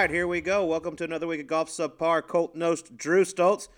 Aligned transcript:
right, 0.00 0.10
here 0.10 0.26
we 0.26 0.40
go. 0.40 0.64
Welcome 0.64 0.96
to 0.96 1.04
another 1.04 1.28
week 1.28 1.40
of 1.40 1.46
Golf 1.46 1.70
Subpar. 1.70 2.26
Colt 2.26 2.56
Knost, 2.56 2.96
Drew 2.96 3.24
Stoltz. 3.24 3.68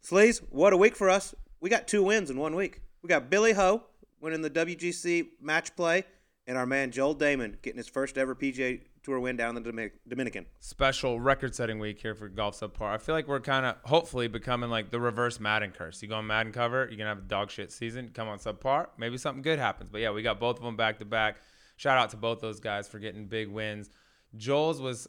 Sleaze, 0.00 0.38
what 0.50 0.72
a 0.72 0.76
week 0.76 0.94
for 0.94 1.10
us. 1.10 1.34
We 1.60 1.68
got 1.68 1.88
two 1.88 2.04
wins 2.04 2.30
in 2.30 2.38
one 2.38 2.54
week. 2.54 2.82
We 3.02 3.08
got 3.08 3.30
Billy 3.30 3.52
Ho 3.52 3.82
winning 4.20 4.42
the 4.42 4.50
WGC 4.50 5.26
match 5.40 5.74
play, 5.74 6.04
and 6.46 6.56
our 6.56 6.66
man 6.66 6.92
Joel 6.92 7.16
Dahmen 7.16 7.60
getting 7.62 7.78
his 7.78 7.88
first 7.88 8.16
ever 8.16 8.36
PGA 8.36 8.80
Tour 9.02 9.18
win 9.18 9.36
down 9.36 9.56
in 9.56 9.64
the 9.64 9.90
Dominican. 10.06 10.46
Special 10.60 11.18
record-setting 11.18 11.80
week 11.80 12.00
here 12.00 12.14
for 12.14 12.28
Golf 12.28 12.60
Subpar. 12.60 12.94
I 12.94 12.98
feel 12.98 13.16
like 13.16 13.26
we're 13.26 13.40
kind 13.40 13.66
of 13.66 13.74
hopefully 13.82 14.28
becoming 14.28 14.70
like 14.70 14.92
the 14.92 15.00
reverse 15.00 15.40
Madden 15.40 15.72
curse. 15.72 16.00
You 16.00 16.06
go 16.08 16.14
on 16.14 16.28
Madden 16.28 16.52
cover, 16.52 16.86
you're 16.88 16.96
gonna 16.96 17.08
have 17.08 17.18
a 17.18 17.22
dog 17.22 17.50
shit 17.50 17.72
season. 17.72 18.12
Come 18.14 18.28
on 18.28 18.38
Subpar, 18.38 18.86
maybe 18.98 19.18
something 19.18 19.42
good 19.42 19.58
happens. 19.58 19.90
But 19.90 20.00
yeah, 20.00 20.12
we 20.12 20.22
got 20.22 20.38
both 20.38 20.58
of 20.58 20.62
them 20.62 20.76
back 20.76 21.00
to 21.00 21.04
back. 21.04 21.38
Shout 21.76 21.98
out 21.98 22.10
to 22.10 22.16
both 22.16 22.40
those 22.40 22.60
guys 22.60 22.86
for 22.86 23.00
getting 23.00 23.26
big 23.26 23.48
wins. 23.48 23.90
Joel's 24.36 24.80
was 24.80 25.08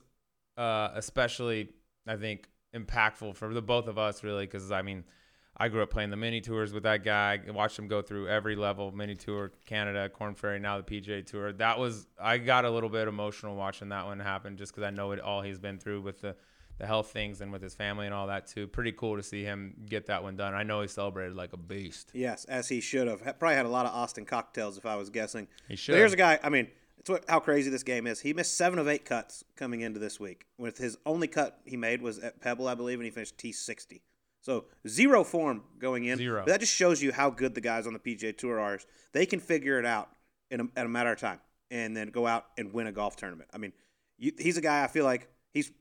uh, 0.57 0.89
especially, 0.95 1.69
I 2.07 2.15
think, 2.15 2.47
impactful 2.75 3.35
for 3.35 3.53
the 3.53 3.61
both 3.61 3.87
of 3.87 3.97
us, 3.97 4.23
really, 4.23 4.45
because 4.45 4.71
I 4.71 4.81
mean, 4.81 5.03
I 5.55 5.69
grew 5.69 5.81
up 5.81 5.89
playing 5.89 6.09
the 6.11 6.17
mini 6.17 6.41
tours 6.41 6.73
with 6.73 6.83
that 6.83 7.03
guy. 7.03 7.39
I 7.47 7.51
watched 7.51 7.79
him 7.79 7.87
go 7.87 8.01
through 8.01 8.27
every 8.27 8.55
level: 8.55 8.91
mini 8.91 9.15
tour, 9.15 9.51
Canada, 9.65 10.09
Korn 10.09 10.35
Ferry, 10.35 10.59
now 10.59 10.79
the 10.79 10.83
PGA 10.83 11.25
Tour. 11.25 11.53
That 11.53 11.79
was 11.79 12.07
I 12.21 12.37
got 12.37 12.65
a 12.65 12.69
little 12.69 12.89
bit 12.89 13.07
emotional 13.07 13.55
watching 13.55 13.89
that 13.89 14.05
one 14.05 14.19
happen, 14.19 14.57
just 14.57 14.73
because 14.73 14.85
I 14.87 14.91
know 14.91 15.11
it 15.11 15.19
all 15.19 15.41
he's 15.41 15.59
been 15.59 15.79
through 15.79 16.01
with 16.01 16.21
the 16.21 16.35
the 16.79 16.85
health 16.85 17.09
things 17.11 17.41
and 17.41 17.51
with 17.51 17.63
his 17.63 17.73
family 17.73 18.05
and 18.05 18.13
all 18.13 18.27
that 18.27 18.45
too. 18.45 18.67
Pretty 18.67 18.91
cool 18.91 19.15
to 19.17 19.23
see 19.23 19.43
him 19.43 19.73
get 19.89 20.05
that 20.05 20.21
one 20.21 20.35
done. 20.35 20.53
I 20.53 20.61
know 20.61 20.81
he 20.81 20.87
celebrated 20.87 21.35
like 21.35 21.53
a 21.53 21.57
beast. 21.57 22.11
Yes, 22.13 22.45
as 22.45 22.67
he 22.69 22.81
should 22.81 23.07
have. 23.07 23.23
Probably 23.39 23.55
had 23.55 23.65
a 23.65 23.69
lot 23.69 23.87
of 23.87 23.95
Austin 23.95 24.25
cocktails 24.25 24.77
if 24.77 24.85
I 24.85 24.95
was 24.95 25.09
guessing. 25.09 25.47
He 25.67 25.73
But 25.73 25.79
should. 25.79 25.95
here's 25.95 26.13
a 26.13 26.17
guy. 26.17 26.37
I 26.43 26.49
mean, 26.49 26.67
it's 27.07 27.25
what, 27.25 27.29
how 27.29 27.39
crazy 27.39 27.69
this 27.69 27.83
game 27.83 28.05
is. 28.05 28.19
He 28.19 28.33
missed 28.33 28.57
seven 28.57 28.79
of 28.79 28.87
eight 28.87 29.05
cuts 29.05 29.43
coming 29.55 29.81
into 29.81 29.99
this 29.99 30.19
week. 30.19 30.45
With 30.57 30.77
his 30.77 30.97
only 31.05 31.27
cut 31.27 31.59
he 31.63 31.77
made 31.77 32.01
was 32.01 32.19
at 32.19 32.41
Pebble, 32.41 32.67
I 32.67 32.75
believe, 32.75 32.99
and 32.99 33.05
he 33.05 33.11
finished 33.11 33.37
T60. 33.37 34.01
So 34.41 34.65
zero 34.87 35.23
form 35.23 35.63
going 35.79 36.05
in. 36.05 36.17
Zero. 36.17 36.41
But 36.41 36.51
that 36.51 36.59
just 36.59 36.73
shows 36.73 37.01
you 37.01 37.13
how 37.13 37.29
good 37.29 37.55
the 37.55 37.61
guys 37.61 37.87
on 37.87 37.93
the 37.93 37.99
PGA 37.99 38.37
Tour 38.37 38.59
are. 38.59 38.79
They 39.13 39.25
can 39.25 39.39
figure 39.39 39.79
it 39.79 39.85
out 39.85 40.09
in 40.51 40.61
a, 40.61 40.67
at 40.75 40.85
a 40.85 40.89
matter 40.89 41.11
of 41.11 41.19
time, 41.19 41.39
and 41.71 41.95
then 41.95 42.09
go 42.09 42.27
out 42.27 42.45
and 42.57 42.73
win 42.73 42.87
a 42.87 42.91
golf 42.91 43.15
tournament. 43.15 43.49
I 43.53 43.57
mean, 43.57 43.71
you, 44.17 44.33
he's 44.37 44.57
a 44.57 44.61
guy. 44.61 44.83
I 44.83 44.87
feel 44.87 45.05
like 45.05 45.29
he's 45.53 45.71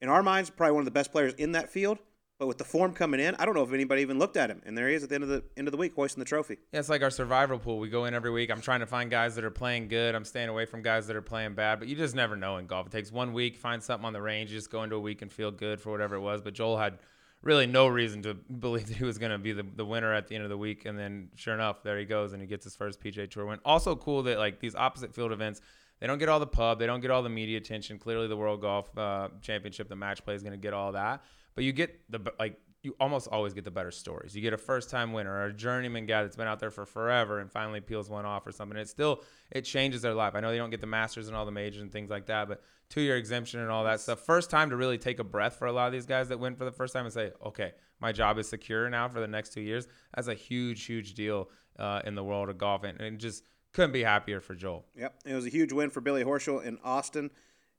in 0.00 0.08
our 0.08 0.22
minds 0.22 0.48
probably 0.50 0.72
one 0.72 0.80
of 0.80 0.86
the 0.86 0.90
best 0.90 1.12
players 1.12 1.34
in 1.34 1.52
that 1.52 1.68
field. 1.70 1.98
But 2.42 2.48
with 2.48 2.58
the 2.58 2.64
form 2.64 2.92
coming 2.92 3.20
in, 3.20 3.36
I 3.36 3.44
don't 3.44 3.54
know 3.54 3.62
if 3.62 3.72
anybody 3.72 4.02
even 4.02 4.18
looked 4.18 4.36
at 4.36 4.50
him. 4.50 4.62
And 4.66 4.76
there 4.76 4.88
he 4.88 4.96
is 4.96 5.04
at 5.04 5.10
the 5.10 5.14
end 5.14 5.22
of 5.22 5.30
the 5.30 5.44
end 5.56 5.68
of 5.68 5.70
the 5.70 5.78
week, 5.78 5.94
hoisting 5.94 6.20
the 6.20 6.24
trophy. 6.24 6.58
Yeah, 6.72 6.80
it's 6.80 6.88
like 6.88 7.00
our 7.00 7.08
survival 7.08 7.56
pool. 7.56 7.78
We 7.78 7.88
go 7.88 8.06
in 8.06 8.14
every 8.14 8.32
week. 8.32 8.50
I'm 8.50 8.60
trying 8.60 8.80
to 8.80 8.86
find 8.86 9.12
guys 9.12 9.36
that 9.36 9.44
are 9.44 9.50
playing 9.52 9.86
good. 9.86 10.16
I'm 10.16 10.24
staying 10.24 10.48
away 10.48 10.66
from 10.66 10.82
guys 10.82 11.06
that 11.06 11.14
are 11.14 11.22
playing 11.22 11.54
bad. 11.54 11.78
But 11.78 11.86
you 11.86 11.94
just 11.94 12.16
never 12.16 12.34
know 12.34 12.56
in 12.56 12.66
golf. 12.66 12.88
It 12.88 12.90
takes 12.90 13.12
one 13.12 13.32
week, 13.32 13.56
find 13.56 13.80
something 13.80 14.04
on 14.04 14.12
the 14.12 14.20
range, 14.20 14.50
you 14.50 14.58
just 14.58 14.72
go 14.72 14.82
into 14.82 14.96
a 14.96 15.00
week 15.00 15.22
and 15.22 15.30
feel 15.30 15.52
good 15.52 15.80
for 15.80 15.92
whatever 15.92 16.16
it 16.16 16.20
was. 16.20 16.42
But 16.42 16.54
Joel 16.54 16.78
had 16.78 16.98
really 17.42 17.68
no 17.68 17.86
reason 17.86 18.22
to 18.22 18.34
believe 18.58 18.88
that 18.88 18.96
he 18.96 19.04
was 19.04 19.18
going 19.18 19.30
to 19.30 19.38
be 19.38 19.52
the, 19.52 19.64
the 19.76 19.84
winner 19.84 20.12
at 20.12 20.26
the 20.26 20.34
end 20.34 20.42
of 20.42 20.50
the 20.50 20.58
week. 20.58 20.84
And 20.84 20.98
then 20.98 21.28
sure 21.36 21.54
enough, 21.54 21.84
there 21.84 21.96
he 21.96 22.06
goes 22.06 22.32
and 22.32 22.42
he 22.42 22.48
gets 22.48 22.64
his 22.64 22.74
first 22.74 23.00
PJ 23.00 23.30
Tour 23.30 23.46
win. 23.46 23.60
Also 23.64 23.94
cool 23.94 24.24
that 24.24 24.38
like 24.38 24.58
these 24.58 24.74
opposite 24.74 25.14
field 25.14 25.30
events, 25.30 25.60
they 26.00 26.08
don't 26.08 26.18
get 26.18 26.28
all 26.28 26.40
the 26.40 26.48
pub, 26.48 26.80
they 26.80 26.86
don't 26.86 27.02
get 27.02 27.12
all 27.12 27.22
the 27.22 27.28
media 27.28 27.58
attention. 27.58 28.00
Clearly, 28.00 28.26
the 28.26 28.36
World 28.36 28.62
Golf 28.62 28.98
uh, 28.98 29.28
Championship, 29.42 29.88
the 29.88 29.94
match 29.94 30.24
play 30.24 30.34
is 30.34 30.42
going 30.42 30.50
to 30.50 30.58
get 30.58 30.74
all 30.74 30.90
that. 30.90 31.22
But 31.54 31.64
you 31.64 31.72
get 31.72 32.00
the 32.10 32.32
like 32.38 32.58
you 32.82 32.96
almost 32.98 33.28
always 33.28 33.54
get 33.54 33.64
the 33.64 33.70
better 33.70 33.92
stories. 33.92 34.34
You 34.34 34.42
get 34.42 34.52
a 34.52 34.58
first 34.58 34.90
time 34.90 35.12
winner 35.12 35.32
or 35.32 35.46
a 35.46 35.52
journeyman 35.52 36.06
guy 36.06 36.22
that's 36.22 36.34
been 36.34 36.48
out 36.48 36.58
there 36.58 36.70
for 36.70 36.84
forever 36.84 37.38
and 37.38 37.50
finally 37.50 37.80
peels 37.80 38.10
one 38.10 38.24
off 38.24 38.44
or 38.46 38.50
something. 38.50 38.76
It 38.76 38.88
still 38.88 39.22
it 39.50 39.62
changes 39.62 40.02
their 40.02 40.14
life. 40.14 40.34
I 40.34 40.40
know 40.40 40.50
they 40.50 40.56
don't 40.56 40.70
get 40.70 40.80
the 40.80 40.86
masters 40.86 41.28
and 41.28 41.36
all 41.36 41.46
the 41.46 41.52
majors 41.52 41.80
and 41.80 41.92
things 41.92 42.10
like 42.10 42.26
that, 42.26 42.48
but 42.48 42.60
two 42.88 43.00
year 43.00 43.16
exemption 43.16 43.60
and 43.60 43.70
all 43.70 43.84
that 43.84 44.00
stuff. 44.00 44.20
First 44.20 44.50
time 44.50 44.70
to 44.70 44.76
really 44.76 44.98
take 44.98 45.20
a 45.20 45.24
breath 45.24 45.56
for 45.56 45.66
a 45.66 45.72
lot 45.72 45.86
of 45.86 45.92
these 45.92 46.06
guys 46.06 46.28
that 46.28 46.40
win 46.40 46.56
for 46.56 46.64
the 46.64 46.72
first 46.72 46.92
time 46.92 47.04
and 47.04 47.14
say, 47.14 47.30
okay, 47.46 47.72
my 48.00 48.10
job 48.10 48.38
is 48.38 48.48
secure 48.48 48.90
now 48.90 49.08
for 49.08 49.20
the 49.20 49.28
next 49.28 49.52
two 49.52 49.60
years. 49.60 49.86
That's 50.14 50.28
a 50.28 50.34
huge, 50.34 50.84
huge 50.84 51.14
deal 51.14 51.50
uh, 51.78 52.02
in 52.04 52.16
the 52.16 52.24
world 52.24 52.48
of 52.48 52.58
golf, 52.58 52.82
and, 52.84 53.00
and 53.00 53.18
just 53.18 53.44
couldn't 53.72 53.92
be 53.92 54.02
happier 54.02 54.40
for 54.40 54.54
Joel. 54.54 54.84
Yep, 54.96 55.14
it 55.24 55.34
was 55.34 55.46
a 55.46 55.48
huge 55.48 55.72
win 55.72 55.88
for 55.90 56.00
Billy 56.00 56.24
Horschel 56.24 56.62
in 56.62 56.78
Austin. 56.84 57.30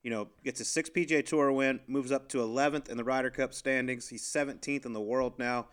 You 0.04 0.12
know, 0.12 0.28
gets 0.44 0.60
a 0.60 0.66
six 0.66 0.90
PGA 0.90 1.26
Tour 1.26 1.52
win, 1.52 1.80
moves 1.88 2.12
up 2.12 2.28
to 2.30 2.40
11th 2.40 2.90
in 2.90 2.98
the 2.98 3.04
Ryder 3.04 3.30
Cup 3.30 3.54
standings. 3.54 4.10
He's 4.10 4.24
17th 4.24 4.86
in 4.86 4.94
the 4.94 5.02
world 5.02 5.40
now. 5.40 5.68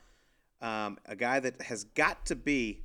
Um, 0.60 0.98
a 1.06 1.16
guy 1.16 1.40
that 1.40 1.62
has 1.62 1.84
got 1.84 2.26
to 2.26 2.36
be 2.36 2.84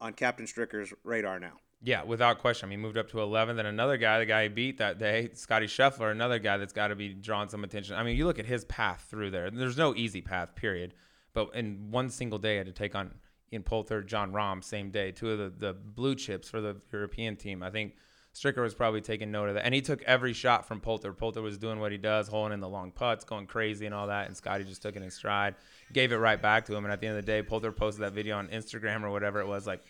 on 0.00 0.12
Captain 0.12 0.46
Stricker's 0.46 0.92
radar 1.04 1.40
now. 1.40 1.54
Yeah, 1.84 2.04
without 2.04 2.38
question. 2.38 2.68
I 2.68 2.70
mean, 2.70 2.78
he 2.78 2.82
moved 2.82 2.96
up 2.96 3.08
to 3.10 3.16
11th, 3.16 3.58
and 3.58 3.66
another 3.66 3.96
guy, 3.96 4.20
the 4.20 4.26
guy 4.26 4.44
he 4.44 4.48
beat 4.48 4.78
that 4.78 5.00
day, 5.00 5.30
Scottie 5.34 5.66
Scheffler, 5.66 6.12
another 6.12 6.38
guy 6.38 6.56
that's 6.56 6.72
got 6.72 6.88
to 6.88 6.94
be 6.94 7.12
drawing 7.12 7.48
some 7.48 7.64
attention. 7.64 7.96
I 7.96 8.04
mean, 8.04 8.16
you 8.16 8.24
look 8.24 8.38
at 8.38 8.46
his 8.46 8.64
path 8.66 9.06
through 9.10 9.32
there. 9.32 9.50
There's 9.50 9.76
no 9.76 9.94
easy 9.96 10.22
path, 10.22 10.54
period. 10.54 10.94
But 11.32 11.54
in 11.56 11.90
one 11.90 12.08
single 12.08 12.38
day, 12.38 12.54
I 12.54 12.58
had 12.58 12.66
to 12.66 12.72
take 12.72 12.94
on 12.94 13.14
Ian 13.52 13.64
Poulter, 13.64 14.02
Jon 14.02 14.32
Rahm, 14.32 14.62
same 14.62 14.90
day, 14.90 15.10
two 15.10 15.30
of 15.30 15.38
the, 15.38 15.52
the 15.66 15.72
blue 15.72 16.14
chips 16.14 16.48
for 16.48 16.60
the 16.60 16.76
European 16.92 17.36
team. 17.36 17.64
I 17.64 17.70
think 17.70 17.96
Stricker 18.34 18.62
was 18.62 18.74
probably 18.74 19.00
taking 19.00 19.30
note 19.30 19.48
of 19.48 19.54
that. 19.54 19.64
And 19.64 19.74
he 19.74 19.82
took 19.82 20.02
every 20.02 20.32
shot 20.32 20.66
from 20.66 20.80
Poulter. 20.80 21.12
Poulter 21.12 21.42
was 21.42 21.58
doing 21.58 21.80
what 21.80 21.92
he 21.92 21.98
does, 21.98 22.28
holding 22.28 22.54
in 22.54 22.60
the 22.60 22.68
long 22.68 22.90
putts, 22.90 23.24
going 23.24 23.46
crazy 23.46 23.84
and 23.84 23.94
all 23.94 24.06
that. 24.06 24.26
And 24.26 24.36
Scottie 24.36 24.64
just 24.64 24.80
took 24.80 24.96
it 24.96 25.02
in 25.02 25.10
stride, 25.10 25.54
gave 25.92 26.12
it 26.12 26.16
right 26.16 26.40
back 26.40 26.64
to 26.66 26.74
him. 26.74 26.84
And 26.84 26.92
at 26.92 27.00
the 27.00 27.08
end 27.08 27.18
of 27.18 27.26
the 27.26 27.30
day, 27.30 27.42
Poulter 27.42 27.72
posted 27.72 28.04
that 28.04 28.14
video 28.14 28.38
on 28.38 28.48
Instagram 28.48 29.02
or 29.02 29.10
whatever 29.10 29.40
it 29.40 29.46
was, 29.46 29.66
like, 29.66 29.84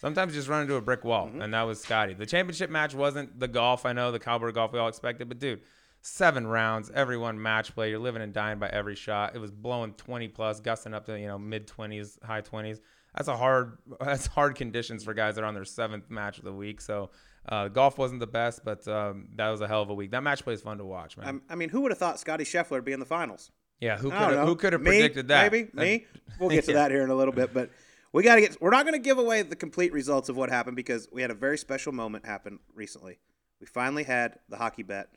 Sometimes 0.00 0.32
you 0.32 0.38
just 0.38 0.48
run 0.48 0.62
into 0.62 0.76
a 0.76 0.80
brick 0.80 1.04
wall, 1.04 1.26
mm-hmm. 1.26 1.42
and 1.42 1.52
that 1.52 1.62
was 1.64 1.78
Scottie. 1.78 2.14
The 2.14 2.24
championship 2.24 2.70
match 2.70 2.94
wasn't 2.94 3.38
the 3.38 3.46
golf, 3.46 3.84
I 3.84 3.92
know, 3.92 4.10
the 4.10 4.18
cowboy 4.18 4.50
golf 4.50 4.72
we 4.72 4.78
all 4.78 4.88
expected, 4.88 5.28
but 5.28 5.38
dude, 5.38 5.60
seven 6.00 6.46
rounds, 6.46 6.90
everyone 6.94 7.40
match 7.40 7.74
play. 7.74 7.90
You're 7.90 7.98
living 7.98 8.22
and 8.22 8.32
dying 8.32 8.58
by 8.58 8.68
every 8.70 8.94
shot. 8.94 9.36
It 9.36 9.40
was 9.40 9.50
blowing 9.50 9.92
20 9.92 10.28
plus, 10.28 10.58
gusting 10.60 10.94
up 10.94 11.04
to 11.04 11.20
you 11.20 11.26
know 11.26 11.38
mid 11.38 11.66
20s, 11.66 12.22
high 12.24 12.40
20s. 12.40 12.80
That's 13.14 13.28
a 13.28 13.36
hard, 13.36 13.76
that's 14.00 14.26
hard 14.26 14.54
conditions 14.54 15.04
for 15.04 15.12
guys 15.12 15.34
that 15.34 15.42
are 15.42 15.46
on 15.46 15.54
their 15.54 15.66
seventh 15.66 16.10
match 16.10 16.38
of 16.38 16.44
the 16.44 16.52
week. 16.52 16.80
So 16.80 17.10
uh, 17.48 17.68
golf 17.68 17.98
wasn't 17.98 18.20
the 18.20 18.26
best, 18.26 18.64
but 18.64 18.86
um, 18.88 19.28
that 19.36 19.48
was 19.48 19.60
a 19.60 19.68
hell 19.68 19.82
of 19.82 19.90
a 19.90 19.94
week. 19.94 20.10
That 20.10 20.22
match 20.22 20.42
play 20.44 20.54
is 20.54 20.60
fun 20.62 20.78
to 20.78 20.84
watch, 20.84 21.16
man. 21.16 21.28
Um, 21.28 21.42
I 21.48 21.54
mean, 21.54 21.68
who 21.70 21.80
would 21.82 21.90
have 21.90 21.98
thought 21.98 22.20
Scottie 22.20 22.44
Scheffler 22.44 22.72
would 22.72 22.84
be 22.84 22.92
in 22.92 23.00
the 23.00 23.06
finals? 23.06 23.50
yeah, 23.80 23.96
who 23.96 24.10
could 24.10 24.38
who 24.46 24.56
could 24.56 24.72
have 24.74 24.82
predicted 24.82 25.28
that? 25.28 25.50
Maybe 25.50 25.70
me. 25.74 26.06
We'll 26.38 26.50
get 26.50 26.64
to 26.66 26.72
Yeah. 26.72 26.78
that 26.78 26.90
here 26.90 27.02
in 27.02 27.10
a 27.10 27.14
little 27.14 27.32
bit, 27.32 27.54
but 27.54 27.70
we 28.12 28.22
got 28.22 28.34
to 28.34 28.40
get. 28.42 28.60
We're 28.60 28.70
not 28.70 28.84
going 28.84 29.00
to 29.00 29.04
give 29.04 29.18
away 29.18 29.42
the 29.42 29.56
complete 29.56 29.92
results 29.92 30.28
of 30.28 30.36
what 30.36 30.50
happened 30.50 30.76
because 30.76 31.08
we 31.10 31.22
had 31.22 31.30
a 31.30 31.34
very 31.34 31.56
special 31.56 31.92
moment 31.92 32.26
happen 32.26 32.58
recently. 32.74 33.18
We 33.60 33.66
finally 33.66 34.04
had 34.04 34.38
the 34.48 34.56
hockey 34.56 34.82
bet. 34.82 35.08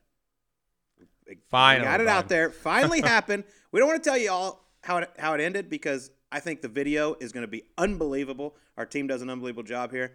We 1.28 1.38
Finally, 1.50 1.86
got 1.86 2.02
it 2.02 2.08
out 2.08 2.30
there. 2.30 2.50
Finally 2.52 3.02
happened. 3.02 3.44
We 3.72 3.80
don't 3.80 3.88
want 3.90 4.04
to 4.04 4.10
tell 4.10 4.18
you 4.18 4.32
all 4.32 4.66
how 4.82 4.98
it 4.98 5.10
how 5.18 5.34
it 5.34 5.42
ended 5.42 5.70
because 5.70 6.12
I 6.32 6.40
think 6.40 6.62
the 6.62 6.68
video 6.68 7.16
is 7.20 7.32
going 7.32 7.44
to 7.44 7.48
be 7.52 7.64
unbelievable. 7.78 8.56
Our 8.78 8.86
team 8.86 9.08
does 9.08 9.22
an 9.22 9.30
unbelievable 9.30 9.64
job 9.64 9.92
here. 9.92 10.14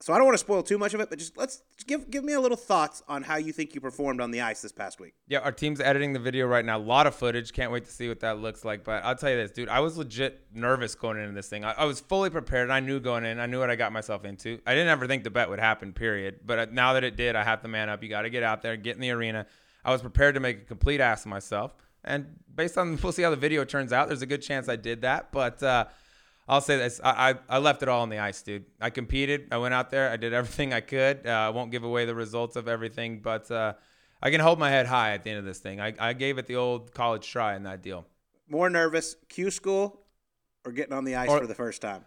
So 0.00 0.12
I 0.12 0.18
don't 0.18 0.26
want 0.26 0.34
to 0.34 0.44
spoil 0.44 0.62
too 0.62 0.76
much 0.76 0.92
of 0.92 1.00
it, 1.00 1.08
but 1.08 1.18
just 1.18 1.38
let's 1.38 1.62
give 1.86 2.10
give 2.10 2.22
me 2.22 2.34
a 2.34 2.40
little 2.40 2.56
thoughts 2.56 3.02
on 3.08 3.22
how 3.22 3.36
you 3.36 3.50
think 3.50 3.74
you 3.74 3.80
performed 3.80 4.20
on 4.20 4.30
the 4.30 4.42
ice 4.42 4.60
this 4.60 4.72
past 4.72 5.00
week. 5.00 5.14
Yeah, 5.26 5.38
our 5.38 5.52
team's 5.52 5.80
editing 5.80 6.12
the 6.12 6.18
video 6.18 6.46
right 6.46 6.64
now. 6.64 6.76
A 6.76 6.78
lot 6.78 7.06
of 7.06 7.14
footage. 7.14 7.52
Can't 7.52 7.72
wait 7.72 7.86
to 7.86 7.90
see 7.90 8.06
what 8.08 8.20
that 8.20 8.38
looks 8.38 8.62
like. 8.62 8.84
But 8.84 9.04
I'll 9.04 9.16
tell 9.16 9.30
you 9.30 9.36
this, 9.36 9.50
dude. 9.50 9.70
I 9.70 9.80
was 9.80 9.96
legit 9.96 10.42
nervous 10.52 10.94
going 10.94 11.16
into 11.18 11.32
this 11.32 11.48
thing. 11.48 11.64
I, 11.64 11.72
I 11.72 11.84
was 11.86 11.98
fully 11.98 12.28
prepared. 12.28 12.70
I 12.70 12.80
knew 12.80 13.00
going 13.00 13.24
in. 13.24 13.40
I 13.40 13.46
knew 13.46 13.58
what 13.58 13.70
I 13.70 13.76
got 13.76 13.90
myself 13.90 14.26
into. 14.26 14.60
I 14.66 14.74
didn't 14.74 14.88
ever 14.88 15.06
think 15.06 15.24
the 15.24 15.30
bet 15.30 15.48
would 15.48 15.60
happen. 15.60 15.94
Period. 15.94 16.40
But 16.44 16.58
uh, 16.58 16.66
now 16.70 16.92
that 16.92 17.02
it 17.02 17.16
did, 17.16 17.34
I 17.34 17.42
have 17.42 17.62
to 17.62 17.68
man 17.68 17.88
up. 17.88 18.02
You 18.02 18.10
got 18.10 18.22
to 18.22 18.30
get 18.30 18.42
out 18.42 18.60
there, 18.60 18.76
get 18.76 18.96
in 18.96 19.00
the 19.00 19.12
arena. 19.12 19.46
I 19.82 19.92
was 19.92 20.02
prepared 20.02 20.34
to 20.34 20.40
make 20.40 20.58
a 20.58 20.64
complete 20.64 21.00
ass 21.00 21.24
of 21.24 21.30
myself. 21.30 21.74
And 22.04 22.26
based 22.54 22.76
on 22.76 22.98
we'll 23.02 23.12
see 23.12 23.22
how 23.22 23.30
the 23.30 23.36
video 23.36 23.64
turns 23.64 23.94
out. 23.94 24.08
There's 24.08 24.22
a 24.22 24.26
good 24.26 24.42
chance 24.42 24.68
I 24.68 24.76
did 24.76 25.00
that. 25.02 25.32
But 25.32 25.62
uh, 25.62 25.86
I'll 26.48 26.60
say 26.60 26.76
this: 26.76 27.00
I, 27.02 27.30
I 27.30 27.34
I 27.48 27.58
left 27.58 27.82
it 27.82 27.88
all 27.88 28.02
on 28.02 28.08
the 28.08 28.18
ice, 28.18 28.42
dude. 28.42 28.66
I 28.80 28.90
competed. 28.90 29.48
I 29.50 29.58
went 29.58 29.74
out 29.74 29.90
there. 29.90 30.10
I 30.10 30.16
did 30.16 30.32
everything 30.32 30.72
I 30.72 30.80
could. 30.80 31.26
Uh, 31.26 31.30
I 31.30 31.48
won't 31.50 31.70
give 31.72 31.82
away 31.84 32.04
the 32.04 32.14
results 32.14 32.56
of 32.56 32.68
everything, 32.68 33.20
but 33.20 33.50
uh, 33.50 33.72
I 34.22 34.30
can 34.30 34.40
hold 34.40 34.58
my 34.58 34.70
head 34.70 34.86
high 34.86 35.12
at 35.12 35.24
the 35.24 35.30
end 35.30 35.40
of 35.40 35.44
this 35.44 35.58
thing. 35.58 35.80
I, 35.80 35.94
I 35.98 36.12
gave 36.12 36.38
it 36.38 36.46
the 36.46 36.56
old 36.56 36.94
college 36.94 37.28
try 37.28 37.56
in 37.56 37.64
that 37.64 37.82
deal. 37.82 38.06
More 38.48 38.70
nervous, 38.70 39.16
Q 39.28 39.50
school, 39.50 40.02
or 40.64 40.72
getting 40.72 40.92
on 40.92 41.04
the 41.04 41.16
ice 41.16 41.28
Or- 41.28 41.40
for 41.40 41.46
the 41.46 41.54
first 41.54 41.82
time. 41.82 42.04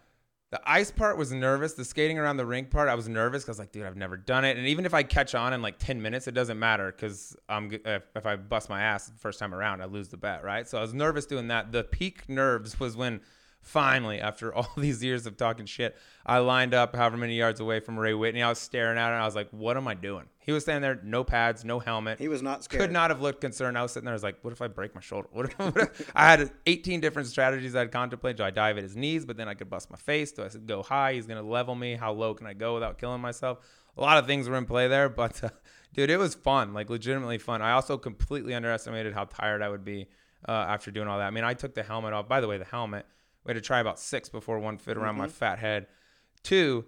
The 0.52 0.62
ice 0.66 0.90
part 0.90 1.16
was 1.16 1.32
nervous. 1.32 1.74
The 1.74 1.86
skating 1.86 2.18
around 2.18 2.38
the 2.38 2.46
rink 2.46 2.72
part, 2.72 2.90
I 2.90 2.96
was 2.96 3.08
nervous 3.08 3.44
because 3.44 3.60
like, 3.60 3.72
dude, 3.72 3.86
I've 3.86 3.96
never 3.96 4.18
done 4.18 4.46
it. 4.46 4.58
And 4.58 4.66
even 4.66 4.84
if 4.84 4.96
I 4.96 5.04
catch 5.04 5.36
on 5.36 5.54
in 5.54 5.62
like 5.62 5.78
ten 5.78 6.02
minutes, 6.02 6.28
it 6.28 6.32
doesn't 6.32 6.58
matter 6.58 6.92
because 6.92 7.36
I'm 7.48 7.72
if, 7.72 8.02
if 8.16 8.26
I 8.26 8.36
bust 8.36 8.68
my 8.68 8.82
ass 8.82 9.06
the 9.06 9.20
first 9.20 9.38
time 9.38 9.54
around, 9.54 9.82
I 9.82 9.86
lose 9.86 10.08
the 10.08 10.18
bet, 10.18 10.44
right? 10.44 10.68
So 10.68 10.80
I 10.80 10.82
was 10.82 10.92
nervous 10.92 11.28
doing 11.28 11.50
that. 11.50 11.72
The 11.72 11.84
peak 11.84 12.28
nerves 12.28 12.80
was 12.80 12.98
when 12.98 13.22
finally, 13.62 14.20
after 14.20 14.54
all 14.56 14.70
these 14.78 15.04
years 15.04 15.26
of 15.26 15.38
talking 15.38 15.66
shit, 15.66 15.98
I 16.26 16.40
lined 16.40 16.74
up 16.74 16.96
however 16.96 17.18
many 17.18 17.36
yards 17.36 17.60
away 17.60 17.80
from 17.80 17.98
Ray 18.00 18.14
Whitney. 18.14 18.42
I 18.42 18.50
was 18.50 18.60
staring 18.60 18.98
at 18.98 19.10
him. 19.10 19.22
I 19.22 19.26
was 19.26 19.36
like, 19.36 19.50
what 19.52 19.78
am 19.78 19.88
I 19.88 19.94
doing? 19.94 20.26
He 20.40 20.52
was 20.52 20.64
standing 20.64 20.82
there, 20.82 21.00
no 21.04 21.24
pads, 21.24 21.64
no 21.64 21.78
helmet. 21.80 22.18
He 22.18 22.28
was 22.28 22.42
not 22.42 22.64
scared. 22.64 22.82
Could 22.82 22.92
not 22.92 23.12
have 23.12 23.22
looked 23.22 23.40
concerned. 23.40 23.78
I 23.78 23.84
was 23.84 23.92
sitting 23.92 24.06
there. 24.06 24.14
I 24.14 24.16
was 24.16 24.24
like, 24.24 24.38
"What 24.42 24.52
if 24.52 24.64
I 24.64 24.68
break 24.68 24.96
my 24.96 25.02
shoulder? 25.02 25.28
What 25.34 25.46
if, 25.46 25.60
what 25.60 25.78
if- 25.78 26.12
I 26.16 26.26
had 26.26 26.52
18 26.66 27.02
different 27.02 27.28
strategies 27.28 27.76
I'd 27.76 27.92
contemplate. 27.92 28.38
Do 28.38 28.44
I 28.44 28.50
dive 28.50 28.78
at 28.78 28.84
his 28.84 28.96
knees, 28.96 29.26
but 29.26 29.38
then 29.38 29.48
I 29.48 29.54
could 29.54 29.70
bust 29.70 29.92
my 29.92 29.98
face? 29.98 30.32
Do 30.32 30.44
I 30.44 30.50
go 30.66 30.82
high? 30.82 31.14
He's 31.14 31.28
gonna 31.28 31.44
level 31.44 31.76
me. 31.76 31.96
How 31.96 32.14
low 32.14 32.34
can 32.34 32.48
I 32.48 32.54
go 32.54 32.74
without 32.74 32.98
killing 32.98 33.22
myself? 33.22 33.60
A 33.96 34.02
lot 34.02 34.18
of 34.18 34.26
things 34.26 34.50
were 34.50 34.58
in 34.58 34.66
play 34.66 34.88
there, 34.88 35.08
but 35.24 35.44
uh, 35.44 35.50
dude, 35.94 36.10
it 36.10 36.18
was 36.18 36.34
fun, 36.34 36.74
like 36.74 36.90
legitimately 36.90 37.38
fun. 37.38 37.62
I 37.62 37.74
also 37.74 37.98
completely 37.98 38.56
underestimated 38.56 39.14
how 39.14 39.26
tired 39.26 39.62
I 39.62 39.70
would 39.70 39.86
be 39.86 40.08
uh, 40.48 40.52
after 40.52 40.90
doing 40.90 41.08
all 41.08 41.20
that. 41.20 41.28
I 41.28 41.32
mean, 41.32 41.44
I 41.44 41.54
took 41.54 41.76
the 41.76 41.84
helmet 41.84 42.14
off. 42.14 42.28
By 42.28 42.42
the 42.42 42.48
way, 42.48 42.58
the 42.58 42.66
helmet 42.66 43.06
we 43.46 43.50
had 43.50 43.62
to 43.62 43.66
try 43.66 43.80
about 43.80 44.00
six 44.00 44.30
before 44.30 44.60
one 44.60 44.78
fit 44.78 44.98
around 44.98 45.18
my 45.18 45.26
mm-hmm. 45.26 45.32
fat 45.34 45.60
head. 45.60 45.88
Two, 46.44 46.86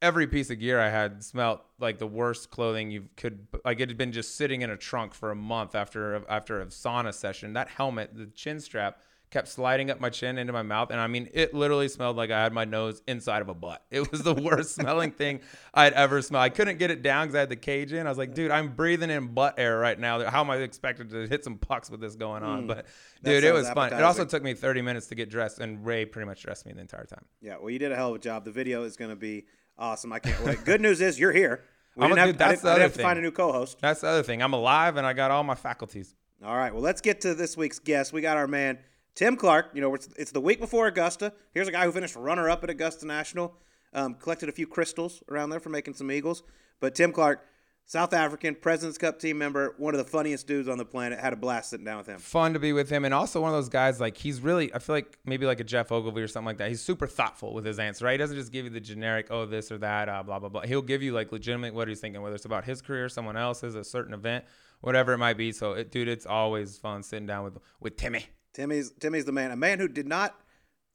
every 0.00 0.26
piece 0.26 0.50
of 0.50 0.58
gear 0.58 0.80
I 0.80 0.90
had 0.90 1.22
smelled 1.22 1.60
like 1.78 1.98
the 1.98 2.06
worst 2.06 2.50
clothing 2.50 2.90
you 2.90 3.08
could. 3.16 3.46
Like 3.64 3.80
it 3.80 3.88
had 3.88 3.98
been 3.98 4.12
just 4.12 4.36
sitting 4.36 4.62
in 4.62 4.70
a 4.70 4.76
trunk 4.76 5.14
for 5.14 5.30
a 5.30 5.36
month 5.36 5.74
after 5.74 6.22
after 6.28 6.60
a 6.60 6.66
sauna 6.66 7.14
session. 7.14 7.52
That 7.52 7.68
helmet, 7.68 8.14
the 8.14 8.26
chin 8.26 8.60
strap, 8.60 9.00
kept 9.32 9.48
sliding 9.48 9.90
up 9.90 9.98
my 9.98 10.10
chin 10.10 10.36
into 10.38 10.52
my 10.52 10.62
mouth, 10.62 10.90
and 10.90 11.00
I 11.00 11.06
mean, 11.06 11.28
it 11.32 11.54
literally 11.54 11.88
smelled 11.88 12.16
like 12.16 12.30
I 12.30 12.42
had 12.42 12.52
my 12.52 12.64
nose 12.64 13.02
inside 13.08 13.40
of 13.42 13.48
a 13.48 13.54
butt. 13.54 13.82
It 13.90 14.10
was 14.10 14.22
the 14.22 14.34
worst 14.42 14.74
smelling 14.74 15.10
thing 15.10 15.40
I'd 15.72 15.94
ever 15.94 16.20
smelled. 16.22 16.42
I 16.42 16.50
couldn't 16.50 16.78
get 16.78 16.90
it 16.90 17.02
down 17.02 17.26
because 17.26 17.36
I 17.36 17.40
had 17.40 17.48
the 17.48 17.56
cage 17.56 17.92
in. 17.92 18.06
I 18.06 18.10
was 18.10 18.18
like, 18.18 18.34
dude, 18.34 18.50
I'm 18.50 18.74
breathing 18.74 19.10
in 19.10 19.28
butt 19.28 19.54
air 19.58 19.78
right 19.78 19.98
now. 19.98 20.28
How 20.28 20.40
am 20.40 20.50
I 20.50 20.56
expected 20.58 21.10
to 21.10 21.26
hit 21.26 21.42
some 21.44 21.56
pucks 21.56 21.90
with 21.90 22.00
this 22.00 22.14
going 22.14 22.42
on? 22.42 22.62
Hmm. 22.62 22.66
But 22.68 22.86
dude, 23.24 23.42
it 23.42 23.52
was 23.52 23.68
fun. 23.70 23.92
It 23.92 24.02
also 24.02 24.24
took 24.24 24.42
me 24.42 24.54
30 24.54 24.82
minutes 24.82 25.06
to 25.08 25.14
get 25.14 25.30
dressed, 25.30 25.58
and 25.58 25.84
Ray 25.84 26.04
pretty 26.04 26.26
much 26.26 26.42
dressed 26.42 26.66
me 26.66 26.72
the 26.72 26.80
entire 26.80 27.06
time. 27.06 27.24
Yeah, 27.40 27.56
well, 27.58 27.70
you 27.70 27.78
did 27.78 27.90
a 27.90 27.96
hell 27.96 28.10
of 28.10 28.16
a 28.16 28.18
job. 28.18 28.44
The 28.44 28.52
video 28.52 28.84
is 28.84 28.96
going 28.96 29.10
to 29.10 29.16
be 29.16 29.46
awesome. 29.78 30.12
I 30.12 30.18
can't 30.18 30.44
wait. 30.44 30.64
Good 30.64 30.80
news 30.80 31.00
is 31.00 31.18
you're 31.18 31.32
here. 31.32 31.64
We 31.94 32.04
I'm 32.04 32.08
didn't 32.08 32.20
have, 32.20 32.28
dude, 32.28 32.40
I 32.40 32.48
didn't, 32.52 32.62
the 32.62 32.68
I 32.68 32.72
didn't 32.72 32.72
other 32.72 32.82
have 32.84 32.92
to 32.94 33.02
find 33.02 33.18
a 33.18 33.22
new 33.22 33.30
co-host. 33.30 33.78
That's 33.82 34.00
the 34.00 34.08
other 34.08 34.22
thing. 34.22 34.40
I'm 34.40 34.54
alive, 34.54 34.96
and 34.96 35.06
I 35.06 35.12
got 35.12 35.30
all 35.30 35.44
my 35.44 35.54
faculties. 35.54 36.14
All 36.42 36.56
right, 36.56 36.72
well, 36.72 36.80
let's 36.80 37.02
get 37.02 37.20
to 37.20 37.34
this 37.34 37.54
week's 37.54 37.78
guest. 37.78 38.14
We 38.14 38.22
got 38.22 38.38
our 38.38 38.46
man 38.46 38.78
Tim 39.14 39.36
Clark. 39.36 39.70
You 39.74 39.80
know, 39.80 39.94
it's, 39.94 40.08
it's 40.16 40.32
the 40.32 40.40
week 40.40 40.60
before 40.60 40.86
Augusta. 40.86 41.32
Here's 41.52 41.68
a 41.68 41.72
guy 41.72 41.84
who 41.84 41.92
finished 41.92 42.16
runner-up 42.16 42.64
at 42.64 42.70
Augusta 42.70 43.06
National. 43.06 43.54
Um, 43.94 44.14
collected 44.14 44.48
a 44.48 44.52
few 44.52 44.66
crystals 44.66 45.22
around 45.30 45.50
there 45.50 45.60
for 45.60 45.68
making 45.68 45.94
some 45.94 46.10
eagles. 46.10 46.42
But 46.80 46.94
Tim 46.94 47.12
Clark, 47.12 47.46
South 47.84 48.14
African 48.14 48.54
Presidents 48.54 48.96
Cup 48.96 49.18
team 49.18 49.36
member, 49.36 49.74
one 49.76 49.92
of 49.92 49.98
the 49.98 50.10
funniest 50.10 50.46
dudes 50.46 50.66
on 50.66 50.78
the 50.78 50.84
planet. 50.86 51.20
Had 51.20 51.34
a 51.34 51.36
blast 51.36 51.68
sitting 51.68 51.84
down 51.84 51.98
with 51.98 52.06
him. 52.06 52.18
fun 52.18 52.54
to 52.54 52.58
be 52.58 52.72
with 52.72 52.88
him 52.88 53.04
and 53.04 53.12
also 53.12 53.42
one 53.42 53.50
of 53.50 53.54
those 53.54 53.68
guys 53.68 54.00
like 54.00 54.16
he's 54.16 54.40
really 54.40 54.72
i 54.74 54.78
feel 54.78 54.94
like 54.94 55.18
maybe 55.26 55.44
like 55.44 55.60
a 55.60 55.64
geoff 55.64 55.92
ogilvy 55.92 56.22
or 56.22 56.28
something 56.28 56.46
like 56.46 56.58
that 56.58 56.68
he's 56.68 56.80
super 56.80 57.06
thoughtful 57.06 57.52
with 57.52 57.66
his 57.66 57.78
answer 57.78 58.04
right 58.06 58.12
he 58.12 58.18
doesn't 58.18 58.36
just 58.36 58.50
give 58.50 58.64
you 58.64 58.70
the 58.70 58.80
generic 58.80 59.26
oh 59.30 59.44
this 59.44 59.70
or 59.70 59.76
that 59.78 60.08
uh, 60.08 60.22
blah 60.22 60.38
blah 60.38 60.48
blah 60.48 60.62
he'll 60.62 60.80
give 60.80 61.02
you 61.02 61.12
like 61.12 61.32
legitimate 61.32 61.74
what 61.74 61.86
he's 61.86 62.00
thinking 62.00 62.22
whether 62.22 62.34
it's 62.34 62.46
about 62.46 62.64
his 62.64 62.80
career 62.80 63.08
someone 63.08 63.36
else's 63.36 63.74
a 63.74 63.84
certain 63.84 64.14
event 64.14 64.44
whatever 64.80 65.12
it 65.12 65.18
might 65.18 65.36
be 65.36 65.52
so 65.52 65.72
it, 65.72 65.90
dude 65.90 66.08
it's 66.08 66.24
always 66.24 66.78
fun 66.78 67.02
sitting 67.02 67.26
down 67.26 67.44
with 67.44 67.58
with 67.80 67.96
timmy 67.96 68.24
Timmy's 68.52 68.92
Timmy's 68.92 69.24
the 69.24 69.32
man. 69.32 69.50
A 69.50 69.56
man 69.56 69.78
who 69.78 69.88
did 69.88 70.06
not 70.06 70.38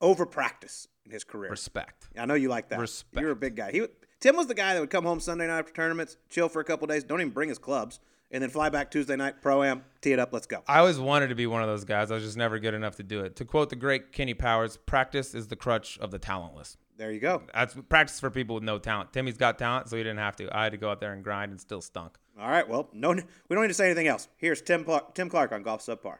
over 0.00 0.26
practice 0.26 0.88
in 1.04 1.10
his 1.10 1.24
career. 1.24 1.50
respect 1.50 2.08
I 2.18 2.26
know 2.26 2.34
you 2.34 2.48
like 2.48 2.68
that. 2.68 2.78
Respect. 2.78 3.20
You're 3.20 3.32
a 3.32 3.36
big 3.36 3.56
guy. 3.56 3.72
He 3.72 3.86
Tim 4.20 4.36
was 4.36 4.46
the 4.48 4.54
guy 4.54 4.74
that 4.74 4.80
would 4.80 4.90
come 4.90 5.04
home 5.04 5.20
Sunday 5.20 5.46
night 5.46 5.58
after 5.58 5.72
tournaments, 5.72 6.16
chill 6.28 6.48
for 6.48 6.60
a 6.60 6.64
couple 6.64 6.86
days, 6.88 7.04
don't 7.04 7.20
even 7.20 7.32
bring 7.32 7.48
his 7.48 7.58
clubs, 7.58 8.00
and 8.32 8.42
then 8.42 8.50
fly 8.50 8.68
back 8.68 8.90
Tuesday 8.90 9.14
night, 9.14 9.40
pro 9.40 9.62
am, 9.62 9.84
tee 10.00 10.12
it 10.12 10.18
up, 10.18 10.32
let's 10.32 10.46
go. 10.46 10.62
I 10.66 10.80
always 10.80 10.98
wanted 10.98 11.28
to 11.28 11.36
be 11.36 11.46
one 11.46 11.62
of 11.62 11.68
those 11.68 11.84
guys. 11.84 12.10
I 12.10 12.14
was 12.14 12.24
just 12.24 12.36
never 12.36 12.58
good 12.58 12.74
enough 12.74 12.96
to 12.96 13.04
do 13.04 13.20
it. 13.20 13.36
To 13.36 13.44
quote 13.44 13.70
the 13.70 13.76
great 13.76 14.10
Kenny 14.10 14.34
Powers, 14.34 14.76
practice 14.76 15.36
is 15.36 15.46
the 15.46 15.56
crutch 15.56 15.98
of 15.98 16.10
the 16.10 16.18
talentless. 16.18 16.76
There 16.96 17.12
you 17.12 17.20
go. 17.20 17.44
That's 17.54 17.76
practice 17.88 18.18
for 18.18 18.28
people 18.28 18.56
with 18.56 18.64
no 18.64 18.80
talent. 18.80 19.12
Timmy's 19.12 19.36
got 19.36 19.56
talent, 19.56 19.88
so 19.88 19.96
he 19.96 20.02
didn't 20.02 20.18
have 20.18 20.34
to. 20.36 20.54
I 20.54 20.64
had 20.64 20.72
to 20.72 20.78
go 20.78 20.90
out 20.90 21.00
there 21.00 21.12
and 21.12 21.22
grind 21.22 21.52
and 21.52 21.60
still 21.60 21.80
stunk. 21.80 22.18
All 22.40 22.50
right. 22.50 22.68
Well, 22.68 22.88
no, 22.92 23.10
we 23.12 23.22
don't 23.54 23.62
need 23.62 23.68
to 23.68 23.74
say 23.74 23.86
anything 23.86 24.08
else. 24.08 24.26
Here's 24.36 24.60
Tim 24.60 24.84
Clark, 24.84 25.14
Tim 25.14 25.30
Clark 25.30 25.52
on 25.52 25.62
Golf 25.62 25.86
Subpar. 25.86 26.16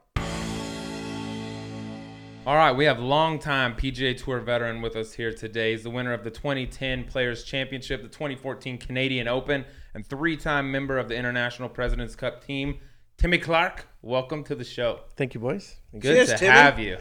All 2.47 2.57
right, 2.57 2.73
we 2.73 2.87
have 2.87 2.99
longtime 2.99 3.75
PGA 3.75 4.17
Tour 4.17 4.41
veteran 4.41 4.81
with 4.81 4.97
us 4.97 5.13
here 5.13 5.33
today. 5.35 5.73
He's 5.73 5.83
the 5.83 5.91
winner 5.91 6.15
of 6.15 6.25
the 6.25 6.31
2010 6.31 7.05
Players 7.05 7.45
Championship, 7.45 8.01
the 8.03 8.09
2014 8.09 8.79
Canadian 8.79 9.29
Open, 9.29 9.67
and 9.93 10.07
three-time 10.07 10.71
member 10.73 10.97
of 10.97 11.09
the 11.09 11.15
International 11.17 11.69
Presidents 11.69 12.17
Cup 12.17 12.43
team. 12.45 12.79
Timmy 13.19 13.37
Clark, 13.37 13.87
welcome 14.01 14.45
to 14.45 14.55
the 14.55 14.65
show. 14.65 15.01
Thank 15.17 15.35
you, 15.35 15.41
boys. 15.41 15.77
Thank 15.93 16.05
Good 16.05 16.15
Cheers, 16.15 16.29
to 16.31 16.37
Timmy. 16.39 16.53
have 16.53 16.79
you. 16.79 16.97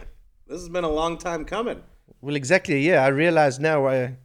This 0.48 0.60
has 0.60 0.70
been 0.70 0.84
a 0.84 0.90
long 0.92 1.18
time 1.18 1.46
coming. 1.46 1.82
Well, 2.20 2.36
exactly 2.36 2.86
Yeah. 2.86 3.06
I 3.06 3.08
realize 3.10 3.58
now 3.58 3.88
I, 3.88 4.18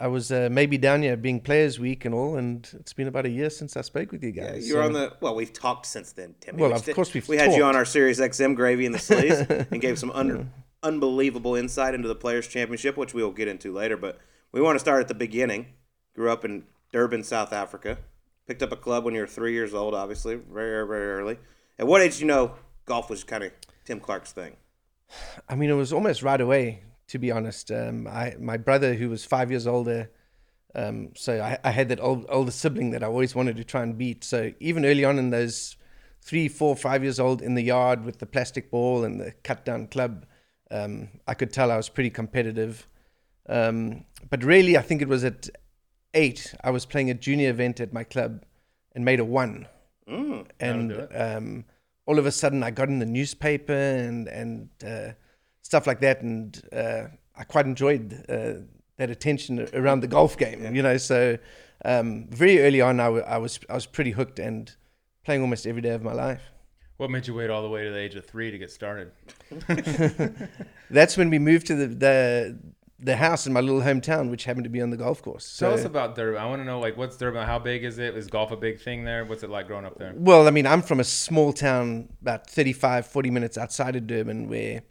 I 0.00 0.06
was 0.06 0.32
uh, 0.32 0.48
maybe 0.50 0.78
down 0.78 1.02
here 1.02 1.14
being 1.14 1.40
Players 1.40 1.78
Week 1.78 2.06
and 2.06 2.14
all, 2.14 2.36
and 2.36 2.66
it's 2.80 2.94
been 2.94 3.06
about 3.06 3.26
a 3.26 3.28
year 3.28 3.50
since 3.50 3.76
I 3.76 3.82
spoke 3.82 4.12
with 4.12 4.24
you 4.24 4.32
guys. 4.32 4.66
You're 4.66 4.82
so- 4.82 4.86
on 4.86 4.92
the 4.94 5.12
well. 5.20 5.34
We've 5.34 5.52
talked 5.52 5.84
since 5.84 6.12
then, 6.12 6.34
Timmy. 6.40 6.62
Well, 6.62 6.70
We 6.70 6.76
of 6.76 6.94
course 6.94 7.12
we've 7.12 7.28
We 7.28 7.36
had 7.36 7.52
you 7.52 7.64
on 7.64 7.76
our 7.76 7.84
Sirius 7.84 8.18
XM 8.18 8.56
Gravy 8.56 8.86
and 8.86 8.94
the 8.94 8.98
Sleaze 8.98 9.66
and 9.70 9.80
gave 9.80 9.98
some 9.98 10.10
un- 10.12 10.50
unbelievable 10.82 11.54
insight 11.54 11.92
into 11.94 12.08
the 12.08 12.14
Players 12.14 12.48
Championship, 12.48 12.96
which 12.96 13.12
we 13.12 13.22
will 13.22 13.30
get 13.30 13.46
into 13.46 13.74
later. 13.74 13.98
But 13.98 14.18
we 14.52 14.62
want 14.62 14.76
to 14.76 14.80
start 14.80 15.02
at 15.02 15.08
the 15.08 15.14
beginning. 15.14 15.66
Grew 16.14 16.30
up 16.30 16.46
in 16.46 16.64
Durban, 16.92 17.22
South 17.22 17.52
Africa. 17.52 17.98
Picked 18.46 18.62
up 18.62 18.72
a 18.72 18.76
club 18.76 19.04
when 19.04 19.14
you 19.14 19.20
were 19.20 19.26
three 19.26 19.52
years 19.52 19.74
old, 19.74 19.94
obviously, 19.94 20.34
very, 20.34 20.86
very 20.86 21.12
early. 21.12 21.38
At 21.78 21.86
what 21.86 22.00
age 22.00 22.12
did 22.14 22.20
you 22.22 22.26
know 22.26 22.54
golf 22.86 23.10
was 23.10 23.22
kind 23.22 23.44
of 23.44 23.52
Tim 23.84 24.00
Clark's 24.00 24.32
thing? 24.32 24.56
I 25.48 25.54
mean, 25.56 25.70
it 25.70 25.74
was 25.74 25.92
almost 25.92 26.22
right 26.22 26.40
away, 26.40 26.82
to 27.10 27.18
be 27.18 27.30
honest. 27.30 27.70
Um, 27.70 28.06
I 28.06 28.34
my 28.38 28.56
brother, 28.56 28.94
who 28.94 29.08
was 29.08 29.24
five 29.24 29.50
years 29.50 29.66
older, 29.66 30.10
um, 30.74 31.10
so 31.14 31.40
I, 31.40 31.58
I 31.62 31.70
had 31.70 31.88
that 31.88 32.00
old, 32.00 32.26
older 32.28 32.50
sibling 32.50 32.90
that 32.90 33.02
I 33.02 33.06
always 33.06 33.34
wanted 33.34 33.56
to 33.56 33.64
try 33.64 33.82
and 33.82 33.96
beat. 33.96 34.24
So 34.24 34.52
even 34.60 34.84
early 34.84 35.04
on 35.04 35.18
in 35.18 35.30
those 35.30 35.76
three, 36.22 36.48
four, 36.48 36.76
five 36.76 37.02
years 37.02 37.18
old 37.18 37.42
in 37.42 37.54
the 37.54 37.62
yard 37.62 38.04
with 38.04 38.18
the 38.18 38.26
plastic 38.26 38.70
ball 38.70 39.04
and 39.04 39.20
the 39.20 39.32
cut 39.42 39.64
down 39.64 39.86
club, 39.88 40.26
um, 40.70 41.08
I 41.26 41.34
could 41.34 41.52
tell 41.52 41.70
I 41.70 41.76
was 41.76 41.88
pretty 41.88 42.10
competitive. 42.10 42.86
Um, 43.48 44.04
but 44.28 44.44
really, 44.44 44.76
I 44.76 44.82
think 44.82 45.02
it 45.02 45.08
was 45.08 45.24
at 45.24 45.48
eight. 46.14 46.54
I 46.62 46.70
was 46.70 46.86
playing 46.86 47.10
a 47.10 47.14
junior 47.14 47.50
event 47.50 47.80
at 47.80 47.92
my 47.92 48.04
club 48.04 48.44
and 48.94 49.04
made 49.04 49.20
a 49.20 49.24
one 49.24 49.66
Mm. 50.08 50.46
and 50.58 51.08
um, 51.14 51.64
all 52.04 52.18
of 52.18 52.26
a 52.26 52.32
sudden 52.32 52.64
I 52.64 52.72
got 52.72 52.88
in 52.88 52.98
the 52.98 53.06
newspaper 53.06 53.72
and 53.72 54.26
and 54.26 54.68
uh, 54.84 55.12
stuff 55.70 55.86
like 55.86 56.00
that, 56.00 56.20
and 56.20 56.60
uh, 56.72 57.04
I 57.36 57.44
quite 57.44 57.64
enjoyed 57.64 58.24
uh, 58.28 58.54
that 58.96 59.08
attention 59.08 59.68
around 59.72 60.00
the 60.00 60.08
golf 60.08 60.36
game. 60.36 60.74
You 60.74 60.82
know, 60.82 60.96
so 60.96 61.38
um, 61.84 62.26
very 62.28 62.60
early 62.60 62.80
on 62.80 62.98
I, 62.98 63.04
w- 63.04 63.22
I 63.22 63.38
was 63.38 63.60
I 63.70 63.74
was 63.74 63.86
pretty 63.86 64.10
hooked 64.10 64.40
and 64.40 64.74
playing 65.24 65.42
almost 65.42 65.66
every 65.66 65.80
day 65.82 65.90
of 65.90 66.02
my 66.02 66.12
life. 66.12 66.42
What 66.96 67.08
made 67.10 67.28
you 67.28 67.34
wait 67.34 67.50
all 67.50 67.62
the 67.62 67.68
way 67.68 67.84
to 67.84 67.90
the 67.90 67.98
age 67.98 68.16
of 68.16 68.26
three 68.26 68.50
to 68.50 68.58
get 68.58 68.70
started? 68.70 69.12
That's 70.90 71.16
when 71.16 71.30
we 71.30 71.38
moved 71.38 71.68
to 71.68 71.76
the 71.76 71.86
the, 71.86 72.58
the 72.98 73.16
house 73.16 73.46
in 73.46 73.52
my 73.52 73.60
little 73.60 73.80
hometown, 73.80 74.28
which 74.28 74.44
happened 74.44 74.64
to 74.64 74.70
be 74.70 74.82
on 74.82 74.90
the 74.90 74.96
golf 74.96 75.22
course. 75.22 75.46
So, 75.46 75.68
Tell 75.68 75.78
us 75.78 75.84
about 75.84 76.16
Durban. 76.16 76.42
I 76.42 76.46
want 76.46 76.60
to 76.62 76.66
know, 76.66 76.80
like, 76.80 76.96
what's 76.96 77.16
Durban? 77.16 77.46
How 77.46 77.60
big 77.60 77.84
is 77.84 77.98
it? 77.98 78.16
Is 78.16 78.26
golf 78.26 78.50
a 78.50 78.56
big 78.56 78.80
thing 78.80 79.04
there? 79.04 79.24
What's 79.24 79.44
it 79.44 79.50
like 79.50 79.68
growing 79.68 79.86
up 79.86 79.98
there? 79.98 80.12
Well, 80.16 80.48
I 80.48 80.50
mean, 80.50 80.66
I'm 80.66 80.82
from 80.82 80.98
a 80.98 81.04
small 81.04 81.52
town 81.52 82.10
about 82.20 82.50
35, 82.50 83.06
40 83.06 83.30
minutes 83.30 83.56
outside 83.56 83.94
of 83.96 84.06
Durban 84.06 84.48
where, 84.50 84.82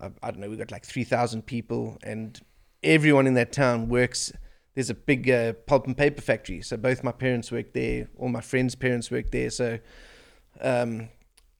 I, 0.00 0.30
don't 0.30 0.38
know, 0.38 0.48
we've 0.48 0.58
got 0.58 0.70
like 0.70 0.84
3,000 0.84 1.42
people 1.46 1.98
and 2.02 2.38
everyone 2.82 3.26
in 3.26 3.34
that 3.34 3.52
town 3.52 3.88
works. 3.88 4.32
There's 4.74 4.90
a 4.90 4.94
big 4.94 5.30
uh, 5.30 5.54
pulp 5.54 5.86
and 5.86 5.96
paper 5.96 6.20
factory. 6.20 6.60
So 6.62 6.76
both 6.76 7.02
my 7.02 7.12
parents 7.12 7.50
work 7.50 7.72
there, 7.72 8.08
all 8.18 8.28
my 8.28 8.42
friends' 8.42 8.74
parents 8.74 9.10
work 9.10 9.30
there. 9.30 9.50
So 9.50 9.78
um, 10.60 11.08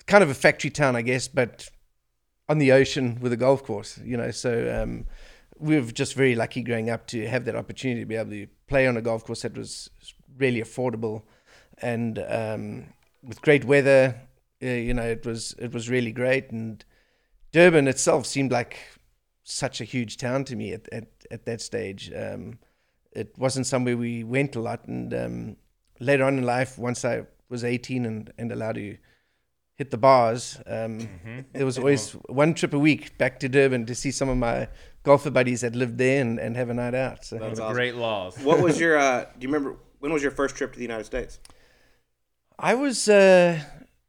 kind 0.06 0.22
of 0.22 0.30
a 0.30 0.34
factory 0.34 0.70
town, 0.70 0.96
I 0.96 1.02
guess, 1.02 1.28
but 1.28 1.70
on 2.48 2.58
the 2.58 2.72
ocean 2.72 3.18
with 3.20 3.32
a 3.32 3.36
golf 3.36 3.64
course, 3.64 3.98
you 4.04 4.16
know. 4.16 4.30
So 4.30 4.82
um, 4.82 5.06
we 5.58 5.80
were 5.80 5.90
just 5.90 6.14
very 6.14 6.34
lucky 6.34 6.62
growing 6.62 6.90
up 6.90 7.06
to 7.08 7.26
have 7.26 7.44
that 7.46 7.56
opportunity 7.56 8.00
to 8.00 8.06
be 8.06 8.16
able 8.16 8.30
to 8.30 8.46
play 8.66 8.86
on 8.86 8.96
a 8.96 9.02
golf 9.02 9.24
course 9.24 9.42
that 9.42 9.56
was 9.56 9.90
really 10.38 10.60
affordable 10.60 11.22
and 11.78 12.18
um, 12.28 12.86
with 13.22 13.40
great 13.42 13.64
weather. 13.64 14.20
Uh, 14.62 14.66
you 14.66 14.94
know, 14.94 15.02
it 15.02 15.26
was 15.26 15.54
it 15.58 15.72
was 15.72 15.90
really 15.90 16.12
great, 16.12 16.50
and 16.50 16.84
Durban 17.56 17.88
itself 17.88 18.26
seemed 18.26 18.52
like 18.52 18.76
such 19.42 19.80
a 19.80 19.84
huge 19.84 20.18
town 20.18 20.44
to 20.44 20.54
me 20.54 20.74
at 20.74 20.86
at, 20.92 21.06
at 21.30 21.46
that 21.46 21.62
stage. 21.62 22.12
Um, 22.14 22.58
it 23.12 23.32
wasn't 23.38 23.66
somewhere 23.66 23.96
we 23.96 24.24
went 24.24 24.56
a 24.56 24.60
lot, 24.60 24.86
and 24.86 25.14
um, 25.14 25.56
later 25.98 26.24
on 26.24 26.36
in 26.36 26.44
life, 26.44 26.78
once 26.78 27.02
I 27.02 27.22
was 27.48 27.64
18 27.64 28.04
and, 28.04 28.30
and 28.36 28.52
allowed 28.52 28.74
to 28.74 28.98
hit 29.76 29.90
the 29.90 29.96
bars, 29.96 30.58
um, 30.66 31.08
there 31.54 31.64
was 31.64 31.78
always 31.82 32.12
one 32.28 32.52
trip 32.52 32.74
a 32.74 32.78
week 32.78 33.16
back 33.16 33.40
to 33.40 33.48
Durban 33.48 33.86
to 33.86 33.94
see 33.94 34.10
some 34.10 34.28
of 34.28 34.36
my 34.36 34.68
golfer 35.02 35.30
buddies 35.30 35.62
that 35.62 35.74
lived 35.74 35.96
there 35.96 36.20
and, 36.20 36.38
and 36.38 36.58
have 36.58 36.68
a 36.68 36.74
night 36.74 36.94
out. 36.94 37.24
So 37.24 37.38
That's 37.38 37.58
awesome. 37.58 37.74
Great 37.74 37.94
laws. 37.94 38.36
What 38.44 38.60
was 38.60 38.78
your? 38.84 38.98
Uh, 38.98 39.24
do 39.38 39.46
you 39.46 39.48
remember 39.48 39.78
when 40.00 40.12
was 40.12 40.22
your 40.22 40.32
first 40.32 40.56
trip 40.56 40.74
to 40.74 40.78
the 40.78 40.84
United 40.84 41.04
States? 41.04 41.40
I 42.58 42.74
was 42.74 43.08
uh, 43.08 43.60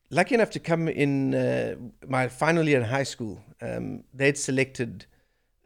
lucky 0.10 0.36
enough 0.36 0.50
to 0.52 0.60
come 0.60 0.88
in 0.88 1.34
uh, 1.34 1.76
my 2.08 2.28
final 2.28 2.68
year 2.68 2.80
in 2.80 2.86
high 2.86 3.04
school. 3.04 3.42
Um, 3.62 4.04
they'd 4.14 4.38
selected 4.38 5.06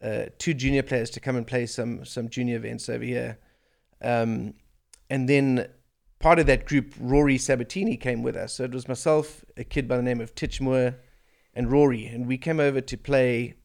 uh, 0.01 0.25
two 0.37 0.53
junior 0.53 0.83
players 0.83 1.09
to 1.11 1.19
come 1.19 1.35
and 1.35 1.45
play 1.45 1.65
some 1.65 2.05
some 2.05 2.29
junior 2.29 2.55
events 2.55 2.89
over 2.89 3.03
here, 3.03 3.37
um, 4.01 4.53
and 5.09 5.29
then 5.29 5.67
part 6.19 6.39
of 6.39 6.45
that 6.47 6.65
group, 6.65 6.93
Rory 6.99 7.37
Sabatini, 7.37 7.97
came 7.97 8.23
with 8.23 8.35
us. 8.35 8.53
So 8.53 8.63
it 8.63 8.73
was 8.73 8.87
myself, 8.87 9.43
a 9.57 9.63
kid 9.63 9.87
by 9.87 9.97
the 9.97 10.03
name 10.03 10.21
of 10.21 10.33
Titchmoor, 10.35 10.95
and 11.53 11.71
Rory, 11.71 12.05
and 12.05 12.27
we 12.27 12.37
came 12.37 12.59
over 12.59 12.81
to 12.81 12.97
play. 12.97 13.55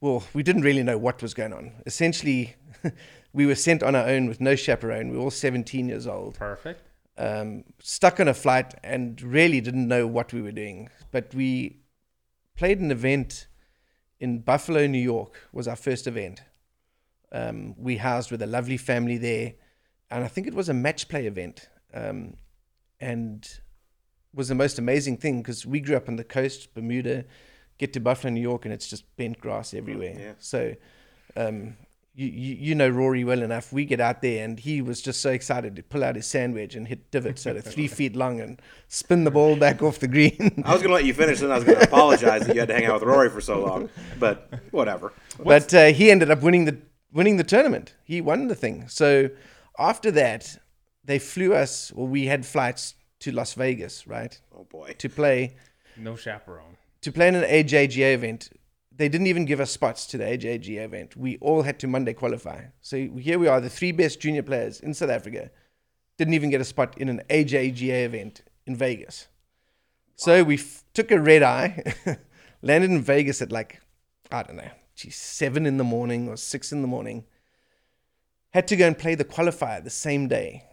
Well, 0.00 0.24
we 0.34 0.42
didn't 0.42 0.62
really 0.62 0.82
know 0.82 0.98
what 0.98 1.22
was 1.22 1.32
going 1.32 1.52
on. 1.54 1.72
Essentially, 1.86 2.56
we 3.32 3.46
were 3.46 3.54
sent 3.54 3.82
on 3.82 3.94
our 3.94 4.06
own 4.06 4.26
with 4.26 4.40
no 4.40 4.54
chaperone. 4.54 5.08
We 5.08 5.16
were 5.16 5.24
all 5.24 5.30
17 5.30 5.88
years 5.88 6.06
old 6.06 6.34
Perfect. 6.34 6.82
Um, 7.16 7.64
stuck 7.80 8.20
on 8.20 8.28
a 8.28 8.34
flight 8.34 8.74
and 8.82 9.20
really 9.22 9.60
didn't 9.60 9.88
know 9.88 10.06
what 10.06 10.32
we 10.32 10.42
were 10.42 10.52
doing. 10.52 10.88
But 11.10 11.34
we 11.34 11.80
played 12.56 12.80
an 12.80 12.90
event 12.90 13.46
in 14.20 14.40
Buffalo, 14.40 14.86
New 14.86 14.98
York. 14.98 15.48
Was 15.52 15.68
our 15.68 15.76
first 15.76 16.06
event. 16.06 16.42
Um, 17.32 17.74
we 17.76 17.96
housed 17.96 18.30
with 18.30 18.42
a 18.42 18.46
lovely 18.46 18.76
family 18.76 19.18
there, 19.18 19.54
and 20.10 20.24
I 20.24 20.28
think 20.28 20.46
it 20.46 20.54
was 20.54 20.68
a 20.68 20.74
match 20.74 21.08
play 21.08 21.26
event. 21.26 21.68
Um, 21.92 22.36
and 23.00 23.46
was 24.32 24.48
the 24.48 24.54
most 24.54 24.78
amazing 24.78 25.16
thing 25.16 25.42
because 25.42 25.64
we 25.64 25.80
grew 25.80 25.96
up 25.96 26.08
on 26.08 26.16
the 26.16 26.24
coast, 26.24 26.74
Bermuda, 26.74 27.24
get 27.78 27.92
to 27.92 28.00
Buffalo, 28.00 28.32
New 28.32 28.40
York, 28.40 28.64
and 28.64 28.74
it's 28.74 28.88
just 28.88 29.16
bent 29.16 29.38
grass 29.40 29.74
everywhere. 29.74 30.16
Yeah. 30.18 30.32
So, 30.38 30.74
um, 31.36 31.76
you, 32.14 32.26
you 32.28 32.54
you 32.56 32.74
know 32.74 32.88
Rory 32.88 33.24
well 33.24 33.42
enough. 33.42 33.72
We 33.72 33.84
get 33.84 34.00
out 34.00 34.22
there, 34.22 34.44
and 34.44 34.58
he 34.58 34.80
was 34.80 35.02
just 35.02 35.20
so 35.20 35.30
excited 35.30 35.74
to 35.76 35.82
pull 35.82 36.04
out 36.04 36.14
his 36.16 36.26
sandwich 36.26 36.74
and 36.76 36.86
hit 36.88 37.10
divots 37.10 37.42
that 37.44 37.56
are 37.56 37.60
three 37.74 37.88
feet 37.88 38.14
long 38.14 38.40
and 38.40 38.60
spin 38.88 39.24
the 39.24 39.30
ball 39.30 39.56
back 39.56 39.82
off 39.82 39.98
the 39.98 40.08
green. 40.08 40.62
I 40.64 40.72
was 40.72 40.80
going 40.82 40.90
to 40.90 40.94
let 40.94 41.04
you 41.04 41.14
finish, 41.14 41.40
and 41.42 41.52
I 41.52 41.56
was 41.56 41.64
going 41.64 41.78
to 41.80 41.84
apologize 41.84 42.46
that 42.46 42.54
you 42.54 42.60
had 42.60 42.68
to 42.68 42.74
hang 42.74 42.86
out 42.86 42.94
with 42.94 43.02
Rory 43.02 43.30
for 43.30 43.40
so 43.40 43.64
long. 43.64 43.88
But 44.20 44.48
whatever. 44.70 45.12
but 45.42 45.72
uh, 45.74 45.86
he 45.86 46.10
ended 46.10 46.30
up 46.30 46.42
winning 46.42 46.64
the 46.66 46.78
winning 47.12 47.36
the 47.36 47.44
tournament. 47.44 47.94
He 48.04 48.20
won 48.20 48.48
the 48.48 48.54
thing. 48.54 48.88
So 48.88 49.30
after 49.78 50.10
that, 50.12 50.56
they 51.04 51.18
flew 51.18 51.52
us. 51.54 51.92
Well, 51.94 52.06
we 52.06 52.26
had 52.26 52.46
flights 52.46 52.94
to 53.20 53.32
Las 53.32 53.54
Vegas, 53.54 54.06
right, 54.06 54.38
Oh 54.56 54.64
boy. 54.64 54.94
to 54.98 55.08
play 55.08 55.56
No 55.96 56.14
chaperone. 56.16 56.76
to 57.00 57.10
play 57.12 57.28
in 57.28 57.34
an 57.34 57.44
AJGA 57.44 58.14
event. 58.14 58.50
They 58.96 59.08
didn't 59.08 59.26
even 59.26 59.44
give 59.44 59.60
us 59.60 59.70
spots 59.70 60.06
to 60.08 60.18
the 60.18 60.24
AJGA 60.24 60.84
event. 60.84 61.16
We 61.16 61.36
all 61.38 61.62
had 61.62 61.78
to 61.80 61.86
Monday 61.88 62.12
qualify. 62.12 62.66
So 62.80 62.96
here 62.96 63.38
we 63.38 63.48
are, 63.48 63.60
the 63.60 63.70
three 63.70 63.92
best 63.92 64.20
junior 64.20 64.42
players 64.42 64.80
in 64.80 64.94
South 64.94 65.10
Africa, 65.10 65.50
didn't 66.16 66.34
even 66.34 66.50
get 66.50 66.60
a 66.60 66.64
spot 66.64 66.96
in 66.98 67.08
an 67.08 67.22
AJGA 67.28 68.04
event 68.04 68.42
in 68.66 68.76
Vegas. 68.76 69.26
So 70.16 70.44
we 70.44 70.54
f- 70.54 70.84
took 70.94 71.10
a 71.10 71.20
red 71.20 71.42
eye, 71.42 71.94
landed 72.62 72.90
in 72.90 73.02
Vegas 73.02 73.42
at 73.42 73.50
like, 73.50 73.80
I 74.30 74.44
don't 74.44 74.56
know, 74.56 74.70
geez, 74.94 75.16
seven 75.16 75.66
in 75.66 75.76
the 75.76 75.84
morning 75.84 76.28
or 76.28 76.36
six 76.36 76.70
in 76.72 76.82
the 76.82 76.88
morning. 76.88 77.24
Had 78.50 78.68
to 78.68 78.76
go 78.76 78.86
and 78.86 78.96
play 78.96 79.16
the 79.16 79.24
qualifier 79.24 79.82
the 79.82 79.90
same 79.90 80.28
day. 80.28 80.64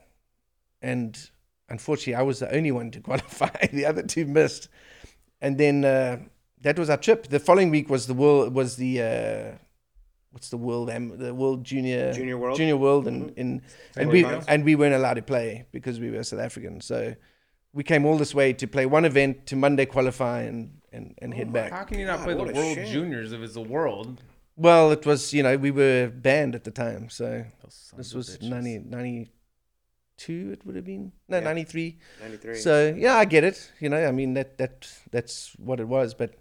And 0.81 1.17
unfortunately, 1.69 2.15
I 2.15 2.21
was 2.21 2.39
the 2.39 2.53
only 2.55 2.71
one 2.71 2.91
to 2.91 2.99
qualify. 3.01 3.67
the 3.73 3.85
other 3.85 4.03
two 4.03 4.25
missed. 4.25 4.67
And 5.41 5.57
then 5.57 5.83
uh, 5.83 6.19
that 6.61 6.77
was 6.79 6.89
our 6.89 6.97
trip. 6.97 7.27
The 7.27 7.39
following 7.39 7.69
week 7.69 7.89
was 7.89 8.07
the 8.07 8.13
world 8.13 8.53
was 8.53 8.75
the 8.75 9.01
uh, 9.01 9.57
what's 10.31 10.49
the 10.49 10.57
world 10.57 10.89
am 10.89 11.17
the 11.17 11.33
world 11.33 11.63
junior 11.63 12.13
Junior 12.13 12.37
World? 12.37 12.57
junior 12.57 12.77
world 12.77 13.07
in, 13.07 13.29
in 13.29 13.47
and 13.47 13.61
St. 13.95 14.09
we 14.11 14.23
Louis. 14.25 14.45
and 14.47 14.63
we 14.63 14.75
weren't 14.75 14.95
allowed 14.95 15.15
to 15.15 15.21
play 15.21 15.65
because 15.71 15.99
we 15.99 16.09
were 16.11 16.23
South 16.23 16.39
African. 16.39 16.81
So 16.81 17.15
we 17.73 17.83
came 17.83 18.05
all 18.05 18.17
this 18.17 18.33
way 18.35 18.53
to 18.53 18.67
play 18.67 18.85
one 18.85 19.05
event 19.05 19.45
to 19.47 19.55
Monday 19.55 19.85
qualify 19.85 20.41
and 20.43 20.77
and, 20.93 21.15
and 21.21 21.33
head 21.33 21.53
back. 21.53 21.71
How 21.71 21.83
can 21.83 21.99
you 21.99 22.05
not 22.05 22.17
God, 22.17 22.25
play 22.25 22.33
the 22.33 22.43
World 22.53 22.75
shame. 22.75 22.85
Juniors 22.91 23.31
if 23.31 23.41
it's 23.41 23.53
the 23.53 23.61
world? 23.61 24.21
Well, 24.57 24.91
it 24.91 25.05
was 25.05 25.33
you 25.33 25.41
know 25.43 25.57
we 25.57 25.71
were 25.71 26.11
banned 26.13 26.53
at 26.55 26.63
the 26.65 26.71
time, 26.71 27.09
so 27.09 27.45
this 27.97 28.13
was 28.13 28.37
bitches. 28.37 28.49
90, 28.49 28.79
92 28.89 30.51
It 30.51 30.65
would 30.65 30.75
have 30.75 30.85
been 30.85 31.11
no 31.27 31.37
Yeah. 31.37 31.43
ninety 31.43 31.63
three. 31.63 31.97
93. 32.21 32.55
So 32.55 32.93
yeah, 32.95 33.15
I 33.15 33.25
get 33.25 33.43
it. 33.43 33.71
You 33.79 33.89
know, 33.89 34.05
I 34.05 34.11
mean 34.11 34.33
that 34.35 34.57
that 34.57 34.87
that's 35.11 35.53
what 35.57 35.79
it 35.79 35.87
was, 35.87 36.13
but. 36.13 36.35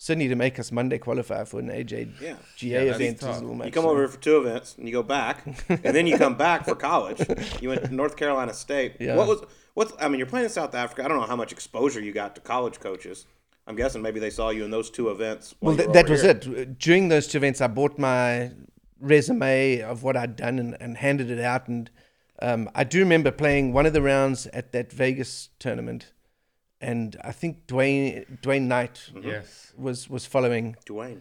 Certainly 0.00 0.28
to 0.28 0.36
make 0.36 0.60
us 0.60 0.70
Monday 0.70 0.96
qualify 0.98 1.42
for 1.42 1.58
an 1.58 1.68
AJ 1.68 2.20
yeah. 2.20 2.36
GA 2.54 2.84
that's 2.84 3.00
event 3.00 3.16
is 3.16 3.24
a 3.24 3.44
little 3.44 3.66
You 3.66 3.72
come 3.72 3.84
over 3.84 4.06
for 4.06 4.20
two 4.20 4.38
events, 4.38 4.76
and 4.78 4.86
you 4.86 4.92
go 4.92 5.02
back, 5.02 5.44
and 5.68 5.82
then 5.82 6.06
you 6.06 6.16
come 6.16 6.36
back 6.36 6.64
for 6.64 6.76
college. 6.76 7.20
You 7.60 7.70
went 7.70 7.84
to 7.84 7.92
North 7.92 8.16
Carolina 8.16 8.54
State. 8.54 8.94
Yeah. 9.00 9.16
What 9.16 9.26
was 9.26 9.42
what's? 9.74 9.92
I 10.00 10.06
mean, 10.06 10.18
you're 10.18 10.28
playing 10.28 10.44
in 10.44 10.50
South 10.50 10.74
Africa. 10.74 11.04
I 11.04 11.08
don't 11.08 11.18
know 11.18 11.26
how 11.26 11.34
much 11.34 11.50
exposure 11.50 12.00
you 12.00 12.12
got 12.12 12.36
to 12.36 12.40
college 12.40 12.78
coaches. 12.78 13.26
I'm 13.66 13.76
guessing 13.76 14.00
maybe 14.00 14.20
they 14.20 14.30
saw 14.30 14.50
you 14.50 14.64
in 14.64 14.70
those 14.70 14.88
two 14.88 15.10
events. 15.10 15.54
Well, 15.60 15.76
th- 15.76 15.90
that 15.90 16.08
was 16.08 16.22
here. 16.22 16.30
it. 16.30 16.78
During 16.78 17.08
those 17.08 17.26
two 17.26 17.38
events, 17.38 17.60
I 17.60 17.66
bought 17.66 17.98
my 17.98 18.52
resume 19.00 19.80
of 19.80 20.02
what 20.02 20.16
I'd 20.16 20.36
done 20.36 20.58
and, 20.58 20.76
and 20.80 20.96
handed 20.96 21.30
it 21.30 21.40
out. 21.40 21.68
And 21.68 21.90
um, 22.40 22.70
I 22.74 22.84
do 22.84 23.00
remember 23.00 23.30
playing 23.30 23.72
one 23.72 23.84
of 23.84 23.92
the 23.92 24.02
rounds 24.02 24.46
at 24.48 24.72
that 24.72 24.92
Vegas 24.92 25.50
tournament, 25.58 26.12
and 26.80 27.16
I 27.24 27.32
think 27.32 27.66
Dwaine 27.66 28.40
Dwaine 28.40 28.62
Knight 28.62 29.10
Yes. 29.22 29.72
was 29.76 30.08
was 30.08 30.26
following, 30.26 30.76
Dwaine. 30.86 31.20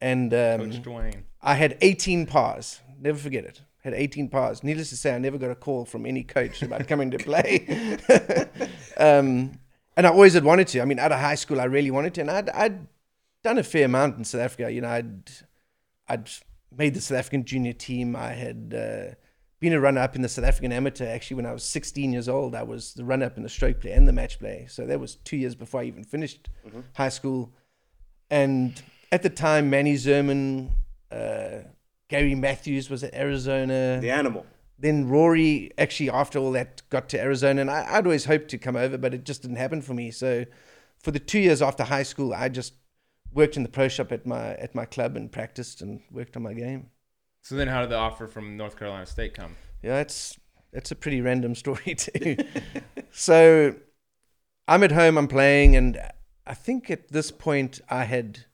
and 0.00 0.32
um, 0.34 0.70
Coach 0.70 0.82
Dwaine. 0.82 1.22
I 1.42 1.54
had 1.54 1.76
18 1.80 2.26
pars. 2.26 2.80
Never 3.00 3.18
forget 3.18 3.44
it. 3.44 3.60
Had 3.82 3.92
18 3.92 4.28
pars. 4.30 4.64
Needless 4.64 4.88
to 4.90 4.96
say, 4.96 5.14
I 5.14 5.18
never 5.18 5.36
got 5.36 5.50
a 5.50 5.54
call 5.54 5.84
from 5.84 6.06
any 6.06 6.22
coach 6.24 6.62
about 6.62 6.88
coming 6.92 7.10
to 7.10 7.18
play. 7.18 7.98
um, 8.96 9.58
and 9.96 10.06
I 10.06 10.10
always 10.10 10.32
had 10.34 10.44
wanted 10.44 10.68
to. 10.68 10.80
I 10.80 10.84
mean, 10.86 10.98
out 10.98 11.12
of 11.12 11.20
high 11.20 11.34
school, 11.34 11.60
I 11.60 11.64
really 11.64 11.90
wanted 11.90 12.14
to, 12.14 12.20
and 12.22 12.30
I'd, 12.30 12.48
I'd 12.50 12.86
done 13.42 13.58
a 13.58 13.62
fair 13.62 13.84
amount 13.84 14.16
in 14.18 14.24
South 14.24 14.40
Africa. 14.40 14.70
You 14.72 14.80
know, 14.80 14.88
I'd 14.88 15.30
I'd 16.08 16.30
made 16.74 16.94
the 16.94 17.00
South 17.00 17.18
African 17.18 17.44
junior 17.44 17.74
team. 17.74 18.16
I 18.16 18.32
had 18.32 18.74
uh, 18.76 19.14
been 19.60 19.72
a 19.72 19.80
runner 19.80 20.00
up 20.00 20.16
in 20.16 20.22
the 20.22 20.28
South 20.28 20.44
African 20.44 20.72
amateur. 20.72 21.06
Actually, 21.06 21.36
when 21.36 21.46
I 21.46 21.52
was 21.52 21.64
16 21.64 22.12
years 22.12 22.28
old, 22.28 22.54
I 22.54 22.62
was 22.62 22.94
the 22.94 23.04
runner 23.04 23.26
up 23.26 23.36
in 23.36 23.42
the 23.42 23.48
stroke 23.48 23.80
play 23.80 23.92
and 23.92 24.06
the 24.06 24.12
match 24.12 24.38
play. 24.38 24.66
So 24.68 24.86
that 24.86 25.00
was 25.00 25.16
two 25.16 25.36
years 25.36 25.54
before 25.54 25.80
I 25.80 25.84
even 25.84 26.04
finished 26.04 26.48
high 26.94 27.08
school. 27.08 27.52
And 28.30 28.80
at 29.12 29.22
the 29.22 29.30
time, 29.30 29.70
Manny 29.70 29.94
Zerman, 29.94 30.70
uh, 31.10 31.68
Gary 32.08 32.34
Matthews 32.34 32.90
was 32.90 33.04
at 33.04 33.14
Arizona. 33.14 33.98
The 34.00 34.10
animal. 34.10 34.46
Then 34.78 35.08
Rory, 35.08 35.70
actually, 35.78 36.10
after 36.10 36.38
all 36.38 36.52
that, 36.52 36.82
got 36.90 37.08
to 37.10 37.20
Arizona. 37.20 37.60
And 37.60 37.70
I, 37.70 37.86
I'd 37.88 38.06
always 38.06 38.24
hoped 38.24 38.48
to 38.50 38.58
come 38.58 38.76
over, 38.76 38.98
but 38.98 39.14
it 39.14 39.24
just 39.24 39.42
didn't 39.42 39.56
happen 39.56 39.82
for 39.82 39.94
me. 39.94 40.10
So 40.10 40.44
for 40.98 41.10
the 41.10 41.20
two 41.20 41.38
years 41.38 41.62
after 41.62 41.84
high 41.84 42.02
school, 42.02 42.34
I 42.34 42.48
just 42.48 42.74
worked 43.32 43.56
in 43.56 43.62
the 43.62 43.68
pro 43.68 43.88
shop 43.88 44.12
at 44.12 44.26
my 44.26 44.54
at 44.54 44.74
my 44.74 44.84
club 44.84 45.16
and 45.16 45.30
practiced 45.30 45.82
and 45.82 46.00
worked 46.10 46.36
on 46.36 46.42
my 46.42 46.54
game. 46.54 46.90
So 47.44 47.56
then, 47.56 47.68
how 47.68 47.82
did 47.82 47.90
the 47.90 47.96
offer 47.96 48.26
from 48.26 48.56
North 48.56 48.78
Carolina 48.78 49.04
State 49.04 49.34
come? 49.34 49.54
Yeah, 49.82 50.00
it's 50.00 50.38
it's 50.72 50.90
a 50.90 50.96
pretty 50.96 51.20
random 51.20 51.54
story 51.64 51.94
too. 51.94 52.38
so 53.12 53.74
I'm 54.66 54.82
at 54.82 54.92
home, 54.92 55.18
I'm 55.18 55.28
playing, 55.28 55.76
and 55.76 56.00
I 56.46 56.54
think 56.54 56.90
at 56.90 57.12
this 57.12 57.30
point 57.30 57.82
I 57.90 58.04
had 58.04 58.46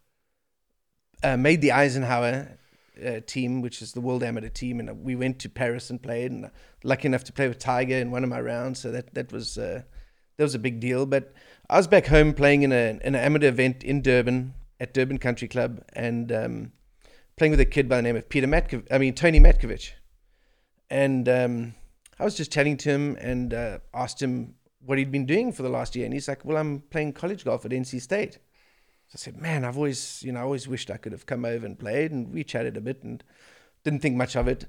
uh, 1.23 1.37
made 1.37 1.61
the 1.61 1.70
Eisenhower 1.70 2.59
uh, 3.06 3.20
team, 3.28 3.62
which 3.62 3.80
is 3.80 3.92
the 3.92 4.00
world 4.00 4.25
amateur 4.25 4.49
team, 4.49 4.80
and 4.80 5.04
we 5.04 5.14
went 5.14 5.38
to 5.38 5.49
Paris 5.49 5.88
and 5.88 6.02
played, 6.02 6.32
and 6.32 6.50
lucky 6.82 7.06
enough 7.06 7.23
to 7.25 7.32
play 7.32 7.47
with 7.47 7.61
Tiger 7.61 7.94
in 7.94 8.11
one 8.11 8.25
of 8.25 8.28
my 8.28 8.40
rounds, 8.40 8.80
so 8.80 8.90
that 8.90 9.14
that 9.14 9.30
was 9.30 9.56
uh, 9.56 9.82
that 10.37 10.42
was 10.42 10.56
a 10.56 10.59
big 10.59 10.80
deal. 10.80 11.06
But 11.06 11.32
I 11.68 11.76
was 11.76 11.87
back 11.87 12.09
home 12.09 12.35
playing 12.35 12.62
in 12.62 12.73
a 12.73 12.99
in 13.04 13.14
an 13.14 13.14
amateur 13.14 13.50
event 13.50 13.85
in 13.85 14.02
Durban 14.02 14.54
at 14.80 14.92
Durban 14.92 15.18
Country 15.18 15.47
Club, 15.47 15.80
and 15.92 16.32
um, 16.32 16.73
playing 17.40 17.52
with 17.52 17.61
a 17.61 17.64
kid 17.64 17.88
by 17.88 17.97
the 17.97 18.02
name 18.02 18.16
of 18.16 18.28
Peter 18.28 18.47
Matko- 18.47 18.87
I 18.90 18.99
mean 18.99 19.14
Tony 19.14 19.40
Matkovich 19.40 19.92
and 20.90 21.26
um, 21.26 21.75
I 22.18 22.25
was 22.25 22.37
just 22.37 22.52
chatting 22.52 22.76
to 22.76 22.90
him 22.90 23.16
and 23.18 23.54
uh, 23.54 23.78
asked 23.94 24.20
him 24.20 24.56
what 24.85 24.99
he'd 24.99 25.11
been 25.11 25.25
doing 25.25 25.50
for 25.50 25.62
the 25.62 25.70
last 25.70 25.97
year, 25.97 26.04
and 26.04 26.12
he's 26.12 26.28
like, 26.28 26.44
"Well, 26.44 26.59
I'm 26.59 26.80
playing 26.90 27.14
college 27.14 27.44
golf 27.44 27.64
at 27.64 27.70
NC 27.70 28.00
State." 28.02 28.35
So 28.35 29.14
I 29.14 29.16
said, 29.16 29.37
"Man, 29.40 29.64
I've 29.64 29.76
always, 29.76 30.23
you 30.23 30.32
know, 30.32 30.40
I 30.40 30.42
always 30.42 30.68
wished 30.68 30.90
I 30.90 30.99
could 30.99 31.12
have 31.12 31.25
come 31.25 31.47
over 31.47 31.64
and 31.64 31.78
played." 31.78 32.12
And 32.12 32.30
we 32.30 32.44
chatted 32.44 32.76
a 32.76 32.80
bit 32.80 33.02
and 33.02 33.25
didn't 33.85 34.00
think 34.00 34.16
much 34.16 34.37
of 34.37 34.49
it. 34.49 34.66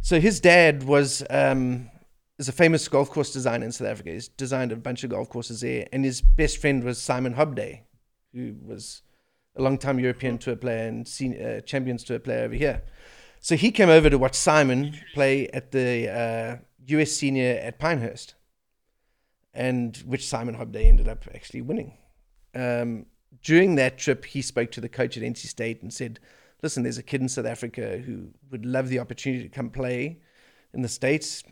So 0.00 0.18
his 0.20 0.40
dad 0.40 0.82
was 0.82 1.24
um, 1.30 1.90
is 2.38 2.48
a 2.48 2.52
famous 2.52 2.88
golf 2.88 3.10
course 3.10 3.32
designer 3.32 3.66
in 3.66 3.72
South 3.72 3.88
Africa. 3.88 4.10
He's 4.10 4.28
designed 4.28 4.72
a 4.72 4.76
bunch 4.76 5.04
of 5.04 5.10
golf 5.10 5.28
courses 5.28 5.60
there, 5.60 5.86
and 5.92 6.04
his 6.04 6.22
best 6.22 6.58
friend 6.58 6.82
was 6.82 7.00
Simon 7.00 7.34
Hobday, 7.34 7.82
who 8.32 8.56
was 8.62 9.02
a 9.58 9.62
long-time 9.62 9.98
European 9.98 10.38
tour 10.38 10.56
player 10.56 10.86
and 10.86 11.06
senior, 11.06 11.58
uh, 11.58 11.60
Champions 11.62 12.04
Tour 12.04 12.18
player 12.18 12.44
over 12.44 12.54
here. 12.54 12.82
So 13.40 13.56
he 13.56 13.70
came 13.70 13.88
over 13.88 14.08
to 14.08 14.18
watch 14.18 14.34
Simon 14.34 14.96
play 15.14 15.48
at 15.48 15.72
the 15.72 16.08
uh, 16.08 16.56
US 16.86 17.12
Senior 17.12 17.60
at 17.62 17.78
Pinehurst, 17.78 18.34
and 19.52 19.96
which 19.98 20.26
Simon 20.26 20.56
Hobday 20.56 20.86
ended 20.86 21.08
up 21.08 21.24
actually 21.34 21.62
winning. 21.62 21.98
Um, 22.54 23.06
during 23.42 23.76
that 23.76 23.98
trip, 23.98 24.24
he 24.24 24.42
spoke 24.42 24.70
to 24.72 24.80
the 24.80 24.88
coach 24.88 25.16
at 25.16 25.22
NC 25.22 25.46
State 25.46 25.82
and 25.82 25.92
said, 25.92 26.18
"Listen, 26.62 26.82
there's 26.82 26.98
a 26.98 27.02
kid 27.02 27.20
in 27.20 27.28
South 27.28 27.46
Africa 27.46 27.98
who 27.98 28.30
would 28.50 28.66
love 28.66 28.88
the 28.88 28.98
opportunity 28.98 29.42
to 29.42 29.48
come 29.48 29.70
play 29.70 30.20
in 30.72 30.82
the 30.82 30.88
states. 30.88 31.44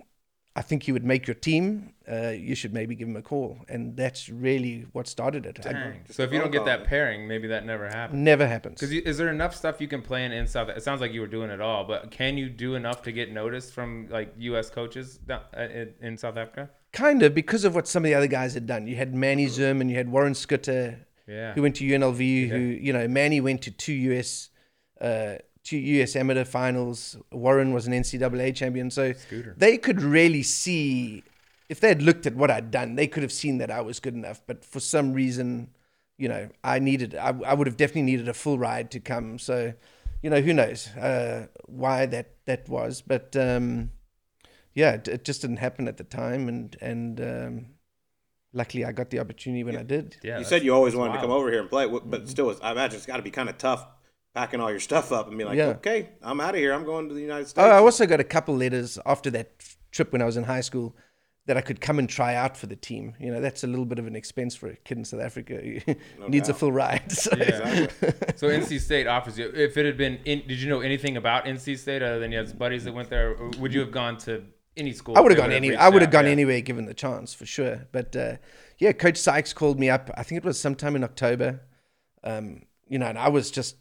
I 0.59 0.63
think 0.63 0.83
he 0.85 0.93
would 0.93 1.05
make 1.05 1.27
your 1.27 1.35
team. 1.35 1.93
Uh, 2.11 2.29
you 2.31 2.55
should 2.55 2.73
maybe 2.73 2.95
give 2.95 3.09
him 3.09 3.17
a 3.17 3.23
call." 3.23 3.59
And 3.69 3.97
that's 3.97 4.29
really 4.29 4.87
what 4.93 5.07
started 5.07 5.45
it. 5.47 5.61
Dang. 5.61 6.01
Just 6.07 6.17
So 6.17 6.23
if 6.23 6.33
you 6.33 6.39
don't 6.41 6.51
get 6.51 6.65
that 6.65 6.85
pairing, 6.85 7.29
maybe 7.29 7.47
that 7.49 7.65
never 7.67 7.87
happens. 7.89 8.19
never 8.19 8.47
happens. 8.47 8.81
Because 8.81 8.93
is 8.93 9.19
there 9.19 9.29
enough 9.29 9.55
stuff 9.55 9.81
you 9.81 9.89
can 9.89 10.03
play 10.03 10.25
in, 10.25 10.33
in 10.33 10.47
South? 10.47 10.69
It 10.71 10.83
sounds 10.83 11.01
like 11.03 11.13
you 11.13 11.21
were 11.21 11.27
doing 11.39 11.51
it 11.51 11.61
all, 11.61 11.85
but 11.85 12.11
can 12.11 12.39
you 12.39 12.49
do 12.49 12.75
enough 12.75 13.03
to 13.03 13.13
get 13.13 13.31
noticed 13.33 13.73
from 13.75 14.09
like 14.11 14.33
U.S. 14.39 14.71
coaches 14.71 15.19
uh, 15.31 15.41
in, 15.61 15.95
in 16.01 16.17
South 16.17 16.37
Africa? 16.37 16.71
kind 16.93 17.23
of 17.23 17.35
because 17.35 17.65
of 17.65 17.75
what 17.75 17.87
some 17.87 18.03
of 18.05 18.09
the 18.09 18.15
other 18.15 18.27
guys 18.27 18.55
had 18.55 18.67
done. 18.67 18.87
You 18.87 18.97
had 18.97 19.15
Manny 19.15 19.47
Zerman, 19.49 19.91
you 19.91 19.97
had 19.97 20.09
Warren 20.09 20.33
Schutte, 20.33 20.97
Yeah. 21.29 21.53
who 21.53 21.61
went 21.61 21.77
to 21.77 21.85
UNLV. 21.85 22.49
Who 22.49 22.57
you 22.59 22.93
know, 22.95 23.07
Manny 23.07 23.39
went 23.43 23.61
to 23.63 23.71
two 23.71 23.93
US, 23.93 24.49
uh, 25.01 25.35
two 25.67 25.77
US 25.77 26.15
amateur 26.15 26.45
finals. 26.45 27.17
Warren 27.33 27.73
was 27.73 27.87
an 27.87 27.93
NCAA 27.93 28.55
champion, 28.55 28.91
so 28.91 29.13
Schutte. 29.13 29.59
they 29.59 29.77
could 29.77 30.01
really 30.01 30.43
see 30.43 31.25
if 31.69 31.81
they 31.81 31.89
had 31.89 32.03
looked 32.03 32.27
at 32.27 32.37
what 32.37 32.51
I'd 32.51 32.71
done, 32.71 32.95
they 32.95 33.09
could 33.09 33.23
have 33.23 33.33
seen 33.33 33.59
that 33.59 33.71
I 33.71 33.81
was 33.81 33.99
good 33.99 34.15
enough. 34.15 34.41
But 34.47 34.65
for 34.65 34.81
some 34.81 35.13
reason, 35.13 35.71
you 36.17 36.29
know, 36.29 36.49
I 36.63 36.79
needed, 36.79 37.15
I, 37.17 37.35
I 37.45 37.55
would 37.55 37.67
have 37.67 37.77
definitely 37.77 38.03
needed 38.03 38.29
a 38.29 38.35
full 38.35 38.59
ride 38.59 38.91
to 38.93 39.01
come. 39.01 39.39
So, 39.39 39.75
you 40.23 40.31
know, 40.31 40.41
who 40.41 40.53
knows 40.53 40.89
uh, 40.97 41.49
why 41.67 42.07
that 42.07 42.31
that 42.47 42.69
was, 42.69 43.03
but 43.03 43.35
um, 43.37 43.91
yeah, 44.75 44.93
it, 44.93 45.09
it 45.09 45.25
just 45.25 45.41
didn't 45.41 45.57
happen 45.57 45.89
at 45.89 45.97
the 45.97 46.05
time, 46.05 46.49
and 46.49 46.77
and 46.81 47.21
um, 47.21 47.67
luckily 48.53 48.85
I 48.85 48.93
got 48.93 49.11
the 49.11 49.19
opportunity 49.19 49.65
when 49.65 49.77
I 49.77 49.83
did. 49.83 50.17
Yeah, 50.23 50.39
you 50.39 50.45
said 50.45 50.63
you 50.63 50.75
always 50.75 50.95
wanted 50.95 51.11
wild. 51.11 51.21
to 51.21 51.27
come 51.27 51.37
over 51.37 51.51
here 51.51 51.61
and 51.61 51.69
play, 51.69 51.87
but 51.87 52.29
still, 52.29 52.57
I 52.63 52.73
imagine 52.73 52.97
it's 52.97 53.07
got 53.07 53.19
to 53.19 53.23
be 53.23 53.31
kind 53.31 53.49
of 53.49 53.59
tough 53.59 53.87
packing 54.37 54.61
all 54.61 54.71
your 54.71 54.81
stuff 54.81 55.13
up 55.13 55.29
and 55.29 55.39
be 55.39 55.45
like, 55.45 55.57
Yeah. 55.57 55.79
okay, 55.81 56.11
I'm 56.23 56.41
out 56.41 56.55
of 56.55 56.61
here. 56.61 56.75
I'm 56.75 56.85
going 56.85 57.09
to 57.09 57.15
the 57.15 57.23
United 57.23 57.49
States. 57.49 57.59
Oh, 57.65 57.71
I 57.71 57.79
also 57.79 58.07
got 58.07 58.21
a 58.21 58.25
couple 58.25 58.55
letters 58.55 58.99
after 59.07 59.31
that 59.31 59.51
trip 59.93 60.13
when 60.13 60.21
I 60.21 60.27
was 60.27 60.37
in 60.37 60.45
high 60.45 60.61
school 60.61 60.95
that 61.47 61.57
I 61.57 61.63
could 61.63 61.81
come 61.81 61.99
and 61.99 62.07
try 62.09 62.35
out 62.35 62.55
for 62.57 62.67
the 62.67 62.77
team. 62.77 63.15
You 63.19 63.31
know, 63.33 63.41
that's 63.41 63.65
a 63.65 63.67
little 63.67 63.87
bit 63.87 63.99
of 63.99 64.07
an 64.07 64.15
expense 64.15 64.55
for 64.55 64.69
a 64.69 64.77
kid 64.77 64.99
in 64.99 65.05
South 65.07 65.21
Africa. 65.23 65.55
He 65.63 65.97
needs 66.29 66.49
a 66.51 66.55
full 66.55 66.71
ride. 66.73 67.11
So. 67.13 67.31
Yeah. 67.37 67.87
so 68.37 68.49
NC 68.49 68.79
State 68.81 69.07
offers 69.07 69.39
you. 69.39 69.51
If 69.55 69.77
it 69.79 69.87
had 69.87 69.97
been, 69.97 70.19
in, 70.27 70.47
did 70.47 70.61
you 70.61 70.69
know 70.69 70.81
anything 70.81 71.17
about 71.17 71.47
NC 71.47 71.79
State 71.79 72.03
other 72.03 72.19
than 72.19 72.31
you 72.33 72.39
had 72.39 72.59
buddies 72.59 72.85
that 72.85 72.93
went 72.93 73.09
there? 73.09 73.31
Or 73.35 73.51
would 73.59 73.73
you 73.73 73.81
have 73.81 73.91
gone 73.93 74.19
to 74.19 74.45
any 74.77 74.93
school? 74.93 75.17
I 75.17 75.21
would 75.21 75.33
have 75.33 75.39
gone 75.41 75.53
any. 75.53 75.75
I 75.75 75.89
would 75.89 76.03
have 76.03 76.11
gone 76.11 76.27
Yeah. 76.27 76.33
anywhere 76.33 76.61
given 76.61 76.85
the 76.85 76.95
chance 76.95 77.33
for 77.33 77.47
sure. 77.47 77.87
But 77.93 78.15
uh, 78.15 78.37
yeah, 78.79 78.93
Coach 78.93 79.17
Sykes 79.17 79.55
called 79.55 79.81
me 79.81 79.89
up. 79.89 80.11
I 80.15 80.25
think 80.25 80.37
it 80.37 80.45
was 80.45 80.61
sometime 80.61 80.95
in 80.95 81.05
October. 81.05 81.63
Um, 82.23 82.63
you 82.89 82.99
know, 82.99 83.07
and 83.07 83.19
I 83.19 83.29
was 83.29 83.51
just 83.51 83.77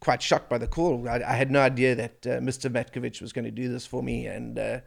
quite 0.00 0.22
shocked 0.22 0.48
by 0.48 0.58
the 0.58 0.66
call. 0.66 1.08
I, 1.08 1.22
I 1.26 1.34
had 1.34 1.50
no 1.50 1.60
idea 1.60 1.94
that 1.94 2.26
uh, 2.26 2.30
Mr. 2.40 2.70
Matkovich 2.70 3.20
was 3.20 3.32
going 3.32 3.44
to 3.44 3.50
do 3.50 3.68
this 3.68 3.86
for 3.86 4.02
me. 4.02 4.26
And 4.26 4.58
uh, 4.58 4.80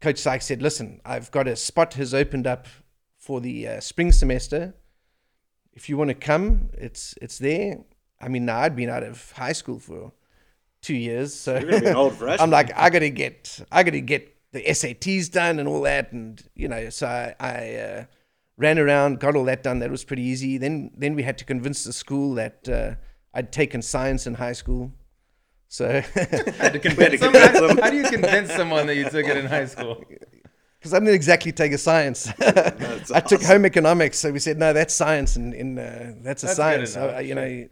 Coach 0.00 0.18
Sykes 0.18 0.46
said, 0.46 0.62
"Listen, 0.62 1.00
I've 1.04 1.30
got 1.30 1.48
a 1.48 1.56
spot 1.56 1.94
has 1.94 2.14
opened 2.14 2.46
up 2.46 2.66
for 3.18 3.40
the 3.40 3.68
uh, 3.68 3.80
spring 3.80 4.12
semester. 4.12 4.74
If 5.72 5.88
you 5.88 5.96
want 5.96 6.08
to 6.08 6.14
come, 6.14 6.70
it's 6.74 7.14
it's 7.20 7.38
there. 7.38 7.78
I 8.20 8.28
mean, 8.28 8.44
now 8.44 8.60
I'd 8.60 8.76
been 8.76 8.90
out 8.90 9.02
of 9.02 9.32
high 9.32 9.52
school 9.52 9.78
for 9.78 10.12
two 10.82 10.94
years, 10.94 11.34
so 11.34 11.58
You're 11.58 11.70
gonna 11.70 11.80
be 11.80 11.86
an 11.88 11.96
old. 11.96 12.22
I'm 12.22 12.50
like, 12.50 12.76
I 12.76 12.90
gotta 12.90 13.10
get, 13.10 13.60
I 13.70 13.82
gotta 13.82 14.00
get 14.00 14.36
the 14.52 14.62
SATs 14.62 15.30
done 15.30 15.58
and 15.58 15.68
all 15.68 15.82
that, 15.82 16.12
and 16.12 16.42
you 16.54 16.68
know, 16.68 16.90
so 16.90 17.06
I, 17.06 17.34
I 17.38 17.74
uh, 17.76 18.04
ran 18.56 18.78
around, 18.78 19.20
got 19.20 19.36
all 19.36 19.44
that 19.44 19.62
done. 19.62 19.78
That 19.78 19.90
was 19.90 20.04
pretty 20.04 20.22
easy. 20.22 20.58
Then, 20.58 20.90
then 20.96 21.14
we 21.14 21.22
had 21.22 21.38
to 21.38 21.44
convince 21.44 21.84
the 21.84 21.92
school 21.92 22.34
that 22.34 22.68
uh, 22.68 22.94
I'd 23.34 23.52
taken 23.52 23.82
science 23.82 24.26
in 24.26 24.34
high 24.34 24.52
school. 24.52 24.92
So, 25.68 26.00
Had 26.58 26.72
to 26.72 26.78
convince 26.88 27.20
them. 27.20 27.32
How, 27.78 27.90
do 27.90 27.96
you 27.96 28.08
convince 28.10 28.52
someone 28.52 28.86
that 28.88 28.96
you 28.96 29.04
took 29.04 29.26
it 29.26 29.36
in 29.36 29.46
high 29.46 29.66
school? 29.66 30.02
because 30.78 30.94
I 30.94 30.98
didn't 30.98 31.14
exactly 31.14 31.52
take 31.52 31.72
a 31.72 31.78
science, 31.78 32.28
I 32.40 33.20
took 33.20 33.42
home 33.42 33.64
economics. 33.66 34.18
So 34.18 34.32
we 34.32 34.38
said, 34.40 34.58
no, 34.58 34.72
that's 34.72 34.94
science, 34.94 35.36
and 35.36 35.54
in 35.54 35.78
uh, 35.78 36.14
that's 36.22 36.42
a 36.42 36.46
That's 36.46 36.56
science. 36.56 36.96
enough, 36.96 37.16
Uh, 37.16 37.20
you 37.20 37.34
know, 37.34 37.68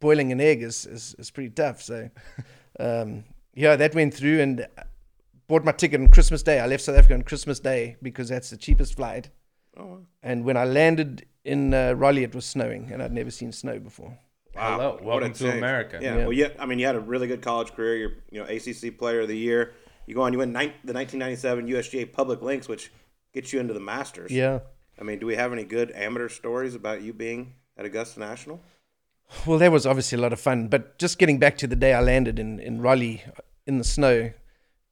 boiling 0.00 0.30
an 0.32 0.40
egg 0.40 0.62
is, 0.62 0.86
is, 0.86 1.14
is 1.18 1.30
pretty 1.30 1.50
tough. 1.50 1.82
So, 1.82 2.10
um, 2.78 3.24
yeah, 3.54 3.74
that 3.76 3.94
went 3.94 4.14
through 4.14 4.40
and 4.40 4.66
bought 5.48 5.64
my 5.64 5.72
ticket 5.72 6.00
on 6.00 6.08
Christmas 6.08 6.42
Day. 6.42 6.60
I 6.60 6.66
left 6.66 6.84
South 6.84 6.96
Africa 6.96 7.14
on 7.14 7.22
Christmas 7.22 7.58
Day 7.58 7.96
because 8.02 8.28
that's 8.28 8.50
the 8.50 8.56
cheapest 8.56 8.94
flight. 8.96 9.30
Oh, 9.76 10.00
And 10.22 10.44
when 10.44 10.56
I 10.56 10.64
landed 10.64 11.26
in 11.44 11.74
uh, 11.74 11.94
Raleigh, 11.94 12.22
it 12.24 12.34
was 12.34 12.44
snowing, 12.44 12.90
and 12.92 13.02
I'd 13.02 13.12
never 13.12 13.30
seen 13.30 13.50
snow 13.52 13.78
before. 13.80 14.16
Wow. 14.54 14.72
Hello, 14.72 14.90
what 14.92 15.02
a 15.02 15.04
welcome 15.04 15.32
to 15.32 15.44
change. 15.44 15.56
America. 15.56 15.98
Yeah, 16.00 16.16
Yeah. 16.16 16.22
Well, 16.24 16.32
yeah. 16.32 16.48
I 16.58 16.66
mean, 16.66 16.78
you 16.78 16.86
had 16.86 16.96
a 16.96 17.00
really 17.00 17.26
good 17.26 17.42
college 17.42 17.72
career. 17.72 17.96
You're, 17.96 18.12
you 18.30 18.40
know, 18.40 18.46
ACC 18.46 18.98
Player 18.98 19.20
of 19.20 19.28
the 19.28 19.36
Year. 19.36 19.72
You 20.06 20.14
go 20.14 20.22
on. 20.22 20.32
You 20.32 20.40
win 20.40 20.52
nine, 20.52 20.72
the 20.84 20.92
1997 20.92 21.68
USGA 21.68 22.12
Public 22.12 22.42
Links, 22.42 22.68
which 22.68 22.92
gets 23.32 23.52
you 23.52 23.60
into 23.60 23.72
the 23.72 23.80
Masters. 23.80 24.30
Yeah. 24.30 24.60
I 25.00 25.04
mean, 25.04 25.18
do 25.18 25.26
we 25.26 25.36
have 25.36 25.52
any 25.52 25.64
good 25.64 25.90
amateur 25.92 26.28
stories 26.28 26.74
about 26.74 27.02
you 27.02 27.12
being 27.12 27.54
at 27.78 27.86
Augusta 27.86 28.20
National? 28.20 28.60
Well, 29.46 29.58
that 29.58 29.72
was 29.72 29.86
obviously 29.86 30.18
a 30.18 30.20
lot 30.20 30.32
of 30.32 30.40
fun. 30.40 30.68
But 30.68 30.98
just 30.98 31.18
getting 31.18 31.38
back 31.38 31.56
to 31.58 31.66
the 31.66 31.76
day 31.76 31.94
I 31.94 32.00
landed 32.00 32.38
in, 32.38 32.60
in 32.60 32.82
Raleigh 32.82 33.22
uh, 33.26 33.40
in 33.66 33.78
the 33.78 33.84
snow, 33.84 34.32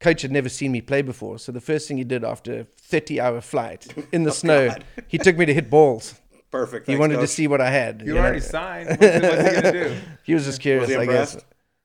coach 0.00 0.22
had 0.22 0.32
never 0.32 0.48
seen 0.48 0.72
me 0.72 0.80
play 0.80 1.02
before. 1.02 1.38
So 1.38 1.52
the 1.52 1.60
first 1.60 1.86
thing 1.86 1.98
he 1.98 2.04
did 2.04 2.24
after 2.24 2.60
a 2.60 2.64
30 2.64 3.20
hour 3.20 3.40
flight 3.40 3.86
in 4.12 4.22
the 4.22 4.30
oh, 4.30 4.34
snow, 4.34 4.68
God. 4.68 4.84
he 5.06 5.18
took 5.18 5.36
me 5.36 5.44
to 5.44 5.54
hit 5.54 5.68
balls. 5.68 6.18
Perfect. 6.50 6.86
He 6.86 6.92
Thanks, 6.92 7.00
wanted 7.00 7.20
to 7.20 7.26
see 7.26 7.46
what 7.46 7.60
I 7.60 7.70
had. 7.70 8.00
You 8.00 8.08
you 8.08 8.14
know. 8.14 8.20
already 8.20 8.40
signed. 8.40 8.88
What's, 8.88 9.00
what's 9.00 9.48
he 9.48 9.62
gonna 9.62 9.72
do? 9.72 9.96
He 10.24 10.34
was 10.34 10.44
just 10.44 10.60
curious, 10.60 10.88
he 10.88 10.96
I 10.96 11.06
guess. 11.06 11.36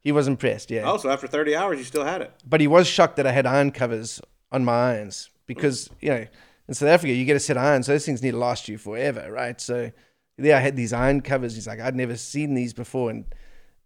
He 0.01 0.11
was 0.11 0.27
impressed, 0.27 0.69
yeah. 0.69 0.83
Oh, 0.85 0.97
so 0.97 1.09
after 1.09 1.27
30 1.27 1.55
hours, 1.55 1.79
you 1.79 1.83
still 1.83 2.03
had 2.03 2.21
it. 2.21 2.31
But 2.45 2.61
he 2.61 2.67
was 2.67 2.87
shocked 2.87 3.15
that 3.15 3.25
I 3.25 3.31
had 3.31 3.47
iron 3.47 3.71
covers 3.71 4.21
on 4.51 4.63
my 4.63 4.91
irons 4.91 5.31
because, 5.47 5.89
you 5.99 6.09
know, 6.09 6.25
in 6.67 6.73
South 6.73 6.89
Africa, 6.89 7.13
you 7.13 7.25
get 7.25 7.35
a 7.35 7.39
set 7.39 7.57
of 7.57 7.63
irons. 7.63 7.87
Those 7.87 8.05
things 8.05 8.21
need 8.21 8.31
to 8.31 8.37
last 8.37 8.67
you 8.67 8.77
forever, 8.77 9.31
right? 9.31 9.59
So 9.59 9.91
yeah, 10.37 10.57
I 10.57 10.59
had 10.59 10.75
these 10.75 10.93
iron 10.93 11.21
covers. 11.21 11.55
He's 11.55 11.67
like, 11.67 11.79
I'd 11.79 11.95
never 11.95 12.17
seen 12.17 12.53
these 12.53 12.73
before. 12.73 13.09
And 13.09 13.25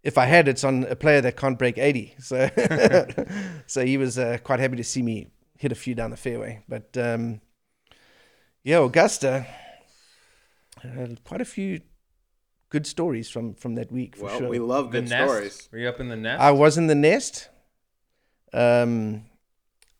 if 0.02 0.18
I 0.18 0.26
had, 0.26 0.48
it's 0.48 0.64
on 0.64 0.84
a 0.84 0.96
player 0.96 1.20
that 1.20 1.36
can't 1.36 1.58
break 1.58 1.78
80. 1.78 2.14
So, 2.18 2.50
so 3.66 3.84
he 3.84 3.96
was 3.96 4.18
uh, 4.18 4.38
quite 4.42 4.60
happy 4.60 4.76
to 4.76 4.84
see 4.84 5.02
me 5.02 5.28
hit 5.56 5.72
a 5.72 5.76
few 5.76 5.94
down 5.94 6.10
the 6.10 6.16
fairway. 6.16 6.64
But 6.68 6.96
um, 6.96 7.40
yeah, 8.64 8.78
Augusta, 8.78 9.46
uh, 10.84 11.06
quite 11.24 11.40
a 11.40 11.44
few 11.44 11.80
good 12.70 12.86
stories 12.86 13.28
from, 13.28 13.54
from 13.54 13.74
that 13.74 13.90
week 13.90 14.16
for 14.16 14.24
Well, 14.26 14.38
sure. 14.38 14.48
we 14.48 14.58
love 14.58 14.92
The 14.92 15.00
good 15.00 15.10
nest. 15.10 15.30
stories. 15.30 15.68
Were 15.72 15.78
you 15.78 15.88
up 15.88 16.00
in 16.00 16.08
the 16.08 16.16
nest? 16.16 16.40
I 16.40 16.50
was 16.52 16.78
in 16.78 16.86
the 16.86 16.94
nest. 16.94 17.48
Um, 18.52 19.24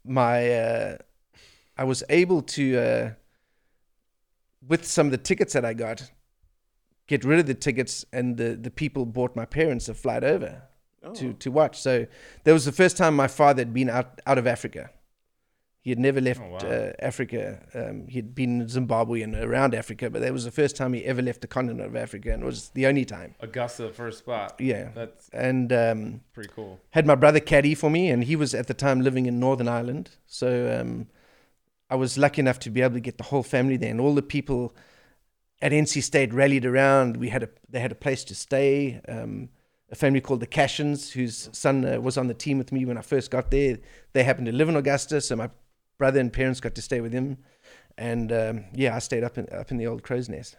my 0.05 0.53
uh, 0.53 0.97
I 1.77 1.85
was 1.85 2.03
able 2.09 2.43
to, 2.43 2.77
uh, 2.79 3.11
with 4.66 4.85
some 4.87 5.07
of 5.07 5.11
the 5.12 5.19
tickets 5.19 5.53
that 5.53 5.64
I 5.64 5.73
got, 5.75 6.11
get 7.07 7.25
rid 7.25 7.38
of 7.38 7.47
the 7.47 7.55
tickets, 7.55 8.05
and 8.12 8.37
the 8.37 8.57
the 8.57 8.71
people 8.71 9.07
bought 9.07 9.37
my 9.37 9.45
parents 9.45 9.88
a 9.88 9.95
flight 9.95 10.25
over 10.25 10.62
Oh. 11.03 11.14
to 11.14 11.33
to 11.35 11.51
watch. 11.51 11.81
So 11.81 12.07
that 12.45 12.53
was 12.53 12.64
the 12.66 12.73
first 12.73 12.97
time 12.97 13.16
my 13.16 13.29
father 13.29 13.61
had 13.62 13.73
been 13.73 13.88
out 13.88 14.21
out 14.27 14.37
of 14.38 14.47
Africa. 14.47 14.90
He 15.83 15.88
had 15.90 15.99
never 15.99 16.21
left 16.21 16.40
Oh, 16.43 16.49
wow. 16.51 16.59
uh, 16.59 16.93
Africa. 16.99 17.62
Um, 17.75 18.07
he'd 18.07 18.35
been 18.35 18.61
in 18.61 18.69
Zimbabwe 18.69 19.23
and 19.23 19.35
around 19.35 19.75
Africa, 19.75 20.11
but 20.11 20.21
that 20.21 20.31
was 20.33 20.45
the 20.45 20.51
first 20.51 20.77
time 20.77 20.93
he 20.93 21.05
ever 21.07 21.23
left 21.23 21.40
the 21.40 21.47
continent 21.47 21.81
of 21.81 21.97
Africa, 21.97 22.33
and 22.33 22.43
it 22.43 22.47
was 22.47 22.69
the 22.71 22.87
only 22.87 23.07
time. 23.07 23.35
Augusta, 23.40 23.88
first 23.90 24.19
spot. 24.19 24.57
Yeah, 24.61 24.90
That's 24.95 25.31
and 25.31 25.73
um, 25.73 26.21
pretty 26.35 26.51
cool. 26.55 26.79
had 26.90 27.07
my 27.07 27.14
brother 27.14 27.40
caddy 27.40 27.75
for 27.75 27.88
me, 27.88 28.11
and 28.11 28.25
he 28.25 28.37
was 28.37 28.55
at 28.55 28.66
the 28.66 28.75
time 28.75 29.01
living 29.01 29.25
in 29.25 29.40
Northern 29.40 29.69
Ireland. 29.69 30.11
So 30.27 30.79
um, 30.79 31.07
I 31.88 31.95
was 31.97 32.19
lucky 32.19 32.40
enough 32.40 32.59
to 32.61 32.71
be 32.71 32.83
able 32.83 32.95
to 32.95 33.01
get 33.01 33.16
the 33.16 33.25
whole 33.25 33.43
family 33.43 33.79
there, 33.79 33.90
and 33.90 34.01
all 34.03 34.14
the 34.14 34.23
people 34.23 34.75
at 35.62 35.73
NC 35.73 36.03
State 36.03 36.33
rallied 36.35 36.66
around. 36.66 37.16
We 37.16 37.31
had 37.31 37.43
a 37.43 37.49
they 37.71 37.81
had 37.81 37.93
a 37.93 37.95
place 37.97 38.23
to 38.25 38.35
stay. 38.35 39.01
Um, 39.09 39.49
a 39.93 39.97
family 39.97 40.21
called 40.21 40.38
the 40.38 40.47
Cashins, 40.47 41.11
whose 41.11 41.49
son 41.53 41.85
uh, 41.85 42.01
was 42.01 42.16
on 42.16 42.29
the 42.29 42.35
team 42.35 42.59
with 42.59 42.71
me 42.71 42.85
when 42.85 42.97
I 42.97 43.03
first 43.03 43.29
got 43.31 43.51
there. 43.51 43.79
They 44.12 44.23
happened 44.23 44.47
to 44.47 44.53
live 44.53 44.69
in 44.69 44.77
Augusta, 44.77 45.21
so 45.21 45.35
my 45.35 45.51
brother 46.01 46.19
and 46.19 46.33
parents 46.33 46.61
got 46.61 46.75
to 46.75 46.83
stay 46.83 47.01
with 47.01 47.13
him. 47.13 47.37
And 47.99 48.33
um, 48.33 48.65
yeah, 48.73 48.97
I 48.97 48.99
stayed 48.99 49.23
up 49.23 49.39
in 49.39 49.47
up 49.53 49.71
in 49.71 49.77
the 49.77 49.87
old 49.87 50.03
crow's 50.03 50.29
nest. 50.29 50.57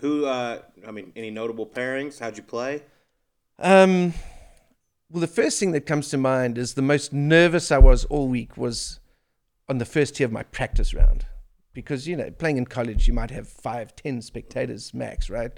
Who, 0.00 0.24
uh, 0.24 0.60
I 0.86 0.90
mean, 0.92 1.12
any 1.16 1.30
notable 1.30 1.66
pairings? 1.66 2.20
How'd 2.20 2.36
you 2.36 2.44
play? 2.44 2.82
Um, 3.58 4.14
well, 5.10 5.20
the 5.20 5.26
first 5.26 5.58
thing 5.58 5.72
that 5.72 5.84
comes 5.84 6.08
to 6.10 6.16
mind 6.16 6.56
is 6.56 6.74
the 6.74 6.82
most 6.82 7.12
nervous 7.12 7.72
I 7.72 7.78
was 7.78 8.04
all 8.04 8.28
week 8.28 8.56
was 8.56 9.00
on 9.68 9.78
the 9.78 9.84
first 9.84 10.14
tee 10.14 10.24
of 10.24 10.30
my 10.30 10.44
practice 10.44 10.94
round. 10.94 11.26
Because, 11.72 12.06
you 12.06 12.16
know, 12.16 12.30
playing 12.30 12.56
in 12.56 12.66
college, 12.66 13.08
you 13.08 13.14
might 13.14 13.30
have 13.30 13.48
five, 13.48 13.94
ten 13.96 14.22
spectators 14.22 14.94
max, 14.94 15.28
right? 15.28 15.52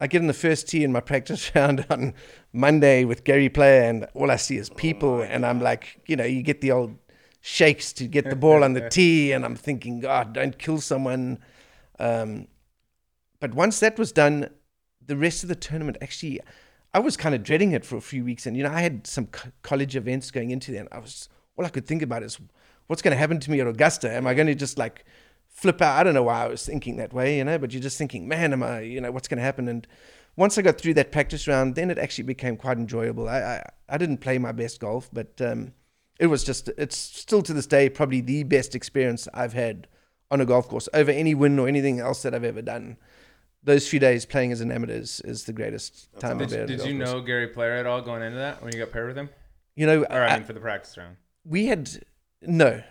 I 0.00 0.08
get 0.08 0.20
in 0.20 0.26
the 0.26 0.34
first 0.34 0.68
tee 0.68 0.84
in 0.84 0.92
my 0.92 1.00
practice 1.00 1.52
round 1.54 1.86
on 1.88 2.14
Monday 2.52 3.04
with 3.04 3.24
Gary 3.24 3.48
Player, 3.48 3.82
and 3.82 4.06
all 4.14 4.30
I 4.30 4.36
see 4.36 4.56
is 4.56 4.68
people, 4.70 5.22
and 5.22 5.46
I'm 5.46 5.60
like, 5.60 6.00
you 6.06 6.16
know, 6.16 6.24
you 6.24 6.42
get 6.42 6.60
the 6.60 6.72
old 6.72 6.96
shakes 7.46 7.92
to 7.92 8.08
get 8.08 8.28
the 8.28 8.34
ball 8.34 8.64
on 8.64 8.72
the 8.72 8.88
tee, 8.90 9.30
and 9.30 9.44
I'm 9.44 9.54
thinking, 9.54 10.00
God, 10.00 10.32
don't 10.32 10.58
kill 10.58 10.80
someone. 10.80 11.38
Um, 12.00 12.48
but 13.38 13.54
once 13.54 13.78
that 13.78 13.96
was 14.00 14.10
done, 14.10 14.50
the 15.06 15.16
rest 15.16 15.44
of 15.44 15.48
the 15.48 15.54
tournament 15.54 15.96
actually, 16.02 16.40
I 16.92 16.98
was 16.98 17.16
kind 17.16 17.36
of 17.36 17.44
dreading 17.44 17.70
it 17.70 17.84
for 17.84 17.96
a 17.96 18.00
few 18.00 18.24
weeks. 18.24 18.46
And, 18.46 18.56
you 18.56 18.64
know, 18.64 18.72
I 18.72 18.80
had 18.80 19.06
some 19.06 19.26
co- 19.26 19.52
college 19.62 19.94
events 19.94 20.32
going 20.32 20.50
into 20.50 20.72
there, 20.72 20.80
and 20.80 20.88
I 20.90 20.98
was, 20.98 21.28
all 21.56 21.64
I 21.64 21.68
could 21.68 21.86
think 21.86 22.02
about 22.02 22.24
is 22.24 22.36
what's 22.88 23.00
going 23.00 23.12
to 23.12 23.18
happen 23.18 23.38
to 23.38 23.50
me 23.52 23.60
at 23.60 23.68
Augusta? 23.68 24.12
Am 24.12 24.26
I 24.26 24.34
going 24.34 24.48
to 24.48 24.54
just 24.56 24.76
like 24.76 25.04
flip 25.48 25.80
out? 25.80 26.00
I 26.00 26.02
don't 26.02 26.14
know 26.14 26.24
why 26.24 26.42
I 26.42 26.48
was 26.48 26.66
thinking 26.66 26.96
that 26.96 27.12
way, 27.12 27.38
you 27.38 27.44
know, 27.44 27.58
but 27.58 27.72
you're 27.72 27.82
just 27.82 27.96
thinking, 27.96 28.26
man, 28.26 28.54
am 28.54 28.64
I, 28.64 28.80
you 28.80 29.00
know, 29.00 29.12
what's 29.12 29.28
going 29.28 29.38
to 29.38 29.44
happen? 29.44 29.68
And 29.68 29.86
once 30.34 30.58
I 30.58 30.62
got 30.62 30.78
through 30.78 30.94
that 30.94 31.12
practice 31.12 31.46
round, 31.46 31.76
then 31.76 31.92
it 31.92 31.98
actually 31.98 32.24
became 32.24 32.56
quite 32.56 32.76
enjoyable. 32.76 33.28
I, 33.28 33.38
I, 33.38 33.70
I 33.88 33.98
didn't 33.98 34.18
play 34.18 34.38
my 34.38 34.50
best 34.50 34.80
golf, 34.80 35.08
but 35.12 35.40
um, 35.40 35.74
it 36.18 36.26
was 36.28 36.44
just, 36.44 36.68
it's 36.78 36.96
still 36.96 37.42
to 37.42 37.52
this 37.52 37.66
day 37.66 37.88
probably 37.88 38.20
the 38.20 38.42
best 38.44 38.74
experience 38.74 39.28
I've 39.34 39.52
had 39.52 39.86
on 40.30 40.40
a 40.40 40.44
golf 40.46 40.68
course 40.68 40.88
over 40.94 41.10
any 41.10 41.34
win 41.34 41.58
or 41.58 41.68
anything 41.68 42.00
else 42.00 42.22
that 42.22 42.34
I've 42.34 42.44
ever 42.44 42.62
done. 42.62 42.96
Those 43.62 43.88
few 43.88 43.98
days 44.00 44.24
playing 44.26 44.52
as 44.52 44.60
an 44.60 44.70
amateur 44.70 44.94
is, 44.94 45.20
is 45.24 45.44
the 45.44 45.52
greatest 45.52 46.08
time 46.20 46.40
I've 46.40 46.50
had. 46.50 46.68
did 46.68 46.82
you 46.84 46.96
course. 46.96 47.12
know 47.12 47.20
Gary 47.20 47.48
Player 47.48 47.72
at 47.74 47.86
all 47.86 48.00
going 48.00 48.22
into 48.22 48.38
that 48.38 48.62
when 48.62 48.72
you 48.72 48.78
got 48.78 48.92
paired 48.92 49.08
with 49.08 49.16
him? 49.18 49.28
You 49.74 49.86
know, 49.86 50.02
Or 50.04 50.22
I 50.22 50.28
I- 50.28 50.36
mean, 50.38 50.46
for 50.46 50.52
the 50.52 50.60
practice 50.60 50.96
round. 50.96 51.16
we 51.44 51.66
had 51.66 51.90
no. 52.42 52.82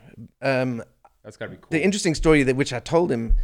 Um, 0.41 0.83
That's 1.23 1.37
gotta 1.37 1.51
be 1.51 1.57
cool. 1.57 1.67
the 1.71 1.81
interesting 1.83 2.13
story 2.15 2.43
that 2.43 2.55
which 2.55 2.73
I 2.73 2.79
told 2.79 3.11
him 3.11 3.35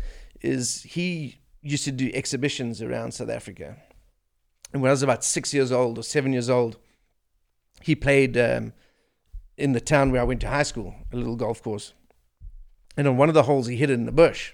is 0.42 0.84
he 0.84 1.40
used 1.62 1.86
to 1.86 1.92
do 1.92 2.12
exhibitions 2.14 2.82
around 2.82 3.14
South 3.14 3.30
Africa, 3.30 3.78
and 4.74 4.82
when 4.82 4.90
I 4.90 4.94
was 4.94 5.04
about 5.04 5.24
six 5.24 5.54
years 5.54 5.72
old 5.72 5.98
or 5.98 6.04
seven 6.04 6.34
years 6.34 6.50
old, 6.50 6.78
he 7.82 7.96
played 7.96 8.38
um, 8.38 8.74
in 9.58 9.74
the 9.74 9.82
town 9.82 10.12
where 10.12 10.22
I 10.22 10.24
went 10.24 10.42
to 10.42 10.48
high 10.50 10.64
school, 10.64 10.96
a 11.12 11.16
little 11.16 11.36
golf 11.36 11.62
course, 11.62 11.94
and 12.98 13.08
on 13.08 13.18
one 13.18 13.30
of 13.30 13.36
the 13.36 13.44
holes 13.44 13.68
he 13.68 13.76
hit 13.76 13.90
it 13.90 13.94
in 13.94 14.06
the 14.06 14.12
bush, 14.12 14.54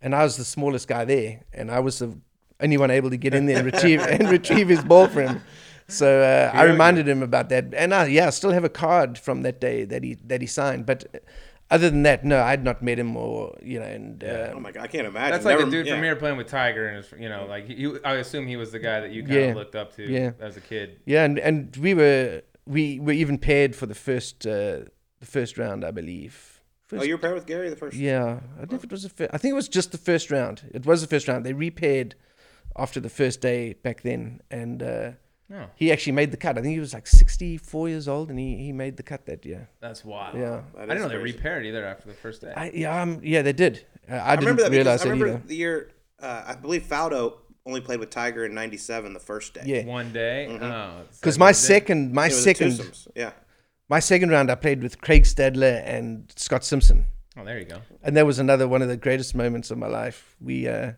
and 0.00 0.14
I 0.14 0.22
was 0.24 0.36
the 0.36 0.44
smallest 0.44 0.88
guy 0.88 1.04
there, 1.04 1.42
and 1.52 1.70
I 1.70 1.80
was 1.80 1.98
the 1.98 2.18
only 2.60 2.76
one 2.76 2.90
able 2.90 3.10
to 3.10 3.16
get 3.16 3.34
in 3.34 3.46
there 3.46 3.58
and 3.58 3.66
retrieve 3.66 4.00
and 4.08 4.28
retrieve 4.28 4.68
his 4.68 4.82
ball 4.82 5.06
for 5.08 5.22
him. 5.22 5.42
So 5.90 6.20
uh, 6.20 6.50
I 6.54 6.64
reminded 6.64 7.08
him 7.08 7.22
about 7.22 7.48
that, 7.48 7.72
and 7.74 7.94
I, 7.94 8.06
yeah, 8.06 8.26
I 8.26 8.30
still 8.30 8.50
have 8.50 8.64
a 8.64 8.68
card 8.68 9.16
from 9.18 9.42
that 9.42 9.60
day 9.60 9.84
that 9.84 10.02
he 10.04 10.14
that 10.26 10.40
he 10.42 10.46
signed. 10.46 10.84
But 10.84 11.24
other 11.70 11.88
than 11.88 12.02
that, 12.02 12.24
no, 12.24 12.42
I'd 12.42 12.62
not 12.62 12.82
met 12.82 12.98
him, 12.98 13.16
or 13.16 13.56
you 13.62 13.78
know, 13.80 13.86
and 13.86 14.22
uh, 14.22 14.52
Oh 14.54 14.60
my 14.60 14.70
god, 14.72 14.82
I 14.84 14.86
can't 14.88 15.06
imagine. 15.06 15.30
That's 15.32 15.44
like 15.46 15.58
Never- 15.58 15.68
a 15.68 15.70
dude 15.70 15.86
yeah. 15.86 15.94
from 15.94 16.02
here 16.02 16.16
playing 16.16 16.36
with 16.36 16.48
Tiger, 16.48 16.88
and 16.88 16.96
his, 16.98 17.12
you 17.18 17.28
know, 17.30 17.46
like 17.48 17.66
he, 17.66 17.94
I 18.04 18.14
assume 18.16 18.46
he 18.46 18.56
was 18.56 18.70
the 18.70 18.78
guy 18.78 19.00
that 19.00 19.12
you 19.12 19.22
kind 19.22 19.34
Yeah. 19.34 19.40
of 19.46 19.56
looked 19.56 19.76
up 19.76 19.94
to 19.96 20.02
Yeah. 20.02 20.32
as 20.40 20.56
a 20.58 20.60
kid. 20.60 21.00
yeah, 21.06 21.24
and, 21.24 21.38
and 21.38 21.74
we 21.78 21.94
were 21.94 22.42
we 22.68 23.00
were 23.00 23.12
even 23.24 23.38
paired 23.38 23.74
for 23.74 23.86
the 23.86 23.94
first 23.94 24.46
uh, 24.46 24.80
the 25.20 25.26
first 25.26 25.58
round, 25.58 25.84
I 25.84 25.90
believe. 25.90 26.34
First, 26.86 27.02
Oh, 27.02 27.04
you 27.04 27.14
were 27.14 27.18
paired 27.18 27.34
with 27.34 27.46
Gary 27.46 27.68
the 27.70 27.76
first. 27.76 27.96
yeah, 27.96 28.40
I 28.56 28.60
don't 28.60 28.72
know 28.72 28.78
if 28.78 28.84
it 28.84 28.90
was 28.90 29.02
the 29.02 29.08
first. 29.10 29.30
I 29.34 29.38
think 29.38 29.52
it 29.52 29.60
was 29.62 29.68
just 29.68 29.90
the 29.92 29.98
first 29.98 30.30
round. 30.30 30.62
It 30.72 30.86
was 30.86 31.00
the 31.00 31.06
first 31.06 31.28
round. 31.28 31.44
They 31.44 31.52
repaired 31.52 32.14
after 32.76 33.00
the 33.00 33.10
first 33.10 33.40
day 33.40 33.74
back 33.74 34.02
then, 34.02 34.40
and 34.50 34.82
uh, 34.82 35.10
No, 35.50 35.66
he 35.74 35.90
actually 35.92 36.12
made 36.20 36.30
the 36.30 36.36
cut. 36.36 36.56
I 36.56 36.62
think 36.62 36.72
he 36.74 36.80
was 36.80 36.94
like 36.94 37.06
sixty 37.06 37.56
four 37.58 37.88
years 37.88 38.06
old, 38.08 38.30
and 38.30 38.38
he, 38.38 38.56
he 38.56 38.72
made 38.72 38.96
the 38.96 39.02
cut 39.02 39.26
that 39.26 39.44
year. 39.44 39.68
that's 39.80 40.02
wild. 40.04 40.36
Yeah, 40.38 40.62
I 40.76 40.86
That 40.86 40.88
didn't 40.88 40.96
is 40.96 41.02
know 41.02 41.08
they 41.08 41.20
crazy. 41.20 41.36
repaired 41.36 41.66
either 41.66 41.84
after 41.84 42.06
the 42.08 42.14
first 42.14 42.40
day. 42.42 42.52
I, 42.56 42.70
yeah, 42.74 43.02
um, 43.02 43.20
yeah, 43.22 43.42
they 43.42 43.52
did. 43.52 43.84
Uh, 44.10 44.14
I, 44.14 44.32
I 44.32 44.36
didn't 44.36 44.40
remember 44.48 44.62
that 44.62 44.70
realize 44.70 45.00
because 45.02 45.06
I 45.06 45.08
that 45.08 45.20
remember 45.20 45.38
either. 45.40 45.48
the 45.48 45.56
year. 45.56 45.90
Uh, 46.20 46.42
I 46.48 46.54
believe 46.56 46.82
Faldo 46.84 47.34
only 47.68 47.80
played 47.80 48.00
with 48.00 48.10
Tiger 48.10 48.44
in 48.46 48.54
'97 48.54 49.12
the 49.12 49.20
first 49.20 49.54
day. 49.54 49.62
Yeah, 49.64 49.84
One 49.84 50.12
day, 50.12 50.48
Mm-hmm. 50.50 50.64
oh, 50.64 51.02
because 51.20 51.38
my 51.38 51.50
they 51.50 51.54
second, 51.54 52.12
my 52.12 52.26
It 52.26 52.30
was 52.30 52.38
a 52.38 52.42
second, 52.54 52.96
Yeah. 53.14 53.30
my 53.88 54.00
second 54.00 54.30
round, 54.30 54.50
I 54.50 54.54
played 54.56 54.82
with 54.82 55.00
Craig 55.00 55.24
Stadler 55.24 55.82
and 55.84 56.32
Scott 56.36 56.64
Simpson. 56.64 57.04
Oh, 57.36 57.44
there 57.44 57.58
you 57.58 57.66
go. 57.66 57.80
and 58.02 58.16
that 58.16 58.26
was 58.26 58.38
another 58.40 58.66
one 58.66 58.82
of 58.82 58.88
the 58.88 58.96
greatest 58.96 59.34
moments 59.34 59.70
of 59.70 59.78
my 59.78 59.86
life. 59.86 60.34
We, 60.40 60.66
uh, 60.66 60.92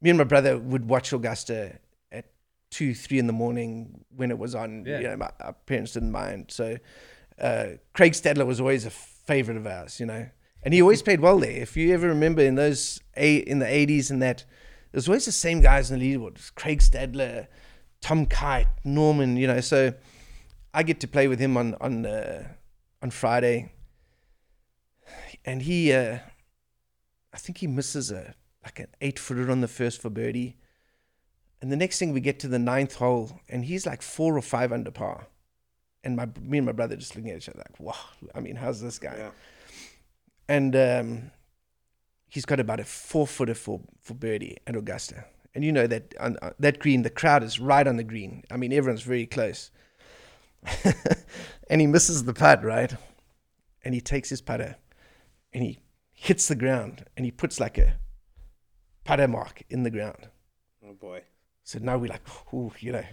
me 0.00 0.10
and 0.10 0.18
my 0.18 0.24
brother 0.24 0.56
would 0.58 0.88
watch 0.88 1.12
Augusta 1.12 1.78
at 2.12 2.26
two, 2.70 2.94
three 2.94 3.18
in 3.18 3.26
the 3.26 3.32
morning 3.32 4.04
when 4.14 4.30
it 4.30 4.38
was 4.38 4.54
on. 4.54 4.84
Yeah. 4.86 4.98
You 5.00 5.08
know, 5.08 5.16
my, 5.16 5.30
our 5.40 5.54
parents 5.54 5.92
didn't 5.94 6.12
mind. 6.12 6.46
So 6.50 6.76
uh, 7.40 7.66
Craig 7.94 8.12
Stadler 8.12 8.46
was 8.46 8.60
always 8.60 8.84
a 8.86 8.90
favorite 8.90 9.56
of 9.56 9.66
ours, 9.66 9.98
you 9.98 10.06
know, 10.06 10.28
and 10.62 10.72
he 10.74 10.80
always 10.82 11.02
played 11.02 11.20
well 11.20 11.38
there. 11.40 11.50
If 11.50 11.76
you 11.76 11.92
ever 11.94 12.06
remember 12.08 12.42
in 12.42 12.54
those 12.54 13.00
a 13.16 13.36
in 13.36 13.58
the 13.58 13.66
eighties 13.66 14.10
and 14.10 14.22
that, 14.22 14.44
there's 14.96 15.08
always 15.08 15.26
the 15.26 15.32
same 15.32 15.60
guys 15.60 15.90
in 15.90 15.98
the 15.98 16.16
leaderboard: 16.16 16.54
Craig 16.54 16.80
Stadler, 16.80 17.48
Tom 18.00 18.24
Kite, 18.24 18.68
Norman. 18.82 19.36
You 19.36 19.46
know, 19.46 19.60
so 19.60 19.92
I 20.72 20.82
get 20.82 21.00
to 21.00 21.06
play 21.06 21.28
with 21.28 21.38
him 21.38 21.58
on 21.58 21.74
on 21.82 22.06
uh, 22.06 22.48
on 23.02 23.10
Friday 23.10 23.72
and 25.46 25.62
he 25.62 25.92
uh 25.92 26.18
I 27.32 27.38
think 27.38 27.58
he 27.58 27.66
misses 27.66 28.10
a 28.10 28.34
like 28.64 28.80
an 28.80 28.88
eight 29.00 29.18
footer 29.18 29.50
on 29.50 29.60
the 29.60 29.68
first 29.68 30.02
for 30.02 30.10
birdie. 30.10 30.56
And 31.62 31.70
the 31.70 31.76
next 31.76 31.98
thing 31.98 32.12
we 32.12 32.20
get 32.20 32.38
to 32.40 32.48
the 32.48 32.58
ninth 32.58 32.96
hole 32.96 33.40
and 33.48 33.64
he's 33.64 33.86
like 33.86 34.02
four 34.02 34.36
or 34.36 34.42
five 34.42 34.72
under 34.72 34.90
par. 34.90 35.28
And 36.02 36.16
my 36.16 36.26
me 36.40 36.58
and 36.58 36.66
my 36.66 36.72
brother 36.72 36.96
just 36.96 37.14
looking 37.14 37.30
at 37.30 37.38
each 37.38 37.48
other 37.48 37.58
like, 37.58 37.78
wow, 37.78 37.94
I 38.34 38.40
mean, 38.40 38.56
how's 38.56 38.80
this 38.80 38.98
guy? 38.98 39.14
Yeah. 39.16 39.30
And 40.48 40.76
um 40.76 41.30
he's 42.36 42.44
got 42.44 42.60
about 42.60 42.78
a 42.78 42.84
four 42.84 43.26
footer 43.26 43.54
for, 43.54 43.80
for 44.02 44.12
birdie 44.12 44.58
at 44.66 44.76
Augusta. 44.76 45.24
And 45.54 45.64
you 45.64 45.72
know 45.72 45.86
that 45.86 46.14
on 46.20 46.36
uh, 46.42 46.50
that 46.60 46.78
green, 46.78 47.00
the 47.00 47.08
crowd 47.08 47.42
is 47.42 47.58
right 47.58 47.86
on 47.86 47.96
the 47.96 48.04
green. 48.04 48.44
I 48.50 48.58
mean, 48.58 48.74
everyone's 48.74 49.02
very 49.02 49.24
close. 49.24 49.70
and 51.70 51.80
he 51.80 51.86
misses 51.86 52.24
the 52.24 52.34
putt, 52.34 52.62
right? 52.62 52.94
And 53.82 53.94
he 53.94 54.02
takes 54.02 54.28
his 54.28 54.42
putter 54.42 54.76
and 55.54 55.62
he 55.64 55.78
hits 56.12 56.48
the 56.48 56.56
ground 56.56 57.06
and 57.16 57.24
he 57.24 57.32
puts 57.32 57.58
like 57.58 57.78
a 57.78 57.96
putter 59.04 59.28
mark 59.28 59.62
in 59.70 59.82
the 59.82 59.90
ground. 59.90 60.28
Oh 60.86 60.92
boy. 60.92 61.22
So 61.64 61.78
now 61.78 61.96
we're 61.96 62.10
like, 62.10 62.28
oh, 62.52 62.70
you 62.80 62.92
know, 62.92 63.04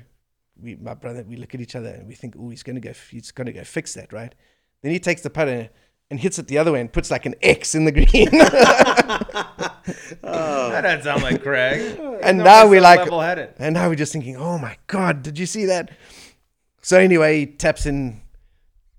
we, 0.62 0.76
my 0.76 0.96
brother, 0.96 1.24
we 1.24 1.38
look 1.38 1.56
at 1.56 1.62
each 1.62 1.78
other 1.78 1.90
and 1.92 2.10
we 2.10 2.16
think, 2.16 2.36
oh, 2.38 2.50
he's 2.50 2.64
going 2.64 2.76
to 2.76 2.82
go, 2.82 2.94
he's 3.10 3.32
going 3.32 3.48
to 3.48 3.54
go 3.54 3.64
fix 3.64 3.94
that, 3.94 4.12
right? 4.12 4.36
Then 4.82 4.92
he 4.92 5.00
takes 5.00 5.22
the 5.22 5.30
putter 5.30 5.70
and 6.12 6.20
hits 6.20 6.38
it 6.40 6.48
the 6.48 6.58
other 6.58 6.72
way 6.72 6.82
and 6.82 6.92
puts 6.92 7.10
like 7.12 7.26
an 7.26 7.36
X 7.42 7.76
in 7.76 7.86
the 7.86 7.92
green. 7.92 8.30
That 10.22 10.82
doesn't 10.82 11.04
sound 11.04 11.24
like 11.24 11.42
Craig. 11.44 12.00
and 12.24 12.38
now 12.40 12.68
we're 12.68 12.82
like, 12.82 13.00
level 13.00 13.22
headed. 13.22 13.54
and 13.58 13.74
now 13.74 13.90
we're 13.90 13.96
just 13.96 14.12
thinking, 14.14 14.38
oh 14.38 14.58
my 14.58 14.78
God, 14.88 15.22
did 15.24 15.38
you 15.38 15.46
see 15.46 15.66
that? 15.66 15.92
So 16.82 16.98
anyway, 16.98 17.40
he 17.40 17.46
taps 17.46 17.86
in, 17.86 18.22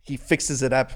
he 0.02 0.16
fixes 0.16 0.62
it 0.62 0.72
up, 0.72 0.92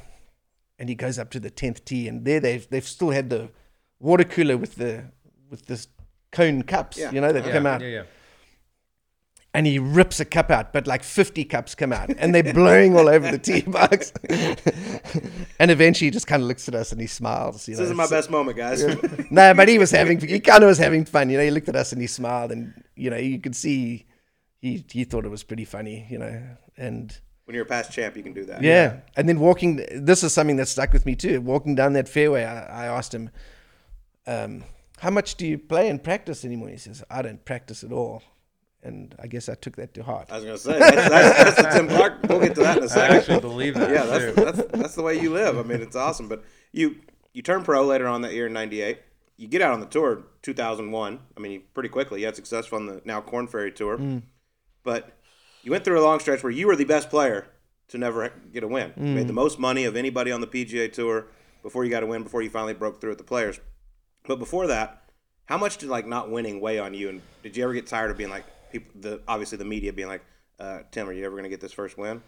and 0.79 0.89
he 0.89 0.95
goes 0.95 1.19
up 1.19 1.31
to 1.31 1.41
the 1.41 1.51
tenth 1.51 1.85
tee, 1.85 2.07
and 2.09 2.25
there 2.25 2.41
they've 2.41 2.69
they've 2.69 2.87
still 2.87 3.11
had 3.11 3.29
the 3.31 3.51
water 3.99 4.25
cooler 4.25 4.57
with 4.57 4.77
the 4.77 5.05
with 5.51 5.67
this 5.67 5.89
cone 6.33 6.63
cups, 6.63 6.97
Yeah. 6.99 7.11
you 7.11 7.21
know, 7.21 7.33
that 7.33 7.45
Yeah, 7.47 7.53
come 7.53 7.67
out, 7.67 7.81
yeah, 7.81 7.89
yeah. 7.89 8.03
And 9.55 9.67
he 9.67 9.79
rips 9.79 10.21
a 10.21 10.25
cup 10.25 10.51
out, 10.51 10.73
but 10.73 10.87
like 10.87 11.03
fifty 11.03 11.45
cups 11.45 11.75
come 11.75 11.93
out, 11.93 12.11
and 12.19 12.35
they're 12.35 12.53
blowing 12.55 12.97
all 12.97 13.09
over 13.09 13.31
the 13.31 13.39
tee 13.39 13.63
box. 13.63 14.13
and 15.59 15.71
eventually, 15.71 16.07
he 16.09 16.11
just 16.11 16.27
kind 16.27 16.43
of 16.43 16.49
looks 16.49 16.69
at 16.69 16.75
us 16.75 16.93
and 16.93 17.01
he 17.01 17.07
smiles. 17.07 17.67
You 17.67 17.73
This 17.73 17.79
know, 17.81 17.85
isn't 17.85 17.97
my 17.97 18.05
so- 18.07 18.17
best 18.17 18.31
moment, 18.31 18.57
guys. 18.57 18.85
no, 19.31 19.55
but 19.55 19.69
he 19.69 19.79
was 19.79 19.91
having 19.91 20.21
he 20.21 20.41
kind 20.41 20.63
of 20.63 20.69
was 20.69 20.79
having 20.79 21.05
fun. 21.05 21.31
You 21.31 21.39
know, 21.39 21.45
he 21.45 21.51
looked 21.51 21.69
at 21.69 21.77
us 21.77 21.93
and 21.93 22.01
he 22.01 22.07
smiled, 22.07 22.53
and 22.53 22.75
you 22.95 23.11
know, 23.11 23.17
you 23.17 23.41
could 23.41 23.57
see 23.57 24.07
he 24.61 24.85
he 24.91 25.05
thought 25.05 25.25
it 25.25 25.31
was 25.31 25.43
pretty 25.45 25.65
funny. 25.65 26.07
You 26.11 26.19
know, 26.19 26.43
and 26.77 27.19
when 27.47 27.55
you're 27.55 27.65
a 27.65 27.69
past 27.69 27.91
champ, 27.93 28.17
you 28.17 28.23
can 28.23 28.35
do 28.35 28.45
that. 28.45 28.63
yeah, 28.63 29.01
and 29.17 29.29
then 29.29 29.41
walking. 29.41 29.85
This 29.93 30.23
is 30.23 30.33
something 30.33 30.57
that 30.57 30.69
stuck 30.69 30.93
with 30.93 31.07
me 31.07 31.17
too. 31.17 31.41
Walking 31.41 31.75
down 31.75 31.95
that 31.95 32.09
fairway, 32.09 32.45
I, 32.45 32.85
I 32.85 32.87
asked 32.87 33.15
him, 33.15 33.31
um, 34.27 34.65
"How 34.99 35.11
much 35.11 35.37
do 35.37 35.47
you 35.47 35.57
play 35.59 35.89
and 35.89 36.03
practice 36.03 36.45
anymore?" 36.45 36.69
He 36.69 36.77
says, 36.77 37.03
"I 37.11 37.23
don't 37.23 37.43
practice 37.45 37.83
at 37.83 37.93
all." 37.93 38.23
And 38.83 39.15
I 39.21 39.27
guess 39.27 39.49
I 39.49 39.55
took 39.55 39.77
that 39.77 39.93
to 39.95 40.05
heart. 40.05 40.29
I 40.31 40.37
was 40.37 40.45
gonna 40.45 40.59
say 40.59 40.79
that's, 40.79 41.09
that's, 41.09 41.57
that's 41.57 41.57
the 41.57 41.79
Tim 41.79 41.89
Clark. 41.89 42.23
We'll 42.29 42.41
get 42.41 42.55
to 42.55 42.61
that 42.61 42.79
in 42.79 42.85
a 42.85 42.89
second. 42.89 43.17
I 43.17 43.19
actually 43.19 43.41
believe 43.41 43.75
that. 43.75 43.91
yeah, 43.91 44.03
too. 44.03 44.33
that's, 44.33 44.57
that's 44.57 44.79
that's 44.79 44.95
the 44.95 45.03
way 45.03 45.21
you 45.21 45.33
live. 45.33 45.59
I 45.59 45.63
mean, 45.63 45.83
it's 45.83 45.97
awesome. 45.97 46.29
But 46.29 46.45
you 46.71 46.97
you 47.33 47.43
turn 47.43 47.65
pro 47.65 47.85
later 47.85 48.07
on 48.07 48.23
that 48.23 48.35
year 48.35 48.47
in 48.47 48.53
'98. 48.53 49.01
You 49.37 49.49
get 49.49 49.63
out 49.63 49.73
on 49.73 49.81
the 49.81 49.87
tour 49.87 50.25
2001. 50.43 51.19
I 51.37 51.41
mean, 51.41 51.63
pretty 51.75 51.89
quickly. 51.89 52.21
You 52.21 52.27
had 52.27 52.37
success 52.37 52.73
on 52.73 52.87
the 52.87 53.03
now 53.05 53.21
Korn 53.21 53.49
Ferry 53.49 53.73
Tour, 53.73 53.99
mm. 53.99 54.23
but 54.85 55.19
you 55.63 55.73
went 55.73 55.85
through 55.85 56.01
a 56.01 56.05
long 56.05 56.21
stretch 56.21 56.45
where 56.45 56.53
you 56.53 56.69
were 56.69 56.77
the 56.77 56.85
best 56.85 57.11
player 57.11 57.49
to 57.89 57.99
never 57.99 58.33
get 58.53 58.63
a 58.63 58.69
win. 58.69 58.93
You 58.97 59.15
made 59.15 59.27
the 59.27 59.33
mm. 59.33 59.37
most 59.37 59.59
money 59.59 59.87
of 59.87 59.97
anybody 59.97 60.31
on 60.31 60.41
the 60.41 60.47
PGA 60.47 60.93
Tour 60.93 61.27
before 61.63 61.85
you 61.85 61.91
got 61.91 62.05
a 62.05 62.07
win. 62.07 62.23
Before 62.23 62.43
you 62.43 62.51
finally 62.51 62.75
broke 62.75 63.01
through 63.01 63.13
at 63.13 63.19
the 63.19 63.25
Players. 63.25 63.59
But 64.27 64.39
before 64.39 64.67
that, 64.69 65.03
how 65.47 65.57
much 65.59 65.79
did 65.79 65.89
like 65.89 66.07
not 66.07 66.31
winning 66.31 66.61
weigh 66.61 66.79
on 66.79 66.95
you? 66.95 67.09
And 67.09 67.23
did 67.43 67.57
you 67.57 67.65
ever 67.65 67.73
get 67.73 67.87
tired 67.87 68.11
of 68.11 68.17
being 68.17 68.31
like 68.31 68.45
people? 68.73 68.91
The 69.01 69.21
obviously 69.29 69.59
the 69.59 69.65
media 69.65 69.93
being 69.93 70.09
like, 70.09 70.25
uh, 70.59 70.81
"Tim, 70.91 71.09
are 71.09 71.13
you 71.13 71.25
ever 71.25 71.35
going 71.35 71.45
to 71.45 71.51
get 71.51 71.61
this 71.61 71.73
first 71.73 71.99
win?" 71.99 72.23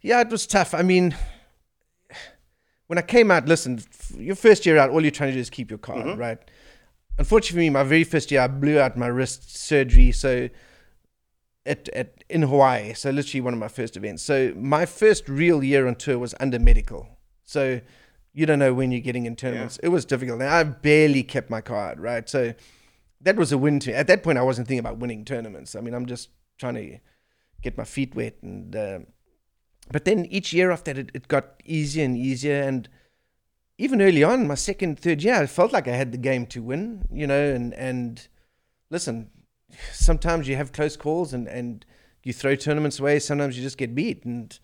Yeah, 0.00 0.20
it 0.20 0.28
was 0.28 0.46
tough. 0.46 0.74
I 0.74 0.82
mean, 0.82 1.14
when 2.88 2.98
I 2.98 3.02
came 3.02 3.30
out, 3.30 3.46
listen, 3.46 3.80
your 4.16 4.34
first 4.36 4.66
year 4.66 4.76
out, 4.78 4.90
all 4.90 5.00
you're 5.00 5.10
trying 5.10 5.30
to 5.30 5.34
do 5.34 5.40
is 5.40 5.50
keep 5.50 5.70
your 5.70 5.78
card, 5.78 6.18
right? 6.18 6.38
Unfortunately 7.18 7.56
for 7.56 7.60
me, 7.60 7.70
my 7.70 7.84
very 7.84 8.04
first 8.04 8.30
year, 8.30 8.40
I 8.40 8.48
blew 8.48 8.80
out 8.80 8.96
my 8.96 9.06
wrist 9.06 9.56
surgery. 9.56 10.12
So 10.12 10.48
at, 11.64 11.88
at 11.90 12.24
in 12.28 12.42
Hawaii, 12.42 12.94
so 12.94 13.10
literally 13.10 13.40
one 13.40 13.54
of 13.54 13.60
my 13.60 13.68
first 13.68 13.96
events. 13.96 14.22
So 14.22 14.52
my 14.56 14.86
first 14.86 15.28
real 15.28 15.62
year 15.62 15.86
on 15.86 15.94
tour 15.94 16.18
was 16.18 16.34
under 16.40 16.58
medical. 16.58 17.08
So 17.44 17.80
you 18.32 18.46
don't 18.46 18.58
know 18.58 18.74
when 18.74 18.90
you're 18.90 19.00
getting 19.00 19.26
in 19.26 19.36
tournaments. 19.36 19.78
It 19.82 19.88
was 19.88 20.04
difficult. 20.04 20.40
And 20.40 20.50
I 20.50 20.64
barely 20.64 21.22
kept 21.22 21.50
my 21.50 21.60
card, 21.60 22.00
right? 22.00 22.28
So 22.28 22.54
that 23.22 23.36
was 23.36 23.52
a 23.52 23.58
win 23.58 23.80
to 23.80 23.90
me. 23.90 23.94
At 23.94 24.06
that 24.08 24.22
point, 24.22 24.38
I 24.38 24.42
wasn't 24.42 24.68
thinking 24.68 24.80
about 24.80 24.98
winning 24.98 25.24
tournaments. 25.24 25.74
I 25.74 25.80
mean, 25.80 25.94
I'm 25.94 26.06
just 26.06 26.30
trying 26.58 26.74
to 26.74 26.98
get 27.62 27.76
my 27.78 27.84
feet 27.84 28.14
wet 28.14 28.36
and. 28.42 28.76
um 28.76 29.06
but 29.90 30.04
then 30.04 30.26
each 30.26 30.52
year 30.52 30.70
after 30.70 30.92
that, 30.92 31.00
it, 31.00 31.10
it 31.14 31.28
got 31.28 31.60
easier 31.64 32.04
and 32.04 32.16
easier. 32.16 32.62
And 32.62 32.88
even 33.78 34.00
early 34.00 34.22
on, 34.22 34.46
my 34.46 34.54
second, 34.54 34.98
third 34.98 35.22
year, 35.22 35.34
I 35.34 35.46
felt 35.46 35.72
like 35.72 35.88
I 35.88 35.96
had 35.96 36.12
the 36.12 36.18
game 36.18 36.46
to 36.46 36.62
win, 36.62 37.06
you 37.10 37.26
know. 37.26 37.52
And, 37.52 37.74
and 37.74 38.26
listen, 38.90 39.30
sometimes 39.92 40.48
you 40.48 40.56
have 40.56 40.72
close 40.72 40.96
calls 40.96 41.32
and, 41.32 41.48
and 41.48 41.84
you 42.22 42.32
throw 42.32 42.54
tournaments 42.54 43.00
away. 43.00 43.18
Sometimes 43.18 43.56
you 43.56 43.62
just 43.62 43.78
get 43.78 43.94
beat. 43.94 44.24
And 44.24 44.58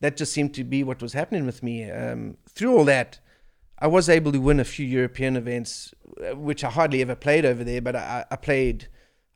that 0.00 0.16
just 0.16 0.32
seemed 0.32 0.54
to 0.54 0.64
be 0.64 0.82
what 0.82 1.00
was 1.00 1.12
happening 1.12 1.46
with 1.46 1.62
me. 1.62 1.90
Um, 1.90 2.36
through 2.48 2.76
all 2.76 2.84
that, 2.86 3.20
I 3.84 3.86
was 3.86 4.08
able 4.08 4.32
to 4.32 4.40
win 4.40 4.60
a 4.60 4.64
few 4.64 4.86
European 4.86 5.36
events, 5.36 5.92
uh, 6.18 6.34
which 6.36 6.64
I 6.64 6.70
hardly 6.70 7.02
ever 7.02 7.14
played 7.14 7.44
over 7.44 7.62
there, 7.64 7.82
but 7.82 7.94
I, 7.94 8.24
I 8.30 8.36
played. 8.36 8.88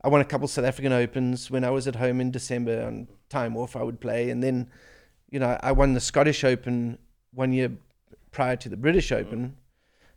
I 0.03 0.07
won 0.07 0.21
a 0.21 0.25
couple 0.25 0.47
South 0.47 0.65
African 0.65 0.91
Opens 0.91 1.51
when 1.51 1.63
I 1.63 1.69
was 1.69 1.87
at 1.87 1.95
home 1.97 2.19
in 2.19 2.31
December 2.31 2.83
on 2.87 3.07
time 3.29 3.55
off. 3.55 3.75
I 3.75 3.83
would 3.83 3.99
play, 3.99 4.31
and 4.31 4.41
then, 4.41 4.69
you 5.29 5.39
know, 5.39 5.59
I 5.61 5.71
won 5.71 5.93
the 5.93 5.99
Scottish 5.99 6.43
Open 6.43 6.97
one 7.31 7.53
year 7.53 7.69
prior 8.31 8.55
to 8.55 8.69
the 8.69 8.77
British 8.77 9.11
Open. 9.11 9.55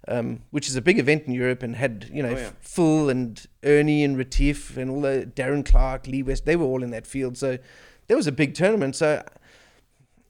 um, 0.08 0.42
which 0.50 0.68
is 0.68 0.76
a 0.76 0.82
big 0.82 0.98
event 0.98 1.24
in 1.26 1.32
Europe, 1.34 1.62
and 1.62 1.76
had 1.76 2.08
you 2.12 2.22
know 2.22 2.30
Oh, 2.30 2.38
yeah. 2.38 2.50
Phil 2.60 3.10
and 3.10 3.46
Ernie 3.62 4.02
and 4.02 4.16
Retief 4.16 4.76
and 4.78 4.90
all 4.90 5.02
the 5.02 5.30
Darren 5.36 5.64
Clarke, 5.64 6.06
Lee 6.08 6.22
West, 6.24 6.44
they 6.44 6.56
were 6.56 6.66
all 6.66 6.82
in 6.82 6.90
that 6.90 7.06
field. 7.06 7.36
So 7.36 7.58
there 8.08 8.16
was 8.16 8.26
a 8.26 8.32
big 8.32 8.54
tournament. 8.54 8.96
So 8.96 9.22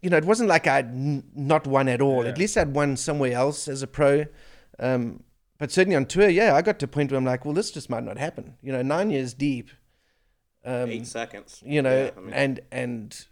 you 0.03 0.11
know, 0.11 0.17
it 0.19 0.25
wasn't 0.25 0.49
like 0.49 0.67
I'd 0.67 0.87
n- 0.89 1.25
not 1.35 1.67
won 1.67 1.89
at 1.89 2.01
all. 2.03 2.25
Yeah. 2.25 2.31
At 2.31 2.39
least 2.39 2.57
I'd 2.59 2.75
won 2.75 2.97
somewhere 2.97 3.33
else 3.33 3.69
as 3.69 3.83
a 3.83 3.87
pro. 3.87 4.25
Um, 4.79 5.23
but 5.59 5.71
certainly 5.71 5.97
on 5.97 6.07
tour, 6.07 6.29
yeah, 6.29 6.55
I 6.55 6.63
got 6.63 6.79
to 6.81 6.87
a 6.87 6.89
point 6.89 7.11
where 7.13 7.19
I'm 7.19 7.25
like, 7.25 7.45
well, 7.45 7.55
this 7.55 7.71
just 7.71 7.89
might 7.89 8.03
not 8.03 8.19
happen. 8.19 8.57
You 8.63 8.73
know, 8.73 8.83
nine 8.83 9.11
years 9.11 9.33
deep. 9.33 9.71
Um, 10.65 10.91
Eight 10.91 11.07
seconds. 11.07 11.63
you 11.65 11.81
know, 11.83 12.05
Yeah, 12.05 12.11
I 12.17 12.21
mean- 12.21 12.35
and 12.35 12.61
and 12.71 13.27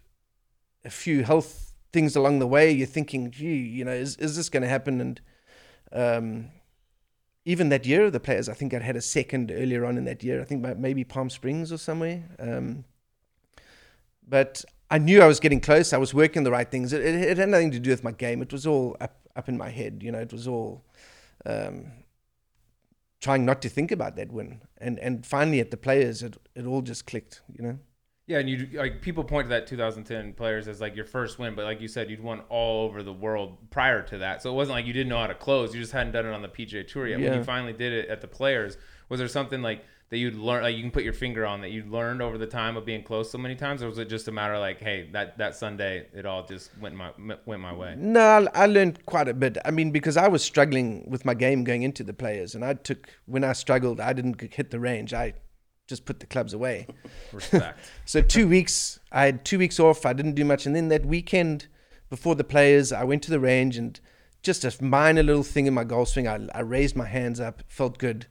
a 0.84 0.90
few 0.90 1.24
health 1.24 1.72
things 1.92 2.14
along 2.16 2.38
the 2.38 2.46
way. 2.46 2.70
You're 2.70 2.86
thinking, 2.86 3.30
gee, 3.30 3.56
you 3.56 3.84
know, 3.84 3.92
is 3.92 4.16
is 4.16 4.36
this 4.36 4.48
going 4.48 4.62
to 4.62 4.68
happen? 4.68 5.00
And 5.00 5.20
um, 5.92 6.50
even 7.44 7.68
that 7.70 7.84
year 7.86 8.04
of 8.04 8.12
the 8.12 8.20
players, 8.20 8.48
I 8.48 8.54
think 8.54 8.72
I'd 8.74 8.82
had 8.82 8.96
a 8.96 9.00
second 9.00 9.50
earlier 9.50 9.84
on 9.84 9.96
in 9.98 10.04
that 10.04 10.22
year. 10.22 10.40
I 10.40 10.44
think 10.44 10.62
maybe 10.78 11.02
Palm 11.04 11.30
Springs 11.30 11.72
or 11.72 11.78
somewhere. 11.78 12.22
Um, 12.38 12.84
but 14.26 14.64
I 14.90 14.98
knew 14.98 15.22
I 15.22 15.26
was 15.26 15.40
getting 15.40 15.60
close. 15.60 15.92
I 15.92 15.98
was 15.98 16.12
working 16.12 16.42
the 16.42 16.50
right 16.50 16.68
things. 16.68 16.92
It, 16.92 17.02
it, 17.02 17.14
it 17.14 17.38
had 17.38 17.48
nothing 17.48 17.70
to 17.70 17.78
do 17.78 17.90
with 17.90 18.02
my 18.02 18.12
game. 18.12 18.42
It 18.42 18.52
was 18.52 18.66
all 18.66 18.96
up 19.00 19.16
up 19.36 19.48
in 19.48 19.56
my 19.56 19.70
head. 19.70 20.02
You 20.02 20.12
know, 20.12 20.18
it 20.18 20.32
was 20.32 20.48
all. 20.48 20.84
Um, 21.46 21.92
trying 23.20 23.44
not 23.44 23.62
to 23.62 23.68
think 23.68 23.92
about 23.92 24.16
that 24.16 24.32
win 24.32 24.60
and 24.78 24.98
and 24.98 25.26
finally 25.26 25.60
at 25.60 25.70
the 25.70 25.76
players 25.76 26.22
it, 26.22 26.36
it 26.54 26.66
all 26.66 26.82
just 26.82 27.06
clicked 27.06 27.42
you 27.54 27.62
know 27.62 27.78
Yeah, 28.26 28.38
and 28.38 28.48
you 28.48 28.68
like 28.74 29.02
people 29.02 29.24
point 29.24 29.46
to 29.46 29.48
that 29.50 29.66
2010 29.66 30.34
players 30.34 30.68
as 30.68 30.80
like 30.80 30.94
your 30.94 31.04
first 31.04 31.40
win, 31.40 31.56
but 31.56 31.64
like 31.64 31.80
you 31.80 31.88
said, 31.88 32.08
you'd 32.08 32.22
won 32.22 32.42
all 32.48 32.84
over 32.86 33.02
the 33.02 33.12
world 33.12 33.58
prior 33.70 34.02
to 34.02 34.18
that. 34.18 34.40
So 34.40 34.50
it 34.52 34.54
wasn't 34.54 34.76
like 34.76 34.86
you 34.86 34.92
didn't 34.92 35.08
know 35.08 35.18
how 35.18 35.26
to 35.26 35.34
close. 35.34 35.74
You 35.74 35.80
just 35.80 35.92
hadn't 35.92 36.12
done 36.12 36.26
it 36.26 36.32
on 36.32 36.40
the 36.40 36.48
PGA 36.48 36.86
Tour 36.86 37.08
yet. 37.08 37.18
When 37.18 37.34
you 37.34 37.42
finally 37.42 37.72
did 37.72 37.92
it 37.92 38.08
at 38.08 38.20
the 38.20 38.28
players, 38.28 38.78
was 39.08 39.18
there 39.18 39.26
something 39.26 39.62
like 39.62 39.84
that 40.10 40.18
you'd 40.18 40.34
learn, 40.34 40.64
like 40.64 40.74
you 40.74 40.82
can 40.82 40.90
put 40.90 41.04
your 41.04 41.12
finger 41.12 41.46
on 41.46 41.60
that 41.60 41.70
you 41.70 41.84
learned 41.84 42.20
over 42.20 42.36
the 42.36 42.46
time 42.46 42.76
of 42.76 42.84
being 42.84 43.02
close 43.02 43.30
so 43.30 43.38
many 43.38 43.54
times, 43.54 43.82
or 43.82 43.88
was 43.88 43.98
it 43.98 44.08
just 44.08 44.26
a 44.26 44.32
matter 44.32 44.54
of 44.54 44.60
like, 44.60 44.80
hey, 44.80 45.08
that 45.12 45.38
that 45.38 45.54
Sunday 45.54 46.08
it 46.12 46.26
all 46.26 46.44
just 46.44 46.70
went 46.78 46.96
my 46.96 47.12
went 47.46 47.62
my 47.62 47.72
way? 47.72 47.94
No, 47.96 48.20
I, 48.20 48.62
I 48.62 48.66
learned 48.66 49.06
quite 49.06 49.28
a 49.28 49.34
bit. 49.34 49.56
I 49.64 49.70
mean, 49.70 49.92
because 49.92 50.16
I 50.16 50.26
was 50.26 50.42
struggling 50.42 51.08
with 51.08 51.24
my 51.24 51.34
game 51.34 51.62
going 51.62 51.82
into 51.82 52.02
the 52.02 52.12
players, 52.12 52.54
and 52.56 52.64
I 52.64 52.74
took 52.74 53.08
when 53.26 53.44
I 53.44 53.52
struggled, 53.52 54.00
I 54.00 54.12
didn't 54.12 54.40
hit 54.52 54.70
the 54.70 54.80
range. 54.80 55.14
I 55.14 55.34
just 55.86 56.04
put 56.04 56.20
the 56.20 56.26
clubs 56.26 56.54
away. 56.54 56.86
Respect. 57.32 57.78
So 58.04 58.20
two 58.20 58.48
weeks, 58.48 58.98
I 59.12 59.26
had 59.26 59.44
two 59.44 59.58
weeks 59.58 59.78
off. 59.78 60.04
I 60.04 60.12
didn't 60.12 60.34
do 60.34 60.44
much, 60.44 60.66
and 60.66 60.74
then 60.74 60.88
that 60.88 61.06
weekend 61.06 61.68
before 62.08 62.34
the 62.34 62.42
players, 62.42 62.92
I 62.92 63.04
went 63.04 63.22
to 63.22 63.30
the 63.30 63.38
range 63.38 63.76
and 63.76 63.98
just 64.42 64.64
a 64.64 64.82
minor 64.82 65.22
little 65.22 65.44
thing 65.44 65.66
in 65.66 65.74
my 65.74 65.84
golf 65.84 66.08
swing. 66.08 66.26
I, 66.26 66.48
I 66.52 66.60
raised 66.60 66.96
my 66.96 67.06
hands 67.06 67.38
up, 67.38 67.62
felt 67.68 67.98
good. 67.98 68.26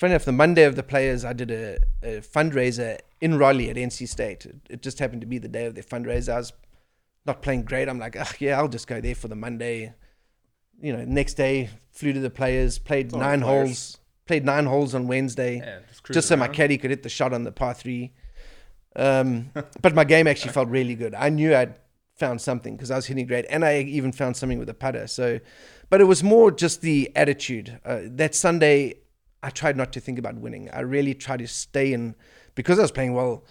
Funny 0.00 0.14
enough, 0.14 0.24
the 0.24 0.32
Monday 0.32 0.64
of 0.64 0.76
the 0.76 0.82
players, 0.82 1.26
I 1.26 1.34
did 1.34 1.50
a, 1.50 1.76
a 2.02 2.20
fundraiser 2.22 3.00
in 3.20 3.36
Raleigh 3.36 3.68
at 3.68 3.76
NC 3.76 4.08
State. 4.08 4.46
It, 4.46 4.56
it 4.70 4.82
just 4.82 4.98
happened 4.98 5.20
to 5.20 5.26
be 5.26 5.36
the 5.36 5.46
day 5.46 5.66
of 5.66 5.74
their 5.74 5.84
fundraiser. 5.84 6.32
I 6.32 6.38
was 6.38 6.54
not 7.26 7.42
playing 7.42 7.64
great. 7.64 7.86
I'm 7.86 7.98
like, 7.98 8.16
oh, 8.16 8.32
yeah, 8.38 8.58
I'll 8.58 8.66
just 8.66 8.86
go 8.86 9.02
there 9.02 9.14
for 9.14 9.28
the 9.28 9.36
Monday. 9.36 9.92
You 10.80 10.96
know, 10.96 11.04
next 11.04 11.34
day 11.34 11.68
flew 11.90 12.14
to 12.14 12.20
the 12.20 12.30
players, 12.30 12.78
played 12.78 13.12
nine 13.12 13.42
players. 13.42 13.68
holes, 13.68 13.98
played 14.24 14.46
nine 14.46 14.64
holes 14.64 14.94
on 14.94 15.06
Wednesday 15.06 15.58
Yeah, 15.58 15.80
just, 15.86 16.04
just 16.06 16.28
so 16.28 16.36
my 16.36 16.48
caddy 16.48 16.78
could 16.78 16.88
hit 16.88 17.02
the 17.02 17.10
shot 17.10 17.34
on 17.34 17.44
the 17.44 17.52
par 17.52 17.74
three. 17.74 18.14
Um, 18.96 19.50
but 19.82 19.94
my 19.94 20.04
game 20.04 20.26
actually 20.26 20.52
felt 20.52 20.70
really 20.70 20.94
good. 20.94 21.14
I 21.14 21.28
knew 21.28 21.54
I'd 21.54 21.78
found 22.16 22.40
something 22.40 22.74
because 22.74 22.90
I 22.90 22.96
was 22.96 23.04
hitting 23.04 23.26
great, 23.26 23.44
and 23.50 23.66
I 23.66 23.80
even 23.80 24.12
found 24.12 24.38
something 24.38 24.58
with 24.58 24.70
a 24.70 24.74
putter. 24.74 25.06
So, 25.08 25.40
but 25.90 26.00
it 26.00 26.04
was 26.04 26.24
more 26.24 26.50
just 26.50 26.80
the 26.80 27.12
attitude. 27.14 27.78
Uh, 27.84 28.00
that 28.04 28.34
Sunday, 28.34 28.99
I 29.42 29.50
tried 29.50 29.76
not 29.76 29.92
to 29.94 30.00
think 30.00 30.18
about 30.18 30.36
winning. 30.36 30.68
I 30.70 30.80
really 30.80 31.14
tried 31.14 31.38
to 31.38 31.48
stay 31.48 31.92
in 31.92 32.14
because 32.54 32.78
I 32.78 32.82
was 32.82 32.92
playing 32.92 33.14
well. 33.14 33.44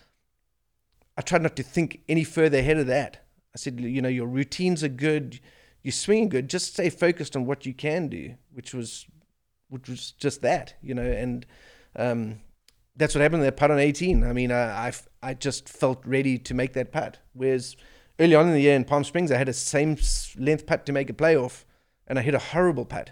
I 1.18 1.22
tried 1.22 1.42
not 1.42 1.56
to 1.58 1.64
think 1.64 2.02
any 2.08 2.24
further 2.24 2.60
ahead 2.60 2.78
of 2.78 2.88
that. 2.88 3.26
I 3.54 3.58
said, 3.58 3.80
you 3.80 4.02
know, 4.02 4.10
your 4.10 4.28
routines 4.28 4.84
are 4.84 4.90
good, 4.90 5.40
you're 5.82 5.92
swinging 5.92 6.30
good. 6.30 6.50
Just 6.50 6.74
stay 6.74 6.90
focused 6.90 7.36
on 7.36 7.46
what 7.46 7.66
you 7.66 7.74
can 7.74 8.08
do, 8.08 8.36
which 8.54 8.74
was, 8.74 9.08
which 9.70 9.90
was 9.90 10.12
just 10.14 10.42
that, 10.42 10.76
you 10.82 10.94
know, 10.94 11.04
and. 11.04 11.46
Um, 11.96 12.42
that's 13.00 13.16
what 13.16 13.22
happened. 13.22 13.42
That 13.44 13.58
putt 13.58 13.72
on 13.72 13.80
18. 13.80 14.24
I 14.24 14.34
mean, 14.34 14.52
I, 14.52 14.88
I 14.88 14.94
I 15.24 15.34
just 15.34 15.68
felt 15.68 16.06
ready 16.06 16.38
to 16.38 16.54
make 16.54 16.74
that 16.74 16.92
putt. 16.92 17.18
Whereas 17.34 17.76
early 18.20 18.36
on 18.36 18.48
in 18.48 18.54
the 18.54 18.62
year 18.62 18.76
in 18.76 18.84
Palm 18.84 19.04
Springs, 19.04 19.32
I 19.32 19.38
had 19.38 19.50
a 19.50 19.54
same 19.54 19.98
length 20.38 20.68
putt 20.68 20.86
to 20.86 20.92
make 20.92 21.10
a 21.10 21.14
playoff, 21.14 21.64
and 22.06 22.20
I 22.20 22.22
hit 22.22 22.36
a 22.36 22.40
horrible 22.40 22.86
putt. 22.86 23.12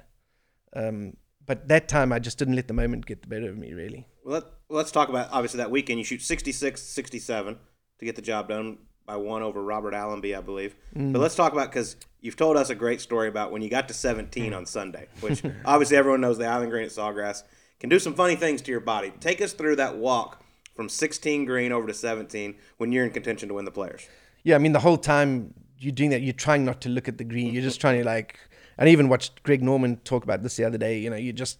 Um, 0.76 1.16
but 1.48 1.68
that 1.70 1.88
time, 1.88 2.14
I 2.14 2.20
just 2.20 2.38
didn't 2.38 2.56
let 2.56 2.68
the 2.68 2.76
moment 2.76 3.08
get 3.08 3.24
the 3.24 3.28
better 3.28 3.50
of 3.50 3.58
me. 3.58 3.74
Really. 3.74 4.08
Well, 4.24 4.36
let, 4.36 4.44
let's 4.70 4.92
talk 4.92 5.10
about 5.10 5.30
obviously 5.32 5.58
that 5.58 5.72
weekend. 5.72 5.98
You 5.98 6.06
shoot 6.06 6.22
66, 6.22 6.80
67 6.80 7.58
to 7.98 8.06
get 8.06 8.16
the 8.16 8.22
job 8.22 8.50
done 8.50 8.78
by 9.08 9.16
one 9.16 9.42
over 9.42 9.64
Robert 9.64 9.96
Allenby, 9.96 10.36
I 10.36 10.42
believe. 10.42 10.76
Mm. 10.96 11.14
But 11.14 11.20
let's 11.20 11.36
talk 11.36 11.54
about 11.54 11.72
because 11.72 11.96
you've 12.22 12.36
told 12.36 12.58
us 12.58 12.70
a 12.70 12.76
great 12.76 13.02
story 13.02 13.30
about 13.30 13.52
when 13.52 13.62
you 13.64 13.70
got 13.70 13.88
to 13.88 13.94
17 13.94 14.52
mm. 14.52 14.56
on 14.56 14.66
Sunday, 14.66 15.08
which 15.22 15.42
obviously 15.66 15.98
everyone 15.98 16.22
knows 16.22 16.38
the 16.38 16.46
Island 16.46 16.72
Green 16.72 16.84
at 16.84 16.92
Sawgrass 16.92 17.44
can 17.80 17.90
do 17.90 18.00
some 18.00 18.14
funny 18.14 18.36
things 18.36 18.62
to 18.64 18.72
your 18.72 18.80
body. 18.80 19.14
Take 19.20 19.42
us 19.42 19.54
through 19.54 19.78
that 19.78 19.98
walk 19.98 20.44
from 20.76 20.90
16 20.90 21.46
green 21.46 21.72
over 21.72 21.88
to 21.88 21.94
17 21.94 22.56
when 22.78 22.92
you're 22.92 23.06
in 23.06 23.12
contention 23.12 23.50
to 23.50 23.56
win 23.56 23.66
the 23.66 23.72
players. 23.72 24.08
Yeah, 24.44 24.56
I 24.56 24.60
mean, 24.60 24.74
the 24.74 24.80
whole 24.80 24.98
time 24.98 25.54
you're 25.80 25.92
doing 25.92 26.10
that, 26.12 26.22
you're 26.22 26.34
trying 26.34 26.66
not 26.66 26.82
to 26.82 26.90
look 26.90 27.08
at 27.08 27.18
the 27.18 27.24
green. 27.24 27.54
You're 27.54 27.64
just 27.64 27.82
trying 27.82 28.00
to 28.00 28.06
like. 28.06 28.40
And 28.78 28.88
I 28.90 28.92
even 28.92 29.10
watched 29.10 29.44
Greg 29.44 29.62
Norman 29.64 29.98
talk 30.04 30.24
about 30.24 30.44
this 30.44 30.56
the 30.56 30.64
other 30.66 30.78
day. 30.78 31.00
You 31.00 31.10
know, 31.10 31.16
you're 31.16 31.34
just 31.34 31.60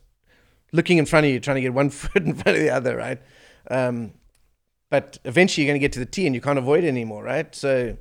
looking 0.72 0.98
in 0.98 1.06
front 1.06 1.26
of 1.26 1.32
you, 1.32 1.40
trying 1.40 1.56
to 1.56 1.62
get 1.62 1.74
one 1.74 1.90
foot 2.02 2.24
in 2.24 2.34
front 2.34 2.58
of 2.58 2.64
the 2.64 2.70
other, 2.70 2.96
right? 2.96 3.22
Um, 3.72 4.14
but 4.90 5.18
eventually, 5.26 5.66
you're 5.66 5.72
going 5.72 5.80
to 5.82 5.84
get 5.84 5.94
to 5.94 6.00
the 6.00 6.06
tee, 6.06 6.26
and 6.26 6.34
you 6.36 6.42
can't 6.42 6.60
avoid 6.60 6.84
it 6.84 6.88
anymore, 6.88 7.24
right? 7.24 7.54
So. 7.56 7.98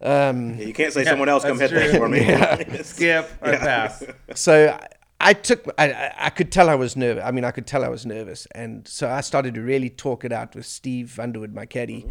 Um, 0.00 0.56
Yeah, 0.58 0.66
you 0.66 0.72
can't 0.74 0.92
say 0.92 1.04
someone 1.04 1.28
else 1.28 1.44
come 1.44 1.58
hit 1.58 1.70
that's 1.70 1.92
that 1.92 1.98
for 1.98 2.08
me. 2.08 2.82
Skip 2.82 3.30
or 3.40 3.52
pass. 3.52 4.02
so 4.34 4.70
I- 4.70 4.88
I 5.20 5.32
took 5.32 5.66
I- 5.78 5.90
I, 5.92 6.14
I 6.26 6.30
could 6.30 6.52
tell 6.52 6.68
I 6.70 6.76
was 6.76 6.96
nervous. 6.96 7.24
I 7.24 7.32
mean, 7.32 7.44
I 7.44 7.50
could 7.50 7.66
tell 7.66 7.84
I 7.84 7.88
was 7.88 8.06
nervous, 8.06 8.46
and 8.54 8.86
so 8.86 9.08
I 9.10 9.20
started 9.20 9.54
to 9.54 9.60
really 9.60 9.90
talk 9.90 10.24
it 10.24 10.30
out 10.32 10.54
with 10.54 10.64
Steve 10.64 11.18
Underwood, 11.18 11.52
my 11.54 11.66
caddy. 11.66 12.06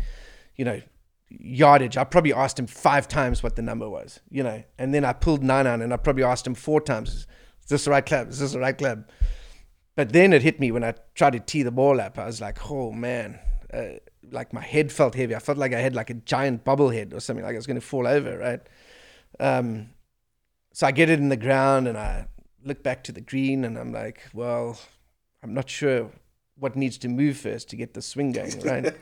You 0.58 0.66
know, 0.66 0.82
yardage. 1.30 1.98
I 1.98 2.04
probably 2.04 2.34
asked 2.34 2.60
him 2.60 2.68
five 2.68 3.08
times 3.08 3.44
what 3.44 3.56
the 3.56 3.62
number 3.62 3.90
was. 3.90 4.20
You 4.30 4.44
know, 4.44 4.63
and 4.78 4.94
then 4.94 5.06
I 5.06 5.13
pulled 5.13 5.44
nine 5.44 5.68
on, 5.68 5.82
and 5.82 5.94
I 5.94 5.98
probably 5.98 6.24
asked 6.24 6.48
him 6.48 6.56
four 6.56 6.82
times, 6.82 7.28
"Is 7.63 7.70
this 7.70 7.86
the 7.86 7.92
right 7.92 8.06
club? 8.06 8.30
Is 8.30 8.40
this 8.40 8.54
the 8.54 8.60
right 8.60 8.78
club?" 8.78 9.10
But 9.96 10.13
then 10.13 10.32
it 10.32 10.44
hit 10.44 10.60
me 10.60 10.72
when 10.72 10.84
I 10.84 10.94
tried 11.16 11.34
to 11.34 11.40
tee 11.40 11.63
the 11.63 11.72
ball 11.72 12.00
up. 12.00 12.18
I 12.18 12.26
was 12.26 12.42
like, 12.42 12.70
"Oh 12.70 12.92
man!" 12.92 13.40
Uh, 13.74 14.00
like 14.32 14.54
my 14.54 14.62
head 14.62 14.92
felt 14.92 15.16
heavy. 15.16 15.36
I 15.36 15.40
felt 15.40 15.58
like 15.58 15.74
I 15.74 15.80
had 15.80 15.96
like 15.96 16.10
a 16.10 16.16
giant 16.16 16.63
bobblehead 16.63 17.13
or 17.13 17.20
something. 17.20 17.44
Like 17.44 17.56
I 17.56 17.58
was 17.58 17.68
going 17.68 17.80
to 17.80 17.86
fall 17.86 18.08
over. 18.08 18.38
Right. 18.38 18.62
Um, 19.40 19.92
so 20.74 20.88
I 20.88 20.92
get 20.92 21.10
it 21.10 21.20
in 21.20 21.30
the 21.30 21.38
ground 21.38 21.88
and 21.88 21.98
I 21.98 22.28
look 22.63 22.84
back 22.84 23.04
to 23.06 23.12
the 23.12 23.22
green 23.22 23.66
and 23.66 23.78
I'm 23.78 23.92
like, 23.92 24.22
well, 24.34 24.80
I'm 25.44 25.54
not 25.54 25.70
sure 25.70 26.12
what 26.60 26.76
needs 26.76 26.98
to 27.00 27.08
move 27.08 27.38
first 27.38 27.70
to 27.70 27.76
get 27.76 27.93
the 27.93 28.02
swing 28.02 28.32
going, 28.32 28.60
right? 28.65 28.96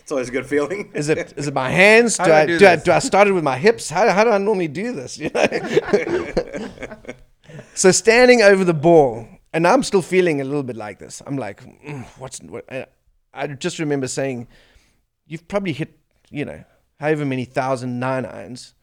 It's 0.00 0.10
always 0.10 0.28
a 0.28 0.32
good 0.32 0.46
feeling. 0.46 0.90
Is 0.94 1.08
it 1.08 1.34
is 1.36 1.46
it 1.46 1.54
my 1.54 1.70
hands? 1.70 2.16
How 2.16 2.24
Do 2.24 2.30
do 2.30 2.34
I 2.34 2.40
I 2.40 2.46
do 2.46 2.58
do 2.58 2.66
I, 2.66 2.76
do 2.76 2.92
I 2.92 2.98
start 2.98 3.28
it 3.28 3.32
with 3.32 3.44
my 3.44 3.56
hips? 3.56 3.90
How, 3.90 4.08
how 4.10 4.24
do 4.24 4.30
I 4.30 4.38
normally 4.38 4.68
do 4.68 4.92
this? 4.92 5.18
You 5.18 5.30
know? 5.34 5.44
so 7.74 7.90
standing 7.90 8.42
over 8.42 8.64
the 8.64 8.74
ball, 8.74 9.26
and 9.52 9.66
I'm 9.66 9.82
still 9.82 10.02
feeling 10.02 10.40
a 10.40 10.44
little 10.44 10.62
bit 10.62 10.76
like 10.76 10.98
this. 10.98 11.22
I'm 11.26 11.36
like, 11.36 11.62
mm, 11.84 12.04
what's 12.18 12.40
what? 12.40 12.70
I, 12.72 12.86
I 13.32 13.46
just 13.46 13.78
remember 13.78 14.08
saying, 14.08 14.48
you've 15.26 15.46
probably 15.48 15.72
hit, 15.72 15.98
you 16.30 16.44
know, 16.44 16.64
however 16.98 17.24
many 17.24 17.44
thousand 17.44 18.00
nine 18.00 18.26
irons. 18.26 18.74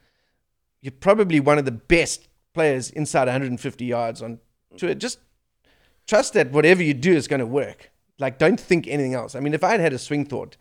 You're 0.82 0.94
probably 0.94 1.42
one 1.42 1.58
of 1.58 1.66
the 1.66 1.72
best 1.72 2.30
players 2.54 2.90
inside 2.90 3.26
150 3.26 3.86
yards 3.86 4.22
on 4.22 4.40
tour. 4.78 4.94
Just 4.94 5.20
trust 6.10 6.34
that 6.34 6.52
whatever 6.52 6.82
you 6.84 6.94
do 6.94 7.14
is 7.14 7.28
going 7.28 7.40
to 7.40 7.46
work. 7.46 7.92
Like, 8.18 8.38
don't 8.38 8.60
think 8.60 8.88
anything 8.88 9.14
else. 9.14 9.36
I 9.36 9.40
mean, 9.40 9.54
if 9.54 9.64
I 9.64 9.72
had 9.72 9.80
had 9.80 9.94
a 9.94 9.98
swing 10.00 10.26
thought, 10.26 10.58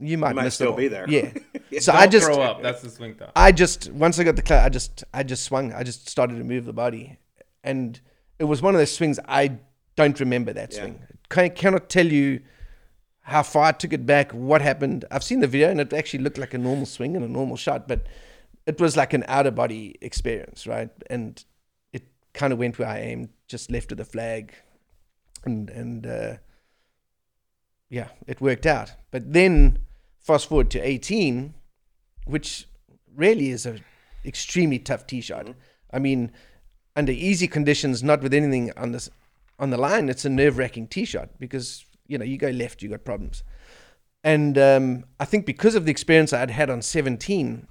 you 0.00 0.16
might, 0.16 0.34
might 0.36 0.48
still 0.50 0.70
all. 0.70 0.76
be 0.76 0.88
there. 0.88 1.06
Yeah. 1.08 1.32
Yeah, 1.72 1.78
so 1.78 1.92
Don't 1.92 2.00
I 2.00 2.06
just, 2.08 2.26
throw 2.26 2.42
up. 2.42 2.62
That's 2.62 2.82
the 2.82 2.90
swing 2.90 3.14
thought. 3.14 3.30
I 3.36 3.52
just 3.52 3.92
once 3.92 4.18
I 4.18 4.24
got 4.24 4.34
the 4.34 4.42
club, 4.42 4.64
I 4.66 4.68
just 4.70 5.04
I 5.14 5.22
just 5.22 5.44
swung. 5.44 5.72
I 5.72 5.84
just 5.84 6.08
started 6.08 6.36
to 6.38 6.42
move 6.42 6.64
the 6.64 6.72
body, 6.72 7.16
and 7.62 8.00
it 8.40 8.44
was 8.44 8.60
one 8.60 8.74
of 8.74 8.80
those 8.80 8.92
swings 8.92 9.20
I 9.28 9.58
don't 9.94 10.18
remember 10.18 10.52
that 10.52 10.72
Yeah. 10.72 10.80
swing. 10.80 11.02
Can, 11.28 11.50
cannot 11.50 11.88
tell 11.88 12.06
you 12.08 12.40
how 13.20 13.44
far 13.44 13.66
I 13.66 13.72
took 13.72 13.92
it 13.92 14.04
back, 14.04 14.32
what 14.32 14.62
happened. 14.62 15.04
I've 15.12 15.22
seen 15.22 15.38
the 15.38 15.46
video, 15.46 15.70
and 15.70 15.80
it 15.80 15.92
actually 15.92 16.24
looked 16.24 16.38
like 16.38 16.52
a 16.54 16.58
normal 16.58 16.86
swing 16.86 17.14
and 17.14 17.24
a 17.24 17.28
normal 17.28 17.56
shot, 17.56 17.86
but 17.86 18.04
it 18.66 18.80
was 18.80 18.96
like 18.96 19.12
an 19.12 19.22
out 19.28 19.46
of 19.46 19.54
body 19.54 19.94
experience, 20.00 20.66
right? 20.66 20.90
And 21.08 21.36
it 21.38 21.44
kind 22.32 22.52
of 22.52 22.58
went 22.58 22.78
where 22.78 22.88
I 22.88 22.98
aimed, 22.98 23.30
just 23.48 23.70
left 23.70 23.92
of 23.92 23.98
the 23.98 24.04
flag, 24.04 24.54
and 25.44 25.70
and 25.70 26.06
uh, 26.06 26.34
yeah, 27.88 28.08
it 28.26 28.40
worked 28.40 28.66
out. 28.66 28.92
But 29.10 29.32
then 29.32 29.78
fast 30.20 30.48
forward 30.48 30.70
to 30.70 30.80
18, 30.80 31.54
which 32.26 32.68
really 33.14 33.50
is 33.50 33.66
a 33.66 33.78
extremely 34.24 34.78
tough 34.78 35.06
tee 35.06 35.20
shot. 35.20 35.48
I 35.92 35.98
mean, 35.98 36.30
under 36.96 37.12
easy 37.12 37.48
conditions, 37.48 38.02
not 38.02 38.22
with 38.22 38.34
anything 38.34 38.72
on 38.76 38.92
this 38.92 39.10
on 39.58 39.70
the 39.70 39.76
line, 39.76 40.08
it's 40.08 40.24
a 40.24 40.30
nerve 40.30 40.56
wracking 40.58 40.88
tee 40.88 41.04
shot 41.04 41.30
because 41.38 41.84
you 42.06 42.18
know 42.18 42.24
you 42.24 42.38
go 42.38 42.50
left, 42.50 42.82
you 42.82 42.88
got 42.88 43.04
problems. 43.04 43.42
And 44.22 44.58
um, 44.58 45.04
I 45.18 45.24
think 45.24 45.46
because 45.46 45.74
of 45.74 45.84
the 45.86 45.90
experience 45.90 46.32
I'd 46.32 46.50
had 46.50 46.68
on 46.68 46.82
17, 46.82 47.66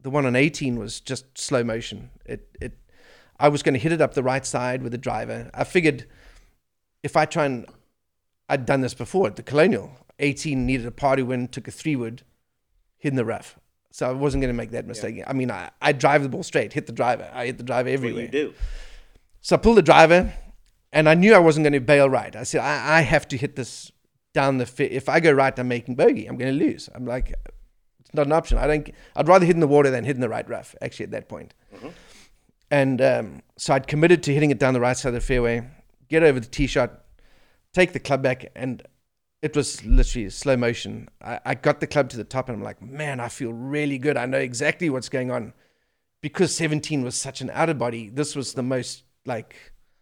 the 0.00 0.10
one 0.10 0.24
on 0.24 0.34
18 0.34 0.78
was 0.78 1.00
just 1.00 1.36
slow 1.36 1.62
motion. 1.62 2.10
It 2.24 2.56
it 2.60 2.72
I 3.38 3.48
was 3.48 3.62
going 3.62 3.74
to 3.74 3.80
hit 3.80 3.92
it 3.92 4.00
up 4.00 4.14
the 4.14 4.22
right 4.22 4.44
side 4.44 4.82
with 4.82 4.92
the 4.92 4.98
driver. 4.98 5.50
I 5.54 5.64
figured 5.64 6.06
if 7.02 7.16
I 7.16 7.24
try 7.24 7.46
and 7.46 7.66
I'd 8.48 8.66
done 8.66 8.80
this 8.80 8.94
before 8.94 9.26
at 9.26 9.36
the 9.36 9.42
Colonial. 9.42 9.92
18 10.20 10.66
needed 10.66 10.86
a 10.86 10.90
party 10.90 11.22
win, 11.22 11.46
took 11.48 11.68
a 11.68 11.70
three 11.70 11.94
wood, 11.94 12.22
hit 12.96 13.10
in 13.10 13.16
the 13.16 13.24
rough. 13.24 13.58
So 13.90 14.08
I 14.08 14.12
wasn't 14.12 14.42
going 14.42 14.52
to 14.52 14.56
make 14.56 14.72
that 14.72 14.86
mistake. 14.86 15.22
I 15.26 15.32
mean, 15.32 15.50
I, 15.50 15.70
I 15.80 15.92
drive 15.92 16.22
the 16.22 16.28
ball 16.28 16.42
straight, 16.42 16.72
hit 16.72 16.86
the 16.86 16.92
driver. 16.92 17.30
I 17.32 17.46
hit 17.46 17.58
the 17.58 17.64
driver 17.64 17.88
What 17.88 17.94
everywhere. 17.94 18.22
you 18.24 18.28
do? 18.28 18.54
So 19.40 19.54
I 19.56 19.58
pulled 19.58 19.76
the 19.76 19.82
driver, 19.82 20.32
and 20.92 21.08
I 21.08 21.14
knew 21.14 21.34
I 21.34 21.38
wasn't 21.38 21.64
going 21.64 21.72
to 21.74 21.80
bail 21.80 22.10
right. 22.10 22.34
I 22.34 22.42
said, 22.42 22.60
I, 22.60 22.98
I 22.98 23.00
have 23.02 23.28
to 23.28 23.36
hit 23.36 23.56
this 23.56 23.92
down 24.34 24.58
the 24.58 24.66
fit. 24.66 24.92
If 24.92 25.08
I 25.08 25.20
go 25.20 25.32
right, 25.32 25.56
I'm 25.58 25.68
making 25.68 25.94
bogey. 25.94 26.26
I'm 26.26 26.36
going 26.36 26.52
to 26.56 26.64
lose. 26.64 26.88
I'm 26.94 27.06
like, 27.06 27.34
it's 28.00 28.12
not 28.12 28.26
an 28.26 28.32
option. 28.32 28.58
I 28.58 28.66
don't. 28.66 28.90
I'd 29.14 29.28
rather 29.28 29.46
hit 29.46 29.54
in 29.54 29.60
the 29.60 29.68
water 29.68 29.90
than 29.90 30.04
hit 30.04 30.16
in 30.16 30.20
the 30.20 30.28
right 30.28 30.48
rough. 30.48 30.74
Actually, 30.82 31.04
at 31.04 31.10
that 31.12 31.28
point. 31.28 31.54
Mm-hmm. 31.74 31.88
And 32.70 33.00
um, 33.00 33.42
so 33.56 33.74
I'd 33.74 33.86
committed 33.86 34.22
to 34.24 34.34
hitting 34.34 34.50
it 34.50 34.58
down 34.58 34.74
the 34.74 34.80
right 34.80 34.96
side 34.96 35.08
of 35.08 35.14
the 35.14 35.20
fairway, 35.20 35.68
get 36.08 36.22
over 36.22 36.38
the 36.38 36.46
tee 36.46 36.66
shot, 36.66 37.04
take 37.72 37.92
the 37.92 38.00
club 38.00 38.22
back, 38.22 38.50
and 38.54 38.82
it 39.40 39.56
was 39.56 39.84
literally 39.84 40.28
slow 40.30 40.56
motion. 40.56 41.08
I, 41.22 41.40
I 41.44 41.54
got 41.54 41.80
the 41.80 41.86
club 41.86 42.10
to 42.10 42.16
the 42.16 42.24
top, 42.24 42.48
and 42.48 42.56
I'm 42.56 42.62
like, 42.62 42.82
man, 42.82 43.20
I 43.20 43.28
feel 43.28 43.52
really 43.52 43.98
good. 43.98 44.16
I 44.16 44.26
know 44.26 44.38
exactly 44.38 44.90
what's 44.90 45.08
going 45.08 45.30
on. 45.30 45.54
Because 46.20 46.54
17 46.56 47.04
was 47.04 47.14
such 47.14 47.40
an 47.40 47.50
out 47.50 47.68
of 47.68 47.78
body, 47.78 48.08
this 48.08 48.34
was 48.34 48.54
the 48.54 48.62
most 48.62 49.04
like 49.24 49.54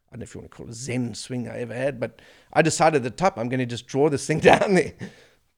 I 0.09 0.15
don't 0.15 0.21
know 0.21 0.25
if 0.25 0.35
you 0.35 0.41
want 0.41 0.51
to 0.51 0.57
call 0.57 0.67
it 0.67 0.71
a 0.71 0.75
zen 0.75 1.15
swing 1.15 1.49
I 1.49 1.59
ever 1.59 1.75
had, 1.75 2.01
but 2.01 2.23
I 2.53 2.63
decided 2.63 2.99
at 2.99 3.03
the 3.03 3.11
top 3.11 3.37
I'm 3.37 3.49
going 3.49 3.61
to 3.61 3.67
just 3.67 3.87
draw 3.87 4.09
this 4.09 4.27
thing 4.27 4.39
down 4.41 4.75
there, 4.75 4.95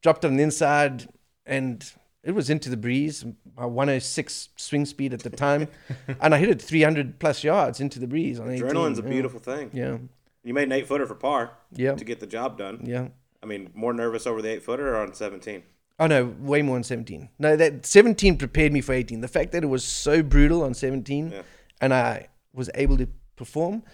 dropped 0.03 0.25
on 0.25 0.37
the 0.37 0.43
inside, 0.43 1.09
and 1.47 1.85
it 2.25 2.33
was 2.33 2.51
into 2.51 2.69
the 2.71 2.77
breeze. 2.77 3.25
My 3.57 3.65
106 3.67 4.51
swing 4.57 4.85
speed 4.87 5.13
at 5.15 5.21
the 5.21 5.31
time, 5.31 5.69
and 6.21 6.35
I 6.35 6.39
hit 6.39 6.49
it 6.51 6.61
300 6.61 7.19
plus 7.19 7.45
yards 7.45 7.81
into 7.81 7.99
the 7.99 8.07
breeze 8.07 8.39
on 8.41 8.51
18. 8.51 8.67
Adrenaline's 8.69 8.99
a 8.99 9.03
yeah. 9.03 9.09
beautiful 9.09 9.41
thing. 9.41 9.71
Yeah, 9.73 9.99
You 10.45 10.55
made 10.55 10.65
an 10.65 10.73
eight 10.73 10.87
footer 10.89 11.07
for 11.07 11.15
par 11.15 11.53
yeah, 11.73 11.95
to 11.95 12.05
get 12.05 12.21
the 12.21 12.27
job 12.27 12.59
done. 12.59 12.83
yeah. 12.85 13.09
I 13.41 13.47
mean, 13.47 13.71
more 13.73 13.93
nervous 13.93 14.27
over 14.27 14.43
the 14.43 14.49
eight 14.51 14.65
footer 14.65 14.95
or 14.95 14.97
on 14.97 15.15
17? 15.15 15.63
Oh 16.01 16.07
no, 16.09 16.35
way 16.41 16.61
more 16.63 16.77
on 16.77 16.83
17. 16.83 17.29
No, 17.39 17.55
that 17.57 17.87
17 17.87 18.37
prepared 18.37 18.73
me 18.73 18.81
for 18.81 18.93
18. 18.93 19.21
The 19.21 19.29
fact 19.29 19.53
that 19.53 19.63
it 19.63 19.69
was 19.69 19.85
so 19.85 20.23
brutal 20.25 20.63
on 20.65 20.75
17 20.75 21.31
Yeah. 21.31 21.43
and 21.81 21.95
I 21.95 22.29
was 22.53 22.69
able 22.75 22.97
to 22.99 23.09
perform, 23.37 23.85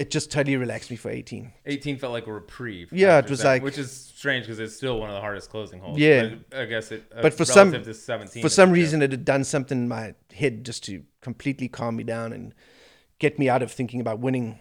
it 0.00 0.10
just 0.10 0.30
totally 0.32 0.56
relaxed 0.56 0.90
me 0.90 0.96
for 0.96 1.10
18. 1.10 1.52
18 1.66 1.98
felt 1.98 2.12
like 2.14 2.26
a 2.26 2.32
reprieve. 2.32 2.88
Yeah, 2.90 3.18
it 3.18 3.28
was 3.28 3.40
that, 3.40 3.48
like- 3.48 3.62
which 3.62 3.76
is 3.76 3.92
strange 3.92 4.46
because 4.46 4.58
it's 4.58 4.74
still 4.74 4.98
one 4.98 5.10
of 5.10 5.14
the 5.14 5.20
hardest 5.20 5.50
closing 5.50 5.78
holes. 5.78 5.98
Yeah. 5.98 6.30
But 6.48 6.58
I 6.58 6.64
guess 6.64 6.90
it. 6.90 7.04
Uh, 7.14 7.20
But 7.22 7.34
for 7.34 7.44
some- 7.44 7.70
to 7.70 7.94
17, 7.94 8.42
For 8.42 8.48
some 8.48 8.72
reason, 8.72 9.02
it 9.02 9.10
had 9.10 9.24
done 9.26 9.44
something 9.44 9.76
in 9.78 9.88
my 9.88 10.14
head 10.32 10.64
just 10.64 10.84
to 10.84 11.02
completely 11.20 11.68
calm 11.68 11.96
me 11.96 12.04
down 12.04 12.32
and 12.32 12.54
get 13.18 13.38
me 13.38 13.48
out 13.50 13.62
of 13.62 13.70
thinking 13.70 14.00
about 14.00 14.20
winning. 14.20 14.58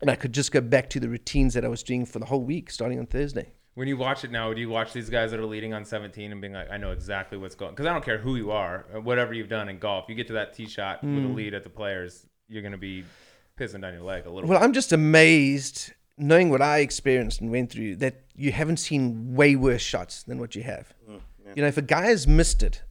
And 0.00 0.08
I 0.08 0.14
could 0.14 0.32
just 0.32 0.52
go 0.52 0.60
back 0.60 0.88
to 0.90 1.00
the 1.00 1.08
routines 1.08 1.54
that 1.54 1.64
I 1.64 1.68
was 1.68 1.82
doing 1.82 2.06
for 2.06 2.20
the 2.20 2.26
whole 2.26 2.44
week 2.44 2.70
starting 2.70 2.98
on 3.00 3.06
Thursday. 3.06 3.50
When 3.74 3.88
you 3.88 3.96
watch 3.96 4.24
it 4.24 4.30
now, 4.30 4.52
do 4.54 4.60
you 4.60 4.68
watch 4.68 4.92
these 4.92 5.10
guys 5.10 5.30
that 5.32 5.40
are 5.40 5.46
leading 5.46 5.74
on 5.74 5.84
17 5.84 6.30
and 6.32 6.40
being 6.40 6.52
like, 6.52 6.70
I 6.70 6.76
know 6.76 6.92
exactly 6.92 7.38
what's 7.38 7.54
going? 7.56 7.72
Because 7.72 7.86
I 7.86 7.92
don't 7.92 8.04
care 8.04 8.18
who 8.18 8.36
you 8.36 8.50
are, 8.52 8.86
whatever 9.02 9.34
you've 9.34 9.48
done 9.48 9.68
in 9.68 9.78
golf, 9.78 10.06
you 10.08 10.14
get 10.14 10.28
to 10.28 10.32
that 10.34 10.54
tee 10.54 10.66
shot 10.68 11.02
with 11.02 11.12
a 11.12 11.28
Mm. 11.28 11.34
lead 11.34 11.54
at 11.54 11.64
the 11.64 11.70
players, 11.70 12.24
you're 12.48 12.62
going 12.62 12.72
to 12.72 12.78
be 12.78 13.04
pissing 13.60 13.82
down 13.82 13.92
your 13.92 14.02
leg 14.02 14.26
a 14.26 14.30
little. 14.30 14.48
Well, 14.48 14.62
I'm 14.62 14.72
just 14.72 14.92
amazed, 14.92 15.92
knowing 16.16 16.50
what 16.50 16.62
I 16.62 16.78
experienced 16.78 17.40
and 17.40 17.50
went 17.50 17.70
through, 17.70 17.96
that 17.96 18.24
you 18.34 18.52
haven't 18.52 18.78
seen 18.78 19.34
way 19.34 19.54
worse 19.56 19.82
shots 19.82 20.22
than 20.22 20.38
what 20.38 20.54
you 20.54 20.62
have. 20.62 20.94
You 21.54 21.62
know, 21.62 21.68
if 21.68 21.76
a 21.76 21.82
guy 21.82 22.06
has 22.06 22.28
missed 22.28 22.62
it, 22.62 22.82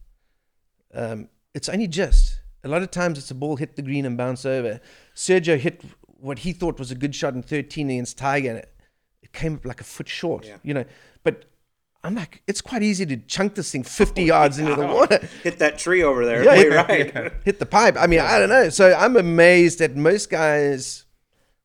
um, 0.94 1.28
it's 1.54 1.68
only 1.68 1.86
just. 1.86 2.40
A 2.62 2.68
lot 2.68 2.82
of 2.82 2.90
times 2.90 3.16
it's 3.16 3.30
a 3.30 3.34
ball 3.34 3.56
hit 3.56 3.76
the 3.76 3.82
green 3.82 4.04
and 4.04 4.18
bounce 4.18 4.44
over. 4.44 4.80
Sergio 5.14 5.58
hit 5.58 5.82
what 6.06 6.40
he 6.40 6.52
thought 6.52 6.78
was 6.78 6.90
a 6.90 6.94
good 6.94 7.14
shot 7.14 7.32
in 7.32 7.42
13 7.42 7.88
against 7.88 8.18
Tiger, 8.18 8.50
and 8.50 8.58
it, 8.58 8.74
it 9.22 9.32
came 9.32 9.54
up 9.54 9.64
like 9.64 9.80
a 9.80 9.84
foot 9.84 10.08
short. 10.08 10.46
Yeah. 10.46 10.58
You 10.62 10.74
know, 10.74 10.84
but 11.24 11.46
I'm 12.02 12.14
like, 12.14 12.42
it's 12.46 12.62
quite 12.62 12.82
easy 12.82 13.04
to 13.06 13.16
chunk 13.18 13.54
this 13.54 13.72
thing 13.72 13.82
50 13.82 14.22
yards 14.22 14.58
into 14.58 14.74
the 14.74 14.86
water. 14.86 15.18
Hit 15.42 15.58
that 15.58 15.78
tree 15.78 16.02
over 16.02 16.24
there. 16.24 16.42
Yeah, 16.42 16.50
Way 16.50 16.68
yeah. 16.68 17.20
right. 17.20 17.32
hit 17.44 17.58
the 17.58 17.66
pipe. 17.66 17.96
I 17.98 18.06
mean, 18.06 18.20
I 18.20 18.38
don't 18.38 18.48
know. 18.48 18.70
So 18.70 18.94
I'm 18.94 19.16
amazed 19.16 19.80
that 19.80 19.96
most 19.96 20.30
guys 20.30 21.04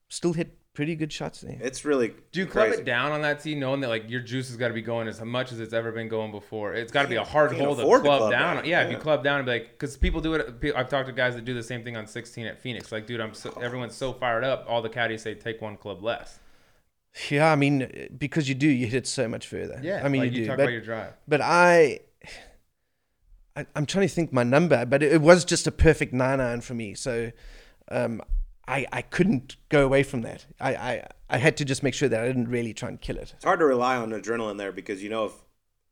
still 0.09 0.33
hit 0.33 0.57
pretty 0.73 0.95
good 0.95 1.11
shots 1.11 1.39
there. 1.41 1.57
It's 1.61 1.85
really 1.85 2.13
do 2.31 2.41
you 2.41 2.45
club 2.45 2.69
it 2.71 2.83
down 2.83 3.13
on 3.13 3.21
that 3.21 3.41
tee, 3.41 3.55
knowing 3.55 3.79
that 3.79 3.87
like 3.87 4.09
your 4.09 4.19
juice 4.19 4.49
has 4.49 4.57
got 4.57 4.67
to 4.67 4.73
be 4.73 4.81
going 4.81 5.07
as 5.07 5.21
much 5.21 5.51
as 5.53 5.59
it's 5.59 5.73
ever 5.73 5.91
been 5.91 6.09
going 6.09 6.31
before? 6.31 6.73
It's 6.73 6.91
got 6.91 7.03
to 7.03 7.07
be 7.07 7.15
a 7.15 7.23
hard 7.23 7.51
You 7.51 7.57
can 7.57 7.65
hole 7.65 7.75
to 7.77 7.81
afford 7.81 8.03
to 8.03 8.09
club, 8.09 8.19
club 8.19 8.31
down. 8.31 8.55
down. 8.57 8.65
Yeah, 8.65 8.83
if 8.83 8.91
you 8.91 8.97
club 8.97 9.23
down 9.23 9.37
and 9.39 9.45
be 9.45 9.53
like, 9.53 9.71
because 9.71 9.95
people 9.97 10.21
do 10.21 10.33
it. 10.35 10.75
I've 10.75 10.89
talked 10.89 11.07
to 11.07 11.13
guys 11.13 11.35
that 11.35 11.45
do 11.45 11.53
the 11.53 11.63
same 11.63 11.83
thing 11.83 11.95
on 11.95 12.05
16 12.05 12.45
at 12.45 12.59
Phoenix. 12.59 12.91
Like, 12.91 13.07
dude, 13.07 13.21
I'm 13.21 13.33
so, 13.33 13.53
oh. 13.55 13.61
everyone's 13.61 13.95
so 13.95 14.11
fired 14.13 14.43
up. 14.43 14.65
All 14.67 14.81
the 14.81 14.89
caddies 14.89 15.21
say 15.21 15.33
take 15.33 15.61
one 15.61 15.77
club 15.77 16.03
less. 16.03 16.39
Yeah, 17.29 17.51
I 17.51 17.55
mean, 17.55 18.09
because 18.17 18.49
you 18.49 18.55
do, 18.55 18.67
you 18.67 18.87
hit 18.87 18.97
it 18.97 19.07
so 19.07 19.27
much 19.27 19.47
further. 19.47 19.79
Yeah, 19.81 20.01
I 20.03 20.09
mean, 20.09 20.21
like 20.23 20.31
you 20.33 20.41
do. 20.41 20.47
talk 20.47 20.57
but, 20.57 20.63
about 20.63 20.71
your 20.73 20.81
drive. 20.81 21.13
but 21.27 21.41
I, 21.41 22.01
I, 23.55 23.65
I'm 23.75 23.85
trying 23.85 24.07
to 24.07 24.13
think 24.13 24.33
my 24.33 24.43
number, 24.43 24.85
but 24.85 25.01
it, 25.01 25.13
it 25.13 25.21
was 25.21 25.45
just 25.45 25.65
a 25.67 25.71
perfect 25.71 26.13
nine 26.13 26.41
iron 26.41 26.61
for 26.61 26.73
me. 26.73 26.93
So, 26.93 27.31
um, 27.89 28.21
I, 28.67 28.85
I 28.91 29.01
couldn't 29.01 29.55
go 29.69 29.85
away 29.85 30.03
from 30.03 30.21
that. 30.23 30.45
I, 30.59 30.75
I, 30.75 31.07
I 31.29 31.37
had 31.37 31.55
to 31.57 31.65
just 31.65 31.83
make 31.83 31.93
sure 31.93 32.09
that 32.09 32.19
I 32.21 32.27
didn't 32.27 32.49
really 32.49 32.73
try 32.73 32.89
and 32.89 32.99
kill 32.99 33.17
it. 33.17 33.33
It's 33.35 33.45
hard 33.45 33.59
to 33.59 33.65
rely 33.65 33.95
on 33.95 34.09
adrenaline 34.09 34.57
there 34.57 34.71
because 34.71 35.01
you 35.03 35.09
know 35.09 35.25
if 35.25 35.33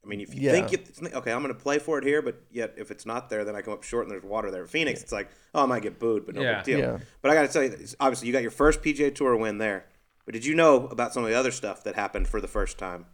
I 0.04 0.08
mean 0.10 0.20
if 0.20 0.34
you 0.36 0.42
Yeah. 0.42 0.52
think 0.52 0.74
it's 0.74 1.02
okay, 1.02 1.32
I'm 1.32 1.42
going 1.44 1.54
to 1.54 1.60
play 1.60 1.80
for 1.80 1.98
it 2.00 2.04
here, 2.04 2.22
but 2.22 2.42
yet 2.52 2.74
if 2.78 2.92
it's 2.92 3.06
not 3.06 3.30
there, 3.30 3.46
then 3.46 3.56
I 3.56 3.62
come 3.62 3.74
up 3.74 3.84
short 3.84 4.06
and 4.06 4.12
there's 4.12 4.24
water 4.24 4.52
there. 4.52 4.66
Phoenix, 4.66 5.02
it's 5.02 5.12
like 5.12 5.30
oh 5.54 5.64
I 5.64 5.66
might 5.68 5.84
get 5.84 6.00
booed, 6.00 6.26
but 6.26 6.36
no 6.36 6.42
Yeah. 6.42 6.56
big 6.56 6.64
deal. 6.66 6.80
Yeah. 6.80 6.98
But 7.22 7.32
I 7.32 7.36
got 7.36 7.44
to 7.44 7.48
tell 7.48 7.64
you, 7.64 7.78
obviously 8.00 8.28
you 8.28 8.34
got 8.34 8.42
your 8.42 8.52
first 8.52 8.82
PGA 8.82 9.14
Tour 9.14 9.38
win 9.38 9.60
there, 9.60 9.86
but 10.26 10.34
did 10.34 10.46
you 10.46 10.56
know 10.56 10.88
about 10.88 11.14
some 11.14 11.24
of 11.24 11.30
the 11.30 11.38
other 11.38 11.52
stuff 11.52 11.84
that 11.84 11.96
happened 11.96 12.28
for 12.28 12.40
the 12.40 12.48
first 12.48 12.78
time 12.78 13.06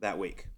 that 0.00 0.18
week? 0.18 0.48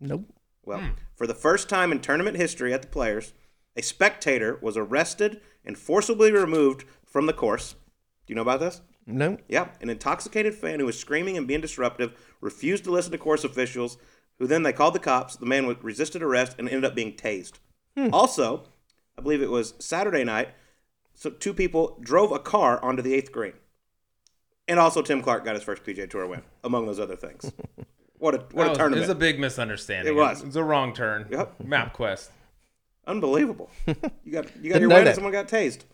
Nope. 0.00 0.24
Well, 0.64 0.80
hmm. 0.80 0.90
for 1.14 1.26
the 1.26 1.34
first 1.34 1.68
time 1.68 1.92
in 1.92 2.00
tournament 2.00 2.36
history 2.36 2.74
at 2.74 2.82
the 2.82 2.88
Players, 2.88 3.32
a 3.76 3.82
spectator 3.82 4.58
was 4.60 4.76
arrested 4.76 5.40
and 5.64 5.78
forcibly 5.78 6.32
removed 6.32 6.84
from 7.06 7.26
the 7.26 7.32
course. 7.32 7.72
Do 7.72 8.32
you 8.32 8.34
know 8.34 8.42
about 8.42 8.60
this? 8.60 8.82
No. 9.06 9.38
Yeah, 9.48 9.68
an 9.80 9.88
intoxicated 9.88 10.54
fan 10.54 10.80
who 10.80 10.86
was 10.86 10.98
screaming 10.98 11.38
and 11.38 11.48
being 11.48 11.62
disruptive 11.62 12.12
refused 12.40 12.84
to 12.84 12.90
listen 12.90 13.12
to 13.12 13.18
course 13.18 13.44
officials, 13.44 13.96
who 14.38 14.46
then 14.46 14.62
they 14.62 14.72
called 14.72 14.94
the 14.94 14.98
cops. 14.98 15.36
The 15.36 15.46
man 15.46 15.66
resisted 15.80 16.22
arrest 16.22 16.56
and 16.58 16.68
ended 16.68 16.84
up 16.84 16.94
being 16.94 17.14
tased. 17.14 17.54
Hmm. 17.96 18.10
Also, 18.12 18.64
I 19.16 19.22
believe 19.22 19.40
it 19.40 19.50
was 19.50 19.74
Saturday 19.78 20.24
night, 20.24 20.50
so 21.14 21.30
two 21.30 21.54
people 21.54 21.98
drove 22.02 22.30
a 22.30 22.38
car 22.38 22.84
onto 22.84 23.02
the 23.02 23.14
eighth 23.14 23.32
green. 23.32 23.54
And 24.68 24.78
also, 24.78 25.02
Tim 25.02 25.22
Clark 25.22 25.44
got 25.44 25.54
his 25.54 25.64
first 25.64 25.82
PGA 25.82 26.08
Tour 26.08 26.26
win, 26.26 26.42
among 26.62 26.86
those 26.86 27.00
other 27.00 27.16
things. 27.16 27.50
What 28.18 28.34
a 28.34 28.38
what 28.38 28.54
That 28.54 28.66
a 28.66 28.68
was- 28.68 28.78
tournament! 28.78 28.98
It 28.98 29.08
was 29.08 29.10
a 29.10 29.14
big 29.14 29.40
misunderstanding. 29.40 30.12
It 30.12 30.16
was. 30.16 30.42
It 30.42 30.46
was 30.46 30.56
a 30.56 30.64
wrong 30.64 30.92
turn. 30.92 31.28
Yep. 31.30 31.60
Map 31.64 31.92
quest. 31.92 32.30
Unbelievable. 33.06 33.70
You 34.24 34.32
got 34.32 34.56
you 34.60 34.72
got 34.72 34.80
your 34.80 34.90
know 34.90 34.96
win, 34.96 35.06
and 35.06 35.14
someone 35.14 35.32
got 35.32 35.48
tased. 35.48 35.84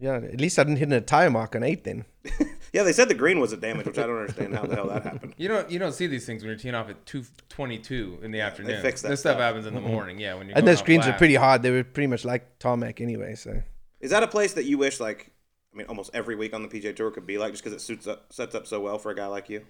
Yeah, 0.00 0.14
at 0.14 0.40
least 0.40 0.58
I 0.58 0.64
didn't 0.64 0.78
hit 0.78 0.90
a 0.90 1.00
tire 1.00 1.30
mark 1.30 1.54
on 1.54 1.62
eight 1.62 1.84
then. 1.84 2.04
Yeah, 2.72 2.84
they 2.84 2.92
said 2.92 3.08
the 3.08 3.14
green 3.14 3.40
was 3.40 3.52
a 3.52 3.56
damage, 3.56 3.86
which 3.86 3.98
I 3.98 4.06
don't 4.06 4.16
understand 4.16 4.54
how 4.54 4.64
the 4.64 4.76
hell 4.76 4.86
that 4.88 5.02
happened. 5.02 5.34
You 5.36 5.48
don't 5.48 5.68
you 5.70 5.80
don't 5.80 5.92
see 5.92 6.06
these 6.06 6.24
things 6.24 6.42
when 6.42 6.50
you're 6.50 6.58
teeing 6.58 6.74
off 6.74 6.88
at 6.88 7.04
two 7.04 7.24
twenty 7.48 7.78
two 7.78 8.20
in 8.22 8.30
the 8.30 8.40
afternoon. 8.40 8.76
They 8.76 8.80
fix 8.80 9.02
that 9.02 9.08
this 9.08 9.20
stuff 9.20 9.34
stuff. 9.34 9.42
happens 9.42 9.66
in 9.66 9.74
the 9.74 9.80
mm-hmm. 9.80 9.90
morning. 9.90 10.20
Yeah, 10.20 10.34
when 10.34 10.48
you 10.48 10.54
And 10.54 10.66
those 10.66 10.80
greens 10.80 11.06
are 11.08 11.12
pretty 11.14 11.34
hard. 11.34 11.62
They 11.62 11.72
were 11.72 11.82
pretty 11.82 12.06
much 12.06 12.24
like 12.24 12.60
tarmac 12.60 13.00
anyway. 13.00 13.34
So 13.34 13.60
Is 13.98 14.10
that 14.10 14.22
a 14.22 14.28
place 14.28 14.52
that 14.54 14.66
you 14.66 14.78
wish, 14.78 15.00
like, 15.00 15.32
I 15.72 15.76
mean, 15.76 15.86
almost 15.86 16.10
every 16.14 16.34
week 16.34 16.52
on 16.54 16.62
the 16.62 16.68
PGA 16.68 16.94
Tour 16.94 17.10
could 17.10 17.26
be 17.26 17.38
like, 17.38 17.52
just 17.52 17.62
because 17.62 17.74
it 17.76 17.80
suits 17.84 18.06
up, 18.06 18.32
sets 18.32 18.54
up 18.54 18.66
so 18.66 18.80
well 18.80 18.98
for 18.98 19.10
a 19.10 19.14
guy 19.14 19.26
like 19.26 19.48
you? 19.48 19.64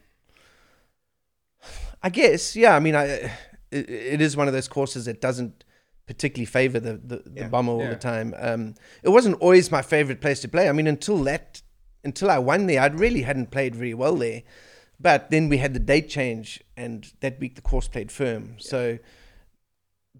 I 2.03 2.09
guess, 2.09 2.57
yeah. 2.57 2.75
I 2.75 2.81
mean, 2.81 2.95
I 2.95 3.05
it, 3.71 3.89
it 3.91 4.21
is 4.21 4.37
one 4.37 4.47
of 4.49 4.55
those 4.55 4.69
courses 4.69 5.05
that 5.05 5.21
doesn't 5.21 5.65
particularly 6.07 6.47
favor 6.47 6.81
the 6.81 6.95
the, 6.95 7.17
the 7.27 7.41
Yeah. 7.43 7.49
bomber 7.49 7.73
all 7.73 7.81
Yeah. 7.83 7.91
the 7.91 7.97
time. 7.97 8.35
Um, 8.39 8.75
it 9.03 9.11
wasn't 9.11 9.37
always 9.41 9.71
my 9.71 9.83
favorite 9.83 10.21
place 10.21 10.41
to 10.41 10.49
play. 10.49 10.69
I 10.69 10.73
mean, 10.73 10.87
until 10.87 11.19
that, 11.25 11.61
until 12.03 12.31
I 12.31 12.39
won 12.39 12.67
there, 12.67 12.81
I 12.81 12.87
really 12.87 13.23
hadn't 13.23 13.51
played 13.51 13.75
very 13.75 13.95
well 13.95 14.17
there. 14.17 14.43
But 14.99 15.31
then 15.31 15.49
we 15.49 15.59
had 15.59 15.73
the 15.75 15.81
date 15.81 16.09
change, 16.09 16.63
and 16.77 17.11
that 17.21 17.39
week 17.41 17.55
the 17.57 17.63
course 17.63 17.89
played 17.89 18.11
firm. 18.11 18.57
So 18.59 18.99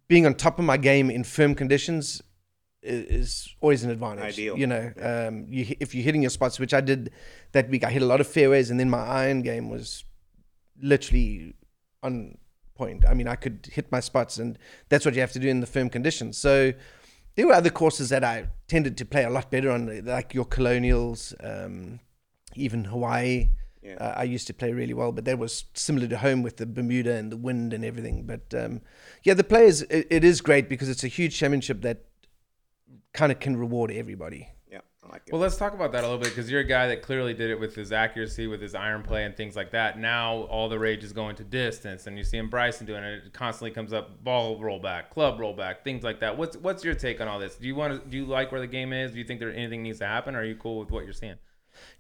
being 0.09 0.27
on 0.27 0.35
top 0.35 0.59
of 0.59 0.65
my 0.65 0.77
game 0.77 1.11
in 1.11 1.25
firm 1.25 1.55
conditions 1.55 2.21
i- 2.21 2.25
is 2.83 3.55
always 3.61 3.85
an 3.85 3.91
advantage. 3.91 4.35
Ideal. 4.35 4.59
You 4.59 4.67
know, 4.67 4.93
um, 5.01 5.47
you, 5.49 5.77
if 5.81 5.95
you're 5.95 6.05
hitting 6.05 6.23
your 6.23 6.31
spots, 6.31 6.59
which 6.59 6.75
I 6.75 6.81
did 6.81 7.11
that 7.53 7.69
week, 7.69 7.85
I 7.85 7.91
hit 7.91 8.03
a 8.03 8.07
lot 8.07 8.21
of 8.21 8.27
fairways, 8.27 8.71
and 8.71 8.81
then 8.81 8.91
my 8.91 9.05
iron 9.05 9.43
game 9.43 9.69
was 9.69 10.05
literally 10.81 11.55
on 12.03 12.39
point. 12.75 13.05
I 13.07 13.15
mean, 13.15 13.29
I 13.29 13.37
could 13.37 13.69
hit 13.71 13.93
my 13.93 14.01
spots, 14.01 14.39
and 14.39 14.59
that's 14.89 15.05
what 15.05 15.15
you 15.15 15.21
have 15.21 15.33
to 15.33 15.39
do 15.39 15.49
in 15.49 15.61
the 15.61 15.67
firm 15.67 15.91
conditions. 15.91 16.39
So 16.39 16.73
there 17.35 17.47
were 17.47 17.53
other 17.53 17.71
courses 17.71 18.09
that 18.09 18.25
I 18.25 18.49
tended 18.69 18.97
to 18.99 19.05
play 19.05 19.25
a 19.25 19.31
lot 19.31 19.51
better 19.51 19.71
on, 19.71 20.05
like 20.05 20.35
your 20.35 20.45
Colonials, 20.47 21.35
um, 21.41 22.01
even 22.55 22.85
Hawaii. 22.85 23.49
Yeah. 23.83 23.95
Uh, 23.95 24.15
I 24.17 24.25
used 24.25 24.47
to 24.49 24.53
play 24.55 24.73
really 24.73 24.93
well, 24.93 25.11
but 25.11 25.25
that 25.25 25.39
was 25.39 25.65
similar 25.73 26.07
to 26.09 26.19
home 26.19 26.43
with 26.43 26.59
the 26.59 26.67
Bermuda 26.67 27.15
and 27.15 27.33
the 27.33 27.37
wind 27.39 27.73
and 27.73 27.83
everything. 27.83 28.27
But 28.27 28.53
um, 28.55 28.83
yeah, 29.23 29.33
the 29.33 29.45
players, 29.45 29.83
it, 29.83 30.07
it 30.11 30.23
is 30.23 30.43
great 30.43 30.69
because 30.69 30.91
it's 30.91 31.03
a 31.03 31.09
huge 31.09 31.35
championship 31.35 31.81
that 31.81 32.05
kind 33.13 33.33
of 33.33 33.41
can 33.41 33.57
reward 33.57 33.91
everybody. 33.91 34.49
Yeah, 34.71 34.81
I 35.05 35.13
like 35.13 35.23
it. 35.27 35.33
Well, 35.33 35.41
let's 35.41 35.57
talk 35.57 35.75
about 35.75 35.93
that 35.93 36.05
a 36.05 36.07
little 36.07 36.19
bit 36.19 36.31
because 36.31 36.51
you're 36.51 36.61
a 36.61 36.65
guy 36.65 36.87
that 36.89 37.03
clearly 37.03 37.35
did 37.35 37.51
it 37.51 37.59
with 37.59 37.75
his 37.75 37.93
accuracy, 37.93 38.47
with 38.47 38.61
his 38.61 38.75
iron 38.75 39.03
play, 39.03 39.25
and 39.25 39.37
things 39.37 39.57
like 39.57 39.71
that. 39.73 39.99
Now 39.99 40.43
all 40.45 40.69
the 40.69 40.79
rage 40.79 41.03
is 41.03 41.13
going 41.13 41.37
to 41.37 41.45
distance, 41.45 42.07
and 42.07 42.17
you 42.17 42.25
see 42.25 42.39
him 42.39 42.49
Bryson 42.49 42.87
doing 42.87 43.03
it. 43.03 43.25
It 43.27 43.33
constantly 43.33 43.71
comes 43.71 43.93
up 43.93 44.23
ball 44.23 44.59
rollback, 44.61 45.11
club 45.11 45.39
rollback, 45.39 45.83
things 45.83 46.03
like 46.03 46.21
that. 46.21 46.37
What's 46.37 46.57
what's 46.57 46.85
your 46.85 46.95
take 46.95 47.21
on 47.21 47.29
all 47.29 47.39
this? 47.39 47.57
Do 47.57 47.67
you 47.67 47.75
want 47.75 48.03
to 48.03 48.09
do 48.09 48.17
you 48.17 48.27
like 48.27 48.53
where 48.53 48.61
the 48.61 48.67
game 48.67 48.93
is? 48.93 49.13
Do 49.13 49.19
you 49.19 49.25
think 49.25 49.41
there 49.41 49.53
anything 49.53 49.83
needs 49.83 49.99
to 49.99 50.07
happen? 50.07 50.35
Or 50.35 50.41
are 50.41 50.45
you 50.45 50.57
cool 50.57 50.79
with 50.79 50.91
what 50.91 51.05
you're 51.05 51.13
seeing? 51.13 51.37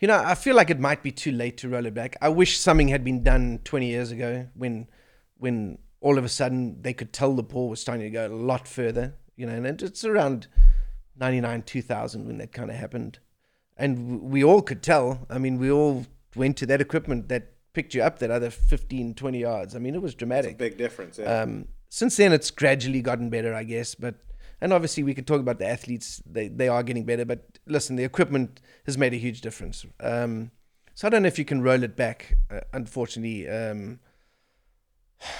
You 0.00 0.08
know, 0.08 0.16
I 0.16 0.34
feel 0.34 0.56
like 0.56 0.70
it 0.70 0.80
might 0.80 1.02
be 1.02 1.12
too 1.12 1.32
late 1.32 1.56
to 1.58 1.68
roll 1.68 1.86
it 1.86 1.94
back. 1.94 2.16
I 2.20 2.28
wish 2.28 2.58
something 2.58 2.88
had 2.88 3.04
been 3.04 3.22
done 3.22 3.60
20 3.64 3.86
years 3.86 4.10
ago 4.10 4.48
when, 4.54 4.88
when 5.38 5.78
all 6.00 6.18
of 6.18 6.24
a 6.24 6.28
sudden 6.28 6.80
they 6.82 6.92
could 6.92 7.12
tell 7.12 7.34
the 7.34 7.42
ball 7.42 7.68
was 7.68 7.80
starting 7.80 8.04
to 8.04 8.10
go 8.10 8.26
a 8.26 8.28
lot 8.28 8.66
further. 8.66 9.14
You 9.36 9.46
know, 9.46 9.54
and 9.54 9.82
it's 9.82 10.04
around 10.04 10.48
99, 11.20 11.62
2000 11.62 12.26
when 12.26 12.38
that 12.38 12.52
kind 12.52 12.70
of 12.70 12.76
happened. 12.76 13.18
And 13.76 14.22
we 14.22 14.42
all 14.42 14.62
could 14.62 14.82
tell. 14.82 15.26
I 15.30 15.38
mean, 15.38 15.58
we 15.58 15.70
all 15.70 16.06
went 16.34 16.56
to 16.58 16.66
that 16.66 16.80
equipment 16.80 17.28
that 17.28 17.52
picked 17.72 17.94
you 17.94 18.02
up 18.02 18.18
that 18.18 18.30
other 18.30 18.50
15, 18.50 19.14
20 19.14 19.38
yards. 19.38 19.76
I 19.76 19.78
mean, 19.78 19.94
it 19.94 20.02
was 20.02 20.12
It's 20.12 20.16
a 20.16 20.18
dramatic. 20.18 20.58
big 20.58 20.76
difference. 20.76 21.18
Yeah. 21.18 21.42
Um, 21.42 21.68
since 21.88 22.16
then, 22.16 22.32
it's 22.32 22.50
gradually 22.50 23.02
gotten 23.02 23.30
better, 23.30 23.54
I 23.54 23.64
guess. 23.64 23.94
But 23.94 24.16
and 24.60 24.72
obviously, 24.72 25.02
we 25.02 25.14
could 25.14 25.26
talk 25.26 25.40
about 25.40 25.58
the 25.58 25.66
athletes; 25.66 26.22
they 26.26 26.48
they 26.48 26.68
are 26.68 26.82
getting 26.82 27.04
better. 27.04 27.24
But 27.24 27.58
listen, 27.66 27.96
the 27.96 28.04
equipment 28.04 28.60
has 28.86 28.96
made 28.98 29.12
a 29.14 29.16
huge 29.16 29.40
difference. 29.40 29.84
Um, 30.00 30.50
so 30.94 31.06
I 31.06 31.10
don't 31.10 31.22
know 31.22 31.28
if 31.28 31.38
you 31.38 31.44
can 31.46 31.62
roll 31.62 31.82
it 31.82 31.96
back. 31.96 32.36
Uh, 32.50 32.60
unfortunately, 32.72 33.48
um, 33.48 33.98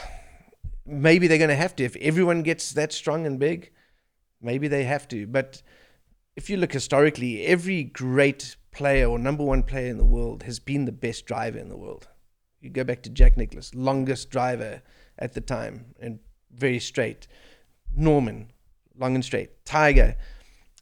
maybe 0.86 1.26
they're 1.26 1.38
going 1.38 1.50
to 1.50 1.56
have 1.56 1.76
to. 1.76 1.84
If 1.84 1.96
everyone 1.96 2.42
gets 2.42 2.72
that 2.72 2.92
strong 2.92 3.26
and 3.26 3.38
big, 3.38 3.70
maybe 4.40 4.68
they 4.68 4.84
have 4.84 5.08
to. 5.08 5.26
But 5.26 5.62
if 6.36 6.48
you 6.48 6.56
look 6.56 6.72
historically, 6.72 7.44
every 7.46 7.84
great 7.84 8.56
player 8.72 9.06
or 9.06 9.18
number 9.18 9.44
one 9.44 9.62
player 9.62 9.90
in 9.90 9.98
the 9.98 10.04
world 10.04 10.44
has 10.44 10.58
been 10.58 10.84
the 10.84 10.92
best 10.92 11.26
driver 11.26 11.58
in 11.58 11.68
the 11.68 11.76
world. 11.76 12.08
You 12.60 12.70
go 12.70 12.84
back 12.84 13.02
to 13.02 13.10
Jack 13.10 13.36
Nicklaus, 13.36 13.74
longest 13.74 14.30
driver 14.30 14.82
at 15.18 15.32
the 15.32 15.40
time 15.40 15.94
and 16.00 16.18
very 16.52 16.78
straight. 16.78 17.26
Norman, 17.94 18.52
long 18.96 19.14
and 19.14 19.24
straight. 19.24 19.64
Tiger, 19.64 20.16